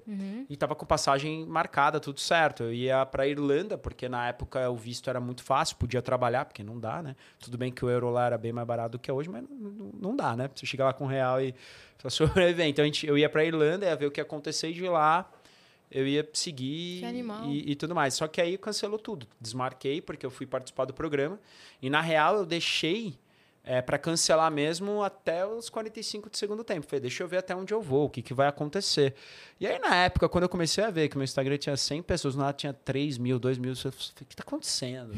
E 0.48 0.56
tava 0.56 0.74
com 0.74 0.86
passagem 0.86 1.44
marcada, 1.44 2.00
tudo 2.00 2.18
certo. 2.20 2.62
Eu 2.62 2.72
ia 2.72 3.04
pra 3.04 3.26
Irlanda, 3.26 3.76
porque 3.76 4.08
na 4.08 4.28
época 4.28 4.70
o 4.70 4.76
visto 4.76 5.10
era 5.10 5.20
muito 5.20 5.42
fácil, 5.42 5.76
podia 5.76 6.00
trabalhar, 6.00 6.44
porque 6.46 6.62
não 6.62 6.78
dá, 6.78 7.02
né? 7.02 7.14
Tudo 7.38 7.58
bem 7.58 7.70
que 7.70 7.84
o 7.84 7.90
euro 7.90 8.08
lá 8.10 8.26
era 8.26 8.38
bem 8.38 8.52
mais 8.52 8.66
barato 8.66 8.92
do 8.92 8.98
que 8.98 9.10
hoje, 9.12 9.28
mas 9.28 9.42
não, 9.42 9.90
não- 10.00 10.16
dá, 10.16 10.34
né? 10.36 10.48
Você 10.54 10.64
chegar 10.64 10.86
lá 10.86 10.92
com 10.94 11.04
um 11.04 11.08
real 11.08 11.40
e 11.42 11.54
só 11.98 12.08
sobreviver. 12.08 12.66
Então 12.66 12.82
a 12.82 12.86
gente, 12.86 13.06
eu 13.06 13.18
ia 13.18 13.28
pra 13.28 13.44
Irlanda, 13.44 13.84
ia 13.86 13.96
ver 13.96 14.06
o 14.06 14.10
que 14.10 14.20
ia 14.20 14.24
acontecer 14.24 14.70
e 14.70 14.72
de 14.72 14.88
lá 14.88 15.30
eu 15.90 16.06
ia 16.06 16.28
seguir 16.32 17.00
e, 17.48 17.72
e 17.72 17.74
tudo 17.76 17.94
mais. 17.94 18.14
Só 18.14 18.26
que 18.26 18.40
aí 18.40 18.56
cancelou 18.56 18.98
tudo. 18.98 19.26
Desmarquei 19.40 20.00
porque 20.00 20.24
eu 20.24 20.30
fui 20.30 20.46
participar 20.46 20.84
do 20.84 20.94
programa. 20.94 21.38
E 21.82 21.90
na 21.90 22.00
real 22.00 22.36
eu 22.36 22.46
deixei 22.46 23.18
é, 23.66 23.82
para 23.82 23.98
cancelar 23.98 24.50
mesmo 24.50 25.02
até 25.02 25.44
os 25.44 25.68
45 25.68 26.30
do 26.30 26.36
segundo 26.36 26.62
tempo. 26.62 26.86
Falei, 26.86 27.00
deixa 27.00 27.24
eu 27.24 27.28
ver 27.28 27.38
até 27.38 27.54
onde 27.54 27.74
eu 27.74 27.82
vou, 27.82 28.06
o 28.06 28.08
que, 28.08 28.22
que 28.22 28.32
vai 28.32 28.46
acontecer. 28.46 29.12
E 29.58 29.66
aí 29.66 29.76
na 29.80 29.94
época, 29.96 30.28
quando 30.28 30.44
eu 30.44 30.48
comecei 30.48 30.84
a 30.84 30.90
ver 30.90 31.08
que 31.08 31.16
meu 31.18 31.24
Instagram 31.24 31.58
tinha 31.58 31.76
100 31.76 32.02
pessoas, 32.04 32.36
lá 32.36 32.52
tinha 32.52 32.72
3 32.72 33.18
mil, 33.18 33.40
2 33.40 33.58
mil, 33.58 33.72
eu 33.72 33.76
falei, 33.76 33.98
o 33.98 34.24
que 34.24 34.34
está 34.34 34.44
acontecendo? 34.46 35.12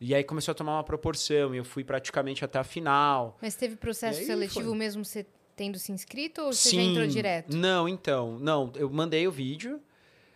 E 0.00 0.14
aí 0.14 0.24
começou 0.24 0.50
a 0.50 0.54
tomar 0.54 0.72
uma 0.74 0.84
proporção 0.84 1.54
e 1.54 1.58
eu 1.58 1.64
fui 1.64 1.84
praticamente 1.84 2.44
até 2.44 2.58
a 2.58 2.64
final. 2.64 3.38
Mas 3.40 3.54
teve 3.54 3.76
processo 3.76 4.22
seletivo 4.24 4.68
foi. 4.68 4.76
mesmo 4.76 5.04
você 5.04 5.24
tendo 5.54 5.78
se 5.78 5.92
inscrito 5.92 6.42
ou 6.42 6.52
você 6.52 6.70
já 6.70 6.82
entrou 6.82 7.06
direto? 7.06 7.56
Não, 7.56 7.88
então. 7.88 8.36
Não, 8.40 8.70
eu 8.74 8.90
mandei 8.90 9.26
o 9.28 9.30
vídeo. 9.30 9.80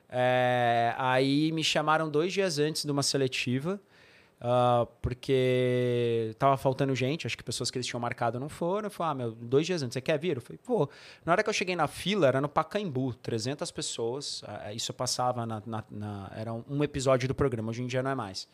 é, 0.09 0.95
aí 0.97 1.53
me 1.53 1.63
chamaram 1.63 2.09
dois 2.09 2.33
dias 2.33 2.59
antes 2.59 2.85
de 2.85 2.91
uma 2.91 3.03
seletiva. 3.03 3.81
Ah, 4.41 4.87
porque 5.03 6.35
tava 6.39 6.57
faltando 6.57 6.95
gente, 6.95 7.27
acho 7.27 7.37
que 7.37 7.45
pessoas 7.45 7.71
que 7.71 7.77
eles 7.77 7.87
tinham 7.87 8.01
marcado 8.01 8.41
não 8.41 8.49
foram. 8.49 8.87
Eu 8.87 8.91
falei, 8.91 9.11
ah, 9.13 9.15
meu, 9.15 9.33
dois 9.33 9.67
dias 9.67 9.83
antes, 9.83 9.95
você 9.95 10.01
quer 10.01 10.19
vir? 10.19 10.37
Eu 10.37 10.41
falei, 10.43 10.59
pô. 10.65 10.89
Na 11.25 11.33
hora 11.33 11.43
que 11.43 11.49
eu 11.49 11.53
cheguei 11.55 11.77
na 11.77 11.87
fila, 11.87 12.27
era 12.27 12.41
no 12.41 12.49
Pacaembu, 12.49 13.15
300 13.15 13.71
pessoas. 13.71 14.43
ah, 14.47 14.73
isso 14.73 14.93
passava 14.95 15.45
na, 15.47 15.63
na- 15.67 15.85
na- 15.91 16.33
Era 16.35 16.53
um 16.53 16.83
episódio 16.83 17.29
do 17.29 17.35
programa, 17.35 17.71
hoje 17.71 17.83
em 17.83 17.87
dia 17.87 18.03
não 18.03 18.11
é 18.11 18.15
mais. 18.15 18.49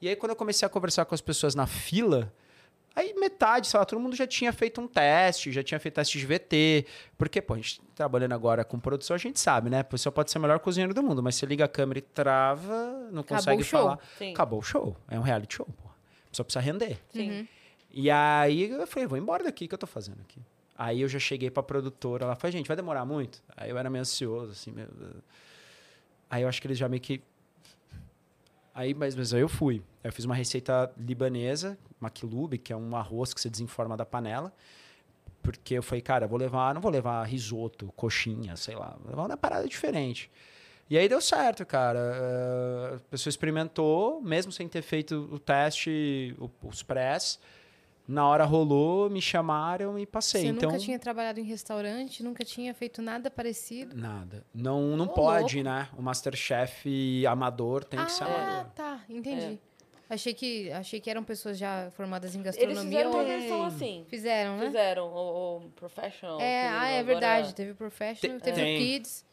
E 0.00 0.08
aí, 0.08 0.16
quando 0.16 0.30
eu 0.30 0.36
comecei 0.36 0.64
a 0.64 0.68
conversar 0.68 1.04
com 1.04 1.14
as 1.14 1.20
pessoas 1.20 1.54
na 1.54 1.66
fila, 1.66 2.32
aí 2.94 3.14
metade, 3.14 3.66
sei 3.66 3.78
lá, 3.78 3.86
todo 3.86 4.00
mundo 4.00 4.16
já 4.16 4.26
tinha 4.26 4.52
feito 4.52 4.80
um 4.80 4.86
teste, 4.88 5.52
já 5.52 5.62
tinha 5.62 5.78
feito 5.78 5.94
teste 5.94 6.18
de 6.18 6.26
VT. 6.26 6.86
Porque, 7.16 7.40
pô, 7.40 7.54
a 7.54 7.56
gente 7.56 7.80
trabalhando 7.94 8.32
agora 8.32 8.64
com 8.64 8.78
produção, 8.78 9.14
a 9.14 9.18
gente 9.18 9.38
sabe, 9.38 9.70
né? 9.70 9.80
A 9.80 9.84
pessoa 9.84 10.12
pode 10.12 10.30
ser 10.30 10.38
o 10.38 10.40
melhor 10.40 10.58
cozinheiro 10.58 10.92
do 10.94 11.02
mundo, 11.02 11.22
mas 11.22 11.34
você 11.34 11.46
liga 11.46 11.64
a 11.64 11.68
câmera 11.68 11.98
e 11.98 12.02
trava, 12.02 13.08
não 13.10 13.20
Acabou 13.20 13.36
consegue 13.36 13.62
o 13.62 13.64
show. 13.64 13.80
falar. 13.80 13.98
Sim. 14.18 14.32
Acabou 14.32 14.58
o 14.58 14.62
show. 14.62 14.96
É 15.08 15.18
um 15.18 15.22
reality 15.22 15.56
show, 15.56 15.66
pô. 15.66 15.88
A 15.88 16.30
pessoa 16.30 16.44
precisa 16.44 16.60
render. 16.60 16.98
Sim. 17.10 17.48
E 17.92 18.10
aí 18.10 18.70
eu 18.70 18.86
falei, 18.86 19.06
vou 19.06 19.18
embora 19.18 19.42
daqui, 19.42 19.64
o 19.64 19.68
que 19.68 19.74
eu 19.74 19.78
tô 19.78 19.86
fazendo 19.86 20.20
aqui? 20.20 20.40
Aí 20.78 21.00
eu 21.00 21.08
já 21.08 21.18
cheguei 21.18 21.50
pra 21.50 21.62
produtora, 21.62 22.24
ela 22.24 22.36
falou, 22.36 22.52
gente, 22.52 22.66
vai 22.66 22.76
demorar 22.76 23.04
muito? 23.04 23.42
Aí 23.56 23.68
eu 23.68 23.76
era 23.76 23.90
meio 23.90 24.00
ansioso, 24.00 24.52
assim, 24.52 24.70
meio... 24.70 24.88
Aí 26.30 26.42
eu 26.42 26.48
acho 26.48 26.60
que 26.60 26.66
eles 26.66 26.78
já 26.78 26.88
meio 26.88 27.02
que... 27.02 27.20
Aí, 28.72 28.94
mas, 28.94 29.14
mas 29.14 29.34
aí 29.34 29.40
eu 29.40 29.48
fui. 29.48 29.82
Aí 30.02 30.08
eu 30.08 30.12
fiz 30.12 30.24
uma 30.24 30.34
receita 30.34 30.90
libanesa, 30.96 31.76
maquilube, 32.00 32.58
que 32.58 32.72
é 32.72 32.76
um 32.76 32.96
arroz 32.96 33.32
que 33.34 33.40
você 33.40 33.50
desenforma 33.50 33.96
da 33.96 34.06
panela. 34.06 34.52
Porque 35.42 35.74
eu 35.74 35.82
falei, 35.82 36.02
cara, 36.02 36.24
eu 36.24 36.28
vou 36.28 36.38
levar, 36.38 36.74
não 36.74 36.80
vou 36.80 36.90
levar 36.90 37.22
risoto, 37.24 37.92
coxinha, 37.96 38.56
sei 38.56 38.74
lá, 38.74 38.96
vou 39.00 39.10
levar 39.10 39.26
uma 39.26 39.36
parada 39.36 39.66
diferente. 39.66 40.30
E 40.90 40.98
aí 40.98 41.08
deu 41.08 41.20
certo, 41.20 41.64
cara. 41.64 42.00
Eh, 42.00 42.96
a 42.96 43.10
pessoa 43.10 43.30
experimentou, 43.30 44.20
mesmo 44.20 44.50
sem 44.50 44.68
ter 44.68 44.82
feito 44.82 45.28
o 45.30 45.38
teste, 45.38 46.36
os 46.62 46.82
press. 46.82 47.38
Na 48.08 48.26
hora 48.26 48.44
rolou, 48.44 49.08
me 49.08 49.22
chamaram 49.22 49.96
e 49.96 50.04
passei. 50.04 50.42
Você 50.42 50.48
então, 50.48 50.70
nunca 50.70 50.82
tinha 50.82 50.98
trabalhado 50.98 51.38
em 51.38 51.44
restaurante, 51.44 52.24
nunca 52.24 52.44
tinha 52.44 52.74
feito 52.74 53.00
nada 53.00 53.30
parecido? 53.30 53.96
nada. 53.96 54.44
Não, 54.52 54.96
não 54.96 55.06
pode, 55.06 55.62
louco. 55.62 55.70
né? 55.70 55.88
O 55.96 56.02
Masterchef 56.02 57.24
amador 57.24 57.84
tem 57.84 58.04
que 58.04 58.10
ser 58.10 58.24
ah, 58.24 58.26
amador. 58.26 58.72
tá, 58.72 59.00
entendi. 59.08 59.60
Achei, 60.10 60.34
que, 60.34 60.72
achei 60.72 61.00
que 61.00 61.08
eram 61.08 61.22
pessoas 61.22 61.56
já 61.56 61.88
formadas 61.92 62.34
em 62.34 62.40
Eles 62.40 62.56
gastronomia. 62.56 62.82
fizeram 62.84 63.10
uma 63.12 63.22
versão 63.24 63.64
assim. 63.64 64.04
Fizeram, 64.10 64.56
né? 64.58 64.66
Fizeram 64.66 65.06
o, 65.06 65.56
o 65.58 65.70
Professional. 65.70 66.40
É, 66.40 66.68
ah, 66.68 66.88
é 66.88 66.98
agora- 66.98 67.04
verdade. 67.04 67.54
Teve 67.54 67.70
o 67.70 67.74
Professional, 67.76 68.40
Tem- 68.40 68.52
teve 68.52 68.60
tem. 68.60 68.76
o 68.76 68.78
Kids. 68.80 69.24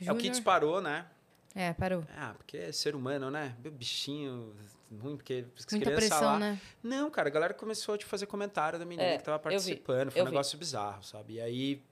É 0.00 0.02
o 0.02 0.06
Junior. 0.06 0.20
Kids 0.22 0.40
parou, 0.40 0.82
né? 0.82 1.06
É, 1.54 1.72
parou. 1.72 2.04
Ah, 2.18 2.34
porque 2.36 2.56
é 2.56 2.72
ser 2.72 2.96
humano, 2.96 3.30
né? 3.30 3.54
Bichinho 3.60 4.52
ruim, 5.00 5.16
porque 5.16 5.44
Muita 5.70 5.90
pressão, 5.92 6.20
lá... 6.32 6.38
né? 6.38 6.60
Não, 6.82 7.08
cara, 7.10 7.28
a 7.28 7.32
galera 7.32 7.54
começou 7.54 7.94
a 7.94 7.98
te 7.98 8.04
fazer 8.04 8.26
comentário 8.26 8.78
da 8.78 8.84
menina 8.84 9.08
É, 9.08 9.18
que 9.18 9.24
tava 9.24 9.38
participando. 9.38 10.10
Foi 10.10 10.20
um 10.22 10.24
vi. 10.24 10.30
negócio 10.32 10.58
bizarro, 10.58 11.02
sabe? 11.04 11.34
E 11.34 11.40
aí 11.40 11.82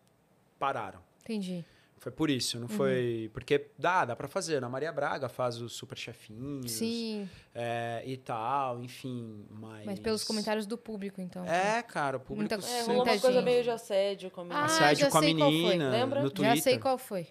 pararam. 0.59 1.01
Entendi. 1.23 1.65
Foi 1.99 2.13
por 2.13 2.29
isso, 2.29 2.57
Uhum. 2.59 2.61
não 2.63 2.69
foi. 2.69 3.31
Porque 3.33 3.67
dá, 3.79 4.05
dá 4.05 4.15
pra 4.15 4.29
fazer. 4.29 4.63
A 4.63 4.69
Maria 4.69 4.93
Braga 4.93 5.27
faz 5.29 5.59
os 5.61 5.73
super 5.73 5.97
chefinhos 5.97 6.71
Sim, 6.71 7.27
é, 7.55 8.03
e 8.05 8.17
tal, 8.19 8.79
enfim. 8.83 9.47
Mas. 9.51 9.87
mas 9.87 9.99
pelos 10.01 10.23
comentários 10.23 10.67
do 10.67 10.77
público, 10.77 11.21
então. 11.23 11.47
É, 11.47 11.83
cara, 11.83 12.19
o 12.19 12.21
público. 12.21 12.41
Muita- 12.55 12.57
É, 12.57 12.61
sempre- 12.83 12.95
uma 12.95 13.05
coisa 13.07 13.33
gente. 13.33 13.45
meio 13.45 13.63
de 13.63 13.71
assédio 13.71 14.31
com 14.31 14.43
a 14.43 14.45
menina. 14.45 14.61
Ah, 14.61 14.65
Assédio 14.67 15.05
já 15.07 15.11
com 15.11 15.17
a 15.19 15.21
menina 15.23 15.91
Lembra? 15.91 16.21
no 16.21 16.29
Já 16.29 16.35
Twitter. 16.35 16.63
sei 16.63 16.79
qual 16.79 16.99
foi. 16.99 17.27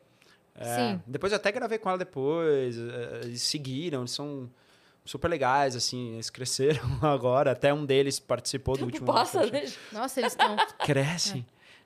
É, 0.56 0.76
Sim. 0.76 1.02
Depois 1.06 1.32
eu 1.32 1.36
até 1.38 1.52
gravei 1.52 1.78
com 1.78 1.90
ela 1.90 1.98
depois. 1.98 2.76
eh, 2.78 3.22
Eles 3.26 3.42
seguiram, 3.44 4.00
eles 4.02 4.12
são 4.12 4.50
super 5.06 5.28
legais, 5.28 5.76
assim. 5.76 6.14
Eles 6.14 6.30
cresceram 6.32 6.82
agora. 7.02 7.52
Até 7.52 7.72
um 7.74 7.86
deles 7.86 8.20
participou 8.20 8.76
do 8.76 8.86
último. 8.86 9.06
passa, 9.06 9.46
né? 9.46 9.66
Nossa, 9.92 10.20
eles 10.20 10.32
estão. 10.34 10.56
Crescem. 10.84 11.46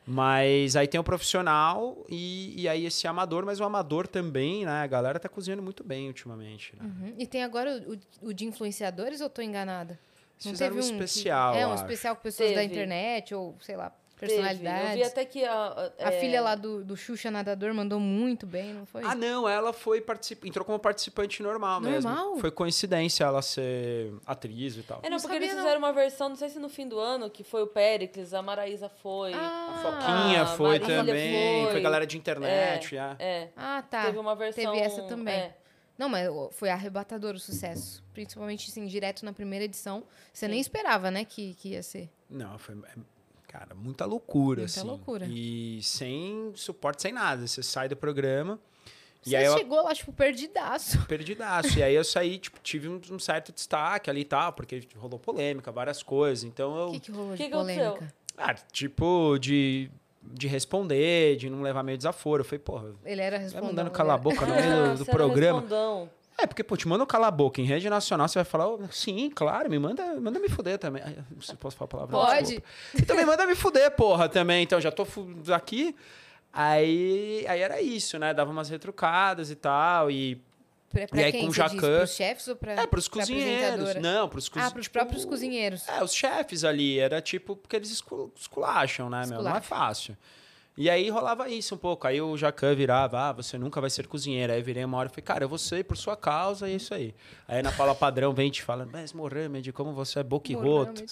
Mas 0.10 0.78
aí 0.78 0.88
tem 0.88 0.98
o 1.00 1.04
profissional 1.04 2.06
e, 2.08 2.62
e 2.62 2.70
aí 2.70 2.86
esse 2.86 3.06
amador, 3.08 3.46
mas 3.46 3.60
o 3.60 3.64
amador 3.66 4.08
também, 4.08 4.64
né? 4.66 4.82
A 4.82 4.88
galera 4.88 5.20
tá 5.20 5.28
cozinhando 5.28 5.62
muito 5.62 5.84
bem 5.84 6.08
ultimamente, 6.08 6.74
né? 6.78 6.86
Uhum. 6.86 7.14
E 7.18 7.28
tem 7.28 7.44
agora 7.44 7.84
o, 7.86 7.94
o- 7.94 8.30
o 8.30 8.34
de 8.34 8.46
influenciadores 8.46 9.20
ou 9.20 9.30
tô 9.30 9.42
enganada? 9.42 10.00
Não 10.46 10.52
fizeram 10.52 10.76
um 10.76 10.80
teve 10.80 10.94
que- 10.98 11.04
especial, 11.04 11.56
é, 11.56 11.68
um 11.68 11.74
acho. 11.74 11.84
especial 11.84 12.16
com 12.16 12.22
pessoas 12.22 12.50
da 12.52 12.62
Teve. 12.62 12.74
internet 12.74 13.36
ou, 13.36 13.58
sei 13.60 13.76
lá, 13.76 13.92
Teve. 14.20 14.34
personalidades. 14.34 14.90
Eu 14.90 14.96
vi 14.98 15.04
até 15.04 15.26
que 15.26 15.46
a... 15.46 15.92
A 16.00 16.12
é, 16.12 16.20
filha 16.20 16.42
lá 16.42 16.56
do, 16.56 16.84
do 16.84 16.98
Xuxa 16.98 17.30
Nadador 17.30 17.74
mandou 17.74 18.00
muito 18.00 18.48
bem, 18.48 18.74
não 18.74 18.86
foi? 18.86 19.04
Ah, 19.04 19.14
não, 19.14 19.48
ela 19.48 19.72
foi 19.72 20.02
particip... 20.02 20.48
entrou 20.48 20.66
como 20.66 20.80
participante 20.80 21.44
normal, 21.44 21.80
Normal? 21.80 22.26
mesmo. 22.26 22.40
Foi 22.42 22.50
coincidência 22.50 23.24
ela 23.24 23.42
ser 23.44 24.12
atriz 24.26 24.76
e 24.76 24.82
tal. 24.84 25.00
É, 25.04 25.10
não, 25.10 25.18
Não 25.18 25.22
porque 25.22 25.34
sabia, 25.36 25.46
eles 25.48 25.56
não. 25.56 25.62
fizeram 25.64 25.80
uma 25.80 25.94
versão, 25.94 26.30
não 26.30 26.36
sei 26.36 26.50
se 26.50 26.58
no 26.60 26.68
fim 26.70 26.88
do 26.88 26.98
ano, 27.00 27.30
que 27.30 27.44
foi 27.44 27.62
o 27.62 27.68
Péricles, 27.68 28.34
a 28.34 28.42
Maraísa 28.42 28.90
foi. 28.90 29.34
Ah, 29.34 29.68
A 29.76 29.82
Foquinha 29.84 30.42
Ah, 30.42 30.46
foi 30.48 30.80
Marília 30.80 30.98
também, 30.98 31.64
foi. 31.64 31.72
foi. 31.74 31.82
galera 31.82 32.08
de 32.08 32.18
internet, 32.18 32.98
é. 32.98 33.16
É, 33.20 33.50
Ah, 33.56 33.84
tá. 33.88 34.06
teve 34.06 34.18
uma 34.18 34.36
versão... 34.36 34.64
Teve 34.74 34.84
essa 34.84 35.04
também. 35.04 35.34
é. 35.36 35.56
Não, 35.98 36.08
mas 36.10 36.28
foi 36.52 36.70
arrebatador 36.70 37.34
o 37.34 37.40
sucesso. 37.40 38.04
Principalmente, 38.14 38.70
assim, 38.70 38.86
direto 38.86 39.26
na 39.26 39.34
primeira 39.34 39.66
edição. 39.66 40.04
Você 40.32 40.48
nem 40.48 40.60
esperava, 40.60 41.10
né, 41.10 41.26
que, 41.26 41.56
que 41.56 41.70
ia 41.70 41.82
ser. 41.82 42.08
Não, 42.30 42.56
foi. 42.60 42.76
Cara, 43.48 43.74
muita 43.74 44.06
loucura, 44.06 44.62
Muita 44.62 44.80
assim. 44.80 44.88
loucura. 44.88 45.26
E 45.30 45.80
sem 45.82 46.52
suporte, 46.56 47.02
sem 47.02 47.14
nada. 47.14 47.48
Você 47.48 47.64
sai 47.64 47.88
do 47.88 47.96
programa. 47.96 48.60
Você 49.22 49.32
E 49.32 49.36
aí 49.36 49.46
eu 49.46 49.58
chegou 49.58 49.82
lá, 49.84 49.94
tipo, 49.96 50.12
perdidaço. 50.14 51.04
perdidaço. 51.08 51.80
e 51.80 51.84
aí 51.84 51.96
eu 51.96 52.04
saí, 52.04 52.38
tipo, 52.38 52.60
tive 52.62 52.88
um, 52.90 53.00
um 53.12 53.18
certo 53.20 53.52
destaque 53.54 54.10
ali 54.10 54.22
e 54.22 54.26
tal, 54.26 54.52
porque 54.54 54.82
rolou 54.98 55.18
polêmica, 55.18 55.72
várias 55.72 56.04
coisas. 56.04 56.44
Então 56.44 56.78
eu. 56.78 56.88
O 56.90 56.92
que, 56.92 57.00
que 57.00 57.12
rolou 57.12 57.36
Que 57.38 57.48
de 57.48 57.54
aconteceu? 57.54 57.92
polêmica? 57.94 58.14
Ah, 58.38 58.54
tipo, 58.54 59.38
de, 59.40 59.90
de 60.22 60.48
responder, 60.48 61.38
de 61.38 61.50
não 61.50 61.62
levar 61.62 61.82
meio 61.84 61.98
desaforo. 61.98 62.42
Eu 62.42 62.46
falei, 62.46 62.60
porra, 62.60 62.94
Ele 63.06 63.22
era 63.22 63.38
vai 63.38 63.44
respondendo. 63.46 63.70
mandando 63.70 63.92
calar 63.92 64.16
a 64.16 64.20
boca 64.20 64.46
no 64.46 64.54
meio 64.56 64.92
do, 64.94 64.98
do 65.00 65.06
programa. 65.10 65.62
respondão. 65.62 66.10
É, 66.40 66.46
porque, 66.46 66.64
pô, 66.64 66.78
te 66.78 66.88
manda 66.88 67.04
um 67.04 67.08
calar 67.08 67.30
a 67.30 67.32
boca 67.32 67.60
em 67.60 67.64
rede 67.66 67.90
nacional, 67.90 68.28
você 68.28 68.38
vai 68.38 68.46
falar, 68.46 68.68
"Oh, 68.68 68.80
sim, 68.92 69.30
claro, 69.34 69.70
me 69.70 69.80
manda, 69.80 70.04
manda 70.22 70.40
me 70.40 70.48
fuder 70.48 70.78
também. 70.78 71.02
Se 71.42 71.56
posso 71.56 71.76
falar 71.76 71.86
a 72.04 72.08
palavra. 72.08 72.16
Pode. 72.18 72.64
E 72.94 73.02
também 73.02 73.26
manda 73.26 73.46
me 73.48 73.56
fuder, 73.56 73.90
porra, 73.92 74.30
também. 74.30 74.62
Então, 74.64 74.80
já 74.80 74.92
tô 74.92 75.06
aqui. 75.56 75.96
Aí, 76.54 77.46
aí 77.48 77.60
era 77.62 77.82
isso, 77.82 78.18
né? 78.18 78.34
Dava 78.34 78.52
umas 78.52 78.70
retrucadas 78.70 79.52
e 79.52 79.56
tal. 79.56 80.10
E 80.12 80.42
Pra, 80.90 81.06
pra 81.06 81.20
E 81.20 81.24
aí 81.26 81.32
quem 81.34 81.42
com 81.42 81.48
o 81.48 81.52
você? 81.54 81.58
Jacan- 81.60 81.98
Pros 81.98 82.12
chefes 82.16 82.48
ou 82.48 82.56
pra 82.56 82.72
é, 82.72 82.88
pros 82.88 83.08
pra 83.10 83.20
cozinheiros. 83.20 83.96
Não, 83.96 84.30
pros 84.30 84.46
Ah, 84.48 84.50
cozinheiros. 84.52 84.74
pros 84.74 84.88
próprios 84.88 85.26
cozinheiros. 85.26 85.88
É, 85.90 86.02
os 86.02 86.14
chefes 86.14 86.64
ali. 86.64 86.98
Era 86.98 87.22
tipo, 87.22 87.58
porque 87.58 87.76
eles 87.76 87.92
escu- 87.92 88.32
esculacham, 88.38 89.10
né, 89.10 89.24
meu? 89.28 89.42
Não 89.44 89.54
é 89.56 89.60
fácil. 89.62 90.16
E 90.78 90.90
aí 90.92 91.10
rolava 91.10 91.50
isso 91.50 91.74
um 91.74 91.78
pouco. 91.78 92.06
Aí 92.06 92.22
o 92.22 92.38
Jacan 92.38 92.76
virava, 92.76 93.30
ah, 93.30 93.32
você 93.34 93.58
nunca 93.58 93.82
vai 93.82 93.90
ser 93.90 94.06
cozinheiro. 94.08 94.54
Aí 94.54 94.60
eu 94.60 94.64
virei 94.64 94.86
uma 94.86 94.98
hora 94.98 95.08
e 95.08 95.10
falei, 95.10 95.24
cara, 95.24 95.44
eu 95.44 95.50
vou 95.50 95.58
ser 95.58 95.84
por 95.84 95.98
sua 95.98 96.16
causa, 96.16 96.70
e 96.70 96.74
é 96.74 96.76
isso 96.76 96.94
aí. 96.94 97.16
Aí 97.48 97.64
na 97.64 97.72
Paula 97.72 97.96
Padrão 97.96 98.32
vem 98.34 98.52
te 98.52 98.62
fala, 98.62 98.88
mas 98.92 99.12
Mohamed, 99.12 99.74
como 99.74 99.92
você 99.94 100.20
é 100.20 100.24
boquirroto. 100.24 101.04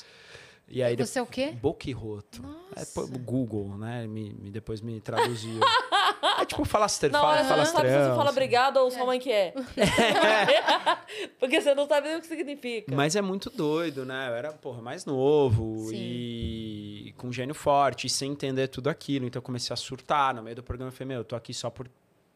E 0.68 0.82
aí 0.82 0.96
Você 0.96 1.20
é 1.20 1.22
o 1.22 1.28
quê? 1.28 1.52
Boquirroto. 1.62 2.44
É 2.76 2.84
Google, 3.20 3.78
né? 3.78 4.08
Me, 4.08 4.34
me- 4.34 4.50
depois 4.50 4.82
me 4.82 5.00
traduziu. 5.00 5.60
é 6.42 6.46
tipo 6.46 6.66
falastre, 6.66 7.10
Na 7.10 7.24
hora 7.24 7.44
fala, 7.44 7.48
você 7.48 7.56
não 7.56 7.66
sabe 7.66 7.88
se 7.88 7.94
você 7.94 7.94
falastrão. 7.94 8.16
fala 8.16 8.30
assim. 8.30 8.38
obrigado 8.38 8.78
ou 8.78 8.92
sua 8.92 9.06
mãe 9.06 9.20
que 9.20 9.32
é. 9.32 9.54
Porque 11.40 11.62
você 11.62 11.74
não 11.76 11.88
sabe 11.88 12.08
nem 12.08 12.18
o 12.18 12.22
que 12.22 12.28
significa. 12.28 12.96
Mas 12.96 13.16
é 13.16 13.22
muito 13.22 13.50
doido, 13.50 14.06
né? 14.06 14.30
Eu 14.30 14.36
era, 14.36 14.52
porra, 14.54 14.82
mais 14.82 15.06
novo 15.06 15.88
Sim. 15.90 15.96
e 15.96 17.14
com 17.18 17.32
gênio 17.32 17.56
forte, 17.56 18.08
e 18.08 18.10
sem 18.10 18.32
entender 18.32 18.68
tudo 18.68 18.90
aquilo. 18.90 19.26
Então 19.26 19.40
eu 19.40 19.44
comecei 19.44 19.74
a 19.74 19.78
surtar 19.78 20.34
no 20.34 20.44
meio 20.44 20.56
do 20.56 20.64
programa. 20.64 20.90
Eu 20.90 20.94
falei, 20.94 21.08
meu, 21.10 21.18
eu 21.20 21.26
tô 21.26 21.36
aqui 21.36 21.54
só 21.54 21.70
por, 21.70 21.88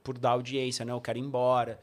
por 0.04 0.18
dar 0.18 0.32
audiência, 0.32 0.86
né? 0.86 0.92
Eu 0.92 1.02
quero 1.02 1.18
ir 1.18 1.22
embora. 1.22 1.80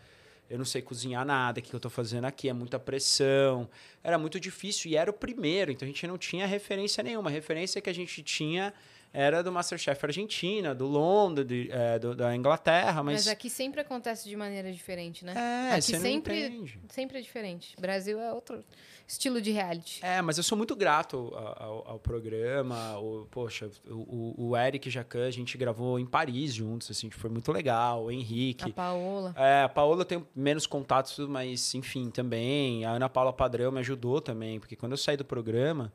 Eu 0.48 0.58
não 0.58 0.64
sei 0.64 0.80
cozinhar 0.80 1.24
nada, 1.24 1.58
o 1.58 1.62
que 1.62 1.70
que 1.70 1.74
eu 1.76 1.80
tô 1.80 1.90
fazendo 1.90 2.24
aqui? 2.24 2.48
É 2.48 2.52
muita 2.52 2.78
pressão. 2.78 3.68
Era 4.02 4.16
muito 4.16 4.38
difícil 4.38 4.90
e 4.92 4.96
era 4.96 5.10
o 5.10 5.12
primeiro, 5.12 5.72
então 5.72 5.84
a 5.84 5.88
gente 5.88 6.06
não 6.06 6.16
tinha 6.16 6.46
referência 6.46 7.02
nenhuma. 7.02 7.28
A 7.28 7.32
referência 7.32 7.80
que 7.80 7.90
a 7.90 7.92
gente 7.92 8.22
tinha 8.22 8.72
era 9.12 9.42
do 9.42 9.50
Masterchef 9.50 10.04
Argentina, 10.04 10.74
do 10.74 10.86
Londres, 10.86 11.46
de- 11.46 11.70
é, 11.72 11.98
do- 11.98 12.14
da 12.14 12.34
Inglaterra, 12.36 13.02
Mas, 13.02 13.24
mas. 13.24 13.28
aqui 13.28 13.48
sempre 13.48 13.80
acontece 13.80 14.28
de 14.28 14.36
maneira 14.36 14.70
diferente, 14.72 15.24
né? 15.24 15.32
é, 15.36 15.72
aqui 15.72 15.82
você 15.82 15.98
sempre, 16.00 16.46
entende. 16.46 16.78
sempre 16.90 17.18
é 17.18 17.20
diferente. 17.22 17.74
Brasil 17.80 18.20
é 18.20 18.32
outro 18.32 18.62
estilo 19.08 19.40
de 19.40 19.52
reality. 19.52 20.00
É, 20.04 20.20
mas 20.20 20.36
eu 20.36 20.42
sou 20.44 20.58
muito 20.58 20.74
grato 20.76 21.32
ao, 21.34 21.62
ao- 21.62 21.88
ao 21.92 21.98
programa. 21.98 22.98
O, 22.98 23.26
poxa, 23.30 23.70
o, 23.88 24.48
o- 24.50 24.56
Eric 24.56 24.90
Jacan, 24.90 25.26
a 25.26 25.30
gente 25.30 25.56
gravou 25.56 25.98
em 25.98 26.04
Paris 26.04 26.52
juntos, 26.52 26.90
assim, 26.90 27.08
foi 27.10 27.30
muito 27.30 27.50
legal. 27.52 28.04
O 28.04 28.08
A 28.08 28.12
Henrique. 28.12 28.70
Paola. 28.72 29.32
É, 29.36 29.62
a 29.62 29.68
Paola 29.68 30.00
eu 30.02 30.04
tenho 30.04 30.26
menos 30.34 30.66
contatos, 30.66 31.18
mas 31.28 31.74
enfim, 31.74 32.10
também. 32.10 32.84
A 32.84 32.90
Ana 32.90 33.08
Paula 33.08 33.32
Padrão 33.32 33.70
me 33.72 33.78
ajudou 33.80 34.20
também, 34.20 34.58
porque 34.60 34.76
quando 34.76 34.92
eu 34.92 34.98
saí 34.98 35.16
do 35.16 35.24
programa, 35.24 35.92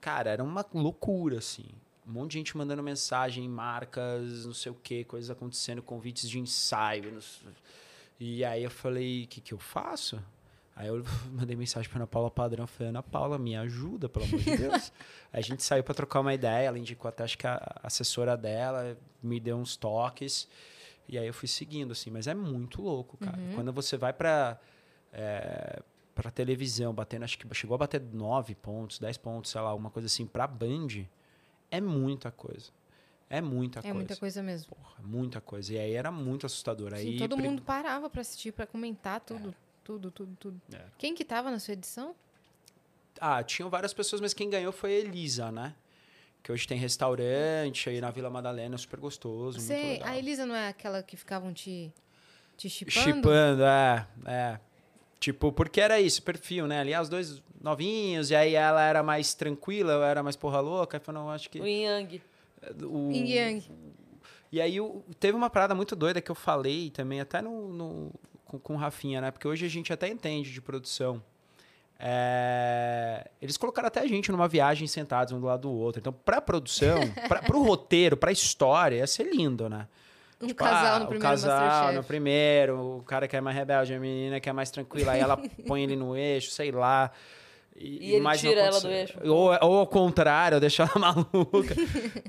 cara, 0.00 0.30
era 0.30 0.42
uma 0.44 0.64
loucura, 0.72 1.38
assim. 1.38 1.66
Um 2.06 2.12
monte 2.12 2.32
de 2.32 2.38
gente 2.38 2.56
mandando 2.56 2.82
mensagem, 2.82 3.48
marcas, 3.48 4.44
não 4.44 4.52
sei 4.52 4.70
o 4.70 4.74
quê, 4.74 5.04
coisas 5.04 5.30
acontecendo, 5.30 5.82
convites 5.82 6.28
de 6.28 6.38
ensaio. 6.38 7.18
E 8.20 8.44
aí 8.44 8.62
eu 8.62 8.70
falei, 8.70 9.24
o 9.24 9.26
que, 9.28 9.40
que 9.40 9.54
eu 9.54 9.58
faço? 9.58 10.22
Aí 10.76 10.88
eu 10.88 11.02
mandei 11.32 11.56
mensagem 11.56 11.88
pra 11.88 11.98
Ana 11.98 12.06
Paula 12.06 12.30
Padrão, 12.30 12.66
falei, 12.66 12.90
Ana 12.90 13.02
Paula, 13.02 13.38
me 13.38 13.56
ajuda, 13.56 14.08
pelo 14.08 14.24
amor 14.26 14.40
de 14.40 14.56
Deus. 14.56 14.92
aí 15.32 15.40
a 15.40 15.42
gente 15.42 15.62
saiu 15.62 15.82
pra 15.82 15.94
trocar 15.94 16.20
uma 16.20 16.34
ideia, 16.34 16.66
ela 16.66 16.78
indicou 16.78 17.08
até, 17.08 17.24
acho 17.24 17.38
que 17.38 17.46
a 17.46 17.80
assessora 17.82 18.36
dela 18.36 18.96
me 19.22 19.40
deu 19.40 19.56
uns 19.56 19.76
toques. 19.76 20.48
E 21.08 21.18
aí 21.18 21.26
eu 21.26 21.34
fui 21.34 21.48
seguindo, 21.48 21.92
assim, 21.92 22.10
mas 22.10 22.26
é 22.26 22.34
muito 22.34 22.80
louco, 22.80 23.16
cara. 23.18 23.38
Quando 23.54 23.72
você 23.72 23.96
vai 23.96 24.12
pra, 24.12 24.58
é, 25.12 25.82
pra 26.14 26.30
televisão, 26.30 26.94
batendo, 26.94 27.24
acho 27.24 27.38
que 27.38 27.46
chegou 27.54 27.74
a 27.74 27.78
bater 27.78 28.00
9 28.00 28.54
pontos, 28.54 28.98
10 28.98 29.18
pontos, 29.18 29.50
sei 29.50 29.60
lá, 29.60 29.74
uma 29.74 29.90
coisa 29.90 30.06
assim, 30.06 30.26
pra 30.26 30.46
Band, 30.46 31.04
é 31.76 31.80
muita 31.80 32.30
coisa. 32.30 32.70
É 33.28 33.40
muita 33.40 33.80
É 33.80 33.82
coisa. 33.82 33.94
muita 33.94 34.16
coisa 34.16 34.42
mesmo. 34.42 34.76
Porra, 34.76 35.02
muita 35.02 35.40
coisa. 35.40 35.72
E 35.72 35.78
aí 35.78 35.92
era 35.92 36.10
muito 36.12 36.46
assustador. 36.46 36.90
Sim, 36.90 36.96
aí, 36.96 37.18
todo 37.18 37.36
mundo 37.36 37.62
parava 37.62 38.08
pra 38.08 38.20
assistir, 38.20 38.52
pra 38.52 38.66
comentar 38.66 39.20
tudo. 39.20 39.54
Tudo, 39.82 40.10
tudo, 40.10 40.36
tudo. 40.38 40.60
É. 40.72 40.82
Quem 40.98 41.14
que 41.14 41.24
tava 41.24 41.50
na 41.50 41.58
sua 41.58 41.72
edição? 41.72 42.14
Ah, 43.20 43.42
tinham 43.42 43.68
várias 43.70 43.92
pessoas, 43.92 44.20
mas 44.20 44.32
quem 44.34 44.48
ganhou 44.50 44.72
foi 44.72 44.90
a 44.94 44.98
Elisa, 45.00 45.50
né? 45.52 45.74
Que 46.42 46.52
hoje 46.52 46.66
tem 46.68 46.78
restaurante 46.78 47.88
aí 47.88 48.00
na 48.00 48.10
Vila 48.10 48.28
Madalena, 48.28 48.76
super 48.76 49.00
gostoso, 49.00 49.58
muito 49.58 49.66
Você, 49.68 49.74
legal. 49.74 50.08
a 50.08 50.18
Elisa 50.18 50.44
não 50.44 50.54
é 50.54 50.68
aquela 50.68 51.02
que 51.02 51.16
ficavam 51.16 51.52
te, 51.52 51.92
te 52.56 52.68
chipando? 52.68 53.00
Chipando, 53.00 53.62
é, 53.64 54.06
é. 54.26 54.60
Tipo, 55.18 55.50
porque 55.52 55.80
era 55.80 55.98
isso, 56.00 56.22
perfil, 56.22 56.66
né? 56.66 56.80
Ali, 56.80 56.94
os 56.94 57.08
dois 57.08 57.42
novinhos, 57.64 58.30
e 58.30 58.36
aí 58.36 58.54
ela 58.54 58.82
era 58.82 59.02
mais 59.02 59.34
tranquila, 59.34 59.92
eu 59.94 60.02
era 60.04 60.22
mais 60.22 60.36
porra 60.36 60.60
louca. 60.60 60.96
Aí 60.98 61.00
falou, 61.00 61.22
não, 61.24 61.30
acho 61.30 61.48
que... 61.50 61.58
O 61.60 61.66
Yang. 61.66 62.22
O, 62.82 63.10
Yin 63.10 63.26
Yang. 63.28 63.70
E 64.52 64.60
aí 64.60 64.80
o- 64.80 65.02
teve 65.18 65.36
uma 65.36 65.50
parada 65.50 65.74
muito 65.74 65.96
doida 65.96 66.20
que 66.20 66.30
eu 66.30 66.34
falei 66.34 66.90
também, 66.90 67.20
até 67.20 67.42
no, 67.42 67.68
no- 67.72 68.10
com, 68.44 68.58
com 68.58 68.74
o 68.74 68.76
Rafinha, 68.76 69.20
né? 69.20 69.30
Porque 69.30 69.48
hoje 69.48 69.66
a 69.66 69.68
gente 69.68 69.92
até 69.92 70.08
entende 70.08 70.52
de 70.52 70.60
produção. 70.60 71.20
É, 71.98 73.28
eles 73.40 73.56
colocaram 73.56 73.88
até 73.88 74.00
a 74.00 74.06
gente 74.06 74.30
numa 74.30 74.46
viagem 74.46 74.86
sentados 74.86 75.32
um 75.32 75.40
do 75.40 75.46
lado 75.46 75.62
do 75.62 75.72
outro. 75.72 76.00
Então, 76.00 76.12
pra 76.12 76.40
produção, 76.40 76.98
pra, 77.28 77.42
pro 77.42 77.62
roteiro, 77.62 78.16
pra 78.16 78.30
história, 78.30 78.96
ia 78.96 79.06
ser 79.06 79.24
lindo, 79.34 79.68
né? 79.68 79.88
Um 80.40 80.46
Tipo, 80.48 80.62
casal 80.64 80.96
ah, 80.96 80.98
no 80.98 81.04
o 81.04 81.08
primeiro 81.08 81.22
casal 81.30 81.60
Masterchef. 81.66 81.96
no 81.96 82.04
primeiro, 82.04 82.96
o 82.98 83.02
cara 83.04 83.26
que 83.26 83.36
é 83.36 83.40
mais 83.40 83.56
rebelde, 83.56 83.94
a 83.94 83.98
menina 84.00 84.40
que 84.40 84.48
é 84.48 84.52
mais 84.52 84.70
tranquila, 84.70 85.12
aí 85.12 85.20
ela 85.20 85.36
põe 85.66 85.82
ele 85.82 85.96
no 85.96 86.16
eixo, 86.16 86.50
sei 86.50 86.70
lá. 86.70 87.10
E 87.76 88.12
ele 88.12 88.20
mas 88.20 88.40
não 88.40 88.50
tira 88.50 88.62
ela 88.62 88.80
do 88.80 88.88
eixo. 88.88 89.18
Ou, 89.24 89.48
ou 89.48 89.78
ao 89.78 89.86
contrário, 89.86 90.60
deixar 90.60 90.88
ela 90.94 90.98
maluca. 91.14 91.74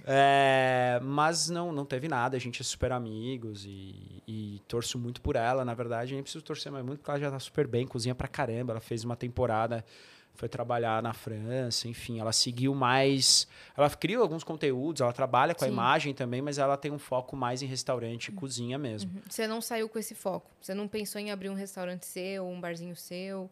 É, 0.03 0.99
mas 1.03 1.49
não, 1.49 1.71
não 1.71 1.85
teve 1.85 2.07
nada, 2.07 2.35
a 2.35 2.39
gente 2.39 2.61
é 2.61 2.65
super 2.65 2.91
amigos 2.91 3.63
e, 3.63 4.23
e 4.27 4.61
torço 4.67 4.97
muito 4.97 5.21
por 5.21 5.35
ela. 5.35 5.63
Na 5.63 5.75
verdade, 5.75 6.13
nem 6.13 6.23
preciso 6.23 6.43
torcer 6.43 6.71
mais 6.71 6.83
muito, 6.83 6.99
porque 6.99 7.11
ela 7.11 7.19
já 7.19 7.29
tá 7.29 7.39
super 7.39 7.67
bem, 7.67 7.85
cozinha 7.85 8.15
pra 8.15 8.27
caramba. 8.27 8.73
Ela 8.73 8.81
fez 8.81 9.03
uma 9.03 9.15
temporada, 9.15 9.85
foi 10.33 10.49
trabalhar 10.49 11.03
na 11.03 11.13
França, 11.13 11.87
enfim, 11.87 12.19
ela 12.19 12.33
seguiu 12.33 12.73
mais. 12.73 13.47
Ela 13.77 13.89
cria 13.91 14.17
alguns 14.17 14.43
conteúdos, 14.43 15.01
ela 15.01 15.13
trabalha 15.13 15.53
com 15.53 15.63
a 15.63 15.67
Sim. 15.67 15.73
imagem 15.73 16.13
também, 16.15 16.41
mas 16.41 16.57
ela 16.57 16.75
tem 16.75 16.91
um 16.91 16.99
foco 16.99 17.35
mais 17.35 17.61
em 17.61 17.67
restaurante 17.67 18.29
e 18.29 18.31
cozinha 18.31 18.79
mesmo. 18.79 19.11
Você 19.29 19.45
não 19.45 19.61
saiu 19.61 19.87
com 19.87 19.99
esse 19.99 20.15
foco. 20.15 20.49
Você 20.59 20.73
não 20.73 20.87
pensou 20.87 21.21
em 21.21 21.29
abrir 21.29 21.49
um 21.49 21.55
restaurante 21.55 22.07
seu, 22.07 22.47
um 22.47 22.59
barzinho 22.59 22.95
seu. 22.95 23.47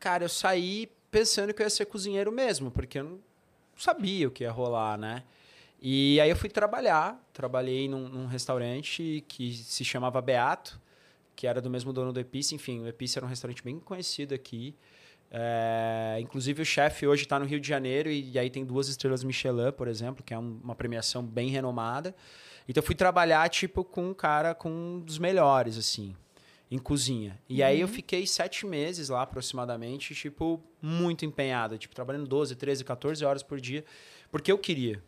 Cara, 0.00 0.24
eu 0.24 0.28
saí 0.28 0.90
pensando 1.10 1.52
que 1.52 1.62
eu 1.62 1.66
ia 1.66 1.70
ser 1.70 1.86
cozinheiro 1.86 2.30
mesmo, 2.32 2.70
porque 2.70 2.98
eu 2.98 3.04
não 3.04 3.18
sabia 3.76 4.28
o 4.28 4.30
que 4.30 4.44
ia 4.44 4.50
rolar, 4.50 4.96
né? 4.98 5.24
E 5.80 6.20
aí 6.20 6.28
eu 6.28 6.36
fui 6.36 6.48
trabalhar. 6.48 7.18
Trabalhei 7.32 7.88
num, 7.88 8.08
num 8.08 8.26
restaurante 8.26 9.24
que 9.26 9.54
se 9.54 9.84
chamava 9.84 10.20
Beato, 10.20 10.78
que 11.34 11.46
era 11.46 11.60
do 11.60 11.70
mesmo 11.70 11.92
dono 11.92 12.12
do 12.12 12.20
Epice. 12.20 12.54
Enfim, 12.54 12.80
o 12.80 12.86
Epice 12.88 13.18
era 13.18 13.24
um 13.24 13.28
restaurante 13.28 13.62
bem 13.62 13.78
conhecido 13.78 14.34
aqui. 14.34 14.74
É, 15.32 16.18
inclusive 16.20 16.60
o 16.60 16.64
chefe 16.64 17.06
hoje 17.06 17.22
está 17.22 17.38
no 17.38 17.44
Rio 17.46 17.60
de 17.60 17.68
Janeiro 17.68 18.10
e, 18.10 18.36
aí 18.38 18.50
tem 18.50 18.64
duas 18.64 18.88
estrelas 18.88 19.22
Michelin, 19.22 19.70
por 19.72 19.86
exemplo, 19.88 20.24
que 20.24 20.34
é 20.34 20.38
um- 20.38 20.58
uma 20.62 20.74
premiação 20.74 21.22
bem 21.24 21.48
renomada. 21.50 22.14
Então 22.68 22.82
eu 22.82 22.86
fui 22.86 22.94
trabalhar 22.96 23.48
tipo 23.48 23.84
com 23.84 24.10
um 24.10 24.14
cara 24.14 24.54
com 24.54 24.68
um 24.70 25.00
dos 25.00 25.18
melhores 25.18 25.78
assim 25.78 26.14
em 26.70 26.78
cozinha. 26.78 27.38
E 27.48 27.62
aí 27.62 27.80
eu 27.80 27.88
fiquei 27.88 28.26
sete 28.26 28.64
meses 28.64 29.08
lá 29.08 29.22
aproximadamente, 29.22 30.14
tipo 30.14 30.62
muito 30.80 31.24
empenhado, 31.24 31.76
tipo 31.76 31.94
trabalhando 31.94 32.26
12, 32.26 32.54
13, 32.54 32.84
14 32.84 33.24
horas 33.24 33.42
por 33.42 33.60
dia, 33.60 33.84
porque 34.30 34.52
eu 34.52 34.58
queria. 34.58 35.02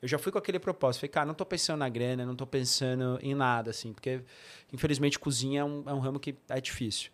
Eu 0.00 0.06
já 0.06 0.16
fui 0.16 0.30
com 0.30 0.38
aquele 0.38 0.60
propósito. 0.60 1.00
Falei, 1.00 1.10
cara, 1.10 1.26
não 1.26 1.34
tô 1.34 1.44
pensando 1.44 1.80
na 1.80 1.88
grana, 1.88 2.24
não 2.24 2.36
tô 2.36 2.46
pensando 2.46 3.18
em 3.20 3.34
nada, 3.34 3.70
assim, 3.70 3.92
porque 3.92 4.22
infelizmente 4.72 5.18
cozinha 5.18 5.62
é 5.62 5.64
um, 5.64 5.82
é 5.86 5.92
um 5.92 5.98
ramo 5.98 6.20
que 6.20 6.36
é 6.48 6.60
difícil. 6.60 7.10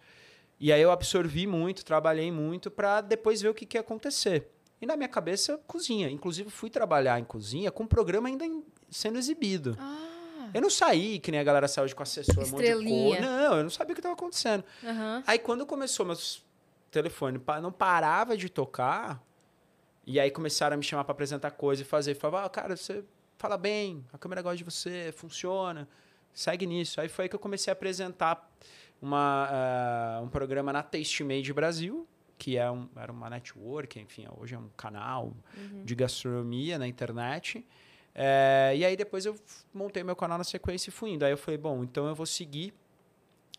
E 0.61 0.71
aí 0.71 0.83
eu 0.83 0.91
absorvi 0.91 1.47
muito, 1.47 1.85
trabalhei 1.85 2.31
muito 2.31 2.71
para 2.71 3.01
depois 3.01 3.41
ver 3.41 3.49
o 3.49 3.55
que, 3.55 3.65
que 3.65 3.77
ia 3.77 3.81
acontecer. 3.81 4.51
E 4.81 4.87
na 4.87 4.97
minha 4.97 5.09
cabeça, 5.09 5.59
cozinha. 5.67 6.11
Inclusive, 6.11 6.51
fui 6.51 6.69
trabalhar 6.69 7.19
em 7.19 7.25
cozinha 7.25 7.71
com 7.71 7.85
o 7.85 7.89
programa 7.89 8.29
ainda 8.29 8.45
sendo 8.91 9.19
exibido. 9.19 9.77
Ah, 9.81 10.14
Eu 10.55 10.61
não 10.61 10.71
saí, 10.71 11.19
que 11.19 11.33
nem 11.33 11.41
a 11.41 11.45
galera 11.45 11.67
saiu 11.67 11.87
de 11.89 11.95
com 11.95 12.03
assessor, 12.05 12.45
um 12.45 12.49
monte 12.49 12.63
de 12.63 12.69
Estrelinha. 12.69 13.17
cor. 13.17 13.27
Não, 13.27 13.57
eu 13.57 13.63
não 13.65 13.71
sabia 13.71 13.93
o 13.93 13.95
que 13.95 14.01
estava 14.01 14.15
acontecendo. 14.15 14.65
aham. 14.85 15.23
Aí 15.27 15.39
quando 15.39 15.67
começou 15.67 16.07
meus 16.07 16.45
telefone 16.93 17.41
não 17.61 17.73
parava 17.73 18.37
de 18.37 18.49
tocar, 18.49 19.21
e 20.07 20.21
aí 20.21 20.31
começaram 20.31 20.75
a 20.75 20.77
me 20.77 20.85
chamar 20.85 21.03
para 21.03 21.13
apresentar 21.13 21.51
coisa 21.51 21.83
e 21.83 21.85
fazer, 21.85 22.15
falava, 22.15 22.47
ah, 22.47 22.49
cara, 22.49 22.77
você 22.77 23.05
fala 23.37 23.59
bem, 23.59 24.05
a 24.13 24.19
câmera 24.19 24.43
gosta 24.43 24.57
de 24.57 24.65
você, 24.65 25.13
funciona, 25.17 25.89
segue 26.33 26.67
nisso. 26.67 27.01
Aí 27.01 27.09
foi 27.09 27.25
aí 27.25 27.29
que 27.29 27.35
eu 27.35 27.41
comecei 27.41 27.71
a 27.71 27.75
apresentar 27.75 28.49
uma, 29.03 29.49
ah, 29.51 30.21
um 30.23 30.29
programa 30.29 30.73
na 30.73 30.83
Taste 30.85 31.25
Made 31.25 31.53
Brasil, 31.53 32.07
que 32.39 32.57
é 32.57 32.71
um, 32.71 32.89
era 32.97 33.11
uma 33.11 33.29
network, 33.29 33.99
enfim, 33.99 34.27
hoje 34.39 34.55
é 34.55 34.59
um 34.59 34.69
canal 34.77 35.33
de 35.85 35.95
gastronomia 35.95 36.79
na 36.79 36.87
internet. 36.87 37.67
É, 38.15 38.73
e 38.77 38.85
aí 38.85 38.97
depois 38.97 39.27
eu 39.27 39.35
montei 39.73 40.05
meu 40.05 40.15
canal 40.15 40.39
na 40.39 40.45
sequência 40.45 40.91
e 40.91 40.93
fui 40.93 41.11
indo. 41.11 41.25
Aí 41.25 41.33
eu 41.33 41.39
falei, 41.39 41.59
bom, 41.59 41.83
então 41.83 42.07
eu 42.07 42.15
vou 42.15 42.27
seguir 42.27 42.73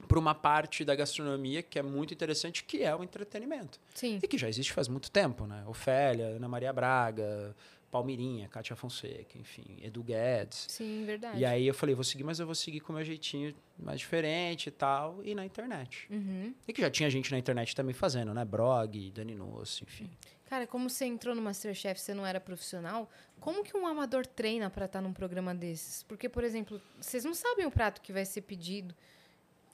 para 0.07 0.19
uma 0.19 0.35
parte 0.35 0.83
da 0.83 0.95
gastronomia 0.95 1.63
que 1.63 1.79
é 1.79 1.81
muito 1.81 2.13
interessante, 2.13 2.63
que 2.63 2.83
é 2.83 2.95
o 2.95 3.03
entretenimento. 3.03 3.79
Sim. 3.93 4.19
E 4.21 4.27
que 4.27 4.37
já 4.37 4.47
existe 4.47 4.71
faz 4.73 4.87
muito 4.87 5.09
tempo, 5.11 5.45
né? 5.45 5.63
Ofélia, 5.67 6.27
Ana 6.27 6.47
Maria 6.47 6.71
Braga, 6.71 7.55
Palmirinha, 7.89 8.49
Cátia 8.49 8.75
Fonseca, 8.75 9.37
enfim, 9.37 9.77
Edu 9.81 10.03
Guedes. 10.03 10.65
Sim, 10.69 11.05
verdade. 11.05 11.39
E 11.39 11.45
aí 11.45 11.65
eu 11.65 11.73
falei, 11.73 11.95
vou 11.95 12.03
seguir, 12.03 12.25
mas 12.25 12.39
eu 12.39 12.45
vou 12.45 12.55
seguir 12.55 12.81
com 12.81 12.91
o 12.91 12.95
meu 12.95 13.05
jeitinho 13.05 13.55
mais 13.79 13.99
diferente 14.01 14.67
e 14.67 14.71
tal, 14.71 15.23
e 15.23 15.33
na 15.33 15.45
internet. 15.45 16.07
Uhum. 16.09 16.53
E 16.67 16.73
que 16.73 16.81
já 16.81 16.89
tinha 16.89 17.09
gente 17.09 17.31
na 17.31 17.37
internet 17.37 17.73
também 17.73 17.93
fazendo, 17.93 18.33
né? 18.33 18.43
Brog, 18.43 19.11
Dani 19.11 19.33
Nosso, 19.33 19.85
enfim. 19.85 20.09
Cara, 20.49 20.67
como 20.67 20.89
você 20.89 21.05
entrou 21.05 21.33
no 21.33 21.41
Masterchef, 21.41 21.99
você 21.99 22.13
não 22.13 22.25
era 22.25 22.39
profissional, 22.39 23.09
como 23.39 23.63
que 23.63 23.75
um 23.75 23.87
amador 23.87 24.25
treina 24.25 24.69
pra 24.69 24.85
estar 24.85 25.01
num 25.01 25.11
programa 25.11 25.55
desses? 25.55 26.03
Porque, 26.03 26.29
por 26.29 26.43
exemplo, 26.43 26.79
vocês 26.99 27.25
não 27.25 27.33
sabem 27.33 27.65
o 27.65 27.71
prato 27.71 27.99
que 28.01 28.13
vai 28.13 28.25
ser 28.25 28.41
pedido. 28.41 28.93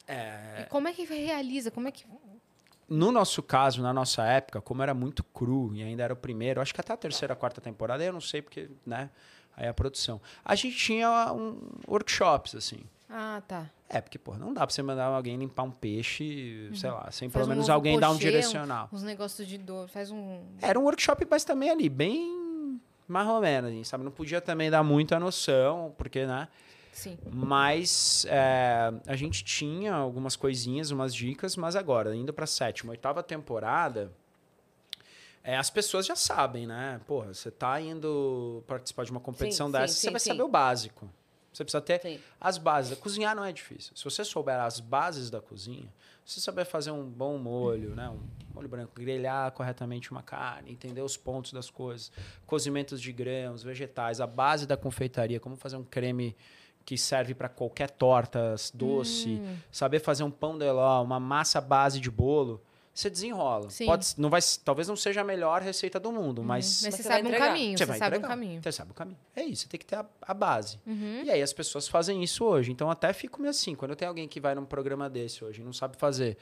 É, 0.08 0.62
E 0.62 0.66
como 0.70 0.88
é 0.88 0.94
que 0.94 1.04
realiza? 1.04 1.72
Como 1.72 1.88
é 1.88 1.92
que. 1.92 2.06
no 2.88 3.12
nosso 3.12 3.44
caso, 3.44 3.82
na 3.82 3.94
nossa 3.94 4.26
época, 4.26 4.62
como 4.62 4.82
era 4.82 4.94
muito 4.94 5.24
cru 5.24 5.76
e 5.76 5.84
ainda 5.84 6.04
era 6.04 6.14
o 6.14 6.18
primeiro, 6.18 6.62
acho 6.62 6.74
que 6.74 6.82
até 6.82 6.94
a 6.94 6.98
terceira, 6.98 7.36
quarta 7.36 7.62
temporada, 7.62 8.04
eu 8.04 8.14
não 8.14 8.22
sei 8.22 8.42
porque, 8.42 8.70
né? 8.86 9.10
Aí 9.56 9.68
a 9.68 9.74
produção. 9.74 10.22
A 10.44 10.56
gente 10.56 10.78
tinha 10.78 11.32
um, 11.34 11.60
workshops, 11.88 12.56
assim. 12.56 12.84
Ah, 13.14 13.42
tá. 13.46 13.70
É, 13.90 14.00
porque, 14.00 14.18
pô, 14.18 14.36
não 14.38 14.54
dá 14.54 14.66
pra 14.66 14.74
você 14.74 14.82
mandar 14.82 15.06
alguém 15.06 15.36
limpar 15.38 15.64
um 15.64 15.72
peixe, 15.72 16.72
sei 16.74 16.90
lá, 16.90 17.12
sem 17.12 17.30
Faz 17.30 17.46
pelo 17.46 17.50
menos 17.50 17.70
alguém 17.70 18.00
dar 18.00 18.10
um 18.10 18.14
pochê, 18.14 18.28
um- 18.28 18.32
direcional. 18.32 18.90
Uns 18.92 19.04
negócios 19.04 19.46
de 19.46 19.58
dor. 19.58 19.90
Faz 19.90 20.12
um. 20.12 20.44
Era 20.62 20.80
um 20.80 20.84
workshop, 20.84 21.28
mas 21.30 21.44
também 21.44 21.70
ali, 21.70 21.90
bem 21.90 22.80
mais 23.06 23.28
ou 23.28 23.42
menos, 23.42 23.70
assim, 23.70 23.84
sabe? 23.84 24.06
Não 24.06 24.12
podia 24.12 24.40
também 24.40 24.72
dar 24.72 24.82
muita 24.84 25.20
noção, 25.20 25.94
porque, 25.98 26.26
né? 26.26 26.48
Sim. 26.94 27.18
Mas 27.30 28.26
é, 28.30 28.94
a 29.06 29.16
gente 29.18 29.44
tinha 29.44 29.94
algumas 29.94 30.38
coisinhas, 30.38 30.92
umas 30.92 31.14
dicas, 31.14 31.58
mas 31.58 31.76
agora, 31.76 32.16
indo 32.16 32.32
pra 32.32 32.46
sétima, 32.46 32.92
oitava 32.92 33.22
temporada, 33.22 34.12
é, 35.44 35.58
as 35.58 35.70
pessoas 35.70 36.06
já 36.06 36.16
sabem, 36.16 36.66
né? 36.66 37.02
Porra, 37.06 37.34
você 37.34 37.52
tá 37.52 37.82
indo 37.82 38.64
participar 38.68 39.04
de 39.04 39.12
uma 39.12 39.20
competição 39.20 39.68
Sim, 39.68 39.74
dessa, 39.74 39.94
sim, 39.94 40.00
você 40.00 40.12
vai 40.12 40.20
saber 40.22 40.44
o 40.44 40.48
básico. 40.48 41.10
Você 41.52 41.64
precisa 41.64 41.82
ter 41.82 42.00
Sim. 42.02 42.20
as 42.40 42.58
bases. 42.58 42.98
Cozinhar 42.98 43.36
não 43.36 43.44
é 43.44 43.52
difícil. 43.52 43.92
Se 43.96 44.04
você 44.04 44.24
souber 44.24 44.58
as 44.60 44.80
bases 44.80 45.30
da 45.30 45.42
cozinha, 45.42 45.90
se 46.26 46.36
você 46.36 46.42
souber 46.42 46.66
fazer 46.66 46.92
um 46.92 47.04
bom 47.04 47.38
molho, 47.38 47.94
né? 47.94 48.10
um 48.10 48.20
molho 48.54 48.70
branco, 48.70 48.94
grelhar 48.96 49.52
corretamente 49.52 50.12
uma 50.12 50.22
carne, 50.24 50.72
entender 50.72 51.02
os 51.02 51.18
pontos 51.18 51.52
das 51.52 51.70
coisas, 51.70 52.12
cozimentos 52.46 53.02
de 53.02 53.12
grãos, 53.12 53.64
vegetais, 53.64 54.22
a 54.22 54.28
base 54.28 54.66
da 54.66 54.78
confeitaria, 54.78 55.40
como 55.40 55.56
fazer 55.58 55.76
um 55.76 55.84
creme 55.84 56.36
que 56.86 56.98
serve 56.98 57.34
para 57.36 57.50
qualquer 57.50 57.92
torta 57.92 58.56
doce, 58.74 59.42
Hum. 59.42 59.58
saber 59.72 60.00
fazer 60.00 60.24
um 60.24 60.32
pão 60.32 60.58
de 60.58 60.72
ló, 60.72 61.04
uma 61.04 61.20
massa 61.20 61.60
base 61.62 62.00
de 62.00 62.10
bolo, 62.10 62.62
você 62.94 63.10
desenrola. 63.10 63.70
Sim. 63.70 63.86
Pode, 63.86 64.08
não 64.18 64.30
vai, 64.30 64.42
talvez 64.64 64.88
não 64.88 64.96
seja 64.96 65.22
a 65.22 65.24
melhor 65.24 65.62
receita 65.62 66.00
do 66.00 66.12
mundo, 66.12 66.44
mas 66.44 66.66
Mas, 66.66 66.84
Mas 66.84 66.96
você 66.96 67.04
você 67.04 67.04
sabe 67.10 67.28
um 67.28 67.32
caminho. 67.38 67.78
você 67.78 67.86
Você 67.86 67.98
sabe 67.98 68.18
um 68.18 68.22
caminho. 68.22 68.62
Você 68.64 68.72
sabe 68.72 68.92
o 68.92 68.94
caminho. 68.94 69.18
É 69.36 69.44
isso, 69.44 69.64
você 69.64 69.68
tem 69.70 69.80
que 69.80 69.86
ter 69.86 69.96
a, 69.96 70.06
a 70.22 70.34
base. 70.34 70.80
Uhum. 70.86 71.24
E 71.24 71.32
aí 71.32 71.42
as 71.42 71.54
pessoas 71.54 71.88
fazem 71.88 72.22
isso 72.24 72.44
hoje. 72.44 72.72
Então 72.72 72.90
até 72.92 73.14
fico 73.14 73.40
meio 73.42 73.52
assim, 73.52 73.76
quando 73.76 73.96
tem 73.96 74.08
alguém 74.08 74.28
que 74.28 74.40
vai 74.40 74.54
num 74.56 74.66
programa 74.66 75.10
desse 75.10 75.44
hoje 75.44 75.62
e 75.62 75.64
não 75.64 75.74
sabe 75.74 75.96
fazer 75.98 76.38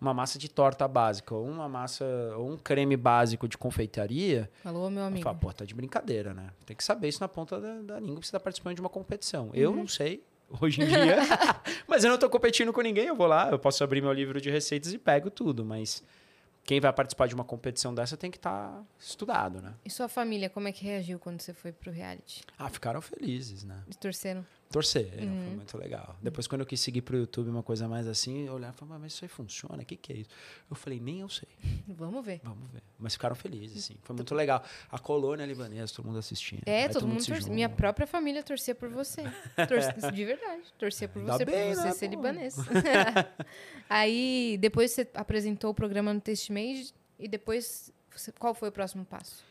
uma 0.00 0.12
massa 0.12 0.36
de 0.36 0.48
torta 0.48 0.88
básica, 0.88 1.32
ou 1.32 1.46
uma 1.46 1.68
massa, 1.68 2.04
ou 2.36 2.50
um 2.50 2.56
creme 2.56 2.96
básico 2.96 3.46
de 3.46 3.56
confeitaria, 3.56 4.50
Alô, 4.64 4.90
meu 4.90 5.02
eu 5.02 5.06
amigo. 5.06 5.22
falo, 5.22 5.38
pô, 5.38 5.52
tá 5.52 5.64
de 5.64 5.74
brincadeira, 5.76 6.34
né? 6.34 6.50
Tem 6.66 6.76
que 6.76 6.82
saber 6.82 7.06
isso 7.08 7.20
na 7.20 7.28
ponta 7.28 7.60
da, 7.60 7.74
da 7.82 8.00
língua 8.00 8.18
que 8.20 8.26
você 8.26 8.32
tá 8.32 8.40
participando 8.40 8.74
de 8.74 8.80
uma 8.80 8.90
competição. 8.90 9.50
Eu 9.54 9.70
Uhum. 9.70 9.76
não 9.76 9.86
sei. 9.86 10.24
Hoje 10.60 10.82
em 10.82 10.86
dia. 10.86 11.18
mas 11.86 12.04
eu 12.04 12.10
não 12.10 12.18
tô 12.18 12.28
competindo 12.28 12.72
com 12.72 12.80
ninguém, 12.80 13.06
eu 13.06 13.16
vou 13.16 13.26
lá, 13.26 13.50
eu 13.50 13.58
posso 13.58 13.82
abrir 13.82 14.00
meu 14.00 14.12
livro 14.12 14.40
de 14.40 14.50
receitas 14.50 14.92
e 14.92 14.98
pego 14.98 15.30
tudo, 15.30 15.64
mas 15.64 16.02
quem 16.64 16.80
vai 16.80 16.92
participar 16.92 17.26
de 17.26 17.34
uma 17.34 17.44
competição 17.44 17.94
dessa 17.94 18.16
tem 18.16 18.30
que 18.30 18.36
estar 18.36 18.84
estudado, 18.98 19.60
né? 19.60 19.74
E 19.84 19.90
sua 19.90 20.08
família, 20.08 20.48
como 20.48 20.68
é 20.68 20.72
que 20.72 20.84
reagiu 20.84 21.18
quando 21.18 21.40
você 21.40 21.52
foi 21.52 21.72
pro 21.72 21.90
reality? 21.90 22.42
Ah, 22.58 22.68
ficaram 22.68 23.00
felizes, 23.00 23.64
né? 23.64 23.82
Eles 23.86 23.96
torceram? 23.96 24.46
Torcer, 24.72 25.06
Uhum. 25.22 25.42
foi 25.44 25.54
muito 25.56 25.78
legal. 25.78 26.16
Depois, 26.20 26.46
quando 26.46 26.62
eu 26.62 26.66
quis 26.66 26.80
seguir 26.80 27.02
pro 27.02 27.16
YouTube 27.16 27.48
uma 27.50 27.62
coisa 27.62 27.86
mais 27.86 28.06
assim, 28.08 28.46
eu 28.46 28.54
olhava 28.54 28.74
e 28.74 28.78
falava, 28.78 28.98
mas 28.98 29.12
isso 29.12 29.24
aí 29.24 29.28
funciona? 29.28 29.82
O 29.82 29.86
que, 29.86 29.96
que 29.96 30.12
é 30.12 30.16
isso? 30.16 30.30
Eu 30.70 30.74
falei, 30.74 30.98
nem 30.98 31.20
eu 31.20 31.28
sei. 31.28 31.48
Vamos 31.86 32.24
ver. 32.24 32.40
Vamos 32.42 32.70
ver. 32.72 32.82
Mas 32.98 33.12
ficaram 33.14 33.36
felizes, 33.36 33.84
sim. 33.84 33.96
Foi 34.02 34.16
muito 34.16 34.34
legal. 34.34 34.62
A 34.90 34.98
colônia 34.98 35.44
libanesa, 35.46 35.92
todo 35.94 36.06
mundo 36.06 36.18
assistindo. 36.18 36.62
É, 36.66 36.84
Aí 36.84 36.88
todo 36.88 37.06
mundo 37.06 37.20
se 37.22 37.28
torcia. 37.30 37.52
Minha 37.52 37.68
própria 37.68 38.06
família 38.06 38.42
torcia 38.42 38.74
por 38.74 38.88
você. 38.88 39.22
Tor- 39.68 40.12
de 40.12 40.24
verdade. 40.24 40.62
Torcia 40.78 41.08
por 41.08 41.22
você, 41.22 41.44
bem, 41.44 41.68
por 41.68 41.76
você 41.76 41.84
né, 41.84 41.92
ser 41.92 42.08
pô? 42.08 42.16
libanês. 42.16 42.56
Aí, 43.88 44.56
depois 44.60 44.90
você 44.92 45.06
apresentou 45.14 45.70
o 45.70 45.74
programa 45.74 46.12
no 46.14 46.20
Testmade 46.20 46.94
e 47.18 47.28
depois, 47.28 47.92
você- 48.14 48.32
qual 48.32 48.54
foi 48.54 48.68
o 48.68 48.72
próximo 48.72 49.04
passo? 49.04 49.44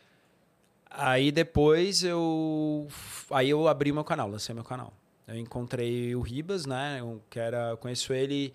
Aí 0.94 1.32
depois 1.32 2.02
eu. 2.02 2.86
Aí 3.30 3.48
eu 3.48 3.66
abri 3.66 3.90
meu 3.92 4.04
canal, 4.04 4.28
lancei 4.28 4.54
meu 4.54 4.64
canal. 4.64 4.92
Eu 5.26 5.36
encontrei 5.36 6.14
o 6.14 6.20
Ribas, 6.20 6.66
né? 6.66 6.98
Eu, 7.00 7.22
que 7.30 7.38
era, 7.38 7.70
eu 7.70 7.76
conheço 7.76 8.12
ele 8.12 8.52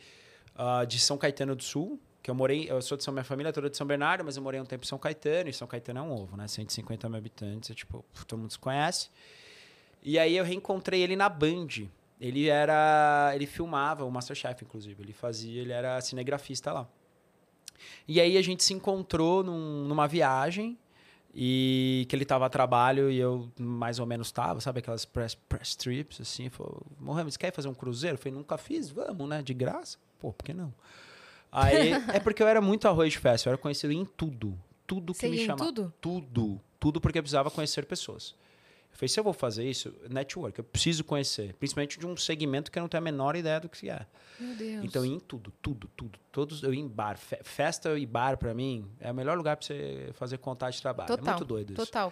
ah, 0.56 0.84
de 0.86 1.00
São 1.00 1.18
Caetano 1.18 1.56
do 1.56 1.64
Sul. 1.64 2.00
Que 2.22 2.30
eu 2.30 2.36
morei, 2.36 2.70
eu 2.70 2.82
sou 2.82 2.98
de 2.98 3.04
São, 3.06 3.14
minha 3.14 3.24
família 3.24 3.50
é 3.50 3.54
toda 3.54 3.70
de 3.70 3.78
São 3.78 3.88
Bernardo, 3.88 4.24
mas 4.26 4.36
eu 4.36 4.44
morei 4.44 4.60
um 4.60 4.66
tempo 4.66 4.84
em 4.84 4.88
São 4.88 4.98
Caetano, 4.98 5.50
e 5.50 5.54
São 5.54 5.66
Caetano 5.66 6.00
é 6.00 6.02
um 6.02 6.12
ovo, 6.12 6.36
né? 6.36 6.46
150 6.46 7.08
mil 7.08 7.18
habitantes, 7.18 7.72
é 7.72 7.74
tipo, 7.74 8.04
todo 8.28 8.38
mundo 8.40 8.52
se 8.52 8.60
conhece. 8.60 9.10
E 10.04 10.20
aí 10.20 10.36
eu 10.36 10.44
reencontrei 10.44 11.02
ele 11.02 11.16
na 11.16 11.30
Band. 11.30 11.68
Ele 12.20 12.50
era. 12.50 13.32
Ele 13.34 13.46
filmava 13.46 14.04
o 14.04 14.12
Masterchef, 14.12 14.64
inclusive. 14.66 15.02
Ele 15.04 15.14
fazia, 15.14 15.62
ele 15.62 15.72
era 15.72 16.02
cinegrafista 16.02 16.74
lá. 16.74 16.88
E 18.08 18.20
aí 18.20 18.38
a 18.38 18.42
gente 18.42 18.64
se 18.64 18.74
encontrou 18.74 19.44
num- 19.44 19.86
numa 19.88 20.08
viagem 20.08 20.78
e 21.34 22.06
que 22.10 22.16
ele 22.16 22.26
tava 22.26 22.46
a 22.46 22.50
trabalho 22.50 23.12
e 23.12 23.18
eu 23.18 23.50
mais 23.60 24.00
ou 24.00 24.06
menos 24.06 24.32
tava, 24.32 24.60
sabe? 24.60 24.80
Aquelas 24.80 25.06
press, 25.06 25.36
press 25.36 25.76
trips, 25.76 26.20
assim. 26.22 26.50
Falou, 26.50 26.82
Mohamed, 27.00 27.32
você 27.32 27.38
quer 27.40 27.54
fazer 27.54 27.68
um 27.68 27.74
cruzeiro? 27.74 28.16
Eu 28.16 28.20
falei, 28.20 28.38
nunca 28.38 28.58
fiz, 28.58 28.90
vamos, 28.90 29.28
né? 29.30 29.42
De 29.42 29.54
graça? 29.54 29.98
Pô, 30.20 30.34
por 30.34 30.44
que 30.44 30.54
não? 30.54 30.74
Aí, 31.52 31.92
é 32.14 32.20
porque 32.20 32.42
eu 32.42 32.48
era 32.48 32.62
muito 32.62 32.88
arroz 32.88 33.14
de 33.14 33.20
festa, 33.20 33.50
eu 33.50 33.52
era 33.52 33.58
conhecido 33.62 33.94
em 33.94 34.06
tudo. 34.06 34.58
Tudo 34.86 35.14
que 35.14 35.20
Você 35.20 35.30
me 35.30 35.46
chamava. 35.46 35.66
tudo? 35.66 35.94
Tudo. 36.00 36.62
Tudo 36.80 37.02
porque 37.02 37.20
eu 37.20 37.24
precisava 37.24 37.52
conhecer 37.52 37.86
pessoas. 37.86 38.36
Eu 38.98 39.00
falei, 39.00 39.10
se 39.10 39.20
eu 39.20 39.24
vou 39.24 39.32
fazer 39.34 39.70
isso, 39.70 39.94
network, 40.10 40.58
eu 40.58 40.64
preciso 40.64 41.04
conhecer. 41.04 41.54
Principalmente 41.54 42.00
de 42.00 42.08
um 42.08 42.18
segmento 42.18 42.72
que 42.72 42.80
eu 42.80 42.82
não 42.82 42.90
tenho 42.90 43.02
a 43.02 43.04
menor 43.04 43.36
ideia 43.36 43.60
do 43.60 43.70
que 43.70 43.92
é. 43.92 44.08
Meu 44.40 44.56
Deus. 44.56 44.84
Então, 44.84 45.06
em 45.06 45.20
tudo, 45.20 45.54
tudo, 45.62 45.88
tudo. 45.96 46.18
Todos, 46.32 46.64
eu 46.64 46.74
ia 46.74 46.80
em 46.82 46.88
bar. 46.88 47.16
Fe- 47.16 47.40
Festa 47.44 47.98
e 48.00 48.08
bar, 48.08 48.38
pra 48.38 48.56
mim, 48.56 48.90
é 49.00 49.12
o 49.12 49.14
melhor 49.14 49.38
lugar 49.38 49.56
pra 49.56 49.68
você 49.68 50.10
fazer 50.14 50.40
contato 50.40 50.74
de 50.74 50.82
trabalho. 50.82 51.08
Total. 51.10 51.28
É 51.28 51.38
muito 51.38 51.46
doido 51.46 51.74
isso. 51.74 51.86
Total. 51.86 52.12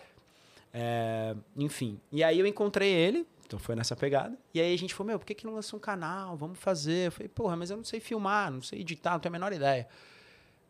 É, 0.73 1.35
enfim. 1.57 1.99
E 2.11 2.23
aí 2.23 2.37
eu 2.39 2.45
encontrei 2.45 2.89
ele, 2.91 3.25
então 3.45 3.57
foi 3.57 3.75
nessa 3.75 3.95
pegada. 3.95 4.37
E 4.53 4.61
aí 4.61 4.73
a 4.73 4.77
gente 4.77 4.93
falou, 4.93 5.07
meu, 5.07 5.19
por 5.19 5.25
que, 5.25 5.33
que 5.33 5.45
não 5.45 5.55
lança 5.55 5.75
um 5.75 5.79
canal? 5.79 6.35
Vamos 6.37 6.59
fazer. 6.59 7.07
Eu 7.07 7.11
falei, 7.11 7.29
porra, 7.29 7.55
mas 7.55 7.71
eu 7.71 7.77
não 7.77 7.83
sei 7.83 7.99
filmar, 7.99 8.51
não 8.51 8.61
sei 8.61 8.81
editar, 8.81 9.13
não 9.13 9.19
tenho 9.19 9.31
a 9.31 9.37
menor 9.39 9.53
ideia. 9.53 9.87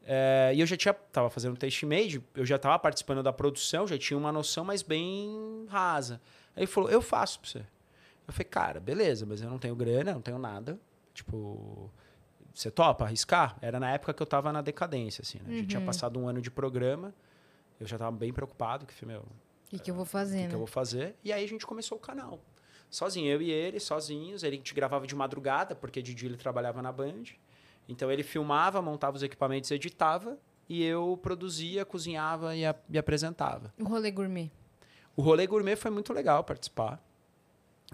É, 0.07 0.51
e 0.53 0.59
eu 0.59 0.67
já 0.67 0.77
tinha, 0.77 0.93
tava 0.93 1.29
fazendo 1.31 1.57
taste 1.57 1.85
made, 1.85 2.23
eu 2.35 2.45
já 2.45 2.59
tava 2.59 2.77
participando 2.77 3.23
da 3.23 3.33
produção, 3.33 3.87
já 3.87 3.97
tinha 3.97 4.17
uma 4.17 4.31
noção, 4.31 4.63
mas 4.63 4.83
bem 4.83 5.65
rasa. 5.67 6.21
Aí 6.55 6.61
ele 6.61 6.67
falou, 6.67 6.89
eu 6.89 7.01
faço 7.01 7.39
pra 7.39 7.49
você. 7.49 7.59
Eu 8.27 8.33
falei, 8.33 8.45
cara, 8.49 8.79
beleza, 8.79 9.25
mas 9.25 9.41
eu 9.41 9.49
não 9.49 9.57
tenho 9.57 9.75
grana, 9.75 10.13
não 10.13 10.21
tenho 10.21 10.37
nada. 10.37 10.79
Tipo, 11.13 11.91
você 12.53 12.69
topa 12.69 13.05
arriscar? 13.05 13.57
Era 13.61 13.79
na 13.79 13.91
época 13.91 14.13
que 14.13 14.21
eu 14.21 14.27
tava 14.27 14.51
na 14.53 14.61
decadência, 14.61 15.21
assim, 15.23 15.39
né? 15.39 15.45
A 15.47 15.51
gente 15.57 15.67
tinha 15.69 15.81
passado 15.81 16.19
um 16.19 16.27
ano 16.27 16.41
de 16.41 16.51
programa, 16.51 17.13
eu 17.79 17.87
já 17.87 17.97
tava 17.97 18.15
bem 18.15 18.31
preocupado, 18.31 18.85
que 18.85 18.93
falei, 18.93 19.15
meu, 19.15 19.23
O 19.23 19.69
que, 19.69 19.79
que 19.79 19.89
eu 19.91 19.95
vou 19.95 20.03
o 20.03 20.07
fazer, 20.07 20.37
que, 20.37 20.43
né? 20.43 20.49
que 20.49 20.55
eu 20.55 20.59
vou 20.59 20.67
fazer? 20.67 21.15
E 21.23 21.33
aí 21.33 21.43
a 21.43 21.47
gente 21.47 21.65
começou 21.65 21.97
o 21.97 22.01
canal. 22.01 22.39
Sozinho, 22.89 23.27
eu 23.29 23.41
e 23.41 23.49
ele, 23.51 23.79
sozinhos. 23.79 24.43
Ele 24.43 24.57
te 24.59 24.73
gravava 24.73 25.05
de 25.07 25.15
madrugada, 25.15 25.75
porque 25.75 26.01
de 26.01 26.13
dia 26.13 26.29
ele 26.29 26.37
trabalhava 26.37 26.81
na 26.81 26.91
Band. 26.91 27.23
Então 27.87 28.11
ele 28.11 28.23
filmava, 28.23 28.81
montava 28.81 29.15
os 29.17 29.23
equipamentos, 29.23 29.69
editava. 29.71 30.37
E 30.67 30.83
eu 30.83 31.19
produzia, 31.21 31.85
cozinhava 31.85 32.55
e, 32.55 32.65
a- 32.65 32.75
e 32.89 32.97
apresentava. 32.97 33.71
O 33.79 33.83
rolê 33.83 34.09
gourmet. 34.11 34.51
O 35.15 35.21
rolê 35.21 35.45
gourmet 35.45 35.75
foi 35.75 35.91
muito 35.91 36.11
legal 36.11 36.43
participar. 36.43 36.99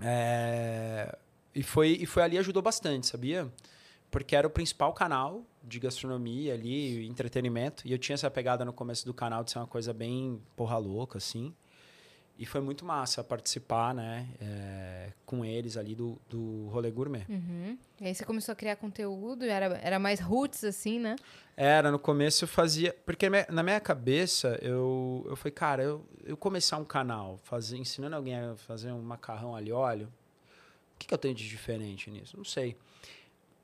É, 0.02 1.18
E, 1.54 1.62
foi, 1.64 1.90
e 2.00 2.06
foi 2.06 2.24
ali 2.24 2.38
ajudou 2.38 2.62
bastante, 2.62 3.08
sabia? 3.08 3.52
Porque 4.10 4.36
era 4.36 4.48
o 4.48 4.50
principal 4.50 4.94
canal 4.94 5.44
de 5.64 5.80
gastronomia 5.80 6.54
ali, 6.54 7.06
entretenimento. 7.08 7.86
E 7.86 7.92
eu 7.92 7.98
tinha 7.98 8.14
essa 8.14 8.32
pegada 8.32 8.64
no 8.64 8.72
começo 8.72 9.06
do 9.06 9.14
canal 9.14 9.44
de 9.44 9.52
ser 9.52 9.60
uma 9.60 9.68
coisa 9.68 9.92
bem 9.94 10.42
porra 10.56 10.78
louca, 10.78 11.18
assim. 11.18 11.54
E 12.42 12.46
foi 12.48 12.60
muito 12.60 12.84
massa 12.84 13.24
participar, 13.24 13.94
né? 13.94 14.28
é, 14.42 15.14
com 15.28 15.46
eles 15.46 15.78
ali 15.78 15.94
do, 15.94 16.20
do 16.28 16.70
rolê 16.70 16.90
gourmet. 16.90 17.24
Uhum. 17.30 17.78
E 18.00 18.08
aí 18.08 18.16
você 18.16 18.26
começou 18.26 18.52
a 18.54 18.56
criar 18.56 18.78
conteúdo, 18.78 19.46
era, 19.46 19.78
era 19.78 20.00
mais 20.00 20.20
roots, 20.20 20.64
assim, 20.64 20.98
né? 20.98 21.16
Era, 21.56 21.92
no 21.92 22.00
começo 22.00 22.44
eu 22.44 22.48
fazia. 22.48 22.96
Porque 23.06 23.30
na 23.30 23.62
minha 23.62 23.80
cabeça, 23.80 24.58
eu, 24.60 25.24
eu 25.30 25.36
falei, 25.36 25.52
cara, 25.52 25.84
eu, 25.84 26.04
eu 26.24 26.36
começar 26.36 26.78
um 26.78 26.84
canal 26.84 27.38
fazer, 27.44 27.78
ensinando 27.78 28.16
alguém 28.16 28.34
a 28.34 28.56
fazer 28.56 28.92
um 28.92 29.04
macarrão 29.04 29.60
e 29.62 29.72
óleo, 29.72 30.12
o 30.96 30.98
que, 30.98 31.06
que 31.06 31.14
eu 31.14 31.20
tenho 31.20 31.36
de 31.36 31.48
diferente 31.48 32.10
nisso? 32.10 32.36
Não 32.36 32.44
sei. 32.44 32.76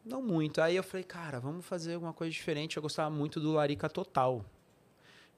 Não 0.05 0.21
muito. 0.21 0.61
Aí 0.61 0.75
eu 0.75 0.83
falei, 0.83 1.03
cara, 1.03 1.39
vamos 1.39 1.65
fazer 1.65 1.95
alguma 1.95 2.13
coisa 2.13 2.31
diferente. 2.31 2.77
Eu 2.77 2.83
gostava 2.83 3.09
muito 3.09 3.39
do 3.39 3.53
Larica 3.53 3.89
Total. 3.89 4.45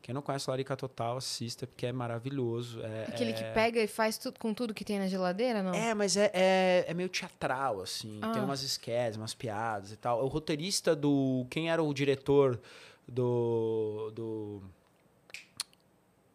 Quem 0.01 0.13
não 0.13 0.21
conhece 0.21 0.49
Larica 0.49 0.75
Total, 0.75 1.17
assista, 1.17 1.67
porque 1.67 1.85
é 1.85 1.91
maravilhoso. 1.91 2.81
É, 2.81 3.05
Aquele 3.09 3.31
é... 3.31 3.33
que 3.33 3.43
pega 3.53 3.79
e 3.81 3.87
faz 3.87 4.17
tudo 4.17 4.39
com 4.39 4.53
tudo 4.53 4.73
que 4.73 4.83
tem 4.85 4.97
na 4.97 5.07
geladeira, 5.07 5.61
não? 5.61 5.73
É, 5.73 5.93
mas 5.93 6.17
é, 6.17 6.31
é, 6.33 6.85
é 6.87 6.93
meio 6.93 7.09
teatral, 7.09 7.81
assim. 7.81 8.19
Tem 8.33 8.41
Ah. 8.41 8.45
umas 8.45 8.63
esquetes, 8.63 9.17
umas 9.17 9.33
piadas 9.33 9.91
e 9.91 9.97
tal. 9.97 10.23
O 10.23 10.27
roteirista 10.27 10.95
do. 10.95 11.45
Quem 11.49 11.69
era 11.69 11.83
o 11.83 11.93
diretor 11.93 12.59
do. 13.07 14.11
do. 14.15 14.63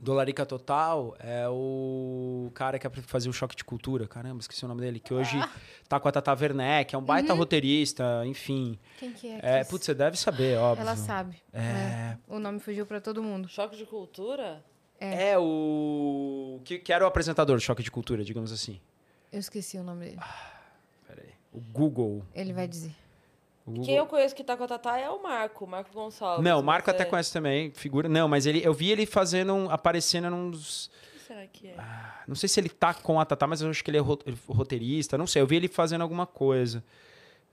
Do 0.05 0.13
Larica 0.13 0.45
Total 0.45 1.17
é 1.19 1.49
o 1.49 2.51
cara 2.55 2.79
que 2.79 2.89
fazia 3.01 3.31
o 3.31 3.33
Choque 3.33 3.57
de 3.57 3.65
Cultura. 3.65 4.07
Caramba, 4.07 4.39
esqueci 4.41 4.63
o 4.65 4.69
nome 4.69 4.83
dele. 4.83 5.01
Que 5.01 5.15
hoje 5.15 5.39
Ah. 5.39 5.51
tá 5.89 5.99
com 5.99 6.07
a 6.07 6.13
Tata 6.13 6.31
Werneck, 6.39 6.95
é 6.95 6.99
um 6.99 7.03
baita 7.03 7.33
Uhum. 7.33 7.39
roteirista, 7.39 8.23
enfim. 8.27 8.79
Quem 8.99 9.13
que 9.13 9.27
é? 9.29 9.41
É, 9.43 9.65
que- 9.65 9.71
putz, 9.71 9.87
você 9.87 9.95
deve 9.95 10.19
saber, 10.19 10.59
óbvio. 10.59 10.83
Ela 10.83 10.95
sabe. 10.95 11.39
É, 11.55 12.19
O 12.29 12.39
nome 12.39 12.61
fugiu 12.61 12.85
pra 12.85 13.01
todo 13.01 13.23
mundo. 13.23 13.49
Choque 13.49 13.77
de 13.79 13.87
cultura? 13.87 14.63
é 15.01 15.39
o. 15.39 16.61
Que, 16.65 16.79
que 16.79 16.93
era 16.93 17.03
o 17.05 17.07
apresentador 17.09 17.57
do 17.57 17.61
Choque 17.63 17.83
de 17.83 17.91
Cultura, 17.91 18.23
digamos 18.25 18.53
assim. 18.53 18.81
Eu 19.33 19.41
esqueci 19.41 19.77
o 19.79 19.83
nome 19.83 20.05
dele. 20.07 20.21
Peraí. 21.09 21.31
O 21.53 21.61
Google. 21.61 22.25
Ele 22.35 22.53
vai 22.53 22.69
dizer. 22.69 22.95
O 23.67 23.71
Google. 23.71 23.85
Quem 23.87 23.97
eu 23.97 24.07
conheço 24.07 24.35
que 24.35 24.45
tá 24.45 24.57
com 24.57 24.65
a 24.65 24.69
Tatá 24.69 24.99
é 24.99 25.09
o 25.09 25.23
Marco, 25.23 25.67
Marco 25.67 25.93
Gonçalves. 25.93 26.45
Não, 26.45 26.61
o 26.61 26.63
Marco 26.63 26.91
até 26.91 27.03
é- 27.03 27.07
conhece 27.07 27.33
também, 27.33 27.71
figura. 27.71 28.09
Não, 28.09 28.29
mas 28.29 28.45
ele, 28.47 28.63
eu 28.63 28.75
vi 28.75 28.91
ele 28.91 29.07
fazendo, 29.07 29.55
um- 29.55 29.71
aparecendo 29.71 30.29
nos. 30.31 30.91
Quem 31.13 31.21
será 31.21 31.47
que 31.47 31.69
é? 31.69 31.77
Não 32.29 32.35
sei 32.35 32.49
se 32.49 32.61
ele 32.61 32.69
tá 32.69 32.93
com 32.93 33.19
a 33.19 33.25
Tatá, 33.25 33.47
mas 33.47 33.63
eu 33.63 33.71
acho 33.71 33.83
que 33.83 33.91
ele 33.91 33.97
é 33.99 34.01
ro- 34.01 34.19
roteirista, 34.49 35.17
não 35.17 35.27
sei. 35.27 35.41
Eu 35.41 35.47
vi 35.47 35.57
ele 35.57 35.69
fazendo 35.69 36.03
alguma 36.03 36.27
coisa. 36.27 36.85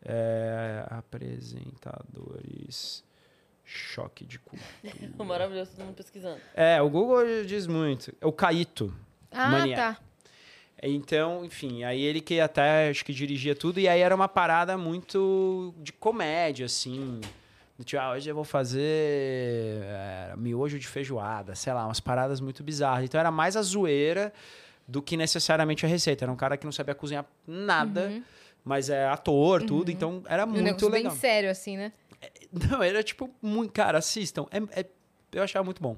É, 0.03 0.85
apresentadores. 0.89 3.03
Choque 3.63 4.25
de 4.25 4.37
cultura. 4.39 4.67
O 5.17 5.23
maravilhoso, 5.23 5.71
todo 5.75 5.85
mundo 5.85 5.95
pesquisando. 5.95 6.41
É, 6.53 6.81
o 6.81 6.89
Google 6.89 7.45
diz 7.45 7.67
muito. 7.67 8.13
É 8.19 8.25
o 8.25 8.33
Caíto. 8.33 8.93
Ah, 9.31 9.49
Manier. 9.49 9.77
tá. 9.77 9.97
Então, 10.83 11.45
enfim, 11.45 11.83
aí 11.83 12.01
ele 12.01 12.19
que 12.21 12.39
até 12.39 12.89
acho 12.89 13.05
que 13.05 13.13
dirigia 13.13 13.53
tudo, 13.55 13.79
e 13.79 13.87
aí 13.87 13.99
era 14.01 14.15
uma 14.15 14.27
parada 14.27 14.77
muito 14.77 15.73
de 15.77 15.93
comédia, 15.93 16.65
assim. 16.65 17.21
Tipo, 17.83 18.01
ah, 18.01 18.11
hoje 18.11 18.29
eu 18.29 18.35
vou 18.35 18.43
fazer 18.43 18.81
é, 19.83 20.33
miojo 20.37 20.77
de 20.77 20.87
feijoada, 20.87 21.55
sei 21.55 21.73
lá, 21.73 21.85
umas 21.85 21.99
paradas 21.99 22.39
muito 22.39 22.63
bizarras. 22.63 23.05
Então 23.05 23.19
era 23.19 23.31
mais 23.31 23.55
a 23.55 23.61
zoeira 23.61 24.31
do 24.87 25.01
que 25.01 25.15
necessariamente 25.17 25.85
a 25.85 25.89
receita. 25.89 26.25
Era 26.25 26.31
um 26.31 26.35
cara 26.35 26.57
que 26.57 26.65
não 26.65 26.71
sabia 26.71 26.93
cozinhar 26.93 27.25
nada, 27.47 28.21
mas 28.63 28.89
é 28.89 29.05
ator, 29.07 29.63
tudo, 29.63 29.89
então 29.91 30.21
era 30.27 30.43
E 30.43 30.45
um 30.45 30.49
muito 30.49 30.63
negócio 30.63 30.89
legal. 30.89 31.11
bem 31.11 31.19
sério, 31.19 31.49
assim, 31.49 31.77
né? 31.77 31.91
Não, 32.69 32.83
era 32.83 33.01
tipo 33.01 33.29
muito. 33.41 33.71
Cara, 33.71 33.97
assistam. 33.97 34.45
É, 34.51 34.81
é- 34.81 34.85
eu 35.31 35.41
achava 35.41 35.63
muito 35.63 35.81
bom. 35.81 35.97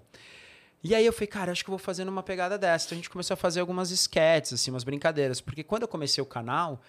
E 0.83 0.93
aí 0.93 1.05
eu 1.05 1.13
falei, 1.13 1.27
cara, 1.27 1.51
acho 1.51 1.63
que 1.63 1.69
eu 1.69 1.73
vou 1.73 1.79
fazer 1.79 2.03
numa 2.03 2.21
pegada 2.21 2.57
dessa. 2.57 2.87
Então 2.87 2.95
a 2.95 2.99
gente 2.99 3.09
começou 3.09 3.35
a 3.35 3.37
fazer 3.37 3.61
algumas 3.61 3.89
sketches, 3.89 4.53
assim, 4.53 4.69
umas 4.69 4.83
brincadeiras. 4.83 5.39
Porque 5.39 5.63
quando 5.63 5.83
eu 5.83 5.87
comecei 5.87 6.21
o 6.21 6.25
canal, 6.25 6.81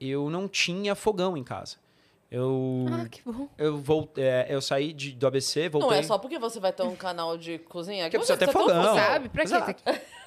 eu 0.00 0.28
não 0.28 0.48
tinha 0.48 0.94
fogão 0.94 1.36
em 1.36 1.44
casa. 1.44 1.76
Eu. 2.28 2.86
Ah, 2.90 3.08
que 3.08 3.22
bom. 3.24 3.48
Eu, 3.56 3.78
voltei, 3.78 4.24
eu 4.48 4.60
saí 4.60 4.92
de, 4.92 5.12
do 5.12 5.28
ABC, 5.28 5.68
voltei. 5.68 5.90
Não 5.90 5.96
é 5.96 6.02
só 6.02 6.18
porque 6.18 6.40
você 6.40 6.58
vai 6.58 6.72
ter 6.72 6.82
um 6.82 6.96
canal 6.96 7.38
de 7.38 7.58
cozinha 7.58 8.04
Porque 8.10 8.18
você 8.18 8.36
precisa 8.36 8.52
ter 8.52 8.52
fogão. 8.52 8.96
Sabe? 8.96 9.28
Pra 9.28 9.44
quê? 9.44 9.54
Exato. 9.54 9.82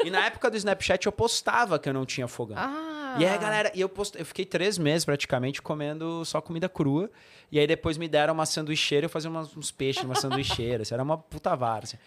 E 0.05 0.09
na 0.09 0.26
época 0.26 0.49
do 0.49 0.55
Snapchat 0.55 1.05
eu 1.05 1.11
postava 1.11 1.78
que 1.78 1.89
eu 1.89 1.93
não 1.93 2.05
tinha 2.05 2.28
fogão. 2.28 2.57
Ah. 2.57 2.89
E 3.18 3.26
aí, 3.26 3.38
galera, 3.38 3.72
e 3.74 3.82
eu, 3.82 3.89
post... 3.89 4.18
eu 4.18 4.26
fiquei 4.26 4.45
três 4.45 4.78
meses 4.78 5.05
praticamente 5.05 5.62
comendo 5.62 6.24
só 6.26 6.41
comida 6.41 6.68
crua. 6.70 7.10
E 7.51 7.57
aí 7.60 7.66
depois 7.66 7.97
me 7.97 8.07
deram 8.07 8.34
uma 8.34 8.45
sanduicheira, 8.45 9.05
eu 9.05 9.10
fazia 9.10 9.30
umas- 9.30 9.55
uns 9.57 9.72
peixes 9.72 10.03
numa 10.03 10.16
sanduicheira. 10.16 10.84
assim, 10.84 10.93
era 10.93 11.01
uma 11.01 11.18
puta 11.18 11.56
várzea. 11.56 11.99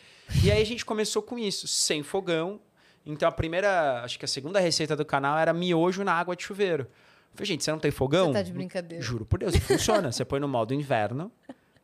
E 0.45 0.51
aí 0.53 0.62
a 0.62 0.66
gente 0.66 0.85
começou 0.85 1.20
com 1.23 1.39
isso, 1.39 1.66
sem 1.66 2.03
fogão. 2.03 2.61
Então 3.05 3.29
a 3.29 3.33
primeira, 3.33 4.03
acho 4.05 4.19
que 4.19 4.24
a 4.24 4.29
segunda 4.29 4.61
receita 4.61 4.95
do 4.95 5.05
canal 5.05 5.37
era 5.39 5.53
miojo 5.53 6.05
na 6.05 6.12
água 6.12 6.37
de 6.37 6.45
chuveiro. 6.45 6.85
Eu 6.85 7.37
falei, 7.37 7.47
gente, 7.47 7.65
você 7.65 7.73
não 7.73 7.79
tem 7.79 7.91
fogão? 7.91 8.27
Você 8.29 8.33
tá 8.35 8.43
de 8.43 8.53
brincadeira. 8.53 9.03
Juro 9.03 9.24
por 9.24 9.39
Deus, 9.41 9.57
funciona. 9.57 10.12
você 10.12 10.24
põe 10.24 10.39
no 10.39 10.47
modo 10.47 10.73
inverno, 10.74 11.33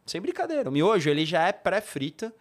sem 0.06 0.20
brincadeira. 0.20 0.68
O 0.68 0.72
miojo, 0.72 1.08
ele 1.10 1.24
já 1.26 1.48
é 1.48 1.52
pré-frita, 1.52 2.32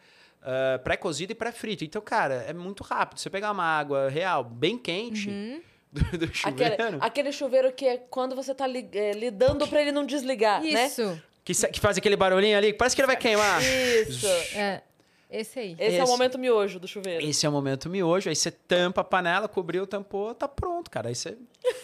ah, 0.44 0.80
pré-cozido 0.84 1.32
e 1.32 1.36
pré-frito. 1.36 1.84
Então, 1.84 2.02
cara, 2.02 2.36
é 2.48 2.54
muito 2.54 2.84
rápido. 2.84 3.18
Você 3.20 3.30
pegar 3.30 3.52
uma 3.52 3.64
água 3.64 4.10
real, 4.10 4.44
bem 4.44 4.78
quente, 4.78 5.30
Uhum. 5.30 5.62
Do, 5.98 6.18
do 6.18 6.26
Aquele, 6.44 6.70
chuveiro... 6.72 6.98
aquele 7.02 7.32
chuveiro 7.32 7.72
que 7.72 7.86
é 7.86 7.98
quando 7.98 8.36
você 8.36 8.54
tá 8.56 8.66
li- 8.68 8.90
é, 8.94 9.12
lidando 9.12 9.68
pra 9.68 9.82
ele 9.82 9.92
não 9.92 10.06
desligar, 10.06 10.62
né? 10.62 10.86
Isso. 10.88 11.22
Que, 11.44 11.54
que 11.54 11.80
faz 11.80 11.98
aquele 11.98 12.16
barulhinho 12.16 12.58
ali, 12.58 12.74
que 12.74 12.78
parece 12.78 12.96
que 12.96 13.02
ele 13.02 13.08
vai 13.08 13.16
queimar. 13.18 13.62
Isso. 13.62 14.28
É. 14.56 14.82
Esse 15.30 15.60
aí. 15.60 15.76
Esse, 15.80 15.98
é 15.98 16.00
o 16.00 16.04
Esse. 16.04 16.12
momento 16.12 16.38
miojo 16.38 16.80
do 16.80 16.88
chuveiro. 16.88 17.26
Esse 17.26 17.46
é 17.46 17.50
o 17.50 17.52
momento 17.52 17.90
miojo, 17.90 18.30
aí 18.30 18.36
você 18.36 18.50
tampa 18.50 19.02
a 19.02 19.04
panela, 19.04 19.48
cobriu, 19.48 19.86
tampou, 19.86 20.34
tá 20.34 20.48
pronto, 20.48 20.90
cara. 20.90 21.10
Aí 21.10 21.16
você 21.16 21.38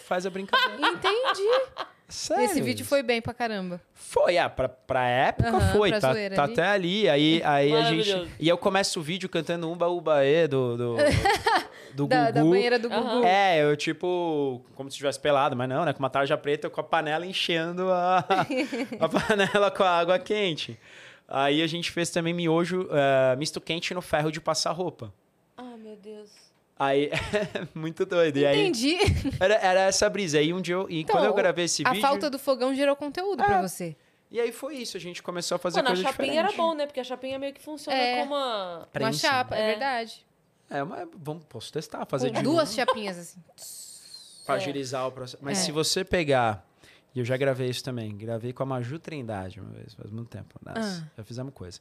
faz 0.06 0.24
a 0.24 0.30
brincadeira. 0.30 0.80
Entendi. 0.88 1.60
Sério. 2.08 2.44
Esse 2.44 2.60
vídeo 2.60 2.84
foi 2.86 3.02
bem 3.02 3.20
pra 3.20 3.32
caramba. 3.34 3.80
Foi, 3.94 4.36
ah, 4.38 4.48
pra, 4.48 4.68
pra 4.68 5.06
época 5.08 5.48
Aham, 5.48 5.72
foi, 5.72 5.90
pra 5.90 6.00
tá, 6.00 6.12
zoeira 6.12 6.36
tá 6.36 6.42
ali. 6.44 6.52
até 6.52 6.66
ali. 6.68 7.08
Aí, 7.08 7.42
aí 7.44 7.74
a 7.74 7.82
gente. 7.84 8.28
E 8.38 8.48
eu 8.48 8.56
começo 8.58 9.00
o 9.00 9.02
vídeo 9.02 9.28
cantando 9.28 9.70
Umba 9.70 9.88
Uba 9.88 10.24
E 10.24 10.46
do, 10.46 10.76
do, 10.76 10.96
do 11.94 12.06
Da, 12.06 12.30
da 12.30 12.40
Gugu. 12.40 12.50
banheira 12.52 12.78
do. 12.78 12.88
Gugu. 12.88 13.24
É, 13.24 13.62
eu 13.62 13.76
tipo, 13.76 14.60
como 14.74 14.90
se 14.90 14.94
estivesse 14.94 15.18
pelado, 15.20 15.54
mas 15.56 15.68
não, 15.68 15.84
né? 15.84 15.92
Com 15.92 16.00
uma 16.00 16.10
tarja 16.10 16.36
preta, 16.36 16.68
com 16.68 16.80
a 16.80 16.84
panela 16.84 17.24
enchendo 17.24 17.90
a, 17.92 18.18
a 19.00 19.08
panela 19.08 19.70
com 19.70 19.82
a 19.82 19.90
água 19.90 20.18
quente. 20.18 20.78
Aí 21.26 21.62
a 21.62 21.66
gente 21.66 21.90
fez 21.90 22.10
também 22.10 22.34
miojo 22.34 22.88
eh, 22.90 23.36
misto 23.36 23.60
quente 23.60 23.94
no 23.94 24.02
ferro 24.02 24.30
de 24.30 24.40
passar 24.40 24.72
roupa. 24.72 25.12
Ah, 25.56 25.76
meu 25.78 25.96
Deus. 25.96 26.30
Aí, 26.78 27.08
muito 27.74 28.04
doido. 28.04 28.36
E 28.38 28.44
aí, 28.46 28.60
Entendi. 28.60 28.96
era, 29.40 29.54
era 29.54 29.80
essa 29.82 30.10
brisa. 30.10 30.38
Aí 30.38 30.52
um 30.52 30.60
dia 30.60 30.74
eu, 30.74 30.90
e 30.90 31.00
Então, 31.00 31.16
quando 31.16 31.24
eu 31.26 31.32
gravei 31.34 31.64
esse 31.66 31.82
a 31.86 31.90
vídeo. 31.90 32.02
falta 32.02 32.28
do 32.28 32.38
fogão 32.38 32.74
gerou 32.74 32.94
conteúdo 32.96 33.42
pra 33.42 33.62
você. 33.62 33.96
E 34.30 34.40
aí 34.40 34.50
foi 34.50 34.74
isso, 34.78 34.96
a 34.96 35.00
gente 35.00 35.22
começou 35.22 35.54
a 35.54 35.58
fazer 35.58 35.76
Pô, 35.78 35.82
na 35.84 35.88
coisa 35.90 36.02
chapinha 36.02 36.32
diferente. 36.32 36.54
era 36.54 36.56
bom, 36.62 36.74
né? 36.74 36.86
Porque 36.86 36.98
a 36.98 37.04
chapinha 37.04 37.38
meio 37.38 37.54
que 37.54 37.62
funciona 37.62 37.96
É. 37.96 38.18
como 38.20 38.34
uma... 38.34 38.76
Uma 38.78 38.86
Prensa. 38.92 39.18
chapa, 39.20 39.56
é, 39.56 39.60
É. 39.62 39.66
verdade. 39.68 40.26
É, 40.70 40.82
mas 40.82 41.08
vamos, 41.16 41.44
posso 41.44 41.72
testar, 41.72 42.04
fazer 42.06 42.28
Com 42.30 42.36
de 42.38 42.42
duas 42.42 42.72
chapinhas 42.74 43.18
assim. 43.18 43.40
Pra 44.46 44.56
É. 44.56 44.58
agilizar 44.58 45.06
o 45.06 45.12
processo. 45.12 45.42
Mas 45.42 45.58
É. 45.58 45.62
se 45.62 45.72
você 45.72 46.04
pegar, 46.04 46.66
e 47.14 47.18
eu 47.18 47.24
já 47.24 47.34
gravei 47.36 47.68
isso 47.70 47.82
também, 47.82 48.14
gravei 48.16 48.52
com 48.52 48.62
a 48.62 48.66
Maju 48.66 48.98
Trindade 48.98 49.58
uma 49.60 49.70
vez, 49.70 49.94
faz 49.94 50.10
muito 50.10 50.28
tempo. 50.28 50.58
Nossa, 50.64 51.02
Ah. 51.02 51.10
já 51.16 51.24
fizemos 51.24 51.54
coisa. 51.54 51.80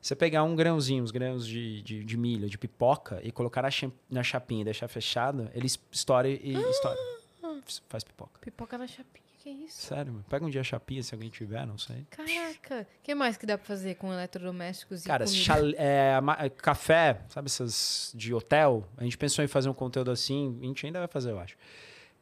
Você 0.00 0.14
pegar 0.16 0.42
um 0.42 0.54
grãozinho, 0.54 1.02
uns 1.02 1.10
grãos 1.10 1.46
de, 1.46 1.80
de, 1.82 2.04
de 2.04 2.16
milho, 2.18 2.50
de 2.50 2.58
pipoca, 2.58 3.18
e 3.22 3.30
colocar 3.32 3.62
na, 3.62 3.68
na 4.10 4.22
chapinha 4.22 4.60
e 4.60 4.64
deixar 4.64 4.88
fechado, 4.88 5.48
ele 5.54 5.66
es- 5.66 5.78
estoura 5.90 6.28
e 6.28 6.52
estoura. 6.54 6.98
F- 7.66 7.80
Faz 7.88 8.02
pipoca. 8.04 8.38
Pipoca 8.40 8.76
na 8.76 8.86
chapinha, 8.86 9.24
que 9.42 9.50
isso? 9.50 9.82
Sério, 9.86 10.12
mano. 10.12 10.24
Pega 10.28 10.44
um 10.44 10.50
dia 10.50 10.60
a 10.60 10.64
chapinha, 10.64 11.02
se 11.02 11.14
alguém 11.14 11.28
tiver, 11.30 11.66
não 11.66 11.76
sei. 11.76 12.06
Caraca. 12.10 12.86
O 13.00 13.02
que 13.02 13.14
mais 13.14 13.36
que 13.36 13.44
dá 13.44 13.58
pra 13.58 13.66
fazer 13.66 13.96
com 13.96 14.12
eletrodomésticos 14.12 15.04
e 15.04 15.06
Cara, 15.08 15.26
chale- 15.26 15.74
é, 15.76 16.20
ma- 16.20 16.48
café, 16.50 17.20
sabe 17.28 17.46
essas 17.46 18.12
de 18.14 18.32
hotel? 18.32 18.86
A 18.96 19.04
gente 19.04 19.18
pensou 19.18 19.44
em 19.44 19.48
fazer 19.48 19.68
um 19.68 19.74
conteúdo 19.74 20.10
assim, 20.10 20.58
a 20.62 20.66
gente 20.66 20.86
ainda 20.86 20.98
vai 21.00 21.08
fazer, 21.08 21.30
eu 21.32 21.38
acho. 21.40 21.56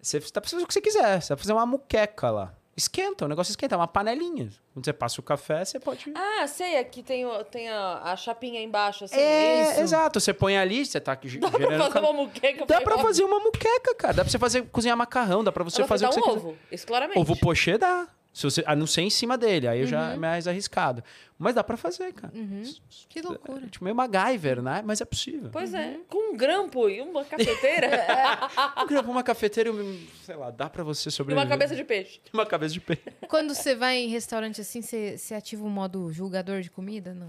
Você 0.01 0.19
tá 0.21 0.41
precisando 0.41 0.65
do 0.65 0.67
que 0.67 0.73
você 0.73 0.81
quiser, 0.81 1.21
você 1.21 1.29
vai 1.35 1.37
fazer 1.39 1.53
uma 1.53 1.67
muqueca 1.67 2.31
lá. 2.31 2.55
Esquenta, 2.77 3.25
o 3.25 3.29
negócio 3.29 3.51
esquenta, 3.51 3.75
é 3.75 3.79
uma 3.79 3.87
panelinha. 3.89 4.49
Quando 4.73 4.85
você 4.85 4.93
passa 4.93 5.21
o 5.21 5.25
café, 5.25 5.65
você 5.65 5.79
pode. 5.79 6.13
Ah, 6.15 6.47
sei, 6.47 6.79
aqui 6.79 7.03
tem, 7.03 7.27
o- 7.27 7.45
tem 7.45 7.69
a, 7.69 8.01
a 8.05 8.17
chapinha 8.17 8.63
embaixo, 8.63 9.05
assim. 9.05 9.17
é, 9.17 9.73
isso. 9.73 9.81
exato. 9.81 10.19
Você 10.21 10.33
põe 10.33 10.57
ali, 10.57 10.87
você 10.87 10.99
tá 11.01 11.19
ge- 11.23 11.39
Dá 11.41 11.51
pra 11.51 11.59
gerando. 11.59 11.85
fazer 11.93 11.99
uma 11.99 12.13
muqueca. 12.13 12.67
Dá 12.67 12.81
pra 12.81 12.99
fazer 12.99 13.25
uma 13.25 13.41
muqueca, 13.41 13.95
cara. 13.97 14.15
Dá 14.15 14.23
pra 14.25 14.31
você 14.31 14.39
fazer, 14.39 14.63
cozinhar 14.71 14.97
macarrão, 14.97 15.45
dá 15.45 15.53
pra 15.53 15.65
você 15.65 15.85
fazer 15.85 16.07
o 16.07 16.09
que 16.09 16.15
fritar 16.15 16.25
você 16.25 16.31
um 16.31 16.35
quiser. 16.41 16.49
ovo, 16.49 16.59
isso 16.73 16.87
claramente. 16.87 17.19
Ovo 17.19 17.37
pochê 17.39 17.77
dá. 17.77 18.09
Se 18.41 18.45
você, 18.45 18.65
a 18.67 18.75
não 18.75 18.87
ser 18.87 19.03
em 19.03 19.11
cima 19.11 19.37
dele, 19.37 19.69
aí 19.69 19.81
eu 19.81 19.87
já 19.87 20.13
é 20.13 20.15
Uhum. 20.15 20.21
mais 20.21 20.49
arriscado. 20.49 21.05
Mas 21.39 21.55
dá 21.55 21.63
pra 21.63 21.77
fazer, 21.77 22.11
cara. 22.15 22.33
Uhum. 22.35 22.63
Que 23.09 23.21
loucura. 23.21 23.67
É, 23.67 23.69
tipo 23.69 23.85
meio 23.85 23.95
MacGyver, 23.95 24.63
né? 24.63 24.83
Mas 24.85 25.01
é 25.01 25.05
possível. 25.05 25.51
Pois 25.53 25.75
é, 25.75 25.99
com 26.09 26.33
um 26.33 26.37
grampo 26.37 26.89
e 26.89 27.03
uma 27.03 27.23
cafeteira 27.25 27.89
Um 28.83 28.87
grampo, 28.87 29.11
uma 29.11 29.23
cafeteira, 29.23 29.71
um, 29.71 30.07
sei 30.25 30.37
lá, 30.37 30.51
dá 30.51 30.71
pra 30.71 30.83
você 30.83 31.11
e 31.11 31.13
sobreviver. 31.13 31.45
uma 31.45 31.51
cabeça 31.51 31.77
de 31.77 31.85
peixe. 31.85 32.21
Uma 32.33 32.47
cabeça 32.47 32.73
de 32.73 32.81
peixe. 32.81 33.03
Quando 33.29 33.55
você 33.55 33.75
vai 33.75 33.97
em 33.99 34.09
restaurante 34.09 34.61
assim, 34.63 34.81
você, 34.81 35.19
você 35.19 35.35
ativa 35.35 35.63
o 35.65 35.69
modo 35.69 36.11
julgador 36.13 36.63
de 36.63 36.71
comida? 36.71 37.13
Não. 37.13 37.29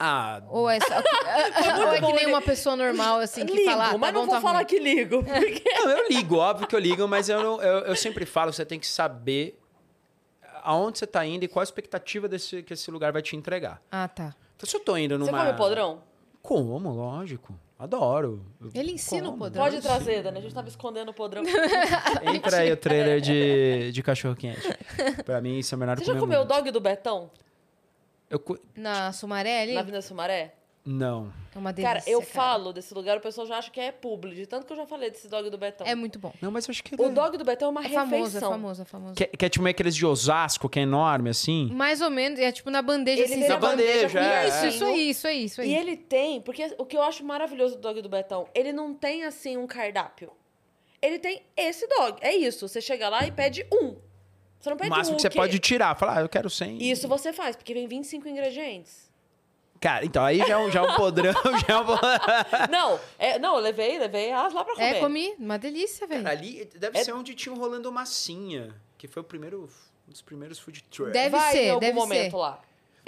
Ah, 0.00 0.40
Ou 0.48 0.70
é, 0.70 0.78
só, 0.78 0.94
ou 0.94 1.92
é 1.92 2.00
que 2.00 2.12
nem 2.12 2.26
uma 2.26 2.40
pessoa 2.40 2.76
normal, 2.76 3.18
assim, 3.18 3.44
que 3.44 3.52
ligo, 3.52 3.68
fala, 3.68 3.88
ah, 3.88 3.90
tá 3.92 3.98
mas 3.98 4.12
bom, 4.12 4.20
não 4.20 4.26
vou 4.26 4.34
tá 4.36 4.40
falar 4.40 4.58
ruim. 4.58 4.66
que 4.66 4.78
ligo. 4.78 5.24
Porque... 5.24 5.64
não, 5.84 5.90
eu 5.90 6.08
ligo, 6.08 6.36
óbvio 6.36 6.68
que 6.68 6.76
eu 6.76 6.78
ligo, 6.78 7.08
mas 7.08 7.28
eu, 7.28 7.42
não, 7.42 7.60
eu, 7.60 7.78
eu 7.80 7.96
sempre 7.96 8.24
falo, 8.24 8.52
você 8.52 8.64
tem 8.64 8.78
que 8.78 8.86
saber 8.86 9.58
aonde 10.62 11.00
você 11.00 11.06
tá 11.06 11.26
indo 11.26 11.44
e 11.44 11.48
qual 11.48 11.62
a 11.62 11.64
expectativa 11.64 12.28
desse, 12.28 12.62
que 12.62 12.74
esse 12.74 12.90
lugar 12.92 13.10
vai 13.10 13.22
te 13.22 13.34
entregar. 13.34 13.82
Ah, 13.90 14.06
tá. 14.06 14.36
Então, 14.56 14.68
se 14.68 14.76
eu 14.76 14.80
tô 14.80 14.96
indo 14.96 15.18
numa... 15.18 15.32
Você 15.32 15.36
come 15.36 15.56
podrão? 15.56 16.02
Como, 16.42 16.90
lógico. 16.90 17.58
Adoro. 17.78 18.44
Ele 18.74 18.92
ensina 18.92 19.28
o 19.28 19.30
como. 19.30 19.44
podrão. 19.44 19.64
Pode 19.64 19.80
trazer, 19.80 20.22
Dani. 20.22 20.38
A 20.38 20.40
gente 20.40 20.54
tava 20.54 20.68
escondendo 20.68 21.10
o 21.10 21.14
podrão. 21.14 21.42
Entra 22.34 22.58
aí 22.58 22.72
o 22.72 22.76
trailer 22.76 23.20
de, 23.20 23.92
de 23.92 24.02
cachorro-quente. 24.02 24.60
Pra 25.24 25.40
mim, 25.40 25.58
isso 25.58 25.74
é 25.74 25.78
melhor 25.78 25.96
Você 25.96 26.04
já 26.04 26.18
comeu 26.18 26.40
o 26.40 26.44
dog 26.44 26.70
do 26.70 26.80
Betão? 26.80 27.30
Eu 28.30 28.42
Na 28.76 29.12
Sumaré 29.12 29.62
ali? 29.62 29.74
Na 29.74 29.80
Avenida 29.80 30.02
Sumaré? 30.02 30.54
Não. 30.84 31.30
É 31.54 31.58
uma 31.58 31.70
delícia, 31.70 31.98
Cara, 32.00 32.10
eu 32.10 32.22
falo 32.22 32.72
desse 32.72 32.94
lugar, 32.94 33.18
o 33.18 33.20
pessoal 33.20 33.46
já 33.46 33.58
acha 33.58 33.70
que 33.70 33.78
é 33.78 33.92
publi. 33.92 34.34
De 34.34 34.46
tanto 34.46 34.64
que 34.66 34.72
eu 34.72 34.76
já 34.76 34.86
falei 34.86 35.10
desse 35.10 35.28
dog 35.28 35.50
do 35.50 35.58
Betão. 35.58 35.86
É 35.86 35.94
muito 35.94 36.18
bom. 36.18 36.32
Não, 36.40 36.50
mas 36.50 36.66
eu 36.66 36.72
acho 36.72 36.82
que... 36.82 36.94
O 36.94 37.10
dog 37.10 37.36
do 37.36 37.44
Betão 37.44 37.68
é 37.68 37.70
uma 37.70 37.84
É 37.84 37.88
famoso, 37.90 38.14
é 38.14 38.18
refeição. 38.24 38.50
famoso, 38.52 38.82
é 38.82 38.84
famoso. 38.86 39.14
Que, 39.14 39.26
que 39.26 39.44
é 39.44 39.48
tipo 39.50 39.62
meio 39.62 39.72
aqueles 39.72 39.94
de 39.94 40.06
Osasco, 40.06 40.66
que 40.66 40.78
é 40.78 40.82
enorme, 40.82 41.28
assim. 41.28 41.70
Mais 41.74 42.00
ou 42.00 42.08
menos, 42.08 42.38
é 42.40 42.50
tipo 42.52 42.70
na 42.70 42.80
bandeja 42.80 43.22
Ele 43.24 43.34
assim. 43.34 43.48
Na 43.48 43.56
vai- 43.58 43.70
bandeja, 43.76 44.18
é, 44.20 44.48
Isso, 44.48 44.56
é. 44.64 44.68
isso 44.68 44.84
aí, 44.84 45.10
isso 45.10 45.26
aí, 45.28 45.44
isso 45.44 45.60
aí. 45.60 45.70
E 45.70 45.76
ele 45.76 45.96
tem, 45.96 46.40
porque 46.40 46.74
o 46.78 46.86
que 46.86 46.96
eu 46.96 47.02
acho 47.02 47.22
maravilhoso 47.22 47.74
do 47.74 47.82
dog 47.82 48.00
do 48.00 48.08
Betão, 48.08 48.48
ele 48.54 48.72
não 48.72 48.94
tem 48.94 49.24
assim 49.24 49.58
um 49.58 49.66
cardápio. 49.66 50.32
Ele 51.02 51.18
tem 51.18 51.42
esse 51.54 51.86
dog. 51.86 52.16
É 52.22 52.34
isso. 52.34 52.66
Você 52.66 52.80
chega 52.80 53.08
lá 53.10 53.26
e 53.26 53.30
pede 53.30 53.66
um. 53.72 53.94
Você 54.60 54.68
não 54.70 54.76
O 54.76 54.78
pede 54.78 54.90
máximo 54.90 55.16
que 55.16 55.22
você 55.22 55.30
pode 55.30 55.58
tirar. 55.58 55.94
Falar, 55.96 56.18
ah, 56.18 56.20
eu 56.22 56.28
quero 56.28 56.50
100. 56.50 56.82
Isso 56.90 57.06
você 57.08 57.32
faz, 57.32 57.54
porque 57.56 57.72
vem 57.72 57.86
25 57.86 58.28
ingredientes. 58.28 59.08
Cara, 59.80 60.04
então 60.04 60.24
aí 60.24 60.38
já 60.38 60.54
é 60.54 60.56
um, 60.56 60.68
já 60.70 60.80
é 60.80 60.82
um 60.82 60.96
podrão, 60.96 61.32
já 61.68 61.74
é 61.74 61.76
um 61.78 61.86
podrão. 61.86 62.10
não, 62.68 63.00
é, 63.16 63.38
não, 63.38 63.54
eu 63.54 63.60
levei, 63.60 63.96
levei 63.98 64.32
as 64.32 64.52
lá 64.52 64.64
pra 64.64 64.74
comer. 64.74 64.96
É, 64.96 65.00
comi. 65.00 65.34
Uma 65.38 65.56
delícia, 65.56 66.04
velho. 66.06 66.24
Cara, 66.24 66.36
ali 66.36 66.64
deve 66.74 66.98
É- 66.98 67.04
ser 67.04 67.12
onde 67.12 67.32
tinha 67.34 67.54
o 67.54 67.58
Rolando 67.58 67.90
Massinha, 67.92 68.74
que 68.96 69.06
foi 69.06 69.22
o 69.22 69.24
primeiro, 69.24 69.68
um 70.08 70.10
dos 70.10 70.20
primeiros 70.22 70.58
food 70.58 70.82
trucks. 70.84 71.12
Deve 71.12 71.30
Vai 71.36 71.52
ser, 71.52 71.62
em 71.66 71.70
algum 71.70 71.80
deve 71.80 71.92
momento 71.92 72.30
ser. 72.32 72.36
lá. 72.36 72.60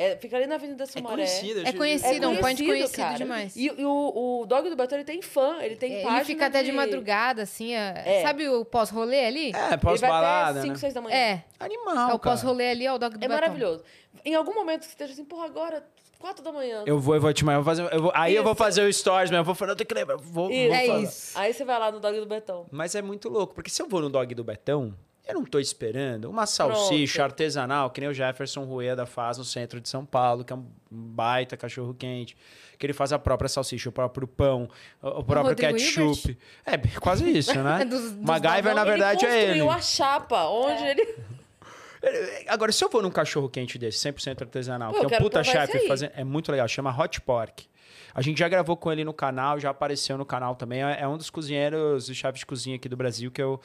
É, 0.03 0.17
fica 0.17 0.37
ali 0.37 0.47
na 0.47 0.55
Avenida 0.55 0.85
É 0.85 0.87
Sumaré. 0.87 1.15
conhecido. 1.15 1.61
É 1.67 1.73
conhecido, 1.75 2.25
é 2.25 2.29
um 2.29 2.37
point 2.39 2.65
conhecido 2.65 2.97
cara. 2.97 3.19
demais. 3.19 3.55
E, 3.55 3.67
e 3.67 3.85
o, 3.85 4.41
o 4.43 4.47
Dog 4.47 4.71
do 4.71 4.75
Betão, 4.77 4.97
ele 4.97 5.05
tem 5.05 5.21
fã, 5.21 5.59
ele 5.61 5.77
tem 5.77 5.97
É, 5.97 6.03
página 6.03 6.17
Ele 6.19 6.25
fica 6.25 6.47
até 6.47 6.63
de 6.63 6.73
madrugada, 6.73 7.43
assim. 7.43 7.75
é- 7.75 8.03
É. 8.05 8.23
Sabe 8.23 8.49
o 8.49 8.65
pós-rolê 8.65 9.27
ali? 9.27 9.53
É, 9.55 9.77
pós-balada, 9.77 10.63
5, 10.63 10.73
né? 10.73 10.79
6 10.79 10.95
da 10.95 11.01
manhã. 11.03 11.15
É. 11.17 11.45
Animal, 11.59 12.11
É 12.11 12.15
o 12.15 12.19
pós-rolê 12.19 12.71
ali, 12.71 12.87
é 12.87 12.93
o 12.93 12.99
dog 12.99 13.13
do 13.13 13.17
É 13.25 13.29
Betão. 13.29 13.35
maravilhoso. 13.35 13.85
Em 14.25 14.35
algum 14.35 14.55
momento 14.55 14.81
que 14.81 14.87
você 14.87 14.93
esteja 14.93 15.13
assim, 15.13 15.25
porra, 15.25 15.45
agora, 15.45 15.85
4 16.19 16.43
da 16.43 16.51
manhã. 16.51 16.83
Eu 16.87 16.99
vou, 16.99 17.15
eu 17.15 17.21
vou 17.21 17.33
te 17.33 17.45
eu 17.45 17.53
vou 17.55 17.65
fazer, 17.65 17.93
eu 17.93 18.03
vou- 18.03 18.13
aí 18.15 18.35
eu 18.35 18.43
vou 18.43 18.53
Isso. 18.53 18.59
fazer 18.59 18.83
o 18.83 18.93
stories 18.93 19.31
mesmo, 19.31 19.41
eu 19.41 19.45
vou 19.45 19.55
falar, 19.55 19.73
eu 19.73 19.77
tenho 19.77 19.87
que 19.89 19.95
lembrar, 19.95 20.17
vou, 20.17 20.51
Isso. 20.51 20.67
vou 20.69 20.77
É 20.77 20.87
falar. 20.87 21.01
isso. 21.03 21.39
Aí 21.39 21.53
você 21.53 21.65
vai 21.65 21.79
lá 21.79 21.93
no 21.93 22.01
Dog 22.01 22.19
do 22.19 22.27
Betão. 22.27 22.67
Mas 22.71 22.95
é 22.95 23.03
muito 23.03 23.29
louco, 23.29 23.55
porque 23.55 23.69
se 23.71 23.81
eu 23.83 23.87
vou 23.89 24.01
no 24.01 24.09
dog 24.09 24.35
do 24.35 24.43
Betão, 24.45 24.95
eu 25.31 25.35
não 25.35 25.45
tô 25.45 25.59
esperando 25.59 26.29
uma 26.31 26.47
salsicha 26.47 27.21
Pronto. 27.21 27.31
artesanal, 27.33 27.91
que 27.91 28.01
nem 28.01 28.11
o 28.11 28.15
Jefferson 28.15 28.65
Rueda 28.65 29.07
faz 29.07 29.39
no 29.39 29.45
centro 29.45 29.81
de 29.81 29.89
São 29.89 30.05
Paulo, 30.05 30.45
que 30.45 30.53
é 30.53 30.57
um 30.57 30.67
baita 30.91 31.57
cachorro 31.57 31.95
quente, 31.95 32.37
que 32.79 32.87
ele 32.87 32.93
faz 32.93 33.13
a 33.13 33.19
própria 33.19 33.49
salsicha, 33.49 33.89
o 33.89 33.93
próprio 33.93 34.27
pão, 34.27 34.69
o 35.03 35.09
o 35.09 35.25
próprio 35.25 35.51
Rodrigo 35.51 35.75
ketchup. 35.77 36.39
É 36.65 36.77
quase 37.01 37.29
isso, 37.31 37.55
né? 37.63 37.83
É 37.83 37.85
dos- 37.85 38.13
dos 38.13 38.25
MacGyver, 38.27 38.75
na 38.75 38.85
verdade, 38.85 39.25
ele 39.25 39.33
é 39.35 39.39
ele. 39.43 39.47
construiu 39.61 39.71
a 39.71 39.81
chapa, 39.81 40.45
onde 40.49 40.83
ele... 40.85 41.15
Agora, 42.49 42.73
se 42.73 42.83
eu 42.83 42.89
vou 42.89 43.03
num 43.03 43.11
cachorro 43.11 43.49
quente 43.49 43.79
desse, 43.79 43.99
100% 44.11 44.41
artesanal, 44.43 44.93
Pô, 44.93 45.07
que 45.07 45.15
é 45.15 45.19
um 45.19 45.21
puta 45.21 45.45
chefe 45.45 45.87
fazendo, 45.87 46.13
é 46.17 46.25
muito 46.25 46.51
legal, 46.51 46.67
chama 46.67 46.91
Hot 46.99 47.21
Pork. 47.21 47.67
A 48.15 48.23
gente 48.23 48.39
já 48.39 48.49
gravou 48.49 48.77
com 48.77 48.91
ele 48.93 49.05
no 49.05 49.13
canal, 49.13 49.59
já 49.59 49.71
apareceu 49.71 50.17
no 50.19 50.25
canal 50.25 50.55
também. 50.55 50.83
É 50.83 51.01
é 51.01 51.09
um 51.09 51.17
dos 51.17 51.31
cozinheiros 51.31 52.09
e 52.09 52.15
chefes 52.15 52.41
de 52.41 52.47
cozinha 52.47 52.77
aqui 52.77 52.89
do 52.89 52.97
Brasil 52.97 53.31
que 53.31 53.41
eu 53.43 53.61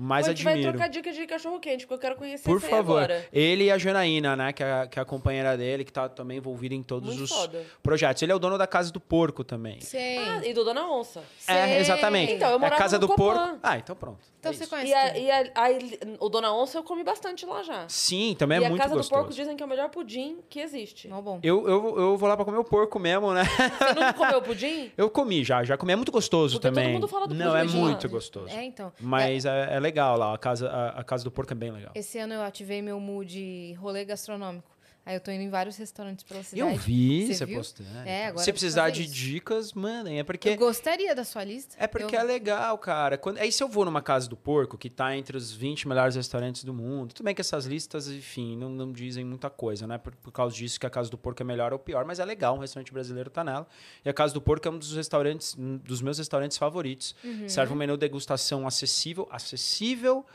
mais 0.00 0.26
Pô, 0.26 0.30
a 0.30 0.34
gente 0.34 0.44
vai 0.44 0.60
trocar 0.60 0.88
dica 0.88 1.12
de 1.12 1.26
cachorro 1.26 1.58
quente, 1.58 1.84
porque 1.84 1.94
eu 1.94 1.98
quero 1.98 2.14
conhecer 2.16 2.44
Por 2.44 2.60
favor. 2.60 2.98
agora. 3.02 3.26
Ele 3.32 3.64
e 3.64 3.70
a 3.70 3.76
Janaína, 3.78 4.36
né? 4.36 4.52
Que 4.52 4.62
é, 4.62 4.86
que 4.86 4.96
é 4.98 5.02
a 5.02 5.04
companheira 5.04 5.56
dele, 5.56 5.84
que 5.84 5.92
tá 5.92 6.08
também 6.08 6.38
envolvida 6.38 6.72
em 6.72 6.82
todos 6.84 7.08
Muito 7.08 7.24
os 7.24 7.30
foda. 7.32 7.64
projetos. 7.82 8.22
Ele 8.22 8.30
é 8.30 8.34
o 8.34 8.38
dono 8.38 8.56
da 8.56 8.66
Casa 8.66 8.92
do 8.92 9.00
Porco 9.00 9.42
também. 9.42 9.80
Sei. 9.80 10.18
Ah, 10.18 10.40
e 10.46 10.54
do 10.54 10.62
Dona 10.64 10.88
Onça. 10.88 11.24
É, 11.48 11.66
sei. 11.66 11.78
exatamente. 11.78 12.32
Então, 12.34 12.48
eu 12.48 12.52
é 12.52 12.56
a 12.56 12.58
morava 12.60 12.76
Casa 12.80 12.96
no 12.96 13.00
do 13.00 13.08
Copan. 13.08 13.34
Porco. 13.34 13.58
Ah, 13.60 13.76
então 13.76 13.96
pronto. 13.96 14.18
Então 14.38 14.52
É 14.52 14.54
você 14.54 14.62
isso. 14.62 14.70
conhece 14.70 14.92
E, 14.92 14.94
a, 14.94 15.18
e 15.18 15.30
a- 15.32 15.50
a- 15.56 16.24
o 16.24 16.28
Dona 16.28 16.54
Onça 16.54 16.78
eu 16.78 16.84
comi 16.84 17.02
bastante 17.02 17.44
lá 17.44 17.64
já. 17.64 17.88
Sim, 17.88 18.36
também 18.38 18.60
e 18.60 18.62
é 18.62 18.66
a 18.66 18.70
muito 18.70 18.80
Casa 18.80 18.94
gostoso. 18.94 19.10
do 19.10 19.14
Porco 19.24 19.34
dizem 19.34 19.56
que 19.56 19.62
é 19.64 19.66
o 19.66 19.68
melhor 19.68 19.88
pudim 19.90 20.38
que 20.48 20.60
existe. 20.60 21.08
Mó 21.08 21.20
bom. 21.20 21.40
Eu, 21.42 21.68
eu, 21.68 21.98
eu 21.98 22.16
vou 22.16 22.28
lá 22.28 22.36
pra 22.36 22.44
comer 22.44 22.58
o 22.58 22.64
porco 22.64 23.00
mesmo, 23.00 23.32
né? 23.34 23.42
Você 23.88 23.94
nunca 23.94 24.12
comeu 24.14 24.42
pudim? 24.42 24.92
Eu 24.96 25.10
comi 25.10 25.44
já, 25.44 25.64
já 25.64 25.76
comi. 25.76 25.92
É 25.92 25.96
muito 25.96 26.12
gostoso 26.12 26.54
Porque 26.56 26.68
todo 26.68 26.74
também. 26.74 26.92
mundo 26.92 27.08
fala 27.08 27.26
do 27.26 27.34
Não, 27.34 27.56
é 27.56 27.60
pudim 27.60 27.72
de 27.72 27.78
lá. 27.78 27.84
muito 27.88 28.08
gostoso. 28.08 28.48
É, 28.56 28.64
então. 28.64 28.92
Mas 29.00 29.44
é, 29.44 29.76
é 29.76 29.80
legal 29.80 30.16
lá, 30.16 30.34
a 30.34 30.38
casa, 30.38 30.68
a, 30.68 31.00
a 31.00 31.04
casa 31.04 31.24
do 31.24 31.30
porco 31.30 31.52
é 31.52 31.56
bem 31.56 31.70
legal. 31.70 31.92
Esse 31.94 32.18
ano 32.18 32.34
eu 32.34 32.42
ativei 32.42 32.80
meu 32.82 32.98
mood 33.00 33.72
rolê 33.74 34.04
gastronômico. 34.04 34.77
Aí 35.08 35.16
eu 35.16 35.20
tô 35.20 35.30
indo 35.30 35.40
em 35.42 35.48
vários 35.48 35.74
restaurantes 35.78 36.22
pela 36.22 36.42
cidade. 36.42 36.60
Eu 36.70 36.76
vi 36.78 37.32
Você 37.34 37.46
postando. 37.46 37.88
É, 38.04 38.26
agora 38.26 38.44
Se 38.44 38.52
precisar 38.52 38.90
de 38.90 39.04
isso. 39.04 39.14
dicas, 39.14 39.72
mandem. 39.72 40.18
É 40.18 40.22
porque, 40.22 40.50
Eu 40.50 40.56
gostaria 40.58 41.14
da 41.14 41.24
sua 41.24 41.42
lista. 41.44 41.74
é, 41.78 41.86
porque 41.86 42.14
Eu- 42.14 42.20
é 42.20 42.22
legal, 42.22 42.76
cara. 42.76 43.16
Quando, 43.16 43.38
aí 43.38 43.50
se 43.50 43.62
eu 43.62 43.68
vou 43.68 43.86
numa 43.86 44.02
casa 44.02 44.28
do 44.28 44.36
porco, 44.36 44.76
que 44.76 44.90
tá 44.90 45.16
entre 45.16 45.34
os 45.34 45.50
20 45.50 45.88
melhores 45.88 46.14
restaurantes 46.14 46.62
do 46.62 46.74
mundo, 46.74 47.14
tudo 47.14 47.24
bem 47.24 47.34
que 47.34 47.40
essas 47.40 47.64
listas, 47.64 48.06
enfim, 48.10 48.54
não, 48.54 48.68
não 48.68 48.92
dizem 48.92 49.24
muita 49.24 49.48
coisa, 49.48 49.86
né? 49.86 49.96
Por, 49.96 50.14
por 50.16 50.30
causa 50.30 50.54
disso 50.54 50.78
que 50.78 50.84
a 50.84 50.90
casa 50.90 51.08
do 51.08 51.16
porco 51.16 51.42
é 51.42 51.44
melhor 51.46 51.72
ou 51.72 51.78
pior, 51.78 52.04
mas 52.04 52.20
é 52.20 52.24
legal, 52.26 52.54
um 52.56 52.58
restaurante 52.58 52.92
brasileiro 52.92 53.30
tá 53.30 53.42
nela. 53.42 53.66
E 54.04 54.10
a 54.10 54.12
casa 54.12 54.34
do 54.34 54.42
porco 54.42 54.68
é 54.68 54.70
um 54.70 54.76
dos 54.78 54.94
restaurantes, 54.94 55.56
um 55.58 55.78
dos 55.78 56.02
meus 56.02 56.18
restaurantes 56.18 56.58
favoritos. 56.58 57.16
Uhum. 57.24 57.48
Serve 57.48 57.72
um 57.72 57.76
menu 57.76 57.96
degustação 57.96 58.66
acessível, 58.66 59.26
acessível 59.30 60.26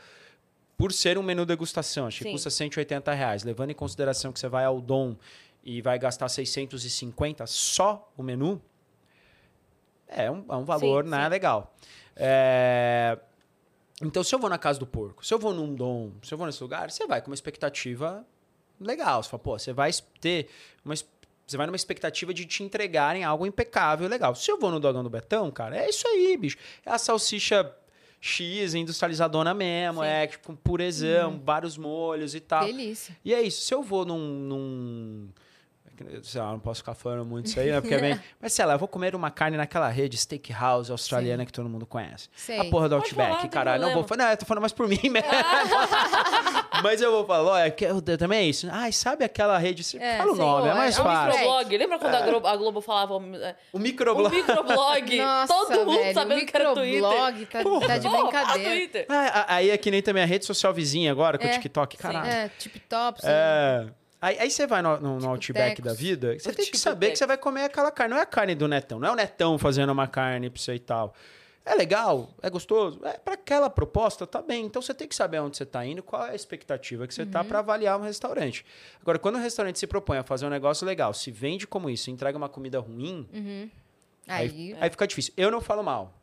por 0.76 0.92
ser 0.92 1.16
um 1.18 1.22
menu 1.22 1.46
degustação. 1.46 2.06
Acho 2.06 2.18
que 2.18 2.24
Sim. 2.24 2.32
custa 2.32 2.50
180 2.50 3.12
reais. 3.12 3.44
Levando 3.44 3.70
em 3.70 3.74
consideração 3.74 4.32
que 4.32 4.38
você 4.40 4.48
vai 4.48 4.64
ao 4.64 4.80
Dom 4.80 5.16
e 5.62 5.80
vai 5.80 5.98
gastar 5.98 6.28
650 6.28 7.46
só 7.46 8.10
o 8.16 8.22
menu, 8.22 8.60
é 10.08 10.30
um, 10.30 10.44
é 10.48 10.56
um 10.56 10.64
valor 10.64 11.04
Sim, 11.04 11.10
né, 11.10 11.24
sim. 11.24 11.30
legal. 11.30 11.74
É, 12.16 13.18
Então, 14.02 14.22
se 14.22 14.34
eu 14.34 14.38
vou 14.38 14.50
na 14.50 14.58
casa 14.58 14.78
do 14.78 14.86
porco, 14.86 15.24
se 15.24 15.32
eu 15.32 15.38
vou 15.38 15.54
num 15.54 15.74
Dom, 15.74 16.12
se 16.22 16.32
eu 16.34 16.38
vou 16.38 16.46
nesse 16.46 16.62
lugar, 16.62 16.90
você 16.90 17.06
vai 17.06 17.20
com 17.20 17.28
uma 17.30 17.34
expectativa 17.34 18.24
legal. 18.80 19.22
Você 19.22 19.30
fala, 19.30 19.42
pô, 19.42 19.58
você 19.58 19.72
vai 19.72 19.90
ter 20.20 20.48
uma. 20.84 20.94
Você 21.46 21.58
vai 21.58 21.66
numa 21.66 21.76
expectativa 21.76 22.32
de 22.32 22.46
te 22.46 22.62
entregarem 22.62 23.22
algo 23.22 23.46
impecável, 23.46 24.08
legal. 24.08 24.34
Se 24.34 24.50
eu 24.50 24.58
vou 24.58 24.70
no 24.70 24.80
Dogão 24.80 25.02
do 25.02 25.10
Betão, 25.10 25.50
cara, 25.50 25.76
é 25.76 25.88
isso 25.88 26.06
aí, 26.08 26.36
bicho. 26.38 26.56
É 26.86 26.90
a 26.90 26.98
salsicha 26.98 27.70
X, 28.26 28.72
industrializadona 28.72 29.52
mesmo, 29.52 30.00
Sim. 30.00 30.08
é 30.08 30.26
tipo, 30.26 30.46
com 30.46 30.56
purezão, 30.56 31.38
vários 31.44 31.76
molhos 31.76 32.34
e 32.34 32.40
tal. 32.40 32.64
Delícia. 32.64 33.14
E 33.22 33.34
é 33.34 33.42
isso. 33.42 33.60
Se 33.60 33.74
eu 33.74 33.82
vou 33.82 34.06
num. 34.06 34.18
num 34.18 35.28
sei 36.22 36.40
lá, 36.40 36.52
não 36.52 36.58
posso 36.58 36.80
ficar 36.80 36.94
falando 36.94 37.26
muito 37.26 37.46
isso 37.46 37.60
aí, 37.60 37.70
né? 37.70 37.82
Porque 37.82 37.94
é 37.94 38.00
bem. 38.00 38.20
Mas 38.40 38.54
sei 38.54 38.64
lá, 38.64 38.72
eu 38.72 38.78
vou 38.78 38.88
comer 38.88 39.14
uma 39.14 39.30
carne 39.30 39.58
naquela 39.58 39.90
rede 39.90 40.16
steakhouse 40.16 40.90
australiana 40.90 41.44
que 41.44 41.52
todo 41.52 41.68
mundo 41.68 41.84
conhece. 41.84 42.30
Sei. 42.34 42.58
A 42.58 42.64
porra 42.64 42.88
do 42.88 42.94
Outback, 42.94 43.46
caralho. 43.48 43.82
Não 43.82 43.92
vou 43.92 44.04
falar. 44.04 44.24
Não, 44.24 44.30
eu 44.30 44.36
tô 44.38 44.46
falando 44.46 44.62
mais 44.62 44.72
por 44.72 44.88
mim 44.88 44.98
mesmo. 45.02 45.28
Mas 46.84 47.00
eu 47.00 47.10
vou 47.10 47.24
falar, 47.24 47.50
olha, 47.50 47.74
eu, 47.80 48.02
eu 48.06 48.18
também 48.18 48.40
é 48.40 48.42
isso. 48.44 48.68
Ai, 48.70 48.92
sabe 48.92 49.24
aquela 49.24 49.56
rede? 49.56 49.82
Você 49.82 49.96
É, 49.96 50.18
fala 50.18 50.32
o 50.32 50.36
nome, 50.36 50.68
é 50.68 50.72
ó, 50.72 50.76
mais 50.76 50.98
é 50.98 51.02
fácil. 51.02 51.30
Microblog. 51.40 51.76
Lembra 51.78 51.98
quando 51.98 52.14
a 52.14 52.20
Globo, 52.20 52.46
a 52.46 52.56
Globo 52.56 52.80
falava 52.82 53.14
é, 53.14 53.56
O 53.72 53.78
o 53.78 53.80
microblog. 53.80 54.36
microblog? 54.36 55.16
Nossa, 55.18 55.54
Todo 55.54 55.86
mundo 55.86 55.98
velho, 55.98 56.14
sabendo 56.14 56.42
o 56.42 56.46
que 56.46 56.56
era 56.56 56.74
Twitter. 56.74 57.02
microblog 57.02 57.46
tá, 57.46 57.86
tá 57.88 57.98
de 57.98 58.08
Porra, 58.08 58.22
brincadeira. 58.22 58.70
Twitter. 58.70 59.06
Ah, 59.08 59.46
aí 59.56 59.70
é 59.70 59.78
que 59.78 59.90
nem 59.90 60.02
também 60.02 60.22
a 60.22 60.26
rede 60.26 60.44
social 60.44 60.74
vizinha 60.74 61.10
agora, 61.10 61.38
com 61.38 61.44
o 61.44 61.48
É, 61.48 61.52
TikTok. 61.52 61.96
Caralho. 61.96 62.28
É, 62.28 62.50
sim. 62.58 62.70
É. 63.24 63.86
Aí, 64.20 64.38
aí 64.40 64.50
você 64.50 64.66
vai 64.66 64.80
no, 64.80 64.98
no, 64.98 65.18
no 65.20 65.28
Outback 65.28 65.82
da 65.82 65.92
vida, 65.92 66.38
você 66.38 66.52
tem 66.52 66.64
que 66.64 66.78
saber 66.78 67.10
que 67.10 67.16
você 67.16 67.26
vai 67.26 67.36
comer 67.36 67.64
aquela 67.64 67.90
carne. 67.90 68.12
Não 68.14 68.18
é 68.18 68.22
a 68.22 68.26
carne 68.26 68.54
do 68.54 68.66
Netão, 68.66 68.98
não 68.98 69.08
é 69.08 69.12
o 69.12 69.14
Netão 69.14 69.58
fazendo 69.58 69.90
uma 69.90 70.06
carne 70.06 70.48
pra 70.48 70.60
você 70.60 70.74
e 70.74 70.78
tal. 70.78 71.14
É 71.64 71.74
legal, 71.74 72.30
é 72.42 72.50
gostoso. 72.50 73.00
É 73.04 73.16
para 73.16 73.34
aquela 73.34 73.70
proposta, 73.70 74.26
tá 74.26 74.42
bem. 74.42 74.66
Então 74.66 74.82
você 74.82 74.92
tem 74.92 75.08
que 75.08 75.14
saber 75.14 75.40
onde 75.40 75.56
você 75.56 75.64
tá 75.64 75.84
indo, 75.84 76.02
qual 76.02 76.26
é 76.26 76.32
a 76.32 76.34
expectativa 76.34 77.06
que 77.06 77.14
você 77.14 77.24
tá 77.24 77.42
para 77.42 77.60
avaliar 77.60 77.98
um 77.98 78.02
restaurante. 78.02 78.66
Agora, 79.00 79.18
quando 79.18 79.36
o 79.36 79.38
restaurante 79.38 79.78
se 79.78 79.86
propõe 79.86 80.18
a 80.18 80.22
fazer 80.22 80.44
um 80.44 80.50
negócio 80.50 80.86
legal, 80.86 81.14
se 81.14 81.30
vende 81.30 81.66
como 81.66 81.88
isso, 81.88 82.10
entrega 82.10 82.36
uma 82.36 82.48
comida 82.48 82.78
ruim, 82.78 83.26
Aí, 84.26 84.48
Aí, 84.48 84.76
aí 84.80 84.90
fica 84.90 85.06
difícil. 85.06 85.32
Eu 85.36 85.50
não 85.50 85.60
falo 85.60 85.82
mal. 85.82 86.14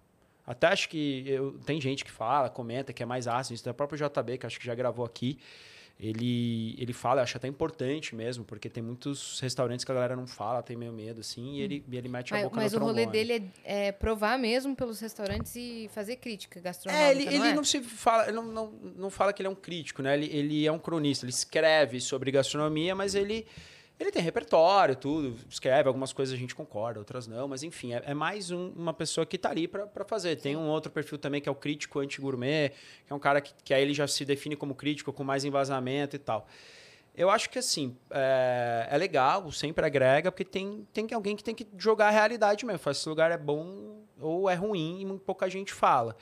Até 0.45 0.67
acho 0.67 0.89
que 0.89 1.23
eu, 1.27 1.53
tem 1.65 1.79
gente 1.79 2.03
que 2.03 2.11
fala, 2.11 2.49
comenta 2.49 2.91
que 2.91 3.03
é 3.03 3.05
mais 3.05 3.27
ácido. 3.27 3.55
Isso 3.55 3.65
da 3.65 3.73
própria 3.73 4.07
JB, 4.07 4.37
que 4.37 4.45
acho 4.45 4.59
que 4.59 4.65
já 4.65 4.75
gravou 4.75 5.05
aqui. 5.05 5.39
Ele, 6.03 6.75
ele 6.79 6.93
fala, 6.93 7.19
eu 7.19 7.23
acho 7.23 7.37
até 7.37 7.47
importante 7.47 8.15
mesmo, 8.15 8.43
porque 8.43 8.67
tem 8.67 8.81
muitos 8.81 9.39
restaurantes 9.39 9.85
que 9.85 9.91
a 9.91 9.93
galera 9.93 10.15
não 10.15 10.25
fala, 10.25 10.63
tem 10.63 10.75
meio 10.75 10.91
medo, 10.91 11.19
assim, 11.19 11.57
e 11.57 11.61
ele, 11.61 11.85
e 11.87 11.95
ele 11.95 12.09
mete 12.09 12.33
a 12.33 12.37
mas, 12.37 12.43
boca 12.45 12.55
mas 12.55 12.73
no 12.73 12.79
o 12.79 12.83
rolê 12.85 13.05
dele 13.05 13.51
é, 13.63 13.87
é 13.87 13.91
provar 13.91 14.39
mesmo 14.39 14.75
pelos 14.75 14.99
restaurantes 14.99 15.55
e 15.55 15.87
fazer 15.93 16.15
crítica 16.15 16.59
gastronômica, 16.59 17.07
É, 17.07 17.11
ele, 17.11 17.25
não 17.25 17.31
ele 17.33 17.47
é? 17.49 17.53
não 17.53 17.63
se 17.63 17.81
fala, 17.83 18.23
ele 18.23 18.31
não, 18.31 18.43
não, 18.45 18.71
não 18.97 19.09
fala 19.11 19.31
que 19.31 19.43
ele 19.43 19.47
é 19.47 19.51
um 19.51 19.55
crítico, 19.55 20.01
né? 20.01 20.15
Ele, 20.15 20.25
ele 20.35 20.65
é 20.65 20.71
um 20.71 20.79
cronista, 20.79 21.23
ele 21.23 21.31
escreve 21.31 22.01
sobre 22.01 22.31
gastronomia, 22.31 22.95
mas 22.95 23.13
ele, 23.13 23.45
ele 24.01 24.11
tem 24.11 24.21
repertório, 24.21 24.95
tudo, 24.95 25.37
escreve, 25.49 25.87
algumas 25.87 26.11
coisas 26.11 26.33
a 26.35 26.37
gente 26.37 26.53
concorda, 26.55 26.99
outras 26.99 27.27
não, 27.27 27.47
mas 27.47 27.63
enfim, 27.63 27.93
é, 27.93 28.01
é 28.07 28.13
mais 28.13 28.51
um- 28.51 28.69
uma 28.75 28.93
pessoa 28.93 29.25
que 29.25 29.37
tá 29.37 29.49
ali 29.49 29.67
pra 29.67 29.85
pra 29.87 30.03
fazer. 30.03 30.35
Tem 30.37 30.55
um 30.55 30.67
outro 30.67 30.91
perfil 30.91 31.17
também 31.17 31.39
que 31.41 31.47
é 31.47 31.51
o 31.51 31.55
crítico 31.55 31.99
anti-gourmet, 31.99 32.71
que 33.05 33.11
é 33.11 33.15
um 33.15 33.19
cara 33.19 33.39
que, 33.41 33.53
que 33.63 33.73
aí 33.73 33.81
ele 33.81 33.93
já 33.93 34.07
se 34.07 34.25
define 34.25 34.55
como 34.55 34.73
crítico, 34.75 35.13
com 35.13 35.23
mais 35.23 35.45
embasamento 35.45 36.15
e 36.15 36.19
tal. 36.19 36.47
Eu 37.15 37.29
acho 37.29 37.49
que 37.49 37.59
assim, 37.59 37.95
é, 38.09 38.87
é 38.89 38.97
legal, 38.97 39.51
sempre 39.51 39.85
agrega, 39.85 40.31
porque 40.31 40.45
tem, 40.45 40.87
tem 40.93 41.05
que- 41.05 41.13
alguém 41.13 41.35
que 41.35 41.43
tem 41.43 41.53
que 41.53 41.67
jogar 41.77 42.07
a 42.07 42.11
realidade 42.11 42.65
mesmo. 42.65 42.79
Fala, 42.79 42.93
esse 42.93 43.07
lugar 43.09 43.31
é 43.31 43.37
bom 43.37 44.01
ou 44.19 44.49
é 44.49 44.55
ruim 44.55 45.01
e 45.01 45.19
pouca 45.19 45.49
gente 45.49 45.73
fala. 45.73 46.15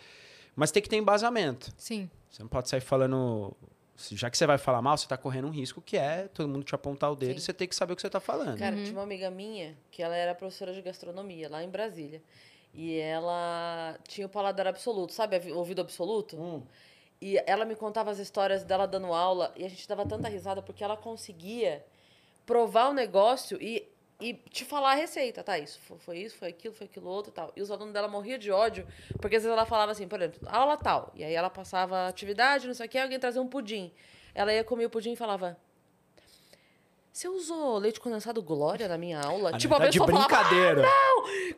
Mas 0.56 0.72
tem 0.72 0.82
que 0.82 0.90
ter 0.90 0.98
embasamento. 0.98 1.72
Sim. 1.78 2.10
Você 2.30 2.42
não 2.44 2.50
pode 2.50 2.68
sair 2.70 2.82
falando. 2.82 3.56
Já 4.12 4.30
que 4.30 4.38
você 4.38 4.48
vai 4.48 4.58
falar 4.58 4.82
mal, 4.82 4.98
você 4.98 5.08
tá 5.08 5.18
correndo 5.18 5.48
um 5.48 5.52
risco 5.52 5.82
que 5.82 5.98
é 5.98 6.28
todo 6.28 6.48
mundo 6.48 6.64
te 6.64 6.74
apontar 6.74 7.12
o 7.12 7.16
dedo 7.16 7.34
Sim. 7.34 7.38
e 7.38 7.42
você 7.42 7.54
tem 7.54 7.68
que 7.68 7.76
saber 7.76 7.94
o 7.94 7.96
que 7.96 8.02
você 8.02 8.10
tá 8.10 8.20
falando. 8.20 8.58
Cara, 8.58 8.76
tinha 8.78 8.94
uma 8.94 9.04
amiga 9.04 9.30
minha 9.30 9.78
que 9.92 10.02
ela 10.02 10.16
era 10.16 10.34
professora 10.34 10.74
de 10.74 10.82
gastronomia 10.82 11.50
lá 11.50 11.64
em 11.64 11.70
Brasília. 11.70 12.22
E 12.74 12.98
ela 12.98 13.98
tinha 14.08 14.28
o 14.28 14.30
paladar 14.30 14.68
absoluto, 14.68 15.12
sabe? 15.12 15.38
o 15.52 15.58
Ouvido 15.58 15.82
absoluto. 15.82 16.38
Hum. 16.40 16.64
E 17.22 17.42
ela 17.46 17.66
me 17.66 17.76
contava 17.76 18.12
as 18.12 18.20
histórias 18.20 18.64
dela 18.64 18.86
dando 18.86 19.08
aula 19.08 19.54
e 19.58 19.66
a 19.66 19.70
gente 19.70 19.88
dava 19.88 20.06
tanta 20.06 20.30
risada 20.30 20.62
porque 20.62 20.84
ela 20.84 20.96
conseguia 20.96 21.86
provar 22.46 22.90
o 22.90 22.94
negócio 22.94 23.58
e, 23.62 23.88
e 24.20 24.34
te 24.34 24.66
falar 24.66 24.92
a 24.92 24.96
receita, 24.96 25.42
tá? 25.44 25.58
Isso 25.58 25.80
foi, 26.00 26.18
isso, 26.18 26.36
foi 26.38 26.50
aquilo, 26.50 26.74
foi 26.74 26.86
aquilo 26.88 27.08
outro 27.08 27.32
e 27.32 27.34
tal. 27.34 27.52
E 27.56 27.62
os 27.62 27.72
alunos 27.72 27.94
dela 27.94 28.08
morriam 28.08 28.38
de 28.38 28.52
ódio 28.52 28.86
porque 29.22 29.38
às 29.38 29.44
vezes 29.44 29.56
ela 29.56 29.66
falava 29.66 29.92
assim, 29.94 30.08
por 30.08 30.20
exemplo, 30.22 30.48
aula 30.52 30.76
tal. 30.78 31.12
E 31.16 31.24
aí 31.24 31.34
ela 31.34 31.50
passava 31.50 32.08
atividade, 32.08 32.68
não 32.68 32.74
sei 32.74 32.86
o 32.86 32.90
que, 32.90 32.98
alguém 32.98 33.20
trazia 33.20 33.42
um 33.42 33.48
pudim. 33.48 33.92
Ela 34.36 34.54
ia 34.54 34.64
comer 34.64 34.86
o 34.86 34.90
pudim 34.90 35.14
e 35.14 35.16
falava. 35.16 35.58
Você 37.12 37.28
usou 37.28 37.78
leite 37.80 38.00
condensado 38.00 38.42
Glória 38.42 38.88
na 38.88 38.98
minha 38.98 39.20
aula? 39.20 39.50
Ah, 39.54 39.58
tipo, 39.58 39.74
não, 39.74 39.82
a 39.82 39.86
tá 39.86 39.90
de 39.90 40.00
pessoa 40.00 40.12
falava, 40.28 40.44
brincadeira. 40.44 40.88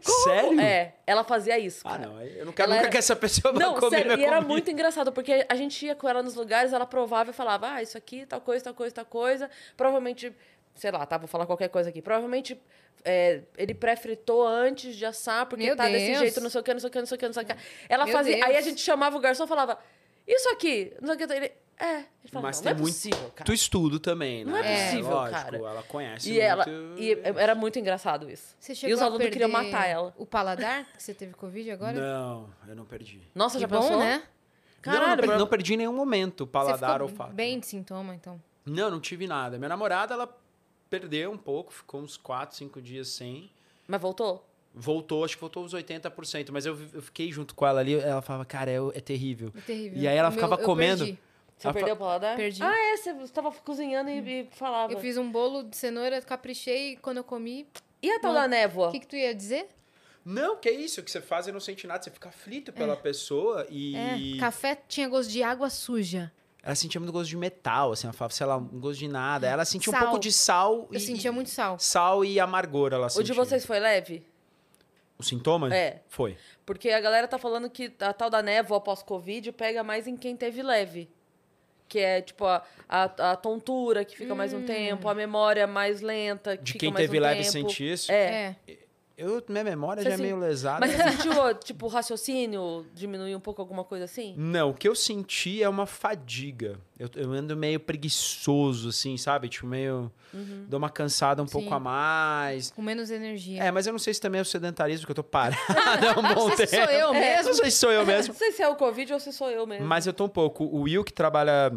como? 0.03 0.23
Sério? 0.23 0.61
É, 0.61 0.95
ela 1.05 1.23
fazia 1.23 1.59
isso. 1.59 1.81
Ah, 1.85 1.91
cara. 1.97 2.07
não. 2.07 2.21
Eu 2.21 2.45
não 2.45 2.53
quero 2.53 2.67
Ela 2.71 2.75
nunca 2.77 2.85
era- 2.85 2.89
que 2.91 2.97
essa 2.97 3.15
pessoa 3.15 3.53
Não, 3.53 3.75
comer 3.75 3.89
sério, 3.97 4.11
e 4.17 4.23
era 4.23 4.37
comida. 4.37 4.47
muito 4.47 4.71
engraçado, 4.71 5.11
porque 5.11 5.45
a 5.47 5.55
gente 5.55 5.85
ia 5.85 5.95
com 5.95 6.07
ela 6.07 6.23
nos 6.23 6.35
lugares, 6.35 6.73
ela 6.73 6.85
provava 6.85 7.29
e 7.31 7.33
falava, 7.33 7.73
ah, 7.73 7.83
isso 7.83 7.97
aqui, 7.97 8.25
tal 8.25 8.39
coisa, 8.41 8.63
tal 8.63 8.73
coisa, 8.73 8.95
tal 8.95 9.05
coisa. 9.05 9.51
Provavelmente, 9.77 10.33
sei 10.75 10.91
lá, 10.91 11.05
tá, 11.05 11.17
vou 11.17 11.27
falar 11.27 11.45
qualquer 11.45 11.69
coisa 11.69 11.89
aqui. 11.89 12.01
Provavelmente 12.01 12.59
é, 13.03 13.41
ele 13.57 13.73
pré-fritou 13.73 14.45
antes 14.47 14.95
de 14.95 15.05
assar, 15.05 15.45
porque 15.45 15.65
Meu 15.65 15.75
tá 15.75 15.87
desse 15.87 16.07
Deus. 16.07 16.19
jeito, 16.19 16.41
não 16.41 16.49
sei 16.49 16.61
o 16.61 16.63
que, 16.63 16.73
não 16.73 16.79
sei 16.79 16.87
o 16.89 16.91
que, 16.91 16.99
não 16.99 17.05
sei 17.07 17.15
o 17.15 17.19
que, 17.19 17.25
não 17.27 17.33
sei 17.33 17.43
o 17.43 17.45
que. 17.45 17.55
Ela 17.89 18.05
Meu 18.05 18.13
fazia. 18.13 18.35
Aí 18.35 18.41
a 18.41 18.47
Deus. 18.53 18.65
gente 18.65 18.81
chamava 18.81 19.17
o 19.17 19.19
garçom 19.19 19.43
e 19.43 19.47
falava, 19.47 19.77
isso 20.27 20.49
aqui, 20.49 20.93
não 21.01 21.07
sei 21.07 21.15
o 21.15 21.27
que. 21.27 21.33
Ele, 21.33 21.51
é. 21.79 21.95
Ele 21.95 22.05
falava, 22.31 22.47
Mas 22.49 22.57
não, 22.57 22.63
tem 22.63 22.73
não 22.73 22.79
é 22.79 22.81
muito 22.83 22.93
possível, 22.93 23.31
cara. 23.35 23.45
Tu 23.45 23.53
estudo 23.53 23.99
também, 23.99 24.45
né? 24.45 24.51
Não 24.51 24.57
é 24.57 24.85
possível, 24.85 25.09
lógico, 25.11 25.41
cara. 25.41 25.57
Ela 25.57 25.83
conhece 25.83 26.29
E 26.29 26.33
muito... 26.33 26.43
ela. 26.45 26.65
E 26.97 27.21
era 27.41 27.55
muito 27.55 27.79
engraçado 27.79 28.29
isso. 28.29 28.55
Você 28.59 28.73
E 28.73 28.75
chegou 28.75 28.95
os 28.95 29.01
a 29.01 29.05
alunos 29.05 29.27
queriam 29.29 29.49
matar 29.49 29.87
ela. 29.87 30.13
O 30.15 30.25
paladar, 30.25 30.85
que 30.95 31.01
você 31.01 31.13
teve 31.13 31.33
Covid 31.33 31.71
agora? 31.71 31.93
Não, 31.93 32.49
eu 32.67 32.75
não 32.75 32.85
perdi. 32.85 33.21
Nossa, 33.33 33.55
Que 33.55 33.61
já 33.61 33.67
bom, 33.67 33.79
pensou? 33.81 33.97
né? 33.97 34.21
não, 34.85 34.93
não, 34.93 34.99
Caralho, 34.99 35.21
perdi, 35.21 35.37
não 35.37 35.47
perdi 35.47 35.73
em 35.73 35.77
nenhum 35.77 35.93
momento, 35.93 36.45
Você 36.45 36.51
paladar 36.51 37.01
ou 37.01 37.07
fato. 37.07 37.33
bem 37.33 37.59
de 37.59 37.65
sintoma, 37.65 38.13
então. 38.13 38.39
Não, 38.63 38.91
não 38.91 38.99
tive 38.99 39.25
nada. 39.27 39.57
Minha 39.57 39.69
namorada, 39.69 40.13
ela 40.13 40.40
perdeu 40.91 41.31
um 41.31 41.37
pouco, 41.37 41.71
ficou 41.73 42.01
uns 42.01 42.17
4, 42.17 42.55
5 42.57 42.81
dias 42.81 43.07
sem. 43.07 43.49
Mas 43.87 43.99
voltou? 44.01 44.45
Voltou, 44.73 45.23
acho 45.25 45.35
que 45.35 45.41
voltou 45.41 45.63
uns 45.63 45.73
80%, 45.73 46.49
mas 46.51 46.65
eu, 46.65 46.77
eu 46.93 47.01
fiquei 47.01 47.31
junto 47.31 47.55
com 47.55 47.65
ela 47.65 47.79
ali, 47.79 47.95
ela 47.95 48.21
falava, 48.21 48.45
cara, 48.45 48.69
é, 48.69 48.77
é 48.93 48.99
terrível. 49.01 49.51
É 49.57 49.61
terrível. 49.61 49.97
E 50.01 50.07
aí 50.07 50.15
ela 50.17 50.29
O 50.29 50.31
ficava 50.31 50.55
eu 50.55 50.65
comendo. 50.65 51.05
perdi. 51.05 51.19
Você 51.57 51.67
Ela 51.67 51.73
perdeu 51.73 51.93
o 51.93 51.97
paladar? 51.97 52.35
Perdi. 52.35 52.63
Ah, 52.63 52.75
é, 52.93 52.97
você 52.97 53.11
estava 53.23 53.51
cozinhando 53.51 54.09
e, 54.09 54.41
e 54.41 54.47
falava. 54.51 54.91
Eu 54.93 54.99
fiz 54.99 55.15
um 55.17 55.31
bolo 55.31 55.63
de 55.63 55.77
cenoura, 55.77 56.21
caprichei 56.21 56.93
e 56.93 56.97
quando 56.97 57.17
eu 57.17 57.23
comi. 57.23 57.67
E 58.01 58.09
a 58.11 58.19
tal 58.19 58.33
Não. 58.33 58.41
da 58.41 58.47
névoa? 58.47 58.89
O 58.89 58.91
que, 58.91 58.99
que 58.99 59.07
tu 59.07 59.15
ia 59.15 59.33
dizer? 59.33 59.67
Não, 60.25 60.55
que 60.57 60.67
é 60.69 60.71
isso, 60.71 61.01
que 61.03 61.09
você 61.11 61.21
faz 61.21 61.47
e 61.47 61.51
não 61.51 61.59
sente 61.59 61.85
nada, 61.87 62.03
você 62.03 62.09
fica 62.11 62.29
aflito 62.29 62.71
pela 62.73 62.95
pessoa 62.97 63.65
e 63.69 63.95
É, 63.95 64.39
café 64.39 64.75
tinha 64.87 65.07
gosto 65.07 65.29
de 65.31 65.41
água 65.43 65.69
suja. 65.69 66.31
Ela 66.63 66.75
sentia 66.75 66.99
muito 67.01 67.11
gosto 67.11 67.29
de 67.29 67.37
metal, 67.37 67.91
assim, 67.91 68.05
ela 68.07 68.13
falava, 68.13 68.33
sei 68.33 68.45
lá, 68.45 68.57
um 68.57 68.79
gosto 68.79 68.99
de 68.99 69.07
nada. 69.07 69.47
Ela 69.47 69.65
sentia 69.65 69.89
um 69.89 69.93
Sal. 69.93 70.01
pouco 70.03 70.19
de 70.19 70.31
sal 70.31 70.87
Eu 70.91 70.97
e 70.97 70.99
sentia 70.99 71.31
muito 71.31 71.49
sal. 71.49 71.79
sal 71.79 72.23
e 72.23 72.39
amargor 72.39 72.93
ela 72.93 73.07
O 73.07 73.09
sentia. 73.09 73.25
de 73.25 73.33
vocês 73.33 73.65
foi 73.65 73.79
leve? 73.79 74.23
Os 75.17 75.27
sintomas? 75.27 75.71
É. 75.71 76.01
Foi. 76.07 76.37
Porque 76.65 76.89
a 76.89 76.99
galera 76.99 77.27
tá 77.27 77.37
falando 77.37 77.69
que 77.69 77.91
a 77.99 78.13
tal 78.13 78.29
da 78.29 78.41
névoa 78.41 78.79
pós-Covid 78.81 79.51
pega 79.51 79.83
mais 79.83 80.07
em 80.07 80.15
quem 80.17 80.35
teve 80.35 80.61
leve. 80.63 81.09
Que 81.87 81.99
é, 81.99 82.21
tipo, 82.21 82.45
a, 82.45 82.63
a, 82.87 83.31
a 83.31 83.35
tontura, 83.35 84.05
que 84.05 84.15
fica 84.17 84.33
mais 84.33 84.53
um 84.53 84.63
tempo, 84.63 85.09
a 85.09 85.13
memória 85.13 85.67
mais 85.67 85.99
lenta, 86.01 86.55
que 86.55 86.63
De 86.63 86.71
fica 86.73 86.85
quem 86.85 86.93
mais 86.93 87.05
teve 87.05 87.19
um 87.19 87.21
leve 87.21 87.39
tempo. 87.41 87.51
sentir 87.51 87.91
isso. 87.91 88.11
É. 88.11 88.55
É. 88.67 88.77
Eu, 89.21 89.43
minha 89.47 89.63
memória 89.63 90.01
Você 90.01 90.09
já 90.09 90.15
é 90.15 90.17
sen- 90.17 90.25
meio 90.25 90.39
lesada. 90.39 90.79
Mas 90.79 90.91
você 90.91 91.03
sentiu, 91.11 91.33
tipo, 91.63 91.85
o 91.85 91.89
raciocínio 91.89 92.85
diminuir 92.93 93.35
um 93.35 93.39
pouco, 93.39 93.61
alguma 93.61 93.83
coisa 93.83 94.05
assim? 94.05 94.33
Não, 94.37 94.71
o 94.71 94.73
que 94.73 94.87
eu 94.87 94.95
senti 94.95 95.61
é 95.61 95.69
uma 95.69 95.85
fadiga. 95.85 96.79
Eu, 96.99 97.09
eu 97.15 97.31
ando 97.31 97.55
meio 97.55 97.79
preguiçoso, 97.79 98.89
assim, 98.89 99.17
sabe? 99.17 99.49
Tipo, 99.49 99.67
meio. 99.67 100.11
Uhum. 100.33 100.65
Dou 100.67 100.77
uma 100.77 100.89
cansada 100.89 101.41
um 101.41 101.47
Sim. 101.47 101.53
pouco 101.53 101.73
a 101.73 101.79
mais. 101.79 102.71
Com 102.71 102.81
menos 102.81 103.09
energia. 103.11 103.63
É, 103.63 103.71
mas 103.71 103.87
eu 103.87 103.91
não 103.91 103.99
sei 103.99 104.13
se 104.13 104.21
também 104.21 104.39
é 104.39 104.41
o 104.41 104.45
sedentarismo, 104.45 105.05
que 105.05 105.11
eu 105.11 105.15
tô 105.15 105.23
parado 105.23 105.57
há 105.67 106.19
um 106.19 106.35
bom 106.35 106.47
Não 106.49 106.55
sei 106.55 106.67
se 106.67 106.75
tempo. 106.77 106.85
sou 106.89 106.93
eu 106.99 107.13
É. 107.13 107.19
mesmo. 107.19 107.49
Não 107.49 107.53
sei 107.55 107.71
se 107.71 107.77
sou 107.77 107.91
eu 107.91 108.05
mesmo. 108.05 108.33
Não 108.33 108.37
sei 108.39 108.51
se 108.51 108.61
é 108.61 108.67
o 108.67 108.75
Covid 108.75 109.13
ou 109.13 109.19
se 109.19 109.31
sou 109.33 109.49
eu 109.49 109.65
mesmo. 109.67 109.85
Mas 109.85 110.07
eu 110.07 110.13
tô 110.13 110.25
um 110.25 110.29
pouco. 110.29 110.63
O 110.63 110.81
Will, 110.81 111.03
que 111.03 111.13
trabalha 111.13 111.71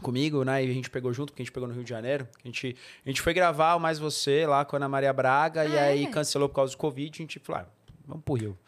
comigo, 0.00 0.44
né? 0.44 0.64
E 0.64 0.70
a 0.70 0.74
gente 0.74 0.88
pegou 0.90 1.12
junto, 1.12 1.32
porque 1.32 1.42
a 1.42 1.44
gente 1.44 1.52
pegou 1.52 1.68
no 1.68 1.74
Rio 1.74 1.84
de 1.84 1.90
Janeiro. 1.90 2.26
A 2.44 2.48
gente, 2.48 2.76
a 3.04 3.08
gente 3.08 3.20
foi 3.20 3.34
gravar 3.34 3.74
o 3.74 3.80
Mais 3.80 3.98
Você 3.98 4.46
lá 4.46 4.64
com 4.64 4.74
a 4.74 4.78
Ana 4.78 4.88
Maria 4.88 5.12
Braga, 5.12 5.64
e 5.64 5.78
Ah, 5.78 5.82
aí 5.84 6.04
é? 6.04 6.10
cancelou 6.10 6.48
por 6.48 6.56
causa 6.56 6.72
do 6.72 6.78
Covid. 6.78 7.10
A 7.14 7.22
gente 7.22 7.38
falou, 7.38 7.62
ah, 7.62 7.66
vamos 8.06 8.24
pro 8.24 8.34
Rio. 8.34 8.58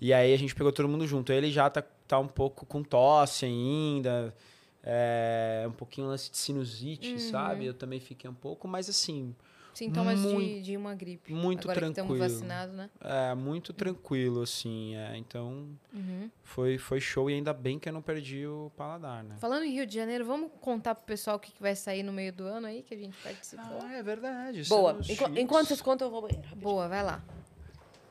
E 0.00 0.12
aí 0.14 0.32
a 0.32 0.38
gente 0.38 0.54
pegou 0.54 0.72
todo 0.72 0.88
mundo 0.88 1.06
junto. 1.06 1.32
Ele 1.32 1.50
já 1.50 1.68
tá, 1.68 1.82
tá 2.06 2.18
um 2.18 2.28
pouco 2.28 2.64
com 2.64 2.82
tosse 2.82 3.44
ainda. 3.44 4.34
É, 4.82 5.64
um 5.68 5.72
pouquinho 5.72 6.06
lance 6.06 6.30
de 6.30 6.38
sinusite, 6.38 7.12
Uhum. 7.12 7.18
sabe? 7.18 7.66
Eu 7.66 7.74
também 7.74 8.00
fiquei 8.00 8.30
um 8.30 8.34
pouco, 8.34 8.66
mas 8.68 8.88
assim, 8.88 9.34
Sintomas 9.78 10.20
de, 10.20 10.26
Muito- 10.26 10.62
de 10.62 10.76
uma 10.76 10.94
gripe. 10.94 11.32
muito 11.32 11.70
Agora 11.70 11.78
tranquilo. 11.92 12.14
estamos 12.16 12.32
vacinados, 12.32 12.74
né? 12.74 12.90
É, 13.00 13.34
muito 13.34 13.72
tranquilo, 13.72 14.42
assim. 14.42 14.96
é, 14.96 15.16
então, 15.16 15.68
Uhum. 15.94 16.28
foi, 16.42 16.78
foi 16.78 17.00
show 17.00 17.30
e 17.30 17.34
ainda 17.34 17.52
bem 17.52 17.78
que 17.78 17.88
eu 17.88 17.92
não 17.92 18.02
perdi 18.02 18.44
o 18.46 18.72
paladar, 18.76 19.22
né? 19.22 19.36
Falando 19.38 19.62
em 19.64 19.72
Rio 19.72 19.86
de 19.86 19.94
Janeiro, 19.94 20.24
vamos 20.24 20.50
contar 20.60 20.94
pro 20.96 21.04
pessoal 21.04 21.36
o 21.36 21.38
que, 21.40 21.52
que 21.52 21.62
vai 21.62 21.76
sair 21.76 22.02
no 22.02 22.12
meio 22.12 22.32
do 22.32 22.44
ano 22.44 22.66
aí, 22.66 22.82
que 22.82 22.92
a 22.94 22.98
gente 22.98 23.16
participou. 23.22 23.78
é 23.86 24.02
verdade. 24.02 24.64
Boa. 24.68 24.98
Enqu- 25.08 25.38
enquanto 25.38 25.68
vocês 25.68 25.80
contam, 25.80 26.08
eu 26.08 26.10
vou 26.10 26.22
banheiro. 26.22 26.42
rapidinho. 26.42 26.62
Boa, 26.62 26.88
vai 26.88 27.02
lá. 27.04 27.22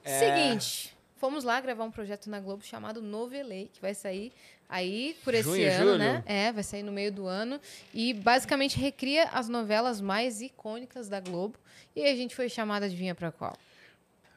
É. 0.04 0.20
Seguinte, 0.20 0.96
fomos 1.18 1.44
lá 1.44 1.60
gravar 1.60 1.84
um 1.84 1.92
projeto 1.92 2.30
na 2.30 2.40
Globo 2.40 2.64
chamado 2.64 3.02
Novelei, 3.02 3.70
que 3.74 3.82
vai 3.82 3.94
sair 3.94 4.32
aí 4.70 5.16
por 5.24 5.34
esse 5.34 5.44
Junho, 5.44 5.68
ano, 5.72 5.84
julho? 5.86 5.98
né? 5.98 6.24
É, 6.26 6.52
vai 6.52 6.64
sair 6.64 6.84
no 6.84 6.92
meio 6.92 7.12
do 7.12 7.26
ano. 7.28 7.60
E 7.94 8.14
basicamente 8.14 8.78
recria 8.78 9.26
as 9.30 9.48
novelas 9.50 10.00
mais 10.02 10.42
icônicas 10.42 11.08
da 11.10 11.20
Globo. 11.20 11.58
E 11.96 12.06
a 12.06 12.16
gente 12.16 12.36
foi 12.36 12.50
chamada, 12.50 12.86
adivinha 12.86 13.16
pra 13.16 13.32
qual? 13.32 13.56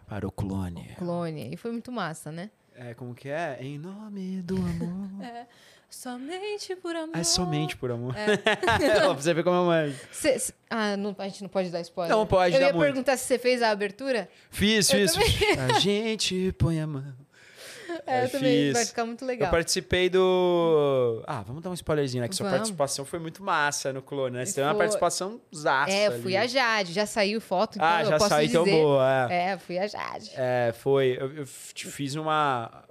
Para 0.07 0.27
o 0.27 0.31
clone. 0.33 0.95
Clone. 0.99 1.53
E 1.53 1.57
foi 1.57 1.71
muito 1.73 1.93
massa, 1.93 2.33
né? 2.33 2.51
É, 2.75 2.95
como 2.95 3.15
que 3.15 3.29
é? 3.29 3.59
Em 3.61 3.79
nome 3.79 4.41
do 4.43 4.57
amor. 4.57 5.47
Somente 5.91 6.77
por 6.77 6.95
amor. 6.95 7.17
É 7.17 7.25
somente 7.25 7.77
por 7.77 7.91
amor. 7.91 8.15
É. 8.17 8.37
pra 8.95 9.13
você 9.13 9.35
ver 9.35 9.43
como 9.43 9.57
é 9.57 9.67
mais. 9.67 9.97
Cê- 10.13 10.39
cê- 10.39 10.55
ah, 10.71 10.97
não- 10.97 11.15
a 11.19 11.25
gente 11.25 11.43
não 11.43 11.49
pode 11.49 11.69
dar 11.69 11.81
spoiler. 11.81 12.17
Não 12.17 12.25
pode 12.25 12.55
Eu 12.55 12.61
dar 12.61 12.67
ia 12.69 12.73
muito. 12.73 12.85
perguntar 12.87 13.17
se 13.17 13.25
você 13.25 13.39
fez 13.41 13.61
a 13.61 13.71
abertura. 13.71 14.29
Fiz, 14.51 14.89
fiz. 14.89 15.13
A 15.59 15.81
gente 15.81 16.53
põe 16.53 16.81
a 16.81 16.87
mão. 16.87 17.03
É, 18.07 18.21
É, 18.21 18.25
eu 18.25 18.29
também. 18.31 18.51
fiz. 18.67 18.73
Vai 18.73 18.85
ficar 18.87 19.05
muito 19.05 19.25
legal. 19.25 19.49
Eu 19.49 19.51
participei 19.51 20.09
do. 20.09 21.23
Ah, 21.27 21.43
vamos 21.47 21.63
dar 21.63 21.71
um 21.71 21.75
spoilerzinho, 21.75 22.23
né? 22.23 22.29
Que 22.29 22.35
sua 22.37 22.45
Vamos. 22.45 22.59
participação 22.59 23.05
foi 23.05 23.19
muito 23.19 23.43
massa 23.43 23.93
no 23.93 24.03
clone, 24.03 24.37
né? 24.37 24.45
Você 24.45 24.55
teve 24.55 24.67
uma 24.67 24.75
Foi. 24.75 24.79
participação 24.79 25.41
zaça. 25.55 25.91
É, 25.93 26.09
eu 26.09 26.21
fui 26.23 26.37
a 26.37 26.41
ali. 26.41 26.49
Jade. 26.49 26.93
Já 26.93 27.07
saiu 27.07 27.41
foto, 27.41 27.77
então 27.77 27.87
Ah, 27.89 28.05
já 28.05 28.19
saiu 28.19 28.51
tão 28.53 28.65
boa. 28.65 29.29
É. 29.31 29.51
É, 29.53 29.59
fui 29.59 29.79
a 29.79 29.87
Jade. 29.87 30.31
É, 30.35 30.73
foi. 30.77 31.17
Eu, 31.21 31.33
eu 31.39 31.47
fiz 31.47 32.15
uma, 32.15 32.85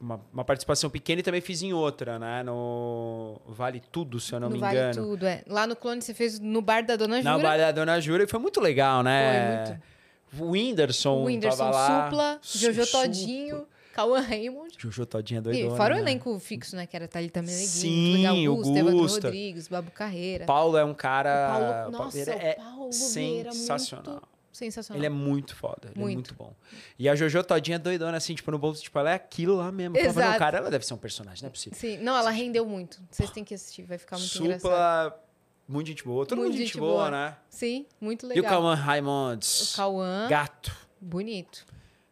uma, 0.00 0.20
uma 0.32 0.44
participação 0.44 0.88
pequena 0.90 1.20
e 1.20 1.22
também 1.22 1.40
fiz 1.40 1.62
em 1.62 1.72
outra, 1.72 2.18
né? 2.18 2.42
No 2.42 3.40
Vale 3.46 3.80
Tudo, 3.92 4.18
se 4.20 4.32
eu 4.34 4.40
não 4.40 4.48
no 4.48 4.54
me 4.54 4.60
Vale 4.60 4.76
engano. 4.76 4.94
Tudo, 4.94 5.26
é. 5.26 5.42
Lá 5.46 5.66
no 5.66 5.76
Clone 5.76 6.02
você 6.02 6.14
fez 6.14 6.38
no 6.38 6.60
bar 6.62 6.84
da 6.84 6.96
Dona 6.96 7.22
Na 7.22 7.32
Jura. 7.36 7.42
Vale 7.48 7.62
da 7.62 7.72
Dona 7.72 8.00
Jura 8.00 8.24
e 8.24 8.26
foi 8.26 8.40
muito 8.40 8.60
legal, 8.60 9.02
né? 9.02 9.64
Foi 9.64 9.74
muito. 9.74 9.90
O 10.38 10.50
Whindersson, 10.52 11.10
O 11.16 11.24
Whindersson. 11.24 11.72
Supla, 11.72 12.38
Su- 12.40 12.58
Jojo. 12.58 12.86
Todinho, 12.92 13.66
Cauã 13.92 14.20
Raymond. 14.20 14.74
Jojo 14.78 15.04
Todinha 15.06 15.38
E 15.38 15.42
doidona. 15.42 15.76
fora 15.76 15.94
o 15.94 15.96
né? 15.96 16.02
elenco 16.02 16.38
fixo, 16.38 16.76
né? 16.76 16.86
Que 16.86 16.96
era 16.96 17.06
Thalita 17.08 17.40
Meneghini, 17.42 17.66
Sim, 17.68 18.16
Legal 18.18 18.36
o 18.36 18.50
Augusto, 18.50 18.76
Evandro 18.76 18.98
Gusta. 18.98 19.28
Rodrigues, 19.28 19.68
Babu 19.68 19.90
Carreira. 19.90 20.44
Paulo 20.46 20.76
é 20.76 20.84
um 20.84 20.90
O 20.92 20.94
cara. 20.94 21.50
Paulo, 21.88 21.90
nossa, 22.04 22.18
ele 22.18 22.30
o 22.30 22.34
é 22.34 22.54
Paulo 22.54 22.92
sensacional. 22.92 24.12
muito 24.14 24.28
sensacional. 24.52 24.98
Ele 24.98 25.06
é 25.06 25.10
muito 25.10 25.54
foda, 25.56 25.88
ele 25.90 25.98
Muito. 26.00 26.12
é 26.12 26.14
muito 26.14 26.34
bom. 26.34 26.52
E 26.98 27.08
a 27.08 27.14
Jojo 27.14 27.42
Todinha 27.44 27.78
doidona, 27.78 28.16
assim, 28.16 28.34
tipo, 28.34 28.50
no 28.50 28.58
bolso, 28.58 28.82
tipo, 28.82 28.98
ela 28.98 29.10
é 29.10 29.14
aquilo 29.14 29.56
lá 29.56 29.70
mesmo. 29.72 29.94
Falava, 29.96 30.10
Exato. 30.20 30.30
não, 30.32 30.38
cara, 30.38 30.58
ela 30.58 30.70
deve 30.70 30.84
ser 30.86 30.94
um 30.94 30.98
personagem, 30.98 31.42
não 31.42 31.48
é 31.48 31.50
possível. 31.50 31.78
Sim, 31.78 31.98
não, 31.98 32.16
ela 32.16 32.30
rendeu 32.30 32.66
muito. 32.66 33.00
Vocês 33.10 33.30
têm 33.30 33.42
que 33.44 33.54
assistir, 33.54 33.82
vai 33.82 33.96
ficar 33.98 34.18
muito 34.18 34.36
engraçado. 34.38 34.60
Supla, 34.60 35.24
muito 35.68 35.86
gente 35.86 36.04
boa. 36.04 36.26
Todo 36.26 36.38
Muito 36.38 36.48
mundo 36.50 36.58
gente 36.58 36.66
gente 36.68 36.78
boa, 36.78 36.92
boa. 36.94 37.10
né? 37.10 37.36
Sim, 37.48 37.86
muito 38.00 38.26
E 38.26 38.26
o 38.26 38.28
legal. 38.30 38.50
Cauã 38.50 38.74
Raimondes. 38.74 39.72
O 39.72 39.76
Cauã, 39.76 40.26
Gato. 40.28 40.76
bonito. 41.00 41.64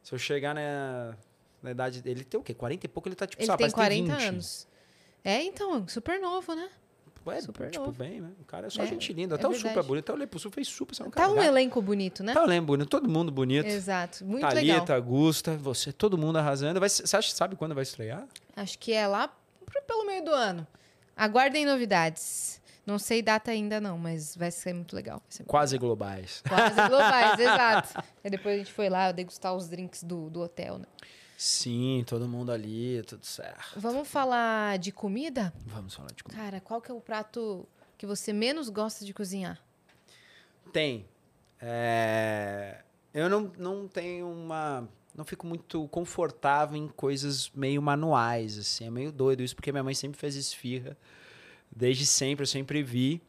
Se 0.03 0.15
eu 0.15 0.19
chegar 0.19 0.55
na, 0.55 1.15
na 1.63 1.71
idade 1.71 2.03
dele, 2.03 2.21
ele 2.21 2.25
tem 2.25 2.39
o 2.39 2.43
quê? 2.43 2.55
40 2.55 2.87
e 2.87 2.89
pouco, 2.89 3.09
ele 3.09 3.17
tá, 3.17 3.27
tipo, 3.27 3.41
Ele 3.43 3.47
sabe, 3.47 3.59
tem 3.65 3.71
parece 3.71 4.01
que 4.01 4.07
40 4.07 4.17
20. 4.19 4.29
anos. 4.29 4.69
É, 5.25 5.43
então, 5.43 5.87
super 5.89 6.21
novo, 6.21 6.55
né? 6.55 6.69
É, 7.27 7.43
Super 7.43 7.71
tipo, 7.71 7.85
novo. 7.85 7.99
bem, 7.99 8.23
né? 8.23 8.31
O 8.41 8.45
cara 8.47 8.69
é 8.69 8.71
só 8.71 8.83
É, 8.83 8.87
gente 8.87 9.13
linda. 9.13 9.35
é 9.35 9.37
Até 9.37 9.47
o 9.47 9.53
Supla 9.53 9.81
é 9.81 9.83
bonito. 9.83 10.05
Até 10.05 10.13
o 10.15 10.17
Lepo 10.17 10.39
Sul 10.39 10.51
fez 10.51 10.67
super, 10.67 10.95
você 10.95 11.03
é 11.03 11.07
um 11.07 11.11
Tá 11.11 11.29
um 11.29 11.43
elenco 11.43 11.83
bonito, 11.83 12.23
né? 12.25 12.33
Tá, 12.33 12.41
eu 12.41 12.47
lembro, 12.47 12.69
bonito. 12.69 12.89
Todo 12.89 13.07
mundo 13.07 13.31
bonito. 13.31 13.67
Exato, 13.67 14.25
muito 14.25 14.41
Thalita, 14.49 14.95
legal. 14.95 15.03
Gusta, 15.03 15.55
você, 15.59 15.93
todo 15.93 16.17
mundo 16.17 16.39
arrasando. 16.39 16.81
Vai, 16.81 16.89
você 16.89 17.15
acha, 17.15 17.31
sabe 17.35 17.55
quando 17.55 17.75
vai 17.75 17.83
estrear? 17.83 18.27
Acho 18.57 18.79
que 18.79 18.95
é 18.95 19.07
lá 19.07 19.29
pro- 19.67 19.83
pelo 19.83 20.07
meio 20.07 20.25
do 20.25 20.31
ano. 20.31 20.67
Aguardem 21.15 21.67
novidades. 21.67 22.63
Não 22.87 22.99
sei 22.99 23.21
data 23.21 23.51
ainda 23.51 23.79
não, 23.79 23.99
mas 23.99 24.35
vai 24.35 24.51
ser 24.51 24.73
muito 24.73 24.97
legal. 24.97 25.21
Ser 25.29 25.43
muito 25.43 25.51
Quase 25.51 25.77
globais. 25.77 26.43
Quase 26.49 26.89
globais, 26.89 27.37
exato. 27.41 28.03
E 28.25 28.31
depois 28.31 28.55
a 28.55 28.59
gente 28.59 28.73
foi 28.73 28.89
lá 28.89 29.13
degustar 29.13 29.55
os 29.55 29.69
drinks 29.69 30.03
do, 30.03 30.31
do 30.31 30.41
hotel, 30.41 30.79
né? 30.79 30.87
Sim, 31.41 32.03
todo 32.05 32.27
mundo 32.27 32.51
ali, 32.51 33.01
tudo 33.07 33.25
certo. 33.25 33.79
Vamos 33.79 34.09
falar 34.09 34.77
de 34.77 34.91
comida? 34.91 35.55
Vamos 35.67 35.95
falar 35.95 36.11
de 36.13 36.25
comida. 36.25 36.43
Cara, 36.43 36.61
qual 36.61 36.83
que 36.83 36.91
é 36.91 36.95
o 36.95 37.01
prato 37.01 37.65
que 37.97 38.05
você 38.05 38.33
menos 38.33 38.69
gosta 38.69 39.05
de 39.05 39.15
cozinhar? 39.15 39.57
Tem. 40.73 41.07
É, 41.61 42.83
Eu 43.15 43.29
não, 43.31 43.53
não 43.57 43.87
tenho 43.87 44.29
uma. 44.29 44.89
Não 45.15 45.25
fico 45.25 45.47
muito 45.47 45.87
confortável 45.89 46.77
em 46.77 46.89
coisas 46.89 47.51
meio 47.55 47.81
manuais, 47.81 48.59
assim. 48.59 48.87
É 48.87 48.91
meio 48.91 49.13
doido 49.13 49.41
isso, 49.41 49.55
porque 49.55 49.71
minha 49.71 49.85
mãe 49.85 49.95
sempre 49.95 50.19
fez 50.19 50.35
esfirra. 50.35 50.97
Desde 51.71 52.05
sempre, 52.05 52.43
eu 52.43 52.47
sempre 52.49 52.83
vi. 52.83 53.23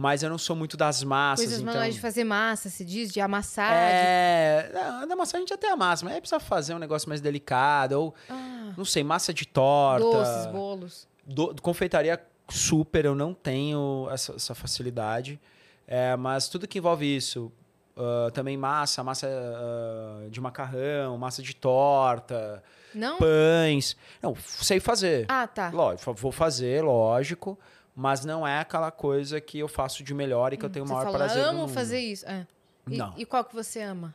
Mas 0.00 0.22
eu 0.22 0.30
não 0.30 0.38
sou 0.38 0.56
muito 0.56 0.78
das 0.78 1.04
massas, 1.04 1.44
Coisas 1.44 1.60
então... 1.60 1.74
manuais 1.74 1.94
de 1.94 2.00
fazer 2.00 2.24
massa, 2.24 2.70
se 2.70 2.82
diz, 2.86 3.12
de 3.12 3.20
amassar. 3.20 3.70
de- 3.70 3.76
É, 3.76 5.06
da 5.06 5.14
massa 5.14 5.36
a 5.36 5.40
gente 5.40 5.52
até 5.52 5.70
amassa, 5.70 6.06
mas 6.06 6.14
aí 6.14 6.20
precisa 6.22 6.40
fazer 6.40 6.72
um 6.74 6.78
negócio 6.78 7.06
mais 7.06 7.20
delicado, 7.20 7.92
ou, 8.00 8.14
Ah, 8.30 8.72
não 8.78 8.84
sei, 8.86 9.04
massa 9.04 9.34
de 9.34 9.46
torta. 9.46 10.02
doces, 10.02 10.46
bolos. 10.46 11.08
Do- 11.26 11.54
confeitaria 11.60 12.18
super, 12.48 13.04
eu 13.04 13.14
não 13.14 13.34
tenho 13.34 14.08
essa, 14.10 14.32
essa 14.34 14.54
facilidade. 14.54 15.38
É, 15.86 16.16
mas 16.16 16.48
tudo 16.48 16.66
que 16.66 16.78
envolve 16.78 17.04
isso, 17.14 17.52
ah, 17.94 18.30
também 18.32 18.56
massa, 18.56 19.04
massa 19.04 19.28
ah, 19.28 20.28
de 20.30 20.40
macarrão, 20.40 21.18
massa 21.18 21.42
de 21.42 21.54
torta, 21.54 22.62
Não? 22.94 23.18
pães. 23.18 23.96
Não, 24.22 24.34
sei 24.34 24.80
fazer. 24.80 25.26
Ah, 25.28 25.46
tá. 25.46 25.68
Lógico, 25.70 26.14
vou 26.14 26.32
fazer, 26.32 26.82
lógico. 26.82 27.58
Mas 28.00 28.24
não 28.24 28.48
é 28.48 28.60
aquela 28.60 28.90
coisa 28.90 29.42
que 29.42 29.58
eu 29.58 29.68
faço 29.68 30.02
de 30.02 30.14
melhor 30.14 30.54
e 30.54 30.56
que 30.56 30.64
eu 30.64 30.70
tenho 30.70 30.86
o 30.86 30.88
maior 30.88 31.04
fala, 31.04 31.18
prazer 31.18 31.42
do 31.44 31.48
amo 31.50 31.68
fazer 31.68 31.98
isso. 32.00 32.26
É. 32.26 32.46
E, 32.88 32.96
Não. 32.96 33.12
e 33.14 33.26
qual 33.26 33.44
que 33.44 33.54
você 33.54 33.82
ama? 33.82 34.14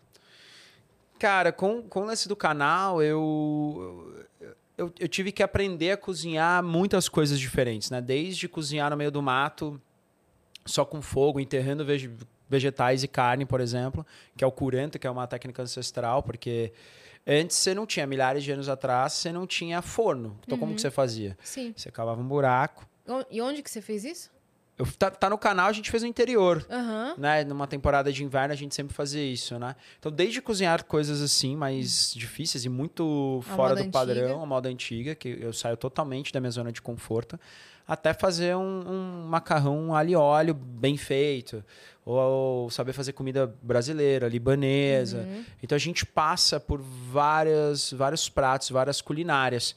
Cara, 1.19 1.51
com, 1.51 1.83
com 1.83 2.01
o 2.01 2.05
lance 2.05 2.27
do 2.27 2.35
canal, 2.35 2.99
eu, 2.99 4.25
eu, 4.75 4.91
eu 4.99 5.07
tive 5.07 5.31
que 5.31 5.43
aprender 5.43 5.91
a 5.91 5.97
cozinhar 5.97 6.63
muitas 6.63 7.07
coisas 7.07 7.39
diferentes, 7.39 7.91
né? 7.91 8.01
Desde 8.01 8.47
cozinhar 8.49 8.89
no 8.89 8.97
meio 8.97 9.11
do 9.11 9.21
mato, 9.21 9.79
só 10.65 10.83
com 10.83 10.99
fogo, 10.99 11.39
enterrando 11.39 11.85
vege- 11.85 12.11
vegetais 12.49 13.03
e 13.03 13.07
carne, 13.07 13.45
por 13.45 13.61
exemplo, 13.61 14.03
que 14.35 14.43
é 14.43 14.47
o 14.47 14.51
curanto, 14.51 14.97
que 14.97 15.05
é 15.05 15.11
uma 15.11 15.27
técnica 15.27 15.61
ancestral, 15.61 16.23
porque 16.23 16.73
antes 17.25 17.55
você 17.55 17.75
não 17.75 17.85
tinha, 17.85 18.07
milhares 18.07 18.43
de 18.43 18.51
anos 18.51 18.67
atrás, 18.67 19.13
você 19.13 19.31
não 19.31 19.45
tinha 19.45 19.79
forno. 19.81 20.37
Então 20.43 20.57
como 20.57 20.73
que 20.73 20.81
você 20.81 20.89
fazia? 20.89 21.37
Sim. 21.43 21.71
Você 21.77 21.91
cavava 21.91 22.19
um 22.19 22.27
buraco. 22.27 22.85
E 23.29 23.41
onde 23.41 23.61
que 23.61 23.69
você 23.69 23.81
fez 23.81 24.03
isso? 24.03 24.35
Eu, 24.77 24.85
tá, 24.85 25.09
tá 25.09 25.29
no 25.29 25.37
canal, 25.37 25.67
a 25.67 25.71
gente 25.71 25.89
fez 25.89 26.03
no 26.03 26.09
interior 26.09 26.65
Aham. 26.69 27.15
né? 27.17 27.45
Numa 27.45 27.65
temporada 27.65 28.11
de 28.11 28.23
inverno 28.25 28.51
a 28.53 28.57
gente 28.57 28.75
sempre 28.75 28.93
fazia 28.93 29.23
isso, 29.23 29.57
né? 29.57 29.73
Então, 29.97 30.11
desde 30.11 30.41
cozinhar 30.41 30.83
coisas 30.83 31.21
assim, 31.21 31.55
mais 31.55 32.13
difíceis 32.13 32.65
e 32.65 32.69
muito 32.69 33.41
A 33.49 33.55
fora 33.55 33.75
do 33.75 33.89
padrão, 33.89 34.23
antiga. 34.25 34.43
a 34.43 34.45
moda 34.45 34.67
antiga, 34.67 35.15
que 35.15 35.37
eu 35.39 35.53
saio 35.53 35.77
totalmente 35.77 36.33
da 36.33 36.41
minha 36.41 36.51
zona 36.51 36.73
de 36.73 36.81
conforto, 36.81 37.39
até 37.87 38.13
fazer 38.13 38.53
um, 38.57 38.83
um 38.85 39.27
macarrão 39.29 39.95
alho 39.95 40.09
e 40.09 40.15
óleo 40.17 40.53
bem 40.53 40.97
feito. 40.97 41.63
Ou, 42.05 42.17
ou 42.17 42.69
saber 42.69 42.91
fazer 42.91 43.13
comida 43.13 43.55
brasileira, 43.61 44.27
libanesa. 44.27 45.19
Uhum. 45.19 45.45
Então 45.63 45.75
a 45.75 45.79
gente 45.79 46.05
passa 46.05 46.59
por 46.59 46.81
várias, 46.81 47.93
vários 47.93 48.27
pratos, 48.27 48.69
várias 48.71 49.01
culinárias. 49.01 49.73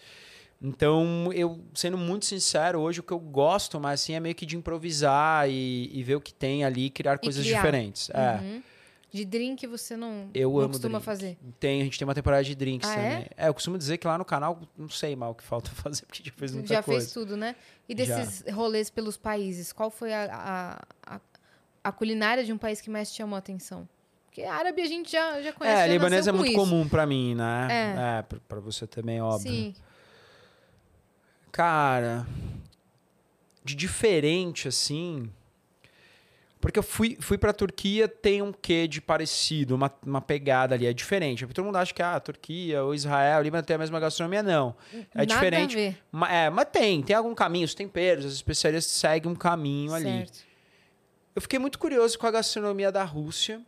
Então, 0.60 1.30
eu, 1.32 1.60
sendo 1.72 1.96
muito 1.96 2.26
sincero, 2.26 2.80
hoje 2.80 2.98
o 3.00 3.02
que 3.02 3.12
eu 3.12 3.18
gosto 3.20 3.78
mais 3.78 4.00
assim 4.02 4.14
é 4.14 4.20
meio 4.20 4.34
que 4.34 4.44
de 4.44 4.56
improvisar 4.56 5.48
e, 5.48 5.88
e 5.92 6.02
ver 6.02 6.16
o 6.16 6.20
que 6.20 6.34
tem 6.34 6.64
ali 6.64 6.86
e 6.86 6.90
criar 6.90 7.16
coisas 7.18 7.44
criar. 7.44 7.56
diferentes. 7.58 8.10
É. 8.10 8.38
Uhum. 8.42 8.62
De 9.10 9.24
drink 9.24 9.66
você 9.66 9.96
não, 9.96 10.28
Eu 10.34 10.50
não 10.50 10.58
amo 10.58 10.68
costuma 10.70 10.98
drink. 10.98 11.04
fazer? 11.04 11.38
Tem, 11.58 11.80
a 11.80 11.84
gente 11.84 11.98
tem 11.98 12.06
uma 12.06 12.14
temporada 12.14 12.42
de 12.44 12.54
drinks 12.54 12.90
Ah, 12.90 12.94
também. 12.94 13.26
É? 13.36 13.48
eu 13.48 13.54
costumo 13.54 13.78
dizer 13.78 13.96
que 13.98 14.06
lá 14.06 14.18
no 14.18 14.24
canal 14.24 14.60
não 14.76 14.88
sei 14.88 15.16
mal 15.16 15.30
o 15.30 15.34
que 15.34 15.44
falta 15.44 15.70
fazer, 15.76 16.04
porque 16.04 16.22
já 16.24 16.32
fez 16.32 16.52
muita 16.52 16.68
Já 16.74 16.82
coisa. 16.82 17.00
fez 17.00 17.12
tudo, 17.12 17.36
né? 17.36 17.54
E 17.88 17.94
desses 17.94 18.44
rolês 18.52 18.90
pelos 18.90 19.16
países, 19.16 19.72
qual 19.72 19.90
foi 19.90 20.12
a, 20.12 20.78
a, 21.06 21.14
a, 21.16 21.20
a 21.84 21.92
culinária 21.92 22.44
de 22.44 22.52
um 22.52 22.58
país 22.58 22.80
que 22.82 22.90
mais 22.90 23.10
te 23.10 23.16
chamou 23.18 23.36
a 23.36 23.38
atenção? 23.38 23.88
Porque 24.26 24.42
árabe 24.42 24.82
a 24.82 24.86
gente 24.86 25.10
já, 25.10 25.40
já 25.40 25.52
conhece. 25.54 25.82
É, 25.82 25.86
já 25.86 25.92
libanês 25.92 26.26
é 26.26 26.32
muito 26.32 26.48
isso. 26.50 26.58
comum 26.60 26.86
pra 26.86 27.06
mim, 27.06 27.34
né? 27.34 27.68
É. 27.70 28.18
É, 28.18 28.38
pra 28.46 28.60
você 28.60 28.86
também, 28.86 29.22
óbvio. 29.22 29.50
Sim. 29.50 29.74
Cara, 31.52 32.26
de 33.64 33.74
diferente, 33.74 34.68
assim. 34.68 35.30
Porque 36.60 36.76
eu 36.78 36.82
fui, 36.82 37.16
fui 37.20 37.38
pra 37.38 37.52
Turquia, 37.52 38.08
tem 38.08 38.42
um 38.42 38.52
quê 38.52 38.88
de 38.88 39.00
parecido, 39.00 39.76
uma, 39.76 39.92
uma 40.04 40.20
pegada 40.20 40.74
ali, 40.74 40.86
é 40.86 40.92
diferente. 40.92 41.44
Porque 41.46 41.54
todo 41.54 41.64
mundo 41.64 41.76
acha 41.76 41.94
que 41.94 42.02
ah, 42.02 42.16
a 42.16 42.20
Turquia 42.20 42.82
ou 42.82 42.92
Israel, 42.94 43.42
Líbano 43.42 43.62
tem 43.64 43.76
a 43.76 43.78
mesma 43.78 44.00
gastronomia, 44.00 44.42
não. 44.42 44.74
É 44.92 44.98
Nada 45.18 45.26
diferente. 45.26 45.72
A 45.76 45.80
ver. 45.80 45.98
Ma- 46.10 46.32
é, 46.32 46.50
mas 46.50 46.66
tem, 46.72 47.00
tem 47.02 47.14
algum 47.14 47.32
caminho, 47.34 47.64
os 47.64 47.74
temperos, 47.74 48.24
as 48.24 48.32
especiarias 48.32 48.84
seguem 48.86 49.30
um 49.30 49.36
caminho 49.36 49.94
ali. 49.94 50.04
Certo. 50.04 50.48
Eu 51.36 51.42
fiquei 51.42 51.60
muito 51.60 51.78
curioso 51.78 52.18
com 52.18 52.26
a 52.26 52.30
gastronomia 52.32 52.90
da 52.90 53.04
Rússia. 53.04 53.58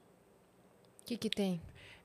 O 1.01 1.05
que 1.05 1.17
que 1.17 1.31
tem? 1.31 1.61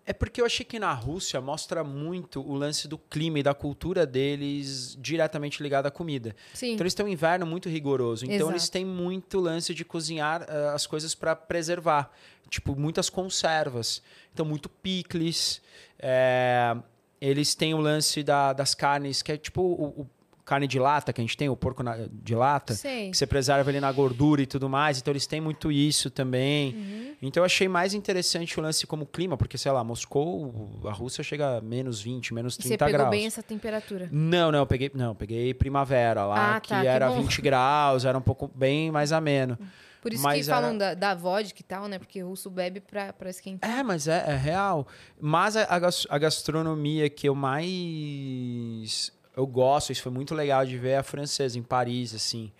É 0.08 0.14
porque 0.14 0.40
eu 0.40 0.46
achei 0.46 0.64
que 0.64 0.78
na 0.78 0.94
Rússia 0.94 1.42
mostra 1.42 1.84
muito 1.84 2.40
o 2.40 2.54
lance 2.54 2.88
do 2.88 2.98
clima 2.98 3.40
e 3.40 3.44
da 3.44 3.56
cultura 3.56 4.06
deles 4.06 4.96
diretamente 5.00 5.64
ligado 5.64 5.88
à 5.88 5.92
comida. 5.92 6.36
Sim. 6.54 6.74
Então 6.74 6.84
eles 6.84 6.94
têm 6.94 7.06
um 7.06 7.10
inverno 7.10 7.46
muito 7.46 7.68
rigoroso. 7.70 8.24
Então 8.26 8.36
Exato. 8.36 8.52
eles 8.52 8.70
têm 8.70 8.86
muito 8.86 9.40
lance 9.40 9.74
de 9.74 9.84
cozinhar 9.84 10.46
ah, 10.48 10.74
as 10.74 10.86
coisas 10.86 11.16
para 11.16 11.36
preservar. 11.36 12.12
Tipo, 12.50 12.76
muitas 12.76 13.10
conservas. 13.10 14.04
Então, 14.32 14.46
muito 14.46 14.70
picles. 14.70 15.60
é, 15.98 16.76
Eles 17.20 17.56
têm 17.56 17.74
o 17.74 17.80
lance 17.80 18.22
da- 18.22 18.54
das 18.54 18.76
carnes, 18.76 19.24
que 19.24 19.32
é 19.32 19.38
tipo 19.38 19.62
o, 19.62 20.02
o 20.02 20.08
carne 20.46 20.68
de 20.68 20.78
lata 20.78 21.12
que 21.12 21.20
a 21.20 21.24
gente 21.24 21.36
tem, 21.36 21.50
o 21.50 21.56
porco 21.56 21.82
na- 21.82 21.98
de 22.12 22.36
lata. 22.36 22.76
Sei. 22.76 23.10
Que 23.10 23.18
você 23.18 23.26
preserva 23.26 23.72
ele 23.72 23.80
na 23.80 23.92
gordura 23.92 24.42
e 24.42 24.46
tudo 24.46 24.70
mais. 24.70 25.00
Então, 25.00 25.12
eles 25.12 25.26
têm 25.26 25.42
muito 25.42 25.72
isso 25.72 26.12
também. 26.12 26.76
Uhum. 26.76 27.16
Então, 27.24 27.42
eu 27.42 27.46
achei 27.46 27.68
mais 27.68 27.94
interessante 27.96 28.60
o 28.60 28.62
lance 28.62 28.86
como 28.86 29.06
clima, 29.08 29.36
porque, 29.36 29.58
sei 29.58 29.72
lá, 29.72 29.84
Moscou, 29.84 30.80
a 30.86 30.92
Rússia 30.92 31.24
chega 31.24 31.58
a 31.58 31.62
menos 31.62 32.00
20, 32.00 32.34
menos 32.34 32.54
E 32.56 32.60
30 32.60 32.68
Você 32.70 32.78
pegou 32.78 33.00
graus. 33.00 33.10
bem 33.10 33.26
essa 33.26 33.42
temperatura. 33.42 34.08
Não, 34.12 34.52
não, 34.52 34.60
eu 34.60 34.68
peguei, 34.68 34.92
não, 34.94 35.08
eu 35.08 35.16
peguei 35.16 35.54
primavera 35.54 36.26
lá, 36.26 36.58
Ah, 36.58 36.60
que 36.62 36.70
tá, 36.70 36.82
que 36.82 36.88
era 36.88 37.10
bom. 37.10 37.22
20 37.22 37.42
graus, 37.42 38.06
era 38.06 38.16
um 38.18 38.22
pouco 38.22 38.48
bem 38.54 38.92
mais 38.92 39.12
ameno. 39.12 39.58
Por 40.02 40.14
isso 40.14 40.22
Mas 40.22 40.46
que 40.46 40.52
falam 40.52 40.78
da, 40.78 40.94
da 40.94 41.16
vodka 41.16 41.60
e 41.60 41.64
tal, 41.64 41.88
né? 41.88 41.98
Porque 41.98 42.22
o 42.24 42.28
russo 42.30 42.48
bebe 42.52 42.80
pra, 42.80 43.12
pra 43.12 43.28
esquentar. 43.32 43.68
É, 43.80 43.82
mas 43.82 44.08
é, 44.08 44.24
é 44.28 44.36
real. 44.36 44.86
Mas 45.20 45.58
a, 45.58 45.64
a 46.10 46.18
gastronomia 46.20 47.10
que 47.10 47.28
eu 47.28 47.34
mais 47.34 49.12
eu 49.36 49.46
gosto, 49.46 49.92
isso 49.92 50.02
foi 50.02 50.12
muito 50.12 50.34
legal 50.34 50.66
de 50.66 50.78
ver, 50.78 50.96
a 50.96 51.04
francesa 51.04 51.58
em 51.60 51.64
Paris, 51.64 52.14
assim. 52.14 52.52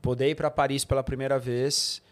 Poder 0.00 0.30
ir 0.30 0.34
para 0.34 0.50
Paris 0.50 0.84
pela 0.84 1.02
primeira 1.02 1.38
vez. 1.38 2.02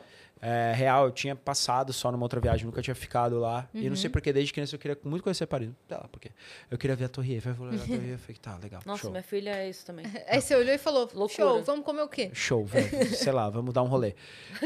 É, 0.45 0.73
real, 0.75 1.05
eu 1.05 1.13
tinha 1.13 1.37
passado 1.37 1.93
só 1.93 2.11
numa 2.11 2.25
outra 2.25 2.41
viagem, 2.41 2.67
nunca 2.67 2.83
tinha 2.83 2.97
ficado 2.97 3.39
lá. 3.39 3.69
E 3.73 3.85
eu 3.85 3.91
não 3.91 3.97
sei 3.97 4.09
Uhum. 4.09 4.13
porque 4.13 4.33
desde 4.33 4.53
criança 4.53 4.75
eu 4.75 4.79
queria 4.81 4.99
muito 5.05 5.23
conhecer 5.23 5.47
Paris. 5.47 5.71
Sei 5.87 5.97
lá, 5.97 6.09
porque 6.11 6.33
eu 6.69 6.77
queria 6.77 6.97
ver 6.97 7.05
a 7.05 7.09
Torre 7.09 7.35
Eiffel, 7.35 7.53
eu 7.53 7.71
ver 7.71 7.77
a 7.77 7.79
Torre 7.87 8.11
Eiffel, 8.11 8.19
falei, 8.19 8.37
tá, 8.43 8.59
legal, 8.61 8.83
Nossa, 8.85 9.03
show. 9.03 9.11
minha 9.13 9.23
filha 9.23 9.51
é 9.57 9.69
isso 9.71 9.87
também. 9.87 10.05
Aí 10.27 10.41
você 10.41 10.57
olhou 10.57 10.75
e 10.75 10.79
falou, 10.79 11.03
Loucura. 11.15 11.29
show, 11.29 11.63
vamos 11.63 11.85
comer 11.85 12.03
o 12.03 12.09
quê? 12.09 12.29
Show, 12.35 12.65
velho. 12.65 13.07
sei 13.15 13.33
lá, 13.33 13.49
vamos 13.49 13.73
dar 13.73 13.83
um 13.83 13.87
rolê. 13.87 14.17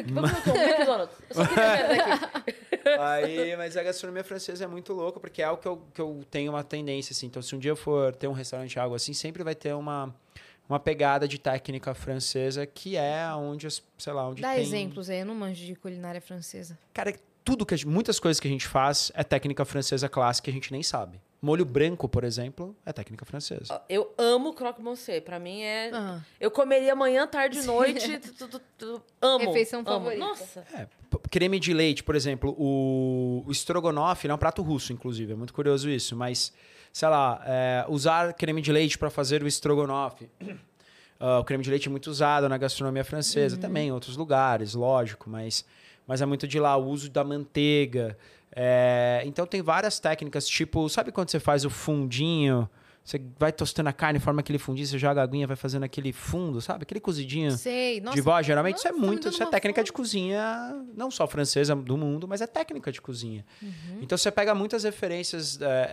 Vamos 0.07 0.33
Tom, 0.45 0.57
McDonald's. 0.57 1.17
Eu 1.29 1.35
só 1.37 1.47
queria 1.47 1.89
ver 1.89 1.97
daqui. 1.99 2.57
Aí, 2.99 3.57
mas 3.57 3.77
a 3.77 3.83
gastronomia 3.83 4.25
francesa 4.25 4.65
é 4.65 4.67
muito 4.67 4.93
louca, 4.95 5.21
porque 5.21 5.43
é 5.43 5.45
algo 5.45 5.61
que 5.61 5.69
eu, 5.69 5.83
que 5.93 6.01
eu 6.01 6.25
tenho 6.31 6.53
uma 6.53 6.65
tendência, 6.65 7.13
assim. 7.13 7.27
Então, 7.27 7.43
se 7.43 7.55
um 7.55 7.59
dia 7.59 7.73
eu 7.73 7.77
for 7.77 8.15
ter 8.15 8.29
um 8.29 8.33
restaurante, 8.33 8.79
algo 8.79 8.95
assim, 8.95 9.13
sempre 9.13 9.43
vai 9.43 9.55
ter 9.55 9.75
uma, 9.75 10.15
uma 10.69 10.81
pegada 10.81 11.27
de 11.29 11.39
técnica 11.39 11.95
francesa, 11.95 12.67
que 12.67 12.97
é 12.97 13.27
onde, 13.35 13.67
as- 13.67 13.83
sei 13.99 14.13
lá, 14.13 14.29
onde 14.29 14.43
Dá 14.43 14.53
tem... 14.55 14.63
exemplos 14.63 15.09
aí, 15.11 15.21
eu 15.21 15.27
não 15.27 15.35
manjo 15.35 15.65
de 15.65 15.75
culinária 15.75 16.21
francesa. 16.21 16.79
Cara, 16.93 17.15
tudo 17.45 17.65
que 17.65 17.75
a 17.75 17.77
gente- 17.77 17.87
muitas 17.87 18.19
coisas 18.19 18.41
que 18.41 18.49
a 18.49 18.51
gente 18.51 18.67
faz 18.67 19.13
é 19.15 19.23
técnica 19.23 19.65
francesa 19.65 20.09
clássica 20.09 20.47
que 20.47 20.51
a 20.51 20.55
gente 20.55 20.73
nem 20.73 20.83
sabe. 20.83 21.21
Molho 21.41 21.65
branco, 21.67 22.09
por 22.09 22.25
exemplo, 22.25 22.75
é 22.85 22.93
técnica 22.93 23.25
francesa. 23.25 23.81
Eu 23.89 24.13
amo 24.19 24.55
croque 24.55 24.83
monsieur. 24.83 25.21
Pra 25.23 25.39
mim 25.39 25.61
é. 25.61 25.91
Ah. 25.93 26.21
Eu 26.41 26.51
comeria 26.51 26.95
amanhã, 26.95 27.27
tarde 27.27 27.59
e 27.59 27.63
noite. 27.63 28.19
tu- 28.37 28.49
tu- 28.49 28.61
tu- 28.79 29.03
amo. 29.21 29.45
Refeição 29.45 29.81
amo. 29.81 29.87
favorita. 29.89 30.19
Nossa. 30.19 30.65
É, 30.75 30.89
creme 31.31 31.61
de 31.61 31.73
leite, 31.75 32.03
por 32.03 32.17
exemplo, 32.17 32.57
o, 32.59 33.45
o 33.47 33.53
estrogonofe 33.53 34.27
é 34.27 34.35
um 34.35 34.39
prato 34.39 34.63
russo, 34.63 34.93
inclusive, 34.93 35.35
é 35.35 35.37
muito 35.37 35.53
curioso 35.55 35.89
isso, 35.91 36.17
mas, 36.17 36.53
sei 36.97 37.09
lá, 37.11 37.43
é, 37.45 37.85
usar 37.91 38.33
creme 38.33 38.63
de 38.63 38.73
leite 38.73 38.97
para 38.97 39.11
fazer 39.11 39.43
o 39.43 39.47
estrogonofe. 39.47 40.31
Ah, 41.19 41.39
o 41.39 41.45
creme 41.45 41.65
de 41.65 41.71
leite 41.71 41.89
é 41.89 41.91
muito 41.91 42.09
usado 42.09 42.47
na 42.47 42.59
gastronomia 42.59 43.03
francesa, 43.03 43.57
também 43.57 43.89
em 43.89 43.91
outros 43.91 44.19
lugares, 44.19 44.75
lógico, 44.75 45.31
mas, 45.31 45.65
mas 46.07 46.21
é 46.21 46.27
muito 46.27 46.47
de 46.47 46.61
lá, 46.61 46.77
o 46.77 46.87
uso 46.87 47.09
da 47.09 47.25
manteiga. 47.25 48.19
é, 48.55 49.23
então 49.25 49.47
tem 49.47 49.63
várias 49.63 49.99
técnicas, 49.99 50.47
tipo, 50.47 50.87
sabe 50.91 51.11
quando 51.11 51.31
você 51.31 51.41
faz 51.41 51.65
o 51.65 51.71
fundinho? 51.71 52.69
Você 53.07 53.23
vai 53.39 53.53
tostando 53.53 53.89
a 53.89 53.93
carne, 53.93 54.19
forma 54.19 54.41
aquele 54.41 54.59
fundinho, 54.59 54.85
você 54.85 54.99
joga 54.99 55.21
a 55.21 55.25
aguinha, 55.25 55.47
vai 55.47 55.55
fazendo 55.55 55.85
aquele 55.85 56.13
fundo, 56.13 56.61
sabe? 56.61 56.83
Aquele 56.83 56.99
cozidinho 56.99 57.53
Sei, 57.53 58.01
nossa. 58.01 58.17
de 58.17 58.21
vó, 58.21 58.43
geralmente 58.43 58.79
isso 58.79 58.89
é 58.89 58.91
nossa, 58.91 59.01
tá 59.01 59.07
me 59.07 59.13
muito, 59.13 59.23
dando 59.23 59.33
isso 59.33 59.43
é 59.45 59.47
técnica 59.47 59.85
de 59.85 59.93
cozinha, 59.93 60.85
não 60.93 61.09
só 61.09 61.25
francesa 61.29 61.77
do 61.77 61.97
mundo, 61.97 62.27
mas 62.27 62.41
é 62.41 62.49
técnica 62.49 62.91
de 62.91 63.01
cozinha. 63.01 63.47
Uhum. 63.63 64.01
Então 64.03 64.19
você 64.19 64.29
pega 64.33 64.53
muitas 64.57 64.83
referências 64.83 65.57
é, 65.63 65.91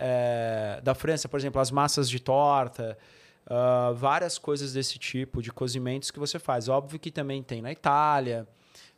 é, 0.80 0.80
da 0.82 0.92
França, 0.92 1.28
por 1.28 1.38
exemplo, 1.38 1.60
as 1.60 1.70
massas 1.70 2.10
de 2.10 2.18
torta, 2.18 2.98
ah, 3.46 3.92
várias 3.94 4.36
coisas 4.36 4.72
desse 4.72 4.98
tipo 4.98 5.40
de 5.40 5.52
cozimentos 5.52 6.10
que 6.10 6.18
você 6.18 6.40
faz. 6.40 6.68
Óbvio 6.68 6.98
que 6.98 7.12
também 7.12 7.44
tem 7.44 7.62
na 7.62 7.70
Itália, 7.70 8.44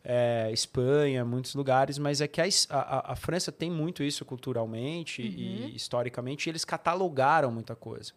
é, 0.09 0.49
Espanha, 0.53 1.25
muitos 1.25 1.53
lugares, 1.53 1.97
mas 1.97 2.21
é 2.21 2.27
que 2.29 2.39
a, 2.39 2.45
a- 2.69 3.11
a- 3.11 3.15
França 3.17 3.51
tem 3.51 3.69
muito 3.69 4.01
isso 4.01 4.23
culturalmente 4.23 5.21
Uhum. 5.21 5.27
e 5.27 5.75
historicamente, 5.75 6.47
e 6.47 6.49
eles 6.49 6.63
catalogaram 6.63 7.51
muita 7.51 7.75
coisa. 7.75 8.13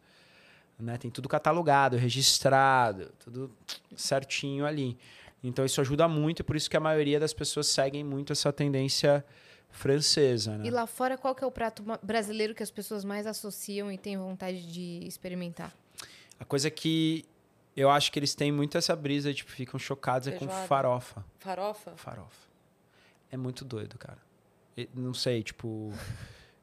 Né? 0.79 0.97
Tem 0.97 1.11
tudo 1.11 1.29
catalogado, 1.29 1.97
registrado, 1.97 3.11
tudo 3.19 3.51
certinho 3.97 4.65
ali. 4.65 4.97
Então 5.43 5.65
isso 5.65 5.81
ajuda 5.81 6.07
muito 6.07 6.41
e 6.41 6.43
por 6.45 6.55
isso 6.55 6.71
que 6.71 6.77
a 6.77 6.81
maioria 6.81 7.19
das 7.19 7.35
pessoas 7.35 7.67
seguem 7.67 8.05
muito 8.05 8.33
essa 8.33 8.53
tendência 8.53 9.25
francesa, 9.71 10.57
né? 10.59 10.67
E 10.67 10.71
lá 10.71 10.87
fora, 10.87 11.19
qual 11.19 11.35
que 11.35 11.43
é 11.43 11.47
o 11.47 11.51
prato 11.51 11.83
brasileiro 12.03 12.55
que 12.55 12.63
as 12.63 12.71
pessoas 12.71 13.05
mais 13.05 13.27
associam 13.27 13.91
e 13.91 13.99
têm 13.99 14.17
vontade 14.17 14.71
de 14.73 15.01
experimentar? 15.07 15.75
A 16.39 16.45
coisa 16.45 16.71
que 16.71 17.25
eu 17.77 17.89
acho 17.91 18.11
que 18.13 18.19
eles 18.19 18.35
têm 18.35 18.51
muito 18.53 18.77
essa 18.79 18.95
brisa, 18.97 19.33
tipo, 19.33 19.51
ficam 19.51 19.79
chocados 19.79 20.29
é 20.29 20.33
com 20.33 20.49
farofa. 20.49 21.25
Farofa? 21.39 21.93
Farofa. 21.97 22.49
É 23.31 23.37
muito 23.37 23.65
doido, 23.65 23.97
cara. 23.99 24.19
E- 24.77 24.89
não 24.95 25.15
sei, 25.15 25.43
tipo. 25.43 25.93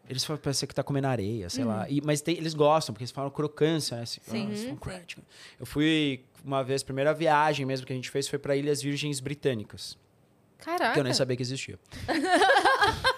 Eles 0.09 0.23
falam, 0.23 0.41
parece 0.41 0.65
que 0.65 0.73
tá 0.73 0.83
comendo 0.83 1.07
areia, 1.07 1.49
sei 1.49 1.65
lá. 1.65 1.89
E- 1.89 2.01
mas 2.01 2.21
tem- 2.21 2.37
eles 2.37 2.53
gostam, 2.53 2.93
porque 2.93 3.03
eles 3.03 3.11
falam 3.11 3.29
crocância, 3.29 3.97
né? 3.97 4.03
Assim, 4.03 4.21
Sim. 4.23 4.47
"Ah, 4.47 4.49
it's 4.51 4.61
so 4.61 4.67
Sim. 4.69 4.75
crunchy." 4.77 5.17
Eu 5.59 5.65
fui 5.65 6.23
uma 6.45 6.63
vez, 6.63 6.81
primeira 6.83 7.13
viagem 7.13 7.65
mesmo 7.65 7.85
que 7.85 7.91
a 7.91 7.95
gente 7.95 8.09
fez 8.09 8.27
foi 8.27 8.39
para 8.39 8.55
Ilhas 8.55 8.81
Virgens 8.81 9.19
Britânicas, 9.19 9.97
Caraca, 10.59 10.93
que 10.93 10.99
eu 10.99 11.03
nem 11.03 11.13
sabia 11.13 11.35
que 11.35 11.43
existia. 11.43 11.77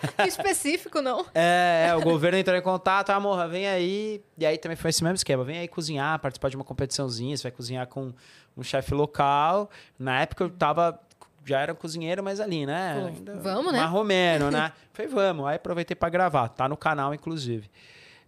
específico, 0.28 1.02
não? 1.02 1.26
É, 1.34 1.88
é, 1.90 1.96
o 1.96 2.02
governo 2.02 2.38
entrou 2.38 2.58
em 2.58 2.62
contato, 2.62 3.10
ah, 3.10 3.20
morra, 3.20 3.48
vem 3.48 3.68
aí. 3.68 4.24
E 4.38 4.46
aí 4.46 4.58
também 4.58 4.76
foi 4.76 4.90
esse 4.90 5.04
mesmo 5.04 5.16
esquema, 5.16 5.44
vem 5.44 5.60
aí 5.60 5.68
cozinhar, 5.68 6.20
participar 6.20 6.50
de 6.50 6.56
uma 6.56 6.66
competiçãozinha, 6.66 7.36
você 7.36 7.44
vai 7.44 7.52
cozinhar 7.52 7.88
com 7.88 8.14
um 8.56 8.64
chefe 8.64 8.94
local. 8.94 9.70
Na 9.98 10.22
época 10.22 10.44
eu 10.44 10.50
tava, 10.50 11.00
já 11.46 11.60
era 11.60 11.74
cozinheiro, 11.74 12.24
mas 12.24 12.40
ali, 12.40 12.66
né? 12.66 13.14
Pô, 13.26 13.40
vamos, 13.42 13.74
né? 13.74 13.80
Marromeno, 13.80 14.52
né? 14.52 14.72
Falei, 14.94 15.12
vamos. 15.12 15.46
Aí 15.48 15.56
aproveitei 15.56 15.96
pra 15.96 16.10
gravar, 16.10 16.50
tá 16.50 16.68
no 16.68 16.78
canal, 16.78 17.14
inclusive. 17.14 17.70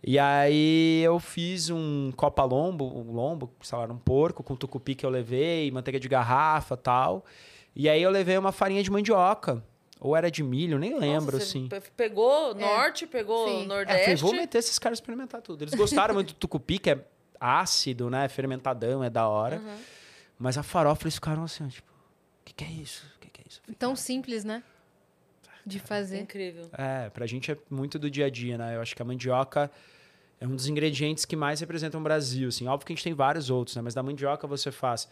E 0.03 0.18
aí 0.18 1.02
eu 1.03 1.19
fiz 1.19 1.69
um 1.69 2.11
copa 2.15 2.43
lombo, 2.43 2.85
um 2.85 3.11
lombo, 3.14 3.53
sei 3.61 3.77
lá, 3.77 3.85
um 3.85 3.98
porco 3.98 4.41
com 4.41 4.56
tucupi 4.56 4.95
que 4.95 5.06
eu 5.06 5.10
levei, 5.10 5.69
manteiga 5.69 5.99
de 5.99 6.10
garrafa 6.10 6.76
tal. 6.76 7.23
E 7.76 7.88
aí 7.88 8.02
eu 8.02 8.10
levei 8.10 8.38
uma 8.38 8.52
farinha 8.52 8.81
de 8.81 8.91
mandioca. 8.91 9.64
Ou 10.03 10.15
era 10.18 10.32
de 10.32 10.41
milho, 10.41 10.80
nem 10.80 10.98
lembro, 10.98 11.34
Nossa, 11.38 11.45
assim. 11.45 11.68
pe- 11.68 11.80
Pegou 11.95 12.56
norte, 12.56 13.06
pegou 13.06 13.48
Sim. 13.48 13.52
É, 13.52 13.53
eu 13.64 13.68
falei, 13.68 13.68
nordeste. 13.86 14.15
vou 14.23 14.34
meter 14.34 14.57
esses 14.57 14.80
caras 14.80 14.98
experimentar 14.98 15.41
tudo. 15.44 15.64
Eles 15.64 15.76
gostaram 15.76 16.15
muito 16.15 16.30
do 16.34 16.38
tucupi, 16.38 16.80
que 16.80 16.90
é 16.90 17.06
ácido, 17.40 18.10
né? 18.10 18.28
Fermentadão, 18.28 19.03
é 19.03 19.10
da 19.11 19.28
hora. 19.28 19.57
Uhum. 19.57 19.78
Mas 20.40 20.57
a 20.57 20.64
farofa, 20.64 21.03
eles 21.03 21.14
ficaram 21.15 21.44
assim, 21.44 21.64
ó, 21.64 21.68
tipo, 21.68 21.88
o 21.91 22.45
que, 22.45 22.53
que 22.53 22.64
é 22.64 22.68
isso? 22.68 23.06
O 23.15 23.19
que, 23.19 23.30
que 23.30 23.41
é 23.41 23.44
isso? 23.48 23.61
Falei, 23.64 23.76
Tão 23.78 23.95
simples, 23.95 24.44
né? 24.44 24.64
De 25.64 25.78
fazer. 25.78 26.19
Incrível. 26.19 26.68
É, 26.73 27.11
pra 27.11 27.28
gente 27.28 27.52
é 27.52 27.57
muito 27.69 27.99
do 27.99 28.10
dia 28.10 28.26
a 28.26 28.30
dia, 28.32 28.57
né? 28.57 28.76
Eu 28.76 28.82
acho 28.82 28.95
que 28.95 29.02
a 29.03 29.06
mandioca 29.06 29.69
é 30.40 30.48
um 30.48 30.56
dos 30.56 30.65
ingredientes 30.68 31.26
que 31.26 31.36
mais 31.36 31.60
representam 31.60 31.99
o 31.99 32.03
Brasil, 32.03 32.49
assim. 32.49 32.65
Óbvio 32.68 32.88
que 32.88 32.94
a 32.94 32.95
gente 32.95 33.03
tem 33.03 33.14
vários 33.14 33.52
outros, 33.52 33.76
né? 33.76 33.84
Mas 33.84 33.94
da 33.94 34.02
mandioca 34.02 34.48
você 34.48 34.72
faz 34.72 35.07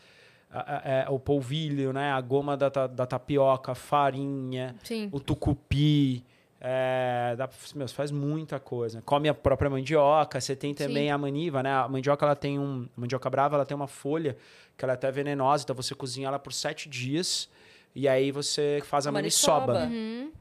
é, 0.54 1.06
o 1.10 1.20
polvilho, 1.20 1.94
né? 1.94 2.12
A 2.12 2.22
goma 2.22 2.58
da, 2.58 2.70
da 2.70 3.06
tapioca, 3.06 3.72
a 3.74 3.76
farinha, 3.76 4.76
Sim. 4.84 5.10
o 5.12 5.20
tucupi. 5.20 6.24
É, 6.62 7.36
dá, 7.38 7.48
pra- 7.48 7.58
meu, 7.76 7.88
você 7.88 7.94
faz 7.94 8.12
muita 8.12 8.60
coisa. 8.60 9.02
Come 9.04 9.30
a 9.30 9.34
própria 9.34 9.70
mandioca. 9.70 10.42
Você 10.42 10.56
tem 10.56 10.74
também 10.74 11.06
Sim. 11.08 11.12
a 11.12 11.18
maniva, 11.18 11.64
né? 11.64 11.72
A 11.72 11.88
mandioca, 11.88 12.26
ela 12.26 12.36
tem 12.36 12.60
um... 12.60 12.88
A 12.98 13.02
mandioca 13.02 13.30
brava, 13.30 13.56
ela 13.56 13.66
tem 13.66 13.76
uma 13.76 13.88
folha 13.88 14.36
que 14.78 14.84
ela 14.84 14.94
é 14.94 14.96
até 14.96 15.10
venenosa. 15.12 15.64
Então, 15.64 15.76
você 15.76 15.96
cozinha 15.96 16.28
ela 16.28 16.38
por 16.40 16.52
sete 16.52 16.90
dias. 16.90 17.50
E 17.96 18.08
aí, 18.10 18.30
você 18.32 18.82
faz 18.86 19.08
a 19.08 19.12
maniçoba. 19.12 19.74
Maniçoba. 19.74 19.94
Uhum. 19.96 20.32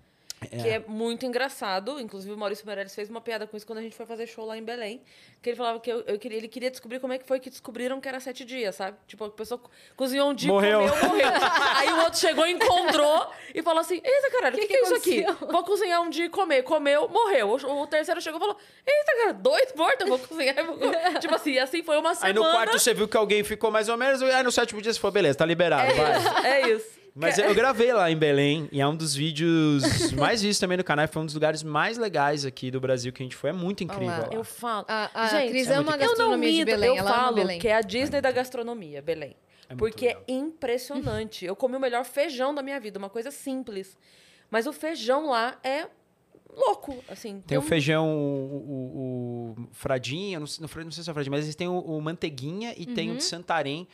Que 0.47 0.69
é 0.69 0.79
muito 0.87 1.27
engraçado. 1.27 2.01
Inclusive, 2.01 2.33
o 2.33 2.37
Maurício 2.37 2.65
Meirelles 2.67 2.95
fez 2.95 3.09
uma 3.11 3.21
piada 3.21 3.47
com 3.47 3.57
isso 3.57 3.67
quando 3.67 3.79
a 3.79 3.83
gente 3.83 3.97
foi 3.97 4.07
fazer 4.07 4.27
show 4.27 4.45
lá 4.45 4.57
em 4.57 4.63
Belém. 4.63 5.03
Que 5.43 5.51
ele 5.51 5.57
falava 5.57 5.79
que 5.81 5.91
eu, 5.91 6.01
eu 6.07 6.19
queria, 6.19 6.39
ele 6.39 6.49
queria 6.49 6.71
descobrir 6.71 6.99
como 7.01 7.13
é 7.13 7.19
que 7.19 7.27
foi 7.27 7.39
que 7.41 7.49
descobriram 7.51 8.01
que 8.01 8.09
era 8.09 8.19
sete 8.21 8.45
dias, 8.45 8.75
sabe? 8.77 8.97
Tipo, 9.07 9.25
a 9.25 9.31
pessoa 9.31 9.59
co- 9.59 9.71
cozinhou 9.97 10.31
um 10.31 10.35
dia, 10.35 10.49
Morreu. 10.49 10.81
comeu, 10.81 11.09
morreu. 11.09 11.29
Aí 11.77 11.93
o 11.93 11.99
outro 12.05 12.19
chegou, 12.19 12.47
encontrou 12.47 13.27
e 13.55 13.63
falou 13.63 13.81
assim: 13.81 14.01
Eita, 14.05 14.31
caralho, 14.31 14.57
o 14.57 14.61
que, 14.61 14.67
Que 14.67 14.73
que, 14.75 14.79
é 14.79 14.83
isso 14.83 14.95
aqui? 14.95 15.25
Vou 15.51 15.65
cozinhar 15.65 16.03
um 16.03 16.11
dia 16.11 16.25
e 16.27 16.29
comer. 16.29 16.63
Comeu, 16.63 17.09
morreu. 17.09 17.51
O, 17.51 17.83
o 17.83 17.87
terceiro 17.87 18.21
chegou 18.21 18.39
e 18.39 18.41
falou: 18.41 18.57
Eita, 18.87 19.13
cara, 19.19 19.33
dois 19.35 19.73
mortos, 19.75 20.01
eu 20.01 20.07
vou 20.09 20.19
cozinhar 20.19 20.59
e 20.59 20.63
vou 20.63 20.77
comer. 20.77 21.19
tipo 21.21 21.35
assim, 21.35 21.53
e 21.53 21.59
assim 21.59 21.83
foi 21.83 21.97
uma 21.99 22.11
Aí 22.11 22.17
semana. 22.17 22.41
no 22.41 22.51
quarto 22.53 22.79
você 22.79 22.93
viu 22.95 23.07
que 23.09 23.17
alguém 23.17 23.43
ficou 23.45 23.71
mais 23.71 23.89
ou 23.89 23.97
menos, 23.97 24.23
aí 24.23 24.43
no 24.43 24.51
sétimo 24.53 24.81
dia 24.83 24.93
você 24.93 24.99
falou, 25.01 25.13
beleza, 25.13 25.39
tá 25.39 25.47
liberado, 25.47 25.93
vai. 25.95 26.47
É 26.53 26.69
isso. 26.71 26.98
Mas 27.21 27.37
eu 27.39 27.53
gravei 27.55 27.93
lá 27.93 28.11
em 28.11 28.17
Belém 28.17 28.69
e 28.73 28.81
é 28.81 28.87
um 28.87 28.95
dos 28.97 29.15
vídeos 29.15 29.83
mais 30.13 30.41
vistos 30.43 30.59
também 30.59 30.77
no 30.79 30.85
canal. 30.85 31.07
Foi 31.09 31.23
um 31.23 31.27
dos 31.27 31.35
lugares 31.35 31.63
mais 31.63 31.99
legais 31.99 32.45
aqui 32.45 32.71
do 32.71 32.81
Brasil 32.81 33.13
que 33.13 33.23
a 33.23 33.25
gente 33.27 33.37
foi. 33.37 33.51
É 33.51 33.53
muito 33.53 33.83
incrível 33.85 34.07
lá. 34.09 34.19
lá. 34.19 34.29
Eu 34.33 34.45
falo. 34.45 34.85
A, 34.89 35.11
a 35.15 35.27
Gente, 35.29 35.51
Cris 35.51 35.69
é 35.69 35.75
ama 35.75 35.91
muito 35.91 35.93
a 35.93 35.97
Eu 35.97 36.01
não 36.01 36.09
gastronomia 36.09 36.51
de 36.51 36.57
minto, 36.59 36.67
Belém. 36.67 36.97
eu 36.97 37.05
falo 37.05 37.35
Belém. 37.35 37.59
que 37.61 37.69
é 37.69 37.75
a 37.75 37.81
Disney 37.81 38.21
da 38.21 38.31
gastronomia, 38.31 39.03
Belém. 39.03 39.37
É 39.69 39.75
porque 39.75 40.07
legal. 40.07 40.23
é 40.27 40.33
impressionante. 40.33 41.45
Eu 41.45 41.55
comi 41.57 41.77
o 41.77 41.81
melhor 41.81 42.05
feijão 42.05 42.55
da 42.55 42.63
minha 42.63 42.79
vida, 42.81 42.99
uma 42.99 43.11
coisa 43.11 43.31
simples. 43.31 43.97
Mas 44.51 44.67
o 44.67 44.73
feijão 44.73 45.29
lá 45.29 45.59
é 45.63 45.87
louco, 46.51 46.97
assim. 47.09 47.43
Tem 47.47 47.59
o 47.59 47.61
um- 47.61 47.65
feijão, 47.65 48.09
o, 48.09 49.55
o, 49.57 49.63
o 49.63 49.69
fradinho, 49.73 50.41
não 50.41 50.47
sei, 50.47 50.63
não, 50.85 50.91
sei 50.91 51.05
se 51.05 51.11
é 51.11 51.13
fradinho, 51.13 51.33
mas 51.33 51.45
eles 51.45 51.55
têm 51.55 51.69
o, 51.69 51.79
o 51.79 52.01
manteiguinha 52.01 52.75
e 52.77 52.87
tem 52.87 53.09
o 53.09 53.13
Uhum. 53.13 53.17
de 53.19 53.25
Santarém, 53.25 53.87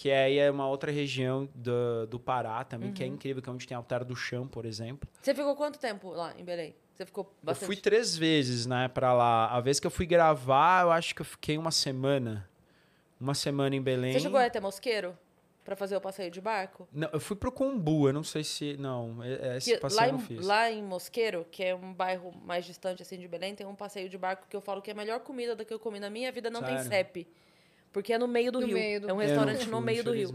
que 0.00 0.10
aí 0.10 0.38
é 0.38 0.50
uma 0.50 0.66
outra 0.66 0.90
região 0.90 1.46
do, 1.54 2.06
do 2.06 2.18
Pará 2.18 2.64
também, 2.64 2.90
que 2.90 3.02
é 3.02 3.06
Uhum. 3.06 3.12
incrível, 3.12 3.42
que 3.42 3.50
é 3.50 3.52
onde 3.52 3.66
tem 3.68 3.76
Altar 3.76 4.02
do 4.02 4.16
Chão, 4.16 4.48
por 4.48 4.64
exemplo. 4.64 5.06
Você 5.20 5.34
ficou 5.34 5.54
quanto 5.54 5.78
tempo 5.78 6.08
lá 6.10 6.32
em 6.38 6.42
Belém? 6.42 6.74
Você 6.94 7.04
ficou 7.04 7.30
bastante? 7.42 7.64
Eu 7.64 7.66
fui 7.66 7.76
três 7.76 8.16
vezes, 8.16 8.64
né, 8.64 8.88
pra 8.88 9.12
lá. 9.12 9.48
A 9.48 9.60
vez 9.60 9.78
que 9.78 9.86
eu 9.86 9.90
fui 9.90 10.06
gravar, 10.06 10.84
eu 10.84 10.90
acho 10.90 11.14
que 11.14 11.20
eu 11.20 11.24
fiquei 11.26 11.58
uma 11.58 11.70
semana. 11.70 12.48
Uma 13.20 13.34
semana 13.34 13.76
em 13.76 13.82
Belém. 13.82 14.14
Você 14.14 14.20
chegou 14.20 14.40
até 14.40 14.58
Mosqueiro? 14.58 15.16
Pra 15.62 15.76
fazer 15.76 15.94
o 15.96 16.00
passeio 16.00 16.30
de 16.30 16.40
barco? 16.40 16.88
Não, 16.90 17.10
eu 17.12 17.20
fui 17.20 17.36
pro 17.36 17.52
Combu, 17.52 18.08
eu 18.08 18.14
não 18.14 18.24
sei 18.24 18.42
se... 18.42 18.78
Não, 18.78 19.22
é- 19.22 19.48
é- 19.52 19.56
esse 19.58 19.74
Que 19.74 19.78
passeio 19.78 20.00
lá, 20.00 20.06
eu 20.08 20.12
não 20.14 20.18
em, 20.18 20.22
fiz. 20.22 20.46
lá 20.46 20.70
em 20.70 20.82
Mosqueiro, 20.82 21.46
que 21.50 21.62
é 21.62 21.74
um 21.74 21.92
bairro 21.92 22.32
mais 22.42 22.64
distante 22.64 23.02
assim 23.02 23.18
de 23.18 23.28
Belém, 23.28 23.54
tem 23.54 23.66
um 23.66 23.74
passeio 23.74 24.08
de 24.08 24.16
barco 24.16 24.46
que 24.48 24.56
eu 24.56 24.62
falo 24.62 24.80
que 24.80 24.88
é 24.90 24.94
a 24.94 24.96
melhor 24.96 25.20
comida 25.20 25.54
da 25.54 25.62
que 25.62 25.72
eu 25.74 25.78
comi 25.78 26.00
na 26.00 26.08
minha 26.08 26.32
vida, 26.32 26.48
não 26.48 26.62
tem 26.62 26.78
Sério? 26.78 26.88
CEP. 26.90 27.28
Porque 27.92 28.12
é 28.12 28.18
no 28.18 28.28
meio 28.28 28.52
do 28.52 28.60
No 28.60 28.66
rio. 28.66 28.76
meio 28.76 29.00
do- 29.00 29.10
É 29.10 29.12
um 29.12 29.16
restaurante 29.16 29.66
no 29.66 29.76
fui, 29.78 29.86
meio 29.86 30.04
do 30.04 30.12
rio. 30.12 30.34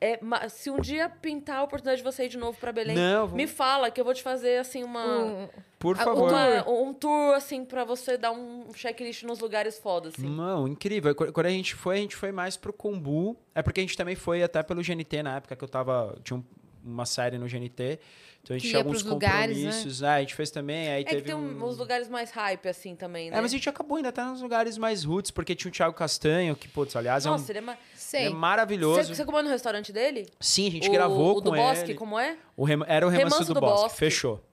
É, 0.00 0.18
se 0.48 0.68
um 0.68 0.80
dia 0.80 1.08
pintar 1.08 1.58
a 1.58 1.62
oportunidade 1.62 1.98
de 1.98 2.02
você 2.02 2.24
ir 2.24 2.28
de 2.28 2.36
novo 2.36 2.58
pra 2.58 2.72
Belém, 2.72 2.96
Não, 2.96 3.20
vamos- 3.28 3.34
me 3.36 3.46
fala 3.46 3.88
que 3.88 4.00
eu 4.00 4.04
vou 4.04 4.12
te 4.12 4.20
fazer 4.22 4.58
assim 4.58 4.82
uma 4.82 5.04
Um- 5.24 5.48
Por 5.78 5.96
Ah, 5.96 6.04
favor. 6.04 6.28
uma- 6.28 6.68
um 6.68 6.92
tour 6.92 7.34
assim 7.34 7.64
pra 7.64 7.84
você 7.84 8.16
dar 8.16 8.32
um 8.32 8.66
checklist 8.74 9.22
nos 9.22 9.38
lugares 9.38 9.78
foda 9.78 10.08
assim. 10.08 10.28
Não, 10.28 10.66
incrível. 10.66 11.14
Qu- 11.14 11.32
Quando 11.32 11.46
a 11.46 11.50
gente 11.50 11.74
foi, 11.76 11.96
a 11.96 12.00
gente 12.00 12.16
foi 12.16 12.32
mais 12.32 12.56
pro 12.56 12.72
Combu. 12.72 13.36
É 13.54 13.62
porque 13.62 13.80
a 13.80 13.82
gente 13.84 13.96
também 13.96 14.14
foi 14.16 14.42
até 14.42 14.60
pelo 14.62 14.82
GNT 14.82 15.22
na 15.22 15.36
época 15.36 15.54
que 15.56 15.62
eu 15.64 15.68
tava. 15.68 16.16
Tinha 16.24 16.36
um- 16.36 16.44
uma 16.84 17.06
série 17.06 17.38
no 17.38 17.46
GNT. 17.48 17.98
Então 18.44 18.56
a 18.56 18.58
gente 18.58 18.62
Que 18.64 18.70
tinha 18.70 18.80
alguns 18.82 19.02
lugares, 19.04 19.56
né? 19.58 19.64
compromissos. 19.70 20.02
É, 20.02 20.08
a 20.08 20.20
gente 20.20 20.34
fez 20.34 20.50
também. 20.50 20.88
Aí 20.88 21.02
É 21.02 21.04
que 21.04 21.10
teve 21.10 21.22
tem 21.26 21.34
um... 21.34 21.62
um- 21.62 21.64
os 21.64 21.78
lugares 21.78 22.08
mais 22.08 22.30
hype 22.32 22.68
assim 22.68 22.96
também, 22.96 23.30
né? 23.30 23.38
É, 23.38 23.40
mas 23.40 23.52
a 23.52 23.56
gente 23.56 23.68
acabou 23.68 23.96
ainda 23.96 24.08
até 24.08 24.24
nos 24.24 24.42
lugares 24.42 24.76
mais 24.76 25.04
roots, 25.04 25.30
porque 25.30 25.54
tinha 25.54 25.68
o 25.70 25.72
Thiago 25.72 25.94
Castanho, 25.94 26.56
que, 26.56 26.66
putz, 26.66 26.96
aliás, 26.96 27.24
Nossa, 27.24 27.44
é, 27.44 27.46
um, 27.46 27.50
ele 27.50 27.58
é, 27.58 27.60
ma- 27.62 27.78
Sei. 27.94 28.26
é 28.26 28.30
maravilhoso. 28.30 29.04
Você, 29.04 29.14
você 29.14 29.24
comeu 29.24 29.44
no 29.44 29.48
restaurante 29.50 29.92
dele? 29.92 30.26
Sim, 30.40 30.66
a 30.66 30.70
gente 30.72 30.88
o, 30.88 30.92
gravou 30.92 31.30
o 31.30 31.34
com 31.36 31.40
do 31.50 31.54
ele. 31.56 31.62
Bosque, 31.64 31.94
como 31.94 32.18
é? 32.18 32.36
O 32.56 32.64
rem- 32.64 32.82
Era 32.88 33.06
o 33.06 33.10
remanso, 33.10 33.34
Remanso 33.36 33.44
do, 33.46 33.54
do 33.54 33.60
Bosque. 33.60 33.82
Bosque. 33.84 33.98
Fechou. 33.98 34.44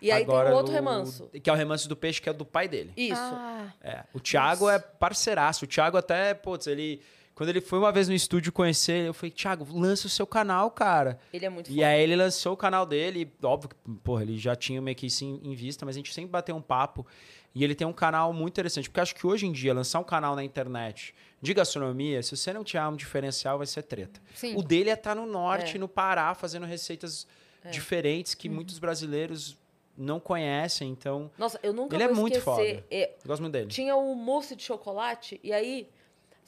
E 0.00 0.10
aí 0.12 0.22
Agora, 0.22 0.46
tem 0.46 0.54
o 0.54 0.56
outro 0.56 0.72
o- 0.72 0.74
remanso. 0.74 1.30
Que 1.42 1.50
é 1.50 1.52
o 1.52 1.56
remanso 1.56 1.88
do 1.88 1.96
peixe, 1.96 2.20
que 2.22 2.28
é 2.28 2.32
do 2.32 2.44
pai 2.44 2.68
dele. 2.68 2.92
Isso. 2.96 3.20
Ah, 3.20 3.72
É, 3.80 4.04
o 4.14 4.20
Thiago 4.20 4.68
é 4.70 4.78
parceiraço. 4.78 5.64
O 5.64 5.68
Thiago 5.68 5.96
até, 5.96 6.32
putz, 6.34 6.66
ele... 6.68 7.00
Quando 7.34 7.48
ele 7.48 7.60
foi 7.60 7.78
uma 7.78 7.90
vez 7.90 8.08
no 8.08 8.14
estúdio 8.14 8.52
conhecer, 8.52 9.06
eu 9.06 9.14
falei, 9.14 9.30
Thiago, 9.30 9.66
lança 9.72 10.06
o 10.06 10.10
seu 10.10 10.26
canal, 10.26 10.70
cara. 10.70 11.18
Ele 11.32 11.46
é 11.46 11.48
muito 11.48 11.70
E 11.70 11.74
foda. 11.76 11.86
aí 11.86 12.02
ele 12.02 12.14
lançou 12.14 12.52
o 12.52 12.56
canal 12.56 12.84
dele, 12.84 13.30
óbvio 13.42 13.70
que, 13.70 13.76
porra, 14.04 14.22
ele 14.22 14.36
já 14.38 14.54
tinha 14.54 14.80
meio 14.82 14.94
que 14.96 15.06
isso 15.06 15.24
em, 15.24 15.40
em 15.42 15.54
vista, 15.54 15.86
mas 15.86 15.96
a 15.96 15.98
gente 15.98 16.12
sempre 16.12 16.30
bateu 16.30 16.54
um 16.54 16.60
papo. 16.62 17.06
E 17.54 17.64
ele 17.64 17.74
tem 17.74 17.86
um 17.86 17.92
canal 17.92 18.32
muito 18.32 18.52
interessante, 18.54 18.88
porque 18.88 18.98
eu 19.00 19.02
acho 19.02 19.14
que 19.14 19.26
hoje 19.26 19.46
em 19.46 19.52
dia, 19.52 19.74
lançar 19.74 19.98
um 20.00 20.04
canal 20.04 20.34
na 20.36 20.44
internet 20.44 21.14
de 21.40 21.52
gastronomia, 21.54 22.22
se 22.22 22.36
você 22.36 22.52
não 22.52 22.64
tiver 22.64 22.86
um 22.86 22.96
diferencial, 22.96 23.58
vai 23.58 23.66
ser 23.66 23.82
treta. 23.82 24.20
sim. 24.34 24.54
O 24.56 24.62
dele 24.62 24.90
é 24.90 24.94
estar 24.94 25.14
no 25.14 25.26
norte, 25.26 25.76
É. 25.76 25.78
no 25.78 25.88
Pará, 25.88 26.34
fazendo 26.34 26.64
receitas 26.66 27.26
diferentes 27.70 28.34
que 28.34 28.48
muitos 28.48 28.78
brasileiros 28.78 29.56
não 29.96 30.18
conhecem, 30.18 30.90
então 30.90 31.30
Nossa, 31.38 31.60
eu 31.62 31.72
nunca 31.72 31.94
Ele 31.94 32.04
é 32.04 32.08
vou 32.08 32.16
muito 32.16 32.38
esquecer. 32.38 32.74
foda. 32.76 32.86
é, 32.90 33.10
eu 33.22 33.26
gosto 33.28 33.40
muito 33.42 33.52
dele. 33.52 33.66
tinha 33.68 33.94
o 33.94 34.14
mousse 34.14 34.56
de 34.56 34.62
chocolate, 34.62 35.38
e 35.44 35.52
aí, 35.52 35.86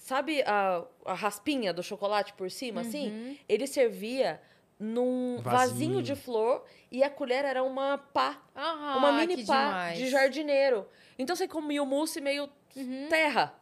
sabe 0.05 0.43
a, 0.43 0.85
a 1.07 1.15
raspinha 1.15 1.73
do 1.73 1.83
chocolate 1.83 2.35
por 2.35 2.51
cima, 2.51 2.83
assim? 2.83 3.39
Ele 3.49 3.67
servia 3.67 4.39
num 4.79 5.39
Vasinho. 5.41 5.59
vasinho 5.59 6.03
de 6.03 6.15
flor 6.15 6.63
e 6.91 7.03
a 7.03 7.09
colher 7.09 7.43
era 7.47 7.63
uma 7.63 7.97
pá, 7.97 8.39
Ah, 8.55 8.97
uma 8.99 9.13
mini 9.13 9.45
pá 9.47 9.65
demais. 9.69 9.99
de 9.99 10.11
jardineiro. 10.11 10.87
Então 11.19 11.35
você 11.35 11.49
comia 11.49 11.83
o 11.83 11.87
mousse 11.87 12.21
meio 12.21 12.51
terra. 13.09 13.55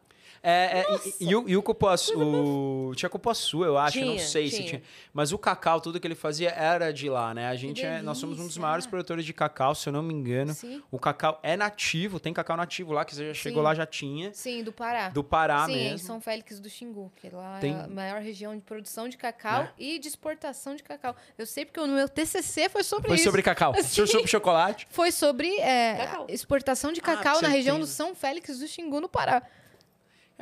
É, 0.45 0.81
é, 0.81 0.87
e, 1.21 1.29
e 1.29 1.37
o, 1.37 1.49
e 1.51 1.57
o 1.57 1.63
cupuaçu, 1.63 2.19
o, 2.19 2.93
tinha 2.97 3.09
cupuaçu, 3.09 3.65
eu 3.65 3.79
acho, 3.79 3.99
eu 3.99 4.07
não 4.07 4.15
Tinha, 4.17 4.27
sei 4.27 4.49
se 4.49 4.57
tinha. 4.57 4.69
tinha. 4.69 4.83
Mas 5.15 5.31
o 5.33 5.39
cacau, 5.39 5.81
tudo 5.81 6.01
que 6.01 6.07
ele 6.07 6.17
fazia 6.17 6.51
era 6.51 6.93
de 6.93 7.09
lá, 7.09 7.33
né? 7.33 7.47
A 7.49 7.55
gente 7.55 7.85
é, 7.85 8.03
nós 8.03 8.19
somos 8.19 8.41
um 8.41 8.47
dos 8.49 8.59
maiores 8.59 8.85
produtores 8.85 9.25
de 9.25 9.33
cacau, 9.33 9.73
se 9.75 9.89
eu 9.89 9.93
não 9.93 10.03
me 10.03 10.13
engano. 10.13 10.53
Sim. 10.53 10.83
O 10.91 10.99
cacau 10.99 11.39
é 11.45 11.57
nativo, 11.57 12.19
tem 12.19 12.33
cacau 12.33 12.57
nativo 12.57 12.93
lá, 12.93 13.05
que 13.05 13.15
você 13.15 13.29
já 13.29 13.35
chegou 13.35 13.61
Sim. 13.63 13.65
lá, 13.67 13.75
já 13.75 13.87
tinha. 13.87 14.35
Sim, 14.35 14.65
do 14.65 14.73
Pará. 14.73 15.11
Do 15.11 15.23
Pará 15.23 15.67
Sim, 15.67 15.73
em 15.75 15.91
mesmo. 15.91 16.07
São 16.07 16.21
Félix 16.21 16.59
do 16.59 16.69
Xingu, 16.69 17.13
que 17.17 17.31
lá 17.31 17.59
Tem- 17.61 17.75
é 17.75 17.85
a 17.85 17.87
maior 17.87 18.21
região 18.21 18.55
de 18.57 18.63
produção 18.63 19.09
de 19.09 19.17
cacau 19.17 19.63
Né? 19.63 19.71
e 19.79 19.99
de 20.01 20.09
exportação 20.09 20.75
de 20.75 20.83
cacau. 20.83 21.15
Eu 21.39 21.47
sei 21.47 21.65
porque 21.65 21.79
no 21.79 21.87
meu 21.95 22.09
TCC 22.09 22.69
foi 22.69 22.83
sobre 22.83 23.07
Foi 23.07 23.15
isso. 23.15 23.25
sobre 23.25 23.43
cacau. 23.43 23.75
Sim. 23.81 24.07
Sobre 24.07 24.27
chocolate. 24.27 24.89
Foi 24.91 25.13
sobre 25.13 25.49
é, 25.61 26.09
exportação 26.29 26.93
de 26.93 26.99
Ah, 27.01 27.05
cacau 27.05 27.37
com 27.37 27.43
na 27.43 27.49
região 27.49 27.79
do. 27.79 27.87
São 27.87 28.13
Félix 28.15 28.59
do 28.59 28.67
Xingu, 28.67 29.01
no 29.01 29.09
Pará. 29.09 29.41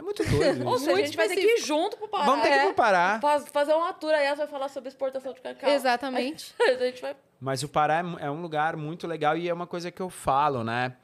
É 0.00 0.02
muito 0.02 0.24
doido 0.24 0.64
Ou 0.66 0.78
seja, 0.78 0.90
a 0.90 0.94
Muito 0.94 1.06
gente 1.06 1.16
vai 1.16 1.28
ter 1.28 1.36
que 1.36 1.46
ir 1.58 1.60
junto 1.60 1.96
pro 1.98 2.08
Pará. 2.08 2.24
Vamos 2.24 2.42
ter 2.42 2.48
que 2.48 2.54
É. 2.54 2.62
ir 2.62 2.64
pro 2.66 2.74
Pará. 2.74 3.18
Faz- 3.20 3.48
fazer 3.52 3.74
uma 3.74 3.92
tour 3.92 4.12
aí, 4.12 4.24
ela 4.24 4.34
vai 4.36 4.46
falar 4.46 4.68
sobre 4.68 4.88
exportação 4.88 5.32
de 5.32 5.40
cacau. 5.40 5.68
Exatamente. 5.70 6.54
a 6.60 6.72
gente 6.84 7.02
vai... 7.02 7.14
Mas 7.38 7.62
o 7.62 7.68
Pará 7.68 8.02
é 8.20 8.26
é 8.26 8.30
um 8.30 8.40
lugar 8.42 8.76
muito 8.76 9.06
legal 9.06 9.36
e 9.36 9.48
é 9.48 9.52
uma 9.54 9.66
coisa 9.66 9.90
que 9.90 10.00
eu 10.00 10.08
falo, 10.10 10.64
né? 10.64 10.94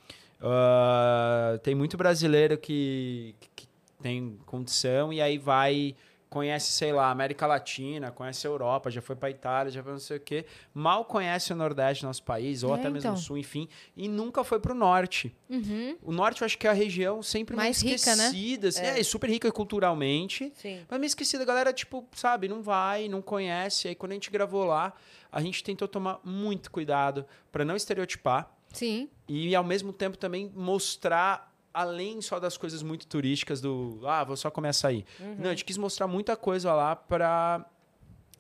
Ah, 0.41 1.59
tem 1.63 1.75
muito 1.75 1.97
brasileiro 1.97 2.57
que, 2.59 3.35
que 3.55 3.67
tem 4.03 4.39
condição 4.47 5.13
e 5.13 5.21
aí 5.21 5.39
vai, 5.39 5.95
conhece, 6.37 6.71
sei 6.71 6.93
lá, 6.93 7.11
América 7.11 7.47
Latina, 7.47 8.11
conhece 8.11 8.47
a 8.47 8.51
Europa, 8.51 8.91
já 8.91 9.01
foi 9.01 9.17
pra 9.17 9.31
Itália, 9.31 9.73
já 9.73 9.83
foi 9.83 9.93
não 9.93 9.99
sei 9.99 10.19
o 10.19 10.21
quê. 10.21 10.45
Mal 10.75 11.05
conhece 11.07 11.51
o 11.53 11.57
Nordeste 11.57 12.03
do 12.05 12.09
nosso 12.09 12.23
país, 12.23 12.63
ou 12.63 12.75
É, 12.75 12.79
até 12.79 12.91
mesmo 12.91 12.99
então. 13.09 13.15
o 13.15 13.17
Sul, 13.17 13.39
enfim, 13.39 13.67
e 13.97 14.07
nunca 14.07 14.45
foi 14.45 14.61
pro 14.61 14.75
Norte. 14.75 15.35
Uhum. 15.49 15.97
O 16.03 16.13
Norte 16.13 16.43
eu 16.43 16.45
acho 16.45 16.59
que 16.59 16.67
é 16.67 16.71
a 16.71 16.75
região 16.75 17.23
sempre 17.23 17.57
Mais 17.57 17.83
meio 17.83 17.97
rica, 17.97 18.15
né? 18.17 18.27
esquecida. 18.27 18.69
assim, 18.69 18.83
é. 18.83 19.03
super 19.03 19.31
rica 19.31 19.51
culturalmente. 19.51 20.53
Sim. 20.57 20.85
Mas 20.89 21.01
meio 21.01 21.09
esquecida, 21.09 21.43
a 21.43 21.47
galera, 21.47 21.73
tipo, 21.73 22.07
sabe, 22.15 22.49
não 22.49 22.61
vai, 22.63 23.09
não 23.09 23.23
conhece. 23.23 23.89
Aí 23.89 23.95
quando 23.95 24.13
a 24.13 24.15
gente 24.15 24.31
gravou 24.31 24.65
lá, 24.65 24.93
a 25.33 25.41
gente 25.41 25.65
tentou 25.65 25.89
tomar 25.89 26.21
muito 26.23 26.71
cuidado 26.71 27.25
pra 27.51 27.65
não 27.65 27.75
estereotipar 27.77 28.51
Sim. 28.73 29.09
e 29.27 29.55
ao 29.55 29.65
mesmo 29.65 29.93
tempo 29.93 30.19
também 30.19 30.53
mostrar 30.55 31.56
além 31.81 32.21
só 32.23 32.41
das 32.41 32.57
coisas 32.57 32.83
muito 32.83 33.07
turísticas 33.07 33.61
do, 33.61 34.01
ah, 34.05 34.25
vou 34.25 34.37
só 34.37 34.51
comer 34.51 34.69
açaí. 34.71 35.05
Não, 35.39 35.47
a 35.47 35.51
gente 35.51 35.65
quis 35.65 35.77
mostrar 35.77 36.07
muita 36.07 36.35
coisa 36.37 36.73
lá 36.73 36.97
pra 36.97 37.65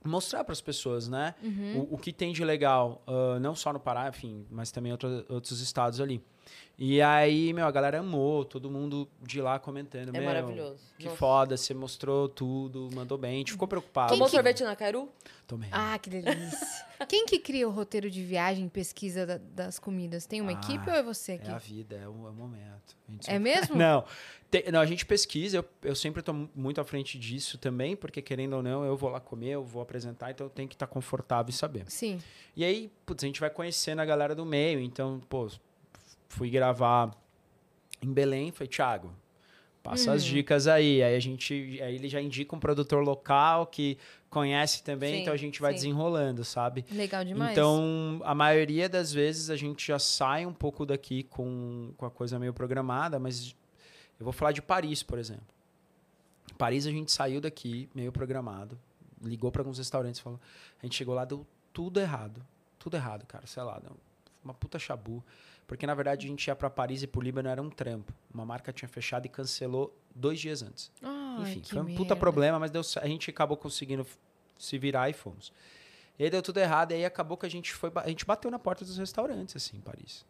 mostrar 0.04 0.42
para 0.44 0.52
as 0.52 0.60
pessoas, 0.60 1.08
né? 1.08 1.34
Uhum. 1.42 1.86
O, 1.90 1.94
o 1.94 1.98
que 1.98 2.12
tem 2.12 2.32
de 2.32 2.44
legal, 2.44 3.02
ah, 3.06 3.38
não 3.40 3.54
só 3.54 3.72
no 3.72 3.80
Pará, 3.80 4.08
enfim, 4.08 4.46
mas 4.50 4.70
também 4.70 4.90
outro- 4.92 5.24
outros 5.28 5.60
estados 5.60 6.00
ali. 6.00 6.22
E 6.78 7.00
aí, 7.00 7.54
meu, 7.54 7.66
a 7.66 7.70
galera 7.70 8.00
amou, 8.00 8.44
todo 8.44 8.70
mundo 8.70 9.08
de 9.22 9.40
lá 9.40 9.58
comentando. 9.58 10.10
É 10.10 10.12
meu, 10.12 10.24
maravilhoso. 10.24 10.82
Que 10.98 11.06
Nossa. 11.06 11.16
foda, 11.16 11.56
você 11.56 11.72
mostrou 11.72 12.28
tudo, 12.28 12.90
mandou 12.94 13.16
bem. 13.16 13.34
A 13.36 13.38
gente 13.38 13.52
ficou 13.52 13.66
preocupado. 13.66 14.12
Tomou 14.12 14.26
que- 14.28 14.34
sorvete 14.34 14.62
na 14.62 14.76
Cairu? 14.76 15.08
Tomei. 15.46 15.70
Ah, 15.72 15.98
que 15.98 16.10
delícia. 16.10 16.86
Quem 17.08 17.24
que 17.24 17.38
cria 17.38 17.66
o 17.66 17.70
roteiro 17.70 18.10
de 18.10 18.22
viagem, 18.22 18.68
pesquisa 18.68 19.24
da- 19.24 19.38
das 19.38 19.78
comidas? 19.78 20.26
Tem 20.26 20.40
uma 20.42 20.50
Ah, 20.50 20.54
equipe 20.54 20.90
ou 20.90 20.94
é 20.96 21.02
você 21.02 21.32
aqui? 21.32 21.48
É 21.48 21.52
a 21.52 21.58
vida, 21.58 21.96
é 21.96 22.06
o, 22.08 22.26
é 22.26 22.30
o 22.30 22.34
momento. 22.34 22.94
A 23.08 23.12
gente 23.12 23.28
É 23.30 23.32
sempre- 23.32 23.38
mesmo? 23.54 23.76
Não, 23.76 24.04
te- 24.50 24.70
não, 24.70 24.80
a 24.80 24.86
gente 24.86 25.06
pesquisa, 25.06 25.56
eu, 25.58 25.64
eu 25.82 25.94
sempre 25.94 26.20
estou 26.20 26.34
muito 26.54 26.78
à 26.80 26.84
frente 26.84 27.18
disso 27.18 27.56
também, 27.56 27.96
porque 27.96 28.20
querendo 28.20 28.54
ou 28.54 28.62
não, 28.62 28.84
eu 28.84 28.96
vou 28.98 29.08
lá 29.08 29.18
comer, 29.20 29.50
eu 29.52 29.64
vou 29.64 29.80
apresentar, 29.80 30.30
então 30.30 30.46
eu 30.46 30.50
tenho 30.50 30.68
que 30.68 30.74
estar 30.74 30.86
confortável 30.86 31.48
e 31.50 31.54
saber. 31.54 31.84
Sim. 31.88 32.18
E 32.54 32.64
aí, 32.64 32.90
putz, 33.06 33.24
a 33.24 33.26
gente 33.26 33.40
vai 33.40 33.48
conhecendo 33.50 34.00
a 34.00 34.04
galera 34.04 34.34
do 34.34 34.44
meio, 34.44 34.78
então, 34.80 35.20
pô, 35.28 35.48
fui 36.28 36.50
gravar 36.50 37.10
em 38.02 38.12
Belém, 38.12 38.50
foi 38.52 38.66
Thiago. 38.66 39.12
passa 39.82 40.12
as 40.12 40.24
dicas 40.24 40.66
aí. 40.66 41.02
Aí 41.02 41.14
a 41.14 41.20
gente, 41.20 41.54
aí 41.82 41.94
ele 41.94 42.08
já 42.08 42.20
indica 42.20 42.54
um 42.54 42.58
produtor 42.60 43.02
local 43.04 43.66
que 43.66 43.96
conhece 44.28 44.82
também, 44.82 45.14
Sim, 45.14 45.20
então 45.22 45.32
a 45.32 45.36
gente 45.36 45.60
vai 45.60 45.72
sim. 45.72 45.76
desenrolando, 45.76 46.44
sabe? 46.44 46.84
Legal 46.90 47.24
demais. 47.24 47.52
Então, 47.52 48.20
a 48.24 48.34
maioria 48.34 48.88
das 48.88 49.12
vezes 49.12 49.48
a 49.48 49.56
gente 49.56 49.86
já 49.86 49.98
sai 49.98 50.44
um 50.44 50.52
pouco 50.52 50.84
daqui 50.84 51.22
com, 51.22 51.92
com 51.96 52.04
a 52.04 52.10
coisa 52.10 52.38
meio 52.38 52.52
programada, 52.52 53.18
mas 53.18 53.54
eu 54.18 54.24
vou 54.24 54.32
falar 54.32 54.52
de 54.52 54.60
Paris, 54.60 55.02
por 55.02 55.18
exemplo. 55.18 55.46
Paris 56.58 56.86
a 56.86 56.90
gente 56.90 57.12
saiu 57.12 57.40
daqui 57.40 57.88
meio 57.94 58.10
programado, 58.10 58.78
ligou 59.22 59.50
para 59.52 59.62
alguns 59.62 59.78
restaurantes, 59.78 60.20
falou, 60.20 60.40
a 60.82 60.86
gente 60.86 60.96
chegou 60.96 61.14
lá 61.14 61.24
deu 61.24 61.46
tudo 61.72 62.00
errado, 62.00 62.44
tudo 62.78 62.96
errado, 62.96 63.24
cara, 63.26 63.46
sei 63.46 63.62
lá, 63.62 63.78
deu 63.78 63.96
uma 64.42 64.54
puta 64.54 64.78
chabu, 64.78 65.24
porque 65.66 65.86
na 65.86 65.94
verdade 65.94 66.26
a 66.26 66.28
gente 66.28 66.46
ia 66.46 66.54
para 66.56 66.70
Paris 66.70 67.02
e 67.02 67.06
pro 67.06 67.20
Líbano 67.20 67.48
era 67.48 67.60
um 67.60 67.70
trampo. 67.70 68.12
Uma 68.32 68.44
marca 68.44 68.72
tinha 68.72 68.88
fechado 68.88 69.26
e 69.26 69.28
cancelou 69.28 69.96
dois 70.14 70.38
dias 70.40 70.62
antes. 70.62 70.90
Ai, 71.02 71.42
Enfim, 71.52 71.62
foi 71.64 71.80
um 71.80 71.84
merda. 71.84 71.98
puta 71.98 72.16
problema, 72.16 72.58
mas 72.58 72.70
deu, 72.70 72.82
a 73.00 73.06
gente 73.06 73.30
acabou 73.30 73.56
conseguindo 73.56 74.06
se 74.58 74.78
virar 74.78 75.10
e 75.10 75.12
fomos. 75.12 75.52
E 76.18 76.24
aí 76.24 76.30
deu 76.30 76.40
tudo 76.40 76.58
errado, 76.58 76.92
e 76.92 76.94
aí 76.94 77.04
acabou 77.04 77.36
que 77.36 77.44
a 77.44 77.50
gente 77.50 77.74
foi. 77.74 77.90
A 77.96 78.08
gente 78.08 78.24
bateu 78.24 78.50
na 78.50 78.58
porta 78.58 78.84
dos 78.84 78.96
restaurantes, 78.96 79.54
assim, 79.56 79.76
em 79.76 79.80
Paris. 79.80 80.24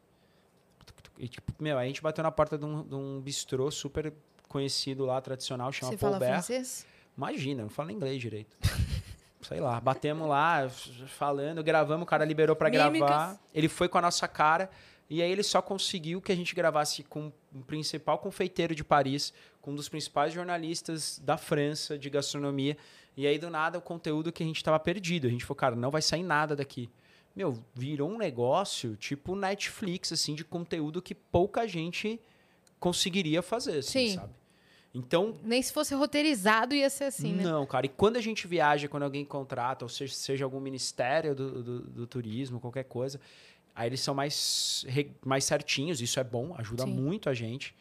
E, 1.18 1.28
tipo, 1.28 1.52
meu, 1.60 1.78
a 1.78 1.84
gente 1.84 2.02
bateu 2.02 2.22
na 2.22 2.30
porta 2.30 2.58
de 2.58 2.64
um, 2.64 2.82
de 2.82 2.94
um 2.94 3.20
bistrô 3.20 3.70
super 3.70 4.12
conhecido 4.48 5.04
lá, 5.04 5.20
tradicional, 5.20 5.72
chama 5.72 5.92
Você 5.92 5.98
Paul 5.98 6.12
fala 6.12 6.18
Bert. 6.20 6.32
francês? 6.32 6.86
Imagina, 7.16 7.62
não 7.62 7.70
falo 7.70 7.90
inglês 7.90 8.20
direito. 8.20 8.56
Sei 9.40 9.60
lá, 9.60 9.80
batemos 9.80 10.28
lá, 10.28 10.68
falando, 11.06 11.62
gravamos, 11.62 12.02
o 12.02 12.06
cara 12.06 12.24
liberou 12.24 12.56
Mímicas. 12.60 12.98
gravar. 13.08 13.38
Ele 13.54 13.68
foi 13.68 13.88
com 13.88 13.96
a 13.96 14.02
nossa 14.02 14.26
cara. 14.26 14.68
E 15.08 15.22
aí 15.22 15.30
ele 15.30 15.42
só 15.42 15.62
conseguiu 15.62 16.20
que 16.20 16.32
a 16.32 16.36
gente 16.36 16.54
gravasse 16.54 17.02
com 17.04 17.32
o 17.54 17.62
principal 17.62 18.18
confeiteiro 18.18 18.74
de 18.74 18.82
Paris, 18.82 19.32
com 19.60 19.72
um 19.72 19.74
dos 19.74 19.88
principais 19.88 20.32
jornalistas 20.32 21.20
da 21.24 21.36
França 21.36 21.96
de 21.96 22.10
gastronomia. 22.10 22.76
E 23.16 23.26
aí, 23.26 23.38
do 23.38 23.48
nada, 23.48 23.78
o 23.78 23.82
conteúdo 23.82 24.32
que 24.32 24.42
a 24.42 24.46
gente 24.46 24.62
tava 24.62 24.78
perdido. 24.78 25.26
A 25.26 25.30
gente 25.30 25.44
falou, 25.44 25.56
cara, 25.56 25.76
não 25.76 25.90
vai 25.90 26.02
sair 26.02 26.22
nada 26.22 26.54
daqui. 26.56 26.90
Meu, 27.34 27.62
virou 27.74 28.10
um 28.10 28.18
negócio 28.18 28.96
tipo 28.96 29.36
Netflix, 29.36 30.12
assim, 30.12 30.34
de 30.34 30.44
conteúdo 30.44 31.00
que 31.00 31.14
pouca 31.14 31.66
gente 31.66 32.20
conseguiria 32.80 33.42
fazer, 33.42 33.78
assim, 33.78 34.08
Sim. 34.08 34.14
sabe? 34.16 34.34
Então, 34.96 35.36
Nem 35.42 35.60
se 35.60 35.70
fosse 35.74 35.94
roteirizado 35.94 36.74
ia 36.74 36.88
ser 36.88 37.04
assim, 37.04 37.34
né? 37.34 37.42
não, 37.42 37.66
cara. 37.66 37.84
E 37.84 37.88
quando 37.88 38.16
a 38.16 38.20
gente 38.20 38.46
viaja, 38.46 38.88
quando 38.88 39.02
alguém 39.02 39.26
contrata, 39.26 39.84
ou 39.84 39.90
seja, 39.90 40.14
seja 40.14 40.44
algum 40.46 40.58
ministério 40.58 41.34
do, 41.34 41.62
do, 41.62 41.80
do 41.80 42.06
turismo, 42.06 42.58
qualquer 42.58 42.84
coisa, 42.84 43.20
aí 43.76 43.88
eles 43.88 44.00
são 44.00 44.14
mais, 44.14 44.84
mais 45.24 45.44
certinhos. 45.44 46.00
Isso 46.00 46.18
é 46.18 46.24
bom, 46.24 46.54
ajuda 46.58 46.82
Sim. 46.84 46.92
muito 46.94 47.28
a 47.30 47.34
gente. 47.34 47.74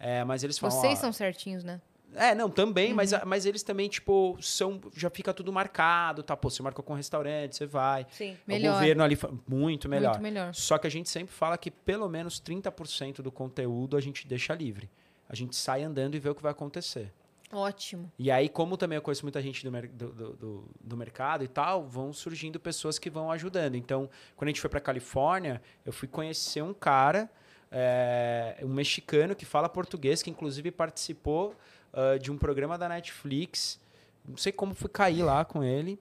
É, 0.00 0.24
mas 0.24 0.42
eles 0.42 0.58
falam. 0.58 0.76
Vocês 0.80 0.98
ó, 0.98 1.02
são 1.02 1.12
certinhos, 1.12 1.62
né? 1.62 1.80
É, 2.16 2.32
não, 2.32 2.48
também, 2.48 2.94
mas, 2.94 3.10
Uhum. 3.12 3.18
a- 3.22 3.24
mas 3.24 3.44
eles 3.44 3.62
também, 3.64 3.88
tipo, 3.88 4.36
são. 4.40 4.80
Já 4.96 5.10
fica 5.10 5.34
tudo 5.34 5.52
marcado, 5.52 6.22
tá? 6.22 6.36
Pô, 6.36 6.48
você 6.48 6.62
marcou 6.62 6.84
com 6.84 6.92
o 6.92 6.96
restaurante, 6.96 7.56
você 7.56 7.66
vai. 7.66 8.06
Sim. 8.10 8.36
Melhor. 8.46 8.70
O 8.70 8.74
governo 8.74 9.02
ali. 9.02 9.18
Muito 9.48 9.88
melhor. 9.88 10.10
Muito 10.12 10.22
melhor. 10.22 10.54
Só 10.54 10.78
que 10.78 10.86
a 10.86 10.90
gente 10.90 11.08
sempre 11.08 11.34
fala 11.34 11.58
que 11.58 11.70
pelo 11.72 12.08
menos 12.08 12.38
30% 12.40 13.20
do 13.20 13.32
conteúdo 13.32 13.96
a 13.96 14.00
gente 14.00 14.26
deixa 14.28 14.54
livre. 14.54 14.88
A 15.28 15.34
gente 15.34 15.56
sai 15.56 15.82
andando 15.82 16.14
e 16.14 16.20
vê 16.20 16.28
o 16.28 16.34
que 16.34 16.42
vai 16.42 16.52
acontecer. 16.52 17.12
Ótimo. 17.54 18.10
E 18.18 18.30
aí, 18.30 18.48
como 18.48 18.76
também 18.76 18.96
eu 18.96 19.02
conheço 19.02 19.24
muita 19.24 19.40
gente 19.40 19.64
do, 19.68 19.70
do, 19.88 20.08
do, 20.12 20.32
do- 20.36 20.64
do 20.80 20.96
mercado 20.96 21.44
e 21.44 21.48
tal, 21.48 21.86
vão 21.86 22.12
surgindo 22.12 22.58
pessoas 22.60 22.98
que 22.98 23.08
vão 23.08 23.30
ajudando. 23.30 23.76
Então, 23.76 24.10
quando 24.36 24.48
a 24.48 24.50
gente 24.50 24.60
foi 24.60 24.68
para 24.70 24.80
Califórnia, 24.80 25.62
eu 25.86 25.92
fui 25.92 26.08
conhecer 26.08 26.62
um 26.62 26.74
cara, 26.74 27.30
é, 27.70 28.58
um 28.62 28.68
mexicano 28.68 29.34
que 29.34 29.44
fala 29.44 29.68
português, 29.68 30.22
que 30.22 30.30
inclusive 30.30 30.70
participou 30.70 31.54
ah, 31.92 32.18
de 32.18 32.30
um 32.30 32.36
programa 32.38 32.76
da 32.78 32.88
Netflix. 32.88 33.80
Não 34.26 34.36
sei 34.36 34.52
como 34.52 34.74
fui 34.74 34.88
cair 34.88 35.22
lá 35.22 35.44
com 35.44 35.62
ele. 35.62 35.98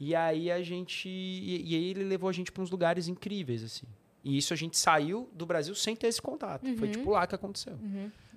E 0.00 0.14
aí 0.14 0.50
a 0.50 0.62
gente. 0.62 1.08
E, 1.08 1.72
e 1.72 1.74
aí 1.76 1.84
ele 1.90 2.04
levou 2.04 2.28
a 2.28 2.32
gente 2.32 2.50
para 2.52 2.62
uns 2.62 2.70
lugares 2.70 3.08
incríveis, 3.08 3.62
assim. 3.62 3.86
E 4.24 4.36
isso 4.38 4.52
a 4.52 4.56
gente 4.56 4.76
saiu 4.78 5.28
do 5.32 5.44
Brasil 5.46 5.74
sem 5.74 5.94
ter 5.94 6.06
esse 6.08 6.20
contato. 6.20 6.62
Foi 6.76 6.88
Uhum. 6.88 6.92
tipo 6.94 7.10
lá 7.10 7.26
que 7.26 7.34
aconteceu. 7.34 7.74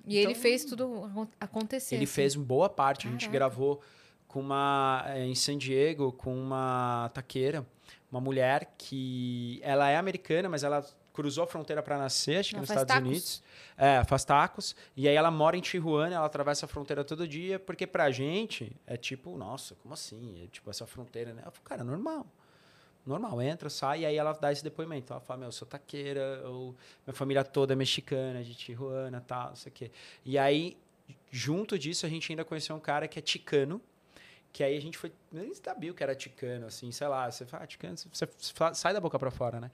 E 0.08 0.16
ele 0.16 0.30
Então- 0.32 0.42
fez 0.42 0.64
tudo 0.64 1.04
acon- 1.04 1.28
acontecer. 1.40 1.94
Ele 1.96 2.04
assim. 2.04 2.12
fez 2.14 2.34
uma 2.36 2.44
boa 2.44 2.68
parte. 2.68 3.06
A 3.06 3.10
gente 3.10 3.26
Caraca. 3.26 3.38
gravou 3.50 3.80
com 4.26 4.40
uma 4.40 5.04
eh, 5.08 5.24
em 5.26 5.34
San 5.34 5.56
Diego 5.56 6.12
com 6.12 6.36
uma 6.36 7.10
taqueira, 7.14 7.66
uma 8.10 8.20
mulher 8.20 8.74
que 8.76 9.60
ela 9.62 9.88
é 9.88 9.96
americana, 9.96 10.48
mas 10.48 10.62
ela 10.64 10.84
cruzou 11.12 11.42
a 11.44 11.46
fronteira 11.46 11.82
para 11.82 11.98
nascer, 11.98 12.36
acho 12.38 12.50
que 12.50 12.56
nos 12.60 12.68
Estados 12.70 12.86
tacos? 12.94 13.08
Unidos. 13.08 13.42
É, 13.76 14.04
faz 14.04 14.24
tacos. 14.24 14.76
E 14.96 15.08
aí 15.08 15.14
ela 15.16 15.30
mora 15.32 15.56
em 15.56 15.60
Tijuana, 15.60 16.14
ela 16.14 16.26
atravessa 16.26 16.64
a 16.66 16.68
fronteira 16.68 17.02
todo 17.04 17.26
dia, 17.26 17.58
porque 17.58 17.86
pra 17.88 18.08
gente 18.10 18.70
é 18.86 18.96
tipo, 18.96 19.36
nossa, 19.36 19.74
como 19.76 19.94
assim? 19.94 20.44
É 20.44 20.46
tipo 20.46 20.70
essa 20.70 20.86
fronteira, 20.86 21.32
né? 21.34 21.42
Eu 21.44 21.50
falo, 21.50 21.64
cara, 21.64 21.82
normal. 21.84 22.24
Normal, 23.08 23.40
entra, 23.40 23.70
sai, 23.70 24.00
e 24.00 24.06
aí 24.06 24.16
ela 24.16 24.32
dá 24.32 24.52
esse 24.52 24.62
depoimento. 24.62 25.12
Ela 25.12 25.20
fala, 25.20 25.40
meu, 25.40 25.48
eu 25.48 25.52
sou 25.52 25.66
taqueira, 25.66 26.20
eu, 26.44 26.74
minha 27.06 27.14
família 27.14 27.42
toda 27.42 27.72
é 27.72 27.76
mexicana, 27.76 28.44
de 28.44 28.54
Tijuana, 28.54 29.24
tal, 29.26 29.48
não 29.48 29.56
sei 29.56 29.72
o 29.72 29.74
quê. 29.74 29.90
E 30.24 30.36
aí, 30.36 30.76
junto 31.30 31.78
disso, 31.78 32.04
a 32.04 32.08
gente 32.08 32.30
ainda 32.30 32.44
conheceu 32.44 32.76
um 32.76 32.80
cara 32.80 33.08
que 33.08 33.18
é 33.18 33.22
ticano, 33.22 33.80
que 34.58 34.64
aí 34.64 34.76
a 34.76 34.80
gente 34.80 34.98
foi, 34.98 35.12
nem 35.30 35.54
sabia 35.54 35.92
o 35.92 35.94
que 35.94 36.02
era 36.02 36.16
ticano, 36.16 36.66
assim, 36.66 36.90
sei 36.90 37.06
lá, 37.06 37.30
você 37.30 37.46
fala, 37.46 37.62
ah, 37.62 37.66
ticano, 37.68 37.96
você, 37.96 38.28
sai 38.74 38.92
da 38.92 38.98
boca 39.00 39.16
pra 39.16 39.30
fora, 39.30 39.60
né? 39.60 39.70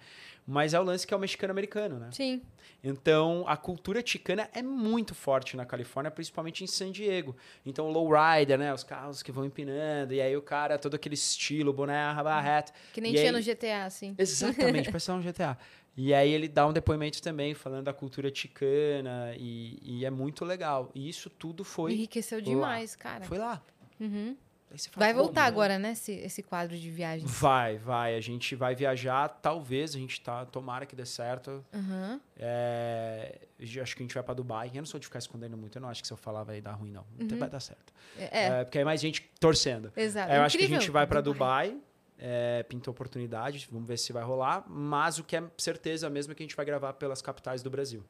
Mas 0.47 0.75
é 0.75 0.79
o 0.79 0.83
lance 0.83 1.07
que 1.07 1.15
é 1.15 1.17
o 1.17 1.21
mexicano-americano, 1.21 1.99
né? 1.99 2.11
Sim. 2.13 2.43
Então, 2.83 3.45
a 3.49 3.57
cultura 3.57 4.03
ticana 4.03 4.47
é 4.53 4.61
muito 4.61 5.15
forte 5.15 5.57
na 5.57 5.65
Califórnia, 5.65 6.11
principalmente 6.11 6.63
em 6.63 6.67
San 6.67 6.93
Diego. 6.93 7.35
Então, 7.65 7.89
o 7.89 7.91
lowrider, 7.91 8.59
né? 8.59 8.75
Os 8.75 8.85
carros 8.85 9.23
que 9.23 9.33
vão 9.33 9.47
empinando, 9.47 10.13
e 10.13 10.21
aí 10.21 10.37
o 10.37 10.43
cara, 10.43 10.77
todo 10.77 10.93
aquele 10.97 11.15
estilo, 11.15 11.73
boné, 11.73 12.13
barreta. 12.23 12.71
Que 12.93 13.01
nem 13.01 13.13
tinha 13.15 13.25
aí- 13.25 13.33
no 13.33 13.41
GTA, 13.41 13.87
assim. 13.87 14.15
Exatamente, 14.19 14.91
parece 14.91 15.11
um 15.11 15.23
GTA. 15.23 15.57
E 15.97 16.13
aí 16.13 16.31
ele 16.31 16.47
dá 16.47 16.67
um 16.67 16.75
depoimento 16.75 17.23
também, 17.23 17.55
falando 17.55 17.85
da 17.85 17.95
cultura 17.95 18.31
ticana, 18.31 19.35
e, 19.39 19.79
e 19.81 20.05
é 20.05 20.11
muito 20.11 20.45
legal. 20.45 20.91
E 20.95 21.09
isso 21.09 21.31
tudo 21.31 21.65
foi, 21.65 21.95
Enriqueceu 21.95 22.37
lá. 22.41 22.45
demais, 22.45 22.95
cara. 22.95 23.25
foi 23.25 23.39
lá. 23.39 23.63
Uhum. 23.99 24.37
Aí 24.75 24.91
fala, 24.91 25.07
Vai 25.07 25.15
"Pô, 25.15 25.23
voltar 25.25 25.45
agora, 25.45 25.79
né? 25.79 25.93
Esse, 25.93 26.13
esse 26.13 26.43
quadro 26.43 26.77
de 26.77 26.91
viagem. 26.91 27.27
Vai, 27.27 27.79
vai. 27.79 28.17
A 28.17 28.21
gente 28.21 28.55
vai 28.57 28.75
viajar, 28.75 29.29
talvez, 29.29 29.95
a 29.95 29.99
gente 29.99 30.21
tá, 30.21 30.45
tomara 30.45 30.85
que 30.85 30.97
dê 30.97 31.07
certo. 31.07 31.65
Aham. 31.73 32.21
É, 32.37 33.39
eu 33.59 33.83
acho 33.83 33.95
que 33.97 34.03
a 34.03 34.05
gente 34.05 34.15
vai 34.15 34.23
pra 34.23 34.35
Dubai. 34.35 34.69
Eu 34.75 34.79
não 34.79 34.87
sou 34.87 34.99
de 34.99 35.07
ficar 35.07 35.19
escondendo 35.21 35.57
muito, 35.57 35.77
eu 35.77 35.83
não 35.83 35.89
acho 35.89 36.03
que 36.03 36.07
se 36.09 36.13
eu 36.13 36.17
falar 36.17 36.43
vai 36.43 36.61
dar 36.61 36.73
ruim, 36.73 36.91
não. 36.91 37.05
Então 37.19 37.39
vai 37.39 37.49
dar 37.49 37.61
certo. 37.61 37.93
É, 38.19 38.47
É, 38.47 38.65
porque 38.65 38.79
é 38.79 38.85
mais 38.85 39.01
gente 39.01 39.23
torcendo. 39.39 39.93
exato. 39.97 40.33
É, 40.33 40.39
eu 40.39 40.43
acho 40.43 40.59
que 40.59 40.65
a 40.65 40.69
gente 40.69 40.91
vai 40.91 41.07
pra 41.07 41.21
Dubai, 41.21 41.77
é, 42.19 42.63
pintou 42.65 42.93
oportunidade, 42.93 43.69
vamos 43.71 43.87
ver 43.87 43.99
se 43.99 44.13
vai 44.13 44.23
rolar. 44.25 44.65
Mas 44.69 45.19
o 45.19 45.25
que 45.25 45.37
é 45.37 45.43
certeza 45.57 46.11
mesmo 46.11 46.33
é 46.33 46.35
que 46.35 46.43
a 46.43 46.47
gente 46.47 46.57
vai 46.57 46.65
gravar 46.67 46.93
pelas 46.95 47.23
capitais 47.23 47.63
do 47.63 47.71
Brasil. 47.71 48.05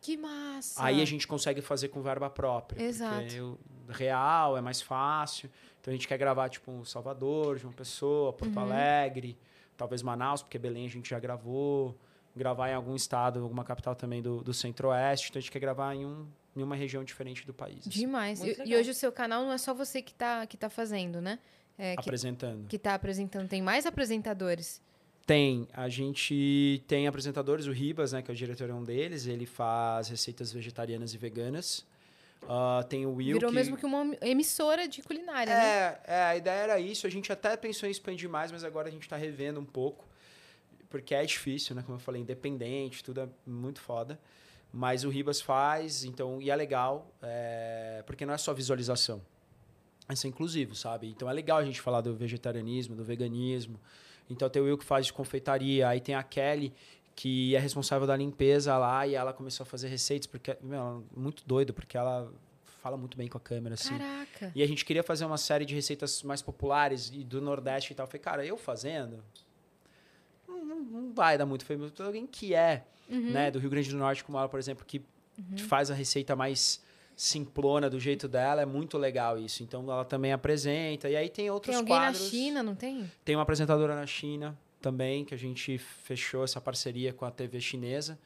Que 0.00 0.18
massa. 0.18 0.84
Aí 0.84 1.00
a 1.00 1.04
gente 1.06 1.26
consegue 1.26 1.62
fazer 1.62 1.88
com 1.88 2.02
verba 2.02 2.28
própria. 2.28 2.82
Exato. 2.84 3.20
Porque 3.22 3.40
o 3.40 3.58
real 3.88 4.54
é 4.58 4.60
mais 4.60 4.82
fácil. 4.82 5.50
Então 5.84 5.92
a 5.92 5.96
gente 5.96 6.08
quer 6.08 6.16
gravar, 6.16 6.48
tipo, 6.48 6.72
um 6.72 6.82
Salvador, 6.82 7.58
João 7.58 7.70
Pessoa, 7.70 8.32
Porto 8.32 8.56
Uhum. 8.56 8.62
Alegre, 8.62 9.36
talvez 9.76 10.00
Manaus, 10.02 10.42
porque 10.42 10.58
Belém 10.58 10.86
a 10.86 10.88
gente 10.88 11.10
já 11.10 11.20
gravou. 11.20 11.94
Gravar 12.34 12.70
em 12.70 12.74
algum 12.74 12.96
estado, 12.96 13.40
alguma 13.40 13.62
capital 13.62 13.94
também 13.94 14.22
do, 14.22 14.42
do 14.42 14.54
Centro-Oeste. 14.54 15.28
Então 15.28 15.38
a 15.38 15.42
gente 15.42 15.52
quer 15.52 15.58
gravar 15.58 15.94
em, 15.94 16.06
um, 16.06 16.26
em 16.56 16.62
uma 16.62 16.74
região 16.74 17.04
diferente 17.04 17.46
do 17.46 17.52
país. 17.52 17.80
assim, 17.80 17.90
Demais. 17.90 18.42
E, 18.42 18.62
e 18.64 18.74
hoje 18.74 18.92
o 18.92 18.94
seu 18.94 19.12
canal 19.12 19.44
não 19.44 19.52
é 19.52 19.58
só 19.58 19.74
você 19.74 20.00
que 20.00 20.14
tá, 20.14 20.46
que 20.46 20.56
tá 20.56 20.70
fazendo, 20.70 21.20
né? 21.20 21.38
É, 21.76 21.94
que, 21.94 22.00
apresentando. 22.00 22.66
que 22.66 22.78
tá 22.78 22.94
apresentando. 22.94 23.46
Tem 23.46 23.60
mais 23.60 23.84
apresentadores. 23.84 24.80
Tem. 25.26 25.68
A 25.74 25.88
gente 25.90 26.82
tem 26.88 27.06
apresentadores, 27.06 27.66
o 27.66 27.72
Ribas, 27.72 28.12
né, 28.12 28.22
que 28.22 28.30
é 28.30 28.34
o 28.34 28.36
diretor 28.36 28.70
é 28.70 28.74
um 28.74 28.82
deles, 28.82 29.26
ele 29.26 29.44
faz 29.46 30.08
receitas 30.08 30.50
vegetarianas 30.50 31.12
e 31.12 31.18
veganas. 31.18 31.86
Ah, 32.48 32.84
tem 32.88 33.06
o 33.06 33.14
Will. 33.14 33.34
Virou 33.34 33.50
que... 33.50 33.54
mesmo 33.54 33.76
que 33.76 33.86
uma 33.86 34.16
emissora 34.20 34.86
de 34.86 35.02
culinária, 35.02 35.54
né? 35.54 35.64
É, 35.64 36.00
é, 36.06 36.22
a 36.24 36.36
ideia 36.36 36.62
era 36.62 36.80
isso. 36.80 37.06
A 37.06 37.10
gente 37.10 37.32
até 37.32 37.56
pensou 37.56 37.88
em 37.88 37.92
expandir 37.92 38.28
mais, 38.28 38.52
mas 38.52 38.64
agora 38.64 38.88
a 38.88 38.90
gente 38.90 39.08
tá 39.08 39.16
revendo 39.16 39.60
um 39.60 39.64
pouco. 39.64 40.06
Porque 40.88 41.14
é 41.14 41.24
difícil, 41.24 41.74
né? 41.74 41.82
Como 41.82 41.96
eu 41.96 42.00
falei, 42.00 42.22
independente, 42.22 43.02
tudo 43.02 43.20
é 43.20 43.28
muito 43.46 43.80
foda. 43.80 44.18
Mas 44.72 45.04
o 45.04 45.08
Ribas 45.08 45.40
faz, 45.40 46.04
então, 46.04 46.42
e 46.42 46.50
é 46.50 46.56
legal, 46.56 47.12
é, 47.22 48.02
porque 48.06 48.26
não 48.26 48.34
é 48.34 48.38
só 48.38 48.52
visualização. 48.52 49.22
É 50.08 50.16
ser 50.16 50.28
inclusivo, 50.28 50.74
sabe? 50.74 51.08
Então 51.08 51.30
é 51.30 51.32
legal 51.32 51.58
a 51.58 51.64
gente 51.64 51.80
falar 51.80 52.00
do 52.00 52.14
vegetarianismo, 52.14 52.94
do 52.94 53.04
veganismo. 53.04 53.80
Então 54.28 54.50
tem 54.50 54.60
o 54.60 54.64
Will 54.64 54.76
que 54.76 54.84
faz 54.84 55.06
de 55.06 55.12
confeitaria, 55.12 55.88
aí 55.88 56.00
tem 56.00 56.14
a 56.14 56.22
Kelly, 56.22 56.74
que 57.16 57.54
é 57.54 57.58
responsável 57.58 58.06
da 58.06 58.16
limpeza 58.16 58.76
lá, 58.76 59.06
e 59.06 59.14
ela 59.14 59.32
começou 59.32 59.62
a 59.64 59.66
fazer 59.66 59.88
receitas, 59.88 60.26
porque, 60.26 60.56
meu, 60.60 61.04
é 61.14 61.18
muito 61.18 61.42
doido, 61.46 61.72
porque 61.72 61.96
ela 61.96 62.32
fala 62.82 62.96
muito 62.96 63.16
bem 63.16 63.28
com 63.28 63.38
a 63.38 63.40
câmera, 63.40 63.74
assim. 63.74 63.96
Caraca. 63.96 64.52
E 64.54 64.62
a 64.62 64.66
gente 64.66 64.84
queria 64.84 65.02
fazer 65.02 65.24
uma 65.24 65.38
série 65.38 65.64
de 65.64 65.74
receitas 65.74 66.22
mais 66.22 66.42
populares 66.42 67.10
e 67.14 67.22
do 67.24 67.40
Nordeste 67.40 67.92
e 67.92 67.96
tal. 67.96 68.04
Eu 68.04 68.08
falei, 68.08 68.20
cara, 68.20 68.44
eu 68.46 68.56
fazendo. 68.56 69.22
Não, 70.46 70.64
não- 70.64 70.80
não 70.80 71.12
vai 71.12 71.38
dar 71.38 71.46
muito. 71.46 71.64
Foi 71.64 71.78
alguém 72.00 72.26
que 72.26 72.54
é, 72.54 72.84
Uhum. 73.08 73.30
né, 73.32 73.50
do 73.50 73.58
Rio 73.58 73.70
Grande 73.70 73.90
do 73.90 73.96
Norte, 73.96 74.22
como 74.24 74.36
ela, 74.38 74.48
por 74.48 74.58
exemplo, 74.58 74.84
que 74.84 75.02
faz 75.66 75.90
a 75.90 75.94
receita 75.94 76.34
mais 76.36 76.82
simplona 77.16 77.88
do 77.88 77.98
jeito 78.00 78.26
dela, 78.28 78.62
é 78.62 78.66
muito 78.66 78.98
legal 78.98 79.38
isso. 79.38 79.62
Então 79.62 79.82
ela 79.90 80.04
também 80.04 80.32
apresenta. 80.32 81.08
E 81.08 81.16
aí 81.16 81.28
tem 81.28 81.48
outros 81.50 81.70
Tem 81.70 81.76
alguém 81.78 81.94
quadros. 81.96 82.22
na 82.22 82.28
China, 82.28 82.62
não 82.62 82.74
tem? 82.74 83.10
Tem 83.24 83.36
uma 83.36 83.42
apresentadora 83.42 83.94
na 83.94 84.06
China 84.06 84.58
também, 84.84 85.24
que 85.24 85.34
a 85.34 85.38
gente 85.38 85.78
fechou 85.78 86.44
essa 86.44 86.60
parceria 86.60 87.10
com 87.10 87.24
a 87.24 87.30
TV 87.30 87.58
chinesa. 87.58 88.18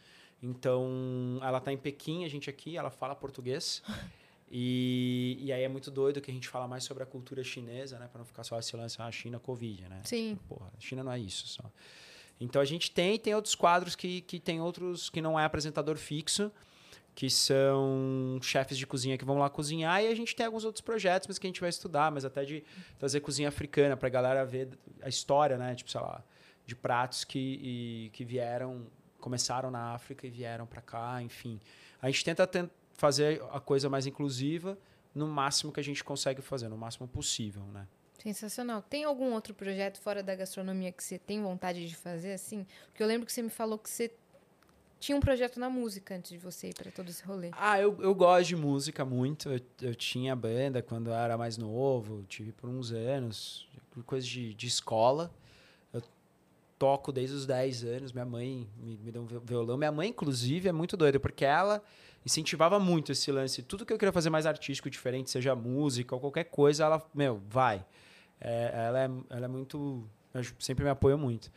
Então, 0.43 1.39
ela 1.41 1.61
tá 1.61 1.73
em 1.73 1.77
Pequim, 1.79 2.25
a 2.25 2.29
gente 2.29 2.51
aqui, 2.51 2.77
ela 2.77 2.91
fala 2.91 3.15
português. 3.15 3.83
E, 4.51 5.37
e 5.43 5.53
aí 5.53 5.63
é 5.63 5.69
muito 5.69 5.91
doido 5.91 6.23
que 6.23 6.31
a 6.31 6.33
gente 6.33 6.49
fala 6.49 6.67
mais 6.67 6.83
sobre 6.83 7.03
a 7.03 7.07
cultura 7.07 7.45
chinesa, 7.45 7.99
né? 7.99 8.09
Para 8.11 8.21
não 8.21 8.25
ficar 8.25 8.43
só 8.45 8.59
esse 8.59 8.75
lance, 8.75 8.97
ah, 8.99 9.13
China, 9.13 9.39
Covid, 9.39 9.87
né? 9.91 10.01
Sim. 10.05 10.39
Porra, 10.49 10.73
a 10.75 10.81
China 10.81 11.05
não 11.05 11.13
é 11.13 11.19
isso 11.19 11.47
só. 11.47 11.71
Então 12.41 12.63
a 12.63 12.65
gente 12.65 12.91
tem, 12.91 13.19
tem 13.19 13.35
outros 13.35 13.55
quadros 13.55 13.95
que, 13.95 14.23
que 14.23 14.41
tem 14.41 14.59
outros 14.59 15.11
que 15.11 15.21
não 15.21 15.39
é 15.39 15.45
apresentador 15.45 15.99
fixo, 15.99 16.51
que 17.15 17.29
são 17.29 18.39
chefes 18.41 18.79
de 18.79 18.87
cozinha 18.87 19.19
que 19.19 19.25
vão 19.27 19.37
lá 19.37 19.51
cozinhar, 19.51 20.03
e 20.03 20.07
a 20.07 20.15
gente 20.15 20.35
tem 20.35 20.47
alguns 20.47 20.65
outros 20.65 20.81
projetos, 20.81 21.29
mas 21.29 21.39
que 21.39 21.47
a 21.47 21.51
gente 21.51 21.61
vai 21.61 21.69
estudar, 21.69 22.11
mas 22.11 22.25
até 22.25 22.43
de 22.43 22.65
trazer 22.99 23.21
cozinha 23.21 23.51
africana 23.51 23.99
pra 23.99 24.09
galera 24.09 24.47
ver 24.47 24.71
a 25.03 25.11
história, 25.11 25.59
né? 25.59 25.75
Tipo, 25.75 25.91
sei 25.91 26.01
lá, 26.01 26.25
de 26.69 26.77
pratos 26.77 27.25
que, 27.25 27.39
e- 27.63 28.11
que 28.13 28.27
vieram, 28.27 28.87
começaram 29.19 29.71
na 29.71 29.95
África 29.95 30.27
e 30.27 30.31
vieram 30.31 30.67
pra 30.67 30.83
cá, 30.83 31.23
enfim. 31.23 31.59
A 32.03 32.09
gente 32.11 32.23
tenta 32.23 32.47
ten- 32.47 32.69
fazer 32.93 33.43
a 33.51 33.59
coisa 33.59 33.89
mais 33.89 34.07
inclusiva 34.07 34.77
no 35.15 35.27
máximo 35.27 35.73
que 35.73 35.81
a 35.81 35.83
gente 35.83 36.05
consegue 36.05 36.43
fazer, 36.43 36.69
no 36.69 36.77
máximo 36.77 37.09
possível, 37.09 37.63
né? 37.73 37.89
Sensacional. 38.23 38.83
Tem 38.83 39.05
algum 39.05 39.33
outro 39.33 39.55
projeto 39.55 39.99
fora 39.99 40.23
da 40.23 40.35
gastronomia 40.37 40.93
que 40.93 41.03
você 41.03 41.19
tem 41.19 41.41
vontade 41.43 41.89
de 41.89 41.97
fazer, 41.97 42.33
assim? 42.35 42.67
Porque 42.89 43.03
eu 43.03 43.07
lembro 43.07 43.25
que 43.25 43.33
você 43.33 43.41
me 43.41 43.49
falou 43.49 43.79
que 43.79 43.89
você 43.89 44.13
tinha 45.01 45.17
um 45.17 45.21
projeto 45.21 45.59
na 45.59 45.71
música 45.71 46.17
antes 46.17 46.33
de 46.33 46.37
você 46.39 46.69
ir 46.69 46.75
para 46.75 46.91
todo 46.91 47.09
esse 47.09 47.25
rolê. 47.25 47.49
Ah, 47.53 47.81
eu, 47.81 47.97
eu 48.03 48.15
gosto 48.15 48.49
de 48.49 48.57
música 48.57 49.07
muito. 49.07 49.49
Eu, 49.49 49.61
eu 49.81 49.95
tinha 49.95 50.37
banda 50.37 50.83
quando 50.83 51.07
eu 51.09 51.15
era 51.15 51.39
mais 51.39 51.57
novo, 51.57 52.25
tive 52.29 52.53
por 52.53 52.69
uns 52.69 52.91
anos, 52.93 53.67
coisa 54.05 54.27
de, 54.27 54.53
de 54.53 54.67
escola. 54.67 55.33
Toco 56.79 57.11
desde 57.13 57.35
os 57.35 57.47
10 57.47 57.85
anos. 57.85 58.13
Minha 58.13 58.25
mãe 58.25 58.69
me, 58.77 58.97
me 58.99 59.11
deu 59.11 59.23
um 59.23 59.27
vi- 59.27 59.41
violão. 59.45 59.77
Minha 59.77 59.91
mãe, 59.93 60.09
inclusive, 60.11 60.69
é 60.69 60.73
muito 60.73 60.97
doida, 60.97 61.19
porque 61.19 61.45
ela 61.45 61.83
incentivava 62.25 62.79
muito 62.79 63.13
esse 63.13 63.31
lance. 63.33 63.63
Tudo 63.63 63.85
que 63.87 63.93
eu 63.93 63.99
queria 63.99 64.13
fazer 64.13 64.31
mais 64.31 64.47
artístico, 64.47 64.89
diferente, 64.91 65.31
seja 65.31 65.55
música 65.55 66.15
ou 66.15 66.21
qualquer 66.21 66.45
coisa, 66.45 66.85
ela, 66.85 67.03
meu, 67.15 67.41
vai. 67.49 67.85
É, 68.41 68.71
ela, 68.87 69.01
é, 69.05 69.11
ela 69.31 69.45
é 69.47 69.49
muito. 69.49 70.07
Sempre 70.59 70.85
me 70.85 70.91
apoia 70.91 71.17
muito. 71.17 71.51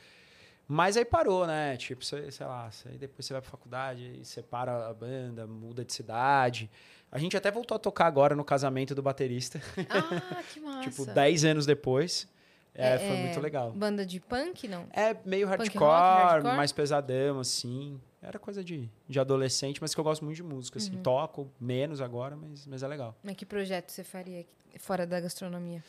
Mas 0.68 0.95
aí 0.95 1.03
parou, 1.03 1.45
né? 1.45 1.76
Tipo, 1.76 2.03
sei, 2.06 2.31
sei 2.31 2.45
lá, 2.45 2.69
aí 2.85 2.98
depois 2.98 3.26
você 3.26 3.34
vai 3.34 3.41
pra 3.41 3.52
faculdade, 3.52 4.19
separa 4.23 4.88
a 4.88 4.93
banda, 4.93 5.45
muda 5.45 5.84
de 5.84 5.91
cidade. 5.93 6.72
A 7.11 7.19
gente 7.19 7.35
até 7.35 7.52
voltou 7.52 7.76
a 7.76 7.80
tocar 7.80 8.06
agora 8.06 8.35
no 8.38 8.43
casamento 8.45 8.95
do 8.95 9.02
baterista, 9.02 9.61
Ah, 9.89 10.41
que 10.53 10.61
massa. 10.61 10.89
tipo, 10.89 11.06
10 11.06 11.43
anos 11.43 11.65
depois. 11.65 12.26
É, 12.73 12.93
É, 12.93 12.98
foi 12.98 13.18
é, 13.18 13.23
muito 13.23 13.39
legal. 13.39 13.72
Banda 13.72 14.06
de 14.06 14.19
punk, 14.19 14.68
não? 14.68 14.88
É 14.93 15.15
meio 15.26 15.48
hardcore, 15.48 15.77
rock, 15.77 16.23
hardcore? 16.23 16.56
mais 16.56 16.72
pesadão, 16.72 17.39
assim. 17.39 17.99
Era 18.22 18.38
coisa 18.38 18.64
de, 18.64 18.88
de 19.10 19.19
adolescente, 19.19 19.81
mas 19.81 19.93
que 19.93 19.99
eu 19.99 20.03
gosto 20.03 20.23
muito 20.23 20.35
de 20.35 20.43
música, 20.43 20.77
assim. 20.77 20.95
Uhum. 20.95 21.02
Toco 21.03 21.52
menos 21.60 22.02
agora, 22.02 22.35
mas, 22.35 22.68
mas 22.68 22.84
é 22.84 22.88
legal. 22.88 23.15
Mas 23.23 23.35
que 23.35 23.45
projeto 23.45 23.89
você 23.89 24.03
faria 24.03 24.45
fora 24.80 25.07
da 25.07 25.19
gastronomia? 25.19 25.84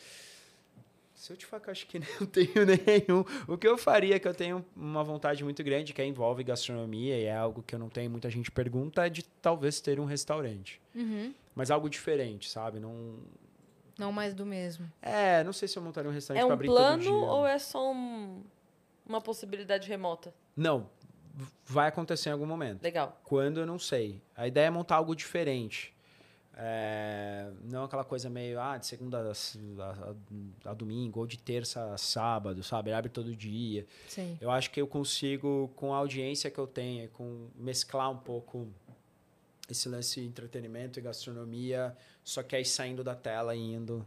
Se 1.14 1.32
eu 1.32 1.36
te 1.36 1.46
falar 1.46 1.60
que 1.60 1.68
eu 1.68 1.72
acho 1.72 1.86
que 1.86 1.98
não 2.18 2.26
tenho 2.26 2.66
nenhum. 2.66 3.24
O 3.46 3.56
que 3.56 3.68
eu 3.68 3.78
faria, 3.78 4.18
que 4.18 4.26
eu 4.26 4.34
tenho 4.34 4.64
uma 4.74 5.04
vontade 5.04 5.44
muito 5.44 5.62
grande, 5.62 5.92
que 5.92 6.02
é 6.02 6.06
envolve 6.06 6.42
gastronomia, 6.42 7.16
e 7.16 7.24
é 7.24 7.36
algo 7.36 7.62
que 7.62 7.74
eu 7.74 7.78
não 7.78 7.88
tenho, 7.88 8.10
muita 8.10 8.28
gente 8.28 8.50
pergunta, 8.50 9.06
é 9.06 9.10
de 9.10 9.22
talvez 9.40 9.80
ter 9.80 10.00
um 10.00 10.04
restaurante. 10.04 10.80
Uhum. 10.94 11.32
Mas 11.54 11.70
algo 11.70 11.88
diferente, 11.88 12.48
sabe? 12.48 12.80
Não. 12.80 13.18
Não 14.03 14.11
mais 14.11 14.35
do 14.35 14.45
mesmo. 14.45 14.91
É, 15.01 15.45
não 15.45 15.53
sei 15.53 15.69
se 15.69 15.77
eu 15.79 15.83
montaria 15.83 16.11
um 16.11 16.15
restaurante 16.15 16.43
É 16.43 16.45
pra 16.47 16.51
um 16.51 16.55
abrir 16.55 16.66
plano 16.66 17.03
todo 17.05 17.19
dia. 17.20 17.31
ou 17.31 17.47
é 17.47 17.57
só 17.59 17.93
um- 17.93 18.43
uma 19.07 19.20
possibilidade 19.20 19.89
remota? 19.89 20.35
Não. 20.57 20.89
Vai 21.65 21.89
acontecer 21.89 22.29
em 22.29 22.33
algum 22.33 22.45
momento. 22.47 22.83
Legal. 22.83 23.19
Quando 23.23 23.61
eu 23.61 23.66
não 23.66 23.79
sei. 23.79 24.20
A 24.37 24.47
ideia 24.49 24.66
é 24.66 24.70
montar 24.70 24.97
algo 24.97 25.15
diferente. 25.15 25.95
É, 26.55 27.49
não 27.65 27.85
aquela 27.85 28.05
coisa 28.05 28.29
meio, 28.29 28.61
ah, 28.61 28.77
de 28.77 28.87
segunda 28.87 29.19
a, 29.81 29.91
a- 30.66 30.70
a 30.70 30.74
domingo, 30.74 31.20
ou 31.20 31.27
de 31.27 31.39
terça 31.39 31.95
a 31.95 31.97
sábado, 31.97 32.62
sabe? 32.62 32.93
Abre 32.93 33.09
todo 33.09 33.35
dia. 33.35 33.87
Sim. 34.09 34.37
Eu 34.41 34.51
acho 34.51 34.70
que 34.70 34.81
eu 34.81 34.87
consigo, 34.87 35.70
com 35.77 35.95
a 35.95 35.97
audiência 35.97 36.51
que 36.51 36.59
eu 36.59 36.66
tenho, 36.66 37.09
com 37.11 37.49
mesclar 37.55 38.11
um 38.11 38.19
pouco 38.19 38.69
esse 39.73 39.89
lance 39.89 40.20
de 40.20 40.27
entretenimento 40.27 40.99
e 40.99 41.03
gastronomia, 41.03 41.97
só 42.23 42.43
que 42.43 42.55
aí 42.57 42.65
saindo 42.65 43.03
da 43.03 43.15
tela 43.15 43.55
e 43.57 43.61
indo 43.74 44.07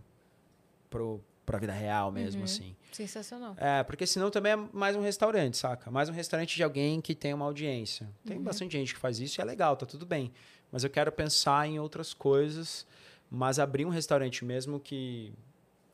pro, 0.90 1.22
pra 1.46 1.58
vida 1.60 1.74
real 1.74 2.12
mesmo, 2.12 2.40
Uhum. 2.40 2.46
assim. 2.46 2.76
Sensacional. 2.92 3.54
É, 3.58 3.84
porque 3.84 4.08
senão 4.08 4.32
também 4.32 4.54
é 4.54 4.56
mais 4.56 4.96
um 4.96 5.02
restaurante, 5.02 5.58
saca? 5.58 5.92
Mais 5.92 6.08
um 6.10 6.14
restaurante 6.14 6.56
de 6.56 6.64
alguém 6.64 7.02
que 7.02 7.14
tem 7.14 7.34
uma 7.34 7.46
audiência. 7.46 8.10
Tem 8.26 8.38
Uhum. 8.38 8.44
bastante 8.44 8.72
gente 8.74 8.94
que 8.94 9.00
faz 9.00 9.20
isso 9.20 9.40
e 9.40 9.42
é 9.42 9.46
legal, 9.46 9.76
tá 9.76 9.86
tudo 9.86 10.06
bem. 10.06 10.32
Mas 10.72 10.84
eu 10.84 10.90
quero 10.90 11.12
pensar 11.12 11.68
em 11.68 11.80
outras 11.80 12.14
coisas, 12.14 12.86
mas 13.30 13.60
abrir 13.60 13.86
um 13.86 13.90
restaurante 13.90 14.44
mesmo 14.46 14.80
que 14.80 15.34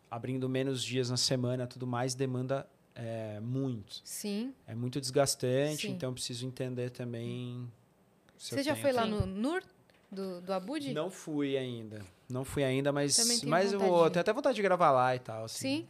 abrindo 0.10 0.48
menos 0.49 0.84
dias 0.84 1.10
na 1.10 1.18
semana, 1.18 1.65
tudo 1.65 1.88
mais, 1.88 2.14
demanda 2.14 2.68
é, 2.93 3.39
muito. 3.39 4.02
Sim. 4.03 4.53
É 4.68 4.76
muito 4.76 4.99
desgastante, 4.99 5.88
Sim. 5.88 5.93
então 5.93 6.10
eu 6.10 6.14
preciso 6.14 6.45
entender 6.45 6.89
também. 6.89 7.72
Você 8.41 8.63
já 8.63 8.76
foi 8.76 8.91
lá 8.91 9.05
no 9.05 9.26
NUR 9.26 9.61
do, 10.11 10.41
do 10.41 10.53
Abud? 10.53 10.93
Não 10.93 11.09
fui 11.09 11.57
ainda. 11.57 12.01
Não 12.30 12.43
fui 12.43 12.63
ainda, 12.63 12.91
mas, 12.91 13.43
mas 13.45 13.73
eu 13.73 13.80
vou. 13.80 14.05
de. 14.05 14.11
Tenho 14.13 14.22
até 14.22 14.34
vontade 14.34 14.55
de 14.55 14.61
gravar 14.61 14.91
lá 14.91 15.15
e 15.15 15.19
tal. 15.19 15.45
Assim. 15.45 15.57
Sim. 15.81 15.88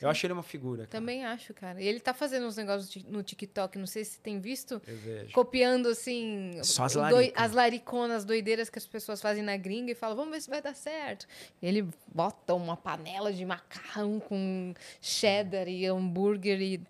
Eu 0.00 0.08
acho 0.08 0.24
ele 0.24 0.32
uma 0.32 0.42
figura. 0.42 0.86
cara. 0.86 0.88
Também 0.98 1.26
acho, 1.26 1.52
cara. 1.52 1.78
E 1.82 1.86
ele 1.86 2.00
tá 2.00 2.14
fazendo 2.14 2.46
uns 2.46 2.56
negócios 2.56 3.04
no 3.04 3.22
TikTok, 3.22 3.76
não 3.78 3.86
sei 3.86 4.02
se 4.02 4.18
tem 4.18 4.40
visto, 4.40 4.80
Eu 4.86 4.96
vejo. 4.96 5.32
copiando 5.32 5.88
assim 5.90 6.52
Só 6.62 6.84
as 6.84 6.94
doi- 6.94 7.34
as 7.36 7.52
lariconas 7.52 8.24
doideiras 8.24 8.70
que 8.70 8.78
as 8.78 8.86
pessoas 8.86 9.20
fazem 9.20 9.42
na 9.42 9.58
gringa 9.58 9.92
e 9.92 9.94
falam, 9.94 10.16
vamos 10.16 10.30
ver 10.32 10.40
se 10.40 10.48
vai 10.48 10.62
dar 10.62 10.74
certo. 10.74 11.26
E 11.60 11.66
ele 11.66 11.86
bota 12.14 12.54
uma 12.54 12.78
panela 12.78 13.30
de 13.30 13.44
macarrão 13.44 14.18
com 14.20 14.72
cheddar 15.02 15.68
e 15.68 15.84
hambúrguer 15.84 16.62
e 16.62 16.80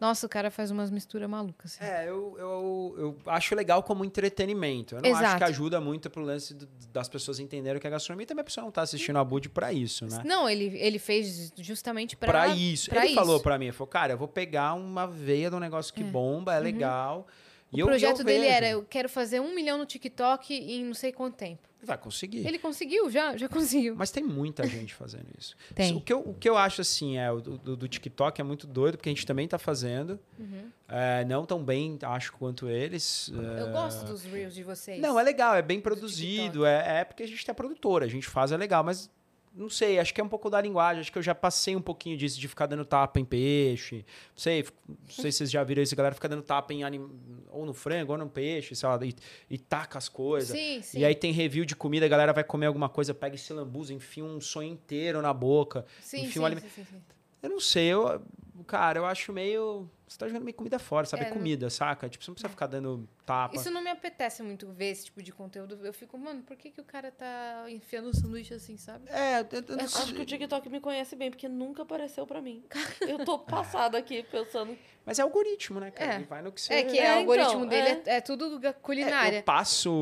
nossa, 0.00 0.24
o 0.26 0.28
cara 0.28 0.50
faz 0.50 0.70
umas 0.70 0.90
misturas 0.90 1.28
malucas. 1.28 1.76
assim. 1.80 1.84
É, 1.92 2.08
eu, 2.08 2.34
eu, 2.38 2.94
eu 2.98 3.16
acho 3.26 3.54
legal 3.54 3.82
como 3.82 4.04
entretenimento. 4.04 4.94
Eu 4.96 5.02
não 5.02 5.10
acho 5.10 5.20
Exato. 5.22 5.38
que 5.38 5.44
ajuda 5.44 5.80
muito 5.80 6.08
pro 6.08 6.22
lance 6.22 6.54
do- 6.54 6.66
das 6.92 7.08
pessoas 7.08 7.38
entenderem 7.38 7.80
que 7.80 7.86
é 7.86 7.90
gastronomia. 7.90 8.26
Também 8.26 8.40
a 8.40 8.44
pessoa 8.44 8.64
não 8.64 8.70
tá 8.72 8.82
assistindo 8.82 9.18
a 9.18 9.24
Bud 9.24 9.48
pra 9.50 9.72
isso, 9.72 10.06
né? 10.06 10.22
Não, 10.24 10.48
ele, 10.48 10.76
ele 10.78 10.98
fez 10.98 11.52
justamente 11.58 12.16
pra, 12.16 12.28
Pra, 12.30 12.48
isso. 12.48 12.88
pra 12.90 13.00
ele 13.00 13.08
isso. 13.08 13.14
falou 13.16 13.40
pra 13.40 13.58
mim, 13.58 13.70
falou, 13.72 13.88
cara, 13.88 14.14
eu 14.14 14.18
vou 14.18 14.28
pegar 14.28 14.74
uma 14.74 15.06
veia 15.06 15.50
de 15.50 15.56
um 15.56 15.60
negócio 15.60 15.92
que 15.92 16.02
bomba, 16.02 16.54
é 16.54 16.58
legal. 16.60 17.26
E 17.72 17.76
Uhum. 17.76 17.78
O 17.78 17.80
eu- 17.82 17.86
projeto 17.86 18.18
eu 18.20 18.24
dele 18.24 18.40
vejo. 18.40 18.52
era, 18.52 18.68
eu 18.70 18.84
quero 18.88 19.08
fazer 19.08 19.40
um 19.40 19.54
milhão 19.54 19.78
no 19.78 19.86
TikTok 19.86 20.52
em 20.54 20.84
não 20.84 20.94
sei 20.94 21.12
quanto 21.12 21.36
tempo. 21.36 21.68
Vai 21.82 21.96
conseguir. 21.96 22.46
Ele 22.46 22.58
conseguiu, 22.58 23.10
já, 23.10 23.36
já 23.36 23.48
conseguiu. 23.48 23.96
Mas 23.96 24.10
tem 24.10 24.22
muita 24.22 24.66
gente 24.66 24.94
fazendo 24.94 25.26
isso. 25.38 25.56
Tem. 25.74 25.96
O 25.96 26.00
que, 26.00 26.12
eu, 26.12 26.20
o 26.20 26.34
que 26.34 26.48
eu 26.48 26.56
acho, 26.56 26.80
assim, 26.80 27.16
é 27.16 27.30
o 27.30 27.40
do, 27.40 27.76
do 27.76 27.88
TikTok 27.88 28.40
é 28.40 28.44
muito 28.44 28.66
doido, 28.66 28.96
porque 28.96 29.08
a 29.08 29.12
gente 29.12 29.26
também 29.26 29.48
tá 29.48 29.58
fazendo. 29.58 30.18
Uhum. 30.38 30.70
É, 30.88 31.24
não 31.24 31.46
tão 31.46 31.62
bem, 31.62 31.98
acho, 32.02 32.32
quanto 32.32 32.68
eles. 32.68 33.30
Eu 33.32 33.68
É, 33.68 33.72
gosto 33.72 34.04
dos 34.04 34.24
reels 34.24 34.54
de 34.54 34.62
vocês. 34.62 35.00
Não, 35.00 35.18
é 35.18 35.22
legal, 35.22 35.54
é 35.54 35.62
bem 35.62 35.78
Do 35.78 35.82
produzido. 35.82 36.66
É, 36.66 37.00
é 37.00 37.04
porque 37.04 37.22
a 37.22 37.26
gente 37.26 37.48
é 37.48 37.54
produtora, 37.54 38.04
a 38.04 38.08
gente 38.08 38.26
faz, 38.28 38.52
é 38.52 38.56
legal, 38.56 38.84
mas 38.84 39.10
não 39.52 39.68
sei, 39.68 39.98
acho 39.98 40.14
que 40.14 40.20
é 40.20 40.24
um 40.24 40.28
pouco 40.28 40.48
da 40.48 40.60
linguagem. 40.60 41.00
Acho 41.00 41.10
que 41.10 41.18
eu 41.18 41.22
já 41.22 41.34
passei 41.34 41.74
um 41.74 41.82
pouquinho 41.82 42.16
disso, 42.16 42.38
de 42.38 42.46
ficar 42.46 42.66
dando 42.66 42.84
tapa 42.84 43.18
em 43.18 43.24
peixe. 43.24 44.04
Não 44.34 44.38
sei, 44.38 44.64
não 44.88 44.96
sei 45.08 45.32
se 45.32 45.38
vocês 45.38 45.50
já 45.50 45.64
viram 45.64 45.82
isso, 45.82 45.94
a 45.94 45.96
galera 45.96 46.14
fica 46.14 46.28
dando 46.28 46.42
tapa 46.42 46.72
em 46.72 46.84
anim... 46.84 47.08
ou 47.50 47.66
no 47.66 47.74
frango, 47.74 48.12
ou 48.12 48.18
no 48.18 48.28
peixe, 48.28 48.74
sei 48.76 48.88
lá, 48.88 48.98
e, 49.04 49.14
e 49.50 49.58
taca 49.58 49.98
as 49.98 50.08
coisas. 50.08 50.56
Sim, 50.56 50.80
sim. 50.82 51.00
E 51.00 51.04
aí 51.04 51.14
tem 51.14 51.32
review 51.32 51.64
de 51.64 51.74
comida, 51.74 52.06
a 52.06 52.08
galera 52.08 52.32
vai 52.32 52.44
comer 52.44 52.66
alguma 52.66 52.88
coisa, 52.88 53.12
pega 53.12 53.34
esse 53.34 53.52
lambuza, 53.52 53.92
enfia 53.92 54.24
um 54.24 54.40
sonho 54.40 54.70
inteiro 54.70 55.20
na 55.20 55.32
boca. 55.32 55.84
sim, 56.00 56.26
enfim, 56.26 56.40
sim, 56.40 56.86
um. 56.94 57.00
Eu 57.42 57.50
não 57.50 57.60
sei, 57.60 57.86
eu, 57.86 58.22
cara, 58.66 58.98
eu 58.98 59.06
acho 59.06 59.32
meio. 59.32 59.88
Você 60.10 60.18
tá 60.18 60.26
jogando 60.26 60.42
meio 60.42 60.56
comida 60.56 60.76
fora, 60.80 61.06
sabe? 61.06 61.22
É, 61.22 61.26
É, 61.26 61.30
não- 61.30 61.36
comida, 61.36 61.70
saca? 61.70 62.08
Tipo, 62.08 62.24
você 62.24 62.30
não 62.32 62.34
precisa 62.34 62.48
ficar 62.48 62.66
dando 62.66 63.08
tapa. 63.24 63.54
Isso 63.54 63.70
não 63.70 63.80
me 63.80 63.90
apetece 63.90 64.42
muito 64.42 64.66
ver 64.72 64.86
esse 64.86 65.04
tipo 65.04 65.22
de 65.22 65.30
conteúdo. 65.30 65.78
Eu 65.86 65.92
fico, 65.92 66.18
mano, 66.18 66.42
por 66.42 66.56
que, 66.56 66.68
que 66.72 66.80
o 66.80 66.84
cara 66.84 67.12
tá 67.12 67.66
enfiando 67.68 68.08
o 68.08 68.14
sanduíche 68.16 68.52
assim, 68.52 68.76
sabe? 68.76 69.08
É, 69.08 69.38
eu, 69.42 69.46
eu 69.68 69.76
não 69.76 69.84
Acho 69.84 70.06
sei. 70.06 70.14
que 70.16 70.20
o 70.22 70.26
TikTok 70.26 70.68
me 70.68 70.80
conhece 70.80 71.14
bem, 71.14 71.30
porque 71.30 71.48
nunca 71.48 71.82
apareceu 71.82 72.26
pra 72.26 72.42
mim. 72.42 72.60
Eu 73.02 73.24
tô 73.24 73.38
passada 73.46 73.96
aqui 73.98 74.24
pensando. 74.24 74.76
Mas 75.06 75.20
é 75.20 75.22
algoritmo, 75.22 75.78
né, 75.78 75.92
cara? 75.92 76.14
É. 76.14 76.16
Ele 76.16 76.24
vai 76.24 76.42
no 76.42 76.50
que 76.50 76.60
você. 76.60 76.74
É 76.74 76.82
que 76.82 76.98
É, 76.98 77.14
o 77.14 77.18
algoritmo 77.20 77.64
então, 77.64 77.66
dele 77.68 78.02
é, 78.06 78.16
é 78.16 78.20
tudo 78.20 78.66
É, 78.66 78.72
culinária. 78.72 79.38
eu 79.38 79.42
passo 79.44 79.92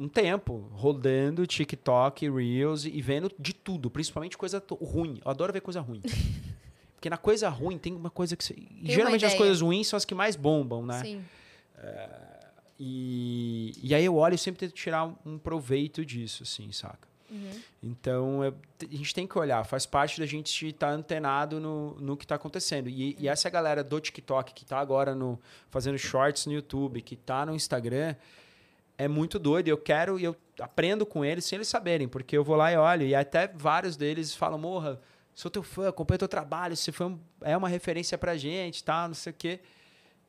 um 0.00 0.08
tempo 0.08 0.66
rodando 0.72 1.46
TikTok, 1.46 2.26
Reels 2.30 2.86
e 2.86 3.02
vendo 3.02 3.30
de 3.38 3.52
tudo, 3.52 3.90
principalmente 3.90 4.38
coisa 4.38 4.64
ruim. 4.80 5.20
Eu 5.22 5.30
adoro 5.30 5.52
ver 5.52 5.60
coisa 5.60 5.82
ruim. 5.82 6.00
Porque 6.98 7.08
na 7.08 7.16
coisa 7.16 7.48
ruim 7.48 7.78
tem 7.78 7.94
uma 7.94 8.10
coisa 8.10 8.36
que. 8.36 8.42
Você... 8.42 8.56
geralmente 8.82 9.24
as 9.24 9.34
coisas 9.34 9.60
ruins 9.60 9.86
são 9.86 9.96
as 9.96 10.04
que 10.04 10.16
mais 10.16 10.34
bombam, 10.34 10.84
né? 10.84 11.00
Sim. 11.00 11.24
E, 12.80 13.72
e 13.82 13.94
aí 13.94 14.04
eu 14.04 14.16
olho 14.16 14.34
e 14.34 14.38
sempre 14.38 14.60
tento 14.60 14.72
tirar 14.74 15.04
um, 15.06 15.14
um 15.24 15.38
proveito 15.38 16.04
disso, 16.04 16.42
assim, 16.42 16.70
saca? 16.72 17.08
Então, 17.82 18.42
eu- 18.42 18.54
a 18.90 18.96
gente 18.96 19.14
tem 19.14 19.26
que 19.26 19.38
olhar, 19.38 19.62
faz 19.64 19.84
parte 19.84 20.18
da 20.18 20.24
gente 20.26 20.68
estar 20.68 20.90
antenado 20.90 21.60
no, 21.60 21.94
no 22.00 22.16
que 22.16 22.24
está 22.24 22.36
acontecendo. 22.36 22.88
E, 22.88 23.16
e 23.18 23.28
essa 23.28 23.50
galera 23.50 23.84
do 23.84 24.00
TikTok, 24.00 24.54
que 24.54 24.62
está 24.64 24.78
agora 24.78 25.14
no, 25.14 25.38
fazendo 25.70 25.98
shorts 25.98 26.46
no 26.46 26.52
YouTube, 26.52 27.02
que 27.02 27.14
está 27.14 27.44
no 27.44 27.54
Instagram, 27.54 28.14
é 28.96 29.06
muito 29.06 29.38
doido. 29.38 29.68
Eu 29.68 29.76
quero 29.76 30.18
e 30.18 30.24
eu 30.24 30.34
aprendo 30.58 31.04
com 31.04 31.24
eles 31.24 31.44
sem 31.44 31.58
eles 31.58 31.68
saberem, 31.68 32.08
porque 32.08 32.36
eu 32.36 32.42
vou 32.42 32.56
lá 32.56 32.72
e 32.72 32.76
olho. 32.76 33.06
E 33.06 33.14
até 33.14 33.46
vários 33.46 33.96
deles 33.96 34.34
falam: 34.34 34.58
Morra, 34.58 34.98
sou 35.40 35.48
teu 35.50 35.62
fã, 35.62 35.88
acompanho 35.88 36.18
teu 36.18 36.26
trabalho, 36.28 36.76
você 36.76 36.90
foi 36.90 37.06
um- 37.06 37.20
é 37.42 37.56
uma 37.56 37.68
referência 37.68 38.18
pra 38.18 38.36
gente, 38.36 38.82
tá? 38.82 39.06
Não 39.06 39.14
sei 39.14 39.30
o 39.30 39.34
quê. 39.38 39.60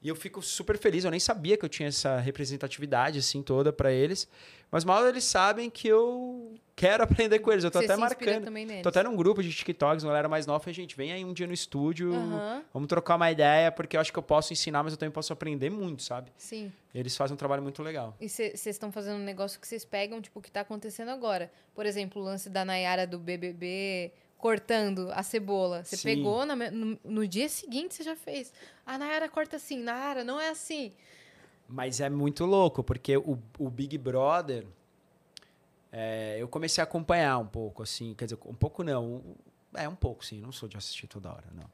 E 0.02 0.08
eu 0.08 0.16
fico 0.16 0.42
super 0.42 0.78
feliz. 0.78 1.04
Eu 1.04 1.12
nem 1.12 1.20
sabia 1.20 1.58
que 1.58 1.66
eu 1.66 1.68
tinha 1.68 1.90
essa 1.90 2.20
representatividade 2.20 3.20
assim 3.20 3.42
toda 3.44 3.74
pra 3.74 3.92
eles. 3.92 4.30
Mas 4.72 4.86
mal 4.86 5.06
eles 5.06 5.24
sabem 5.26 5.70
que 5.70 5.88
eu 5.90 6.54
quero 6.74 7.04
aprender 7.28 7.40
com 7.40 7.52
eles. 7.52 7.64
Eu 7.66 7.72
tô 7.72 7.80
Você 7.80 7.86
até 7.86 7.98
marcando. 7.98 8.46
também 8.46 8.66
neles. 8.66 8.84
Tô 8.84 8.90
até 8.90 9.04
num 9.04 9.14
grupo 9.16 9.42
de 9.44 9.52
TikToks, 9.52 10.04
uma 10.04 10.12
galera 10.12 10.30
mais 10.30 10.46
nova. 10.46 10.60
Falei, 10.62 10.74
gente, 10.76 10.96
vem 10.96 11.12
aí 11.12 11.26
um 11.26 11.34
dia 11.34 11.48
no 11.48 11.54
estúdio, 11.54 12.14
Aham. 12.14 12.64
vamos 12.72 12.88
trocar 12.88 13.16
uma 13.18 13.30
ideia, 13.30 13.72
porque 13.74 13.98
eu 13.98 14.02
acho 14.02 14.14
que 14.14 14.20
eu 14.20 14.24
posso 14.24 14.54
ensinar, 14.54 14.84
mas 14.84 14.94
eu 14.94 14.98
também 14.98 15.12
posso 15.12 15.34
aprender 15.34 15.70
muito, 15.70 16.02
sabe? 16.04 16.32
Sim. 16.38 16.72
Eles 16.96 17.18
fazem 17.18 17.34
um 17.34 17.38
trabalho 17.38 17.62
muito 17.64 17.82
legal. 17.84 18.16
E 18.22 18.30
vocês 18.30 18.66
estão 18.68 18.92
fazendo 18.94 19.16
um 19.20 19.24
negócio 19.26 19.60
que 19.60 19.68
vocês 19.68 19.84
pegam, 19.84 20.22
tipo, 20.22 20.40
o 20.40 20.42
que 20.42 20.52
tá 20.52 20.62
acontecendo 20.62 21.10
agora. 21.10 21.52
Por 21.76 21.86
exemplo, 21.86 22.22
o 22.22 22.26
lance 22.26 22.50
da 22.50 22.64
Nayara 22.64 23.06
do 23.06 23.20
BBB 23.20 24.14
cortando 24.40 25.12
a 25.12 25.22
cebola. 25.22 25.84
Você 25.84 25.98
Sim. 25.98 26.16
pegou, 26.16 26.46
na 26.46 26.56
no, 26.56 26.98
no 27.04 27.28
dia 27.28 27.48
seguinte 27.48 27.94
você 27.94 28.04
já 28.04 28.16
fez. 28.16 28.52
A 28.86 28.98
Nayara 28.98 29.30
corta 29.30 29.58
assim, 29.58 29.78
Nayara, 29.84 30.24
não 30.24 30.40
é 30.40 30.50
assim. 30.50 30.92
Mas 31.68 32.00
é 32.00 32.10
muito 32.10 32.46
louco, 32.46 32.84
porque 32.84 33.16
o, 33.18 33.38
o 33.60 33.70
Big 33.70 33.96
Brother, 33.98 34.66
é, 35.92 36.38
eu 36.40 36.48
comecei 36.48 36.82
a 36.82 36.86
acompanhar 36.86 37.38
um 37.38 37.46
pouco, 37.46 37.84
assim, 37.84 38.16
quer 38.16 38.26
dizer, 38.26 38.40
um 38.46 38.56
pouco 38.56 38.82
não, 38.82 39.22
é 39.76 39.88
um 39.88 39.96
pouco, 39.96 40.26
sim, 40.26 40.40
não 40.42 40.52
sou 40.52 40.68
de 40.68 40.78
assistir 40.78 41.06
toda 41.06 41.30
hora, 41.30 41.46
não. 41.54 41.70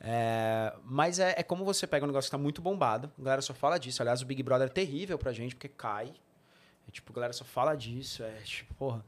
É, 0.00 0.74
mas 0.84 1.20
é, 1.20 1.34
é 1.36 1.42
como 1.42 1.64
você 1.64 1.86
pega 1.86 2.04
um 2.04 2.08
negócio 2.08 2.28
que 2.28 2.32
tá 2.32 2.38
muito 2.38 2.60
bombado, 2.60 3.12
a 3.16 3.22
galera 3.22 3.42
só 3.42 3.54
fala 3.54 3.78
disso, 3.78 4.02
aliás, 4.02 4.22
o 4.22 4.26
Big 4.26 4.42
Brother 4.42 4.66
é 4.66 4.70
terrível 4.70 5.16
pra 5.18 5.32
gente, 5.32 5.54
porque 5.54 5.68
cai, 5.68 6.12
é, 6.88 6.90
tipo, 6.90 7.12
a 7.12 7.14
galera 7.14 7.32
só 7.32 7.44
fala 7.44 7.76
disso, 7.76 8.24
é 8.24 8.32
tipo, 8.42 8.74
porra. 8.74 9.04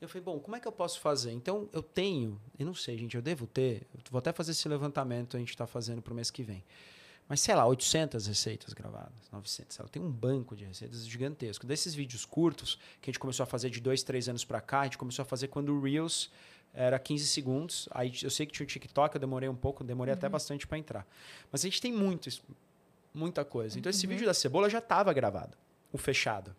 Eu 0.00 0.08
falei, 0.08 0.22
bom, 0.22 0.38
como 0.38 0.54
é 0.54 0.60
que 0.60 0.68
eu 0.68 0.72
posso 0.72 1.00
fazer? 1.00 1.32
Então, 1.32 1.68
eu 1.72 1.82
tenho, 1.82 2.40
eu 2.56 2.64
não 2.64 2.74
sei, 2.74 2.96
gente, 2.96 3.16
eu 3.16 3.22
devo 3.22 3.46
ter, 3.46 3.86
eu 3.92 4.00
vou 4.10 4.20
até 4.20 4.32
fazer 4.32 4.52
esse 4.52 4.68
levantamento 4.68 5.36
a 5.36 5.40
gente 5.40 5.56
tá 5.56 5.66
fazendo 5.66 6.00
pro 6.00 6.14
mês 6.14 6.30
que 6.30 6.42
vem. 6.42 6.64
Mas 7.28 7.40
sei 7.40 7.54
lá, 7.54 7.66
800 7.66 8.26
receitas 8.26 8.72
gravadas, 8.72 9.28
900. 9.30 9.76
sei 9.76 9.82
lá, 9.82 9.88
Tem 9.88 10.00
um 10.00 10.10
banco 10.10 10.56
de 10.56 10.64
receitas 10.64 11.06
gigantesco. 11.06 11.66
Desses 11.66 11.94
vídeos 11.94 12.24
curtos, 12.24 12.78
que 13.02 13.10
a 13.10 13.12
gente 13.12 13.18
começou 13.18 13.42
a 13.42 13.46
fazer 13.46 13.68
de 13.68 13.80
dois, 13.80 14.02
três 14.02 14.28
anos 14.28 14.44
pra 14.44 14.60
cá, 14.60 14.80
a 14.80 14.84
gente 14.84 14.96
começou 14.96 15.24
a 15.24 15.26
fazer 15.26 15.48
quando 15.48 15.74
o 15.74 15.80
Reels 15.82 16.30
era 16.72 16.98
15 16.98 17.26
segundos. 17.26 17.88
Aí 17.90 18.12
eu 18.22 18.30
sei 18.30 18.46
que 18.46 18.52
tinha 18.52 18.64
o 18.64 18.68
TikTok, 18.68 19.14
eu 19.16 19.20
demorei 19.20 19.48
um 19.48 19.54
pouco, 19.54 19.84
demorei 19.84 20.14
até 20.14 20.26
bastante 20.28 20.66
pra 20.66 20.78
entrar. 20.78 21.06
Mas 21.52 21.60
a 21.62 21.64
gente 21.64 21.82
tem 21.82 21.92
muito, 21.92 22.30
muita 23.12 23.44
coisa. 23.44 23.78
Então 23.78 23.90
esse 23.90 24.06
vídeo 24.06 24.24
da 24.24 24.32
cebola 24.32 24.70
já 24.70 24.78
estava 24.78 25.12
gravado, 25.12 25.56
o 25.92 25.98
fechado. 25.98 26.56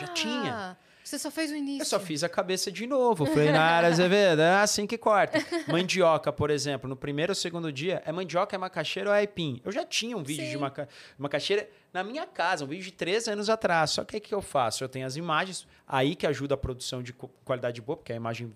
Já 0.00 0.08
tinha. 0.08 0.76
Você 1.06 1.20
só 1.20 1.30
fez 1.30 1.52
o 1.52 1.54
início. 1.54 1.82
Eu 1.82 1.86
só 1.86 2.00
fiz 2.00 2.24
a 2.24 2.28
cabeça 2.28 2.70
de 2.72 2.84
novo. 2.84 3.26
Falei, 3.26 3.52
Nara 3.52 3.86
Azevedo, 3.86 4.42
é 4.42 4.54
assim 4.56 4.88
que 4.88 4.98
corta. 4.98 5.38
Mandioca, 5.70 6.32
por 6.32 6.50
exemplo, 6.50 6.88
no 6.90 6.96
primeiro 6.96 7.30
ou 7.30 7.34
segundo 7.36 7.70
dia, 7.70 8.02
é 8.04 8.10
mandioca, 8.10 8.56
é 8.56 8.58
macaxeira 8.58 9.10
ou 9.10 9.14
é 9.14 9.20
aipim? 9.20 9.60
Eu 9.64 9.70
já 9.70 9.84
tinha 9.84 10.16
um 10.16 10.24
vídeo 10.24 10.44
Sim. 10.44 10.50
de 10.50 10.58
maca 10.58 10.88
macaxeira 11.16 11.70
na 11.92 12.02
minha 12.02 12.26
casa, 12.26 12.64
um 12.64 12.66
vídeo 12.66 12.86
de 12.86 12.90
três 12.90 13.28
anos 13.28 13.48
atrás. 13.48 13.92
Só 13.92 14.04
que 14.04 14.16
o 14.16 14.20
que 14.20 14.34
eu 14.34 14.42
faço? 14.42 14.82
Eu 14.82 14.88
tenho 14.88 15.06
as 15.06 15.14
imagens, 15.14 15.64
aí 15.86 16.16
que 16.16 16.26
ajuda 16.26 16.54
a 16.54 16.58
produção 16.58 17.04
de 17.04 17.12
qualidade 17.44 17.80
boa, 17.80 17.96
porque 17.96 18.12
a 18.12 18.16
imagem 18.16 18.52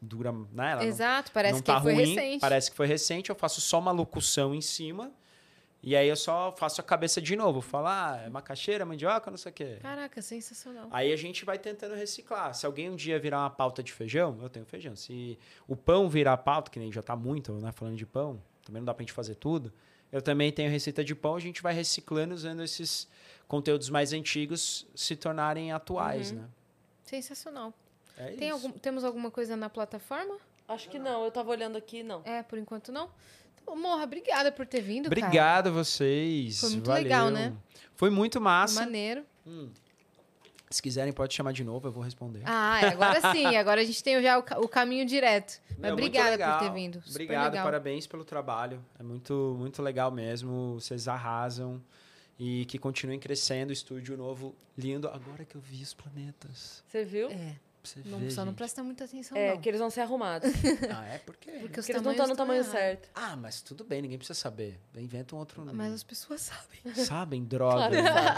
dura, 0.00 0.30
né? 0.30 0.72
Ela 0.72 0.80
não- 0.82 0.88
Exato, 0.88 1.32
parece 1.32 1.54
não 1.54 1.60
que 1.60 1.66
tá 1.66 1.80
foi 1.80 1.94
ruim, 1.94 2.14
recente. 2.14 2.40
Parece 2.40 2.70
que 2.70 2.76
foi 2.76 2.86
recente. 2.86 3.30
Eu 3.30 3.36
faço 3.36 3.60
só 3.60 3.80
uma 3.80 3.90
locução 3.90 4.54
em 4.54 4.60
cima. 4.60 5.10
E 5.86 5.94
aí 5.94 6.08
eu 6.08 6.16
só 6.16 6.50
faço 6.50 6.80
a 6.80 6.84
cabeça 6.84 7.20
de 7.20 7.36
novo. 7.36 7.60
Falo, 7.60 7.88
ah, 7.88 8.22
é 8.24 8.30
macaxeira, 8.30 8.86
mandioca, 8.86 9.30
não 9.30 9.36
sei 9.36 9.52
o 9.52 9.54
quê. 9.54 9.78
Caraca, 9.82 10.22
sensacional. 10.22 10.88
Aí 10.90 11.12
a 11.12 11.16
gente 11.16 11.44
vai 11.44 11.58
tentando 11.58 11.94
reciclar. 11.94 12.54
Se 12.54 12.64
alguém 12.64 12.88
um 12.88 12.96
dia 12.96 13.18
virar 13.18 13.40
uma 13.40 13.50
pauta 13.50 13.82
de 13.82 13.92
feijão, 13.92 14.38
eu 14.40 14.48
tenho 14.48 14.64
feijão. 14.64 14.96
Se 14.96 15.38
o 15.68 15.76
pão 15.76 16.08
virar 16.08 16.38
pauta, 16.38 16.70
que 16.70 16.78
nem 16.78 16.90
já 16.90 17.02
tá 17.02 17.14
muito, 17.14 17.52
né, 17.54 17.70
falando 17.70 17.96
de 17.96 18.06
pão, 18.06 18.40
também 18.64 18.80
não 18.80 18.86
dá 18.86 18.94
pra 18.94 19.02
gente 19.02 19.12
fazer 19.12 19.34
tudo. 19.34 19.70
Eu 20.10 20.22
também 20.22 20.50
tenho 20.50 20.70
receita 20.70 21.04
de 21.04 21.14
pão, 21.14 21.36
a 21.36 21.40
gente 21.40 21.60
vai 21.60 21.74
reciclando 21.74 22.34
usando 22.34 22.62
esses 22.62 23.06
conteúdos 23.46 23.90
mais 23.90 24.12
antigos 24.12 24.86
se 24.94 25.14
tornarem 25.14 25.70
atuais, 25.70 26.32
né? 26.32 26.44
Sensacional. 27.02 27.74
É 28.16 28.28
Tem 28.28 28.48
isso. 28.48 28.52
algum, 28.66 28.78
temos 28.78 29.04
alguma 29.04 29.30
coisa 29.30 29.56
na 29.56 29.68
plataforma? 29.68 30.38
Acho 30.66 30.88
que 30.88 30.98
não, 30.98 31.24
eu 31.24 31.30
tava 31.30 31.50
olhando 31.50 31.76
aqui, 31.76 32.02
não. 32.02 32.22
É, 32.24 32.42
por 32.42 32.58
enquanto 32.58 32.90
não. 32.90 33.10
Morra, 33.66 34.04
obrigada 34.04 34.50
por 34.52 34.66
ter 34.66 34.80
vindo. 34.80 35.06
Obrigado 35.06 35.68
a 35.68 35.70
vocês. 35.70 36.60
Foi 36.60 36.70
muito 36.70 36.86
Valeu. 36.86 37.02
legal, 37.02 37.30
né? 37.30 37.52
Foi 37.94 38.10
muito 38.10 38.40
massa. 38.40 38.80
Maneiro. 38.80 39.24
Se 40.70 40.82
quiserem, 40.82 41.12
pode 41.12 41.32
chamar 41.32 41.52
de 41.52 41.62
novo, 41.62 41.86
eu 41.86 41.92
vou 41.92 42.02
responder. 42.02 42.42
Ah, 42.44 42.80
é, 42.82 42.88
agora 42.88 43.20
sim. 43.32 43.54
Agora 43.54 43.80
a 43.80 43.84
gente 43.84 44.02
tem 44.02 44.20
já 44.20 44.38
o, 44.38 44.64
o 44.64 44.68
caminho 44.68 45.06
direto. 45.06 45.60
Mas 45.70 45.78
Meu, 45.78 45.92
obrigada 45.92 46.36
por 46.36 46.58
ter 46.58 46.72
vindo. 46.72 47.00
Super 47.02 47.10
Obrigado, 47.10 47.52
legal. 47.52 47.64
parabéns 47.64 48.06
pelo 48.06 48.24
trabalho. 48.24 48.84
É 48.98 49.02
muito, 49.02 49.54
muito 49.58 49.80
legal 49.82 50.10
mesmo. 50.10 50.74
Vocês 50.80 51.06
arrasam. 51.06 51.80
E 52.36 52.64
que 52.64 52.78
continuem 52.78 53.20
crescendo. 53.20 53.72
Estúdio 53.72 54.16
novo, 54.16 54.56
lindo. 54.76 55.06
Agora 55.08 55.44
que 55.44 55.54
eu 55.54 55.60
vi 55.60 55.82
os 55.82 55.94
planetas. 55.94 56.82
Você 56.88 57.04
viu? 57.04 57.30
É, 57.30 57.54
Pra 57.92 58.02
você 58.02 58.08
não, 58.08 58.18
ver, 58.18 58.30
só 58.30 58.40
não 58.40 58.52
gente. 58.52 58.56
presta 58.56 58.82
muita 58.82 59.04
atenção, 59.04 59.36
É, 59.36 59.52
não. 59.54 59.60
que 59.60 59.68
eles 59.68 59.78
vão 59.78 59.90
ser 59.90 60.00
arrumados. 60.00 60.50
Ah, 60.90 61.04
é 61.06 61.18
porque... 61.26 61.50
Porque 61.50 61.80
eles 61.92 62.02
não 62.02 62.12
estão 62.12 62.26
no 62.26 62.34
tamanho 62.34 62.60
errados. 62.62 62.72
certo. 62.72 63.10
Ah, 63.14 63.36
mas 63.36 63.60
tudo 63.60 63.84
bem, 63.84 64.00
ninguém 64.00 64.16
precisa 64.16 64.38
saber. 64.38 64.80
Inventa 64.96 65.36
um 65.36 65.38
outro... 65.38 65.62
Mas 65.74 65.92
as 65.92 66.02
pessoas 66.02 66.40
sabem. 66.40 66.94
Sabem, 67.04 67.44
droga. 67.44 67.90
Claro. 67.90 68.34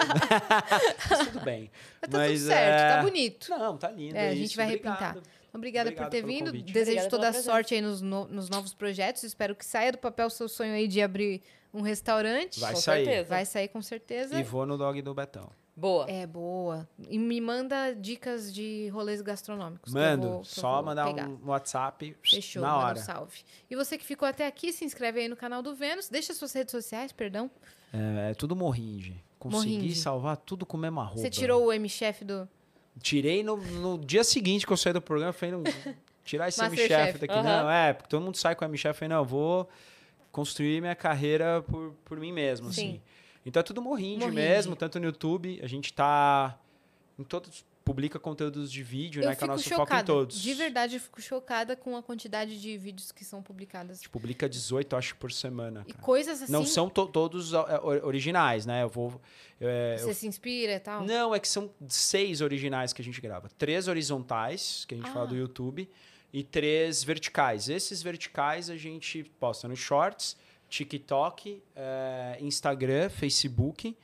Mas 1.10 1.28
tudo 1.28 1.40
bem. 1.40 1.70
Mas 2.02 2.10
tá 2.10 2.18
Mas, 2.18 2.38
tudo 2.40 2.48
certo, 2.48 2.80
é, 2.80 2.96
tá 2.96 3.02
bonito. 3.02 3.50
Não, 3.50 3.76
tá 3.76 3.90
lindo. 3.90 4.16
É, 4.16 4.20
a 4.20 4.24
é 4.32 4.34
gente 4.34 4.46
isso. 4.46 4.56
vai 4.56 4.66
Obrigado. 4.66 4.94
repintar. 5.14 5.16
Obrigada 5.54 5.88
Obrigado 5.90 6.04
por 6.06 6.10
ter 6.10 6.24
vindo. 6.26 6.46
convite. 6.46 6.72
Desejo 6.72 6.98
Obrigada 6.98 7.10
toda 7.10 7.28
a 7.28 7.42
sorte 7.42 7.74
aí 7.74 7.80
nos, 7.80 8.02
no- 8.02 8.26
nos 8.28 8.48
novos 8.50 8.74
projetos. 8.74 9.22
Espero 9.22 9.54
que 9.54 9.64
saia 9.64 9.90
do 9.92 9.98
papel 9.98 10.26
o 10.26 10.30
seu 10.30 10.48
sonho 10.48 10.74
aí 10.74 10.86
de 10.86 11.00
abrir 11.00 11.40
um 11.72 11.80
restaurante. 11.80 12.60
Vai 12.60 12.74
Com 12.74 12.80
sair. 12.80 13.04
certeza. 13.04 13.28
Vai 13.28 13.44
sair 13.46 13.68
com 13.68 13.80
certeza. 13.80 14.38
E 14.38 14.42
vou 14.42 14.66
no 14.66 14.76
dog 14.76 15.00
do 15.00 15.14
Betão. 15.14 15.50
Boa. 15.76 16.10
É 16.10 16.26
boa. 16.26 16.88
E 17.08 17.18
me 17.18 17.38
manda 17.40 17.92
dicas 17.94 18.52
de 18.52 18.88
rolês 18.88 19.20
gastronômicos. 19.20 19.92
que 19.92 19.98
eu 19.98 20.02
Mando, 20.02 20.22
vou- 20.28 20.40
que 20.40 20.48
eu 20.48 20.54
só 20.54 20.82
mandar 20.82 21.04
pegar. 21.06 21.28
um 21.28 21.38
WhatsApp 21.44 22.16
Fechou, 22.22 22.62
na 22.62 22.68
manda 22.72 22.84
hora. 22.86 22.98
um 22.98 23.02
salve. 23.02 23.40
E 23.70 23.76
você 23.76 23.98
que 23.98 24.04
ficou 24.04 24.26
até 24.26 24.46
aqui, 24.46 24.72
se 24.72 24.84
inscreve 24.86 25.20
aí 25.20 25.28
no 25.28 25.36
canal 25.36 25.62
do 25.62 25.74
Vênus. 25.74 26.08
Deixa 26.08 26.32
suas 26.32 26.52
redes 26.54 26.72
sociais, 26.72 27.12
perdão. 27.12 27.50
É, 27.92 28.30
é 28.30 28.34
tudo 28.34 28.56
morringe. 28.56 29.22
Consegui 29.38 29.74
Morringe. 29.74 29.94
salvar 29.96 30.38
tudo 30.38 30.64
com 30.64 30.78
o 30.78 30.80
mesmo 30.80 30.98
arroba. 30.98 31.20
Você 31.20 31.28
tirou 31.28 31.66
o 31.66 31.72
M-Chef 31.72 32.24
do... 32.24 32.48
Tirei 33.02 33.42
no, 33.42 33.58
no 33.58 33.98
dia 33.98 34.24
seguinte 34.24 34.66
que 34.66 34.72
eu 34.72 34.76
saí 34.78 34.94
do 34.94 35.02
programa, 35.02 35.28
eu 35.28 35.34
falei, 35.34 35.54
não, 35.54 35.62
tirar 36.24 36.48
esse. 36.48 36.64
M-Chef 36.64 37.18
daqui. 37.18 37.34
Aham. 37.34 37.42
Não, 37.42 37.70
é, 37.70 37.92
porque 37.92 38.08
todo 38.08 38.22
mundo 38.22 38.36
sai 38.38 38.56
com 38.56 38.64
o 38.64 38.68
M-Chef, 38.68 38.88
eu 38.94 38.94
falei, 38.94 39.08
não, 39.10 39.18
eu 39.18 39.24
vou 39.26 39.68
construir 40.32 40.80
minha 40.80 40.94
carreira 40.94 41.62
por, 41.62 41.92
por 42.04 42.18
mim 42.18 42.32
mesmo, 42.32 42.72
Sim. 42.72 42.88
assim. 42.88 43.00
Então 43.46 43.60
é 43.60 43.62
tudo 43.62 43.80
Morringe. 43.80 44.30
mesmo, 44.30 44.74
tanto 44.76 44.98
no 44.98 45.06
YouTube, 45.06 45.60
a 45.62 45.66
gente 45.66 45.92
tá 45.92 46.58
em 47.18 47.22
todos, 47.24 47.64
publica 47.84 48.18
conteúdos 48.18 48.70
de 48.70 48.82
vídeo, 48.82 49.22
eu 49.22 49.28
né, 49.28 49.36
que 49.36 49.44
é 49.44 49.46
o 49.46 49.48
nosso 49.48 49.62
foco 49.62 49.74
em 49.74 49.84
chocada. 49.84 50.04
todos. 50.04 50.40
De 50.42 50.52
verdade, 50.52 50.96
eu 50.96 51.00
fico 51.00 51.22
chocada 51.22 51.76
com 51.76 51.96
a 51.96 52.02
quantidade 52.02 52.60
de 52.60 52.76
vídeos 52.76 53.12
que 53.12 53.24
são 53.24 53.40
publicados. 53.40 53.92
A 53.92 53.94
gente 53.94 54.08
publica 54.10 54.48
18, 54.48 54.96
acho, 54.96 55.14
por 55.16 55.30
semana, 55.32 55.84
E 55.86 55.92
cara. 55.92 56.04
coisas 56.04 56.42
assim... 56.42 56.52
Não 56.52 56.66
são 56.66 56.90
to- 56.90 57.06
todos 57.06 57.52
é, 57.54 57.56
or- 57.80 58.04
originais, 58.04 58.66
né? 58.66 58.82
Eu 58.82 58.88
vou. 58.88 59.20
é, 59.60 59.94
eu 60.00 60.06
Você 60.08 60.14
se 60.14 60.26
inspira 60.26 60.72
e 60.74 60.80
tal? 60.80 61.04
Não, 61.04 61.32
é 61.34 61.38
que 61.38 61.46
são 61.48 61.70
seis 61.88 62.40
originais 62.40 62.92
que 62.92 63.00
a 63.00 63.04
gente 63.04 63.20
grava. 63.20 63.48
Três 63.56 63.86
horizontais, 63.86 64.84
que 64.86 64.94
a 64.94 64.98
gente 64.98 65.08
Ah. 65.08 65.12
fala 65.14 65.26
do 65.28 65.36
YouTube, 65.36 65.88
e 66.32 66.42
três 66.42 67.04
verticais. 67.04 67.68
Esses 67.68 68.02
verticais 68.02 68.68
a 68.68 68.76
gente 68.76 69.22
posta 69.38 69.68
no 69.68 69.76
Shorts, 69.76 70.36
TikTok, 70.68 71.62
eh, 71.74 72.36
Instagram, 72.40 73.08
Facebook, 73.08 73.96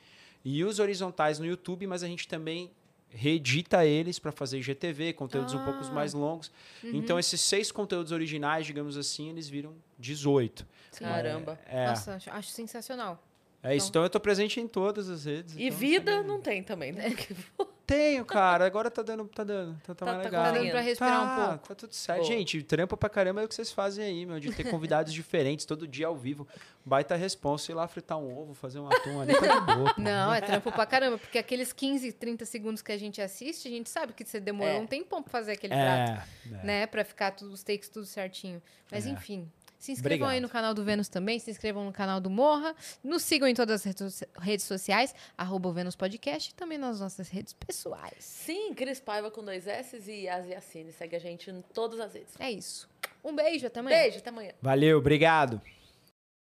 e 0.45 0.63
os 0.63 0.79
horizontais 0.79 1.39
no 1.39 1.45
YouTube, 1.45 1.87
mas 1.87 2.03
a 2.03 2.07
gente 2.07 2.27
também 2.27 2.71
reedita 3.09 3.85
eles 3.85 4.17
para 4.17 4.31
fazer 4.31 4.57
IGTV, 4.59 5.13
conteúdos 5.13 5.53
um 5.53 5.63
pouco 5.63 5.79
Ah. 5.83 5.91
mais 5.91 6.13
longos. 6.13 6.51
Então, 6.83 7.19
esses 7.19 7.39
seis 7.41 7.71
conteúdos 7.71 8.11
originais, 8.11 8.65
digamos 8.65 8.97
assim, 8.97 9.29
eles 9.29 9.47
viram 9.47 9.75
18. 9.99 10.65
Sim. 10.91 11.03
Caramba. 11.05 11.59
É, 11.67 11.87
Nossa, 11.87 12.15
acho, 12.15 12.29
acho 12.31 12.49
sensacional. 12.49 13.23
é 13.61 13.75
isso. 13.75 13.89
Então, 13.89 14.01
eu 14.03 14.09
tô 14.09 14.19
presente 14.19 14.59
em 14.59 14.67
todas 14.67 15.09
as 15.09 15.25
redes. 15.25 15.55
E 15.55 15.65
então, 15.67 15.77
vida 15.77 16.23
não 16.23 16.41
tem 16.41 16.63
também, 16.63 16.91
né? 16.91 17.15
Tenho, 17.85 18.23
cara. 18.23 18.65
Agora 18.65 18.89
tá 18.89 19.01
dando, 19.01 19.25
tá 19.27 19.43
dando. 19.43 19.73
Tá, 19.81 19.93
tá 19.93 20.05
Tá- 20.05 20.05
mais 20.05 20.17
tá 20.19 20.23
legal. 20.23 20.43
Tá 20.45 20.51
dando 20.51 20.69
pra 20.71 20.79
respirar 20.79 21.19
Tá, 21.19 21.23
um 21.43 21.47
pouco. 21.49 21.67
Tá 21.67 21.75
tudo 21.75 21.93
certo. 21.93 22.19
Boa. 22.21 22.31
Gente, 22.31 22.63
trampa 22.63 22.95
pra 22.95 23.09
caramba 23.09 23.41
é 23.41 23.45
o 23.45 23.47
que 23.47 23.53
vocês 23.53 23.71
fazem 23.73 24.05
aí, 24.05 24.25
meu. 24.25 24.39
De 24.39 24.51
ter 24.53 24.63
convidados 24.69 25.11
diferentes 25.13 25.65
todo 25.65 25.85
dia 25.87 26.07
ao 26.07 26.15
vivo. 26.15 26.47
Baita 26.85 27.15
responsa, 27.15 27.71
ir 27.71 27.75
lá 27.75 27.87
fritar 27.87 28.17
um 28.17 28.37
ovo, 28.37 28.53
fazer 28.53 28.79
um 28.79 28.87
atum 28.87 29.19
ali, 29.21 29.33
tá 29.33 29.59
de 29.59 29.75
boa. 29.75 29.93
pô. 29.95 30.01
Não, 30.01 30.33
é 30.33 30.39
trampo 30.41 30.71
pra 30.71 30.85
caramba, 30.85 31.17
porque 31.17 31.37
aqueles 31.37 31.73
15, 31.73 32.11
30 32.13 32.45
segundos 32.45 32.81
que 32.81 32.91
a 32.91 32.97
gente 32.97 33.21
assiste, 33.21 33.67
a 33.67 33.71
gente 33.71 33.89
sabe 33.89 34.13
que 34.13 34.23
você 34.25 34.39
demorou 34.39 34.73
É. 34.75 34.79
um 34.79 34.87
tempão 34.87 35.21
pra 35.21 35.31
fazer 35.31 35.53
aquele 35.53 35.73
prato, 35.73 36.11
É, 36.11 36.55
é. 36.61 36.63
né? 36.65 36.87
Pra 36.87 37.03
ficar 37.03 37.31
tudo, 37.31 37.53
os 37.53 37.63
takes 37.63 37.89
tudo 37.89 38.05
certinho. 38.05 38.61
Mas 38.91 39.05
É. 39.05 39.09
enfim. 39.09 39.49
Se 39.83 39.91
inscrevam 39.91 40.29
aí 40.29 40.37
Obrigado. 40.37 40.41
no 40.43 40.49
canal 40.49 40.73
do 40.73 40.81
Vênus 40.81 41.09
também, 41.09 41.37
se 41.39 41.51
inscrevam 41.51 41.83
no 41.83 41.91
canal 41.91 42.21
do 42.21 42.29
Morra, 42.29 42.73
nos 43.03 43.21
sigam 43.21 43.45
em 43.49 43.53
todas 43.53 43.85
as 43.85 44.23
redes- 44.39 44.63
sociais, 44.63 45.13
arroba 45.37 45.73
Vênus 45.73 45.93
Podcast 45.93 46.51
e 46.51 46.53
também 46.53 46.77
nas 46.77 47.01
nossas 47.01 47.27
redes 47.27 47.51
pessoais. 47.51 48.15
Sim, 48.19 48.73
Cris 48.73 49.01
Paiva 49.01 49.29
com 49.29 49.43
dois 49.43 49.67
S 49.67 50.01
e 50.09 50.29
Asiacine. 50.29 50.89
Segue 50.93 51.17
a 51.17 51.19
gente 51.19 51.49
em 51.51 51.61
todas 51.73 51.99
as 51.99 52.13
redes. 52.13 52.33
É 52.39 52.49
isso. 52.49 52.87
Um 53.21 53.35
beijo, 53.35 53.67
até 53.67 53.81
amanhã. 53.81 53.97
Beijo, 54.03 54.19
até 54.19 54.29
amanhã. 54.29 54.51
Valeu, 54.61 54.99
obrigado. 54.99 55.61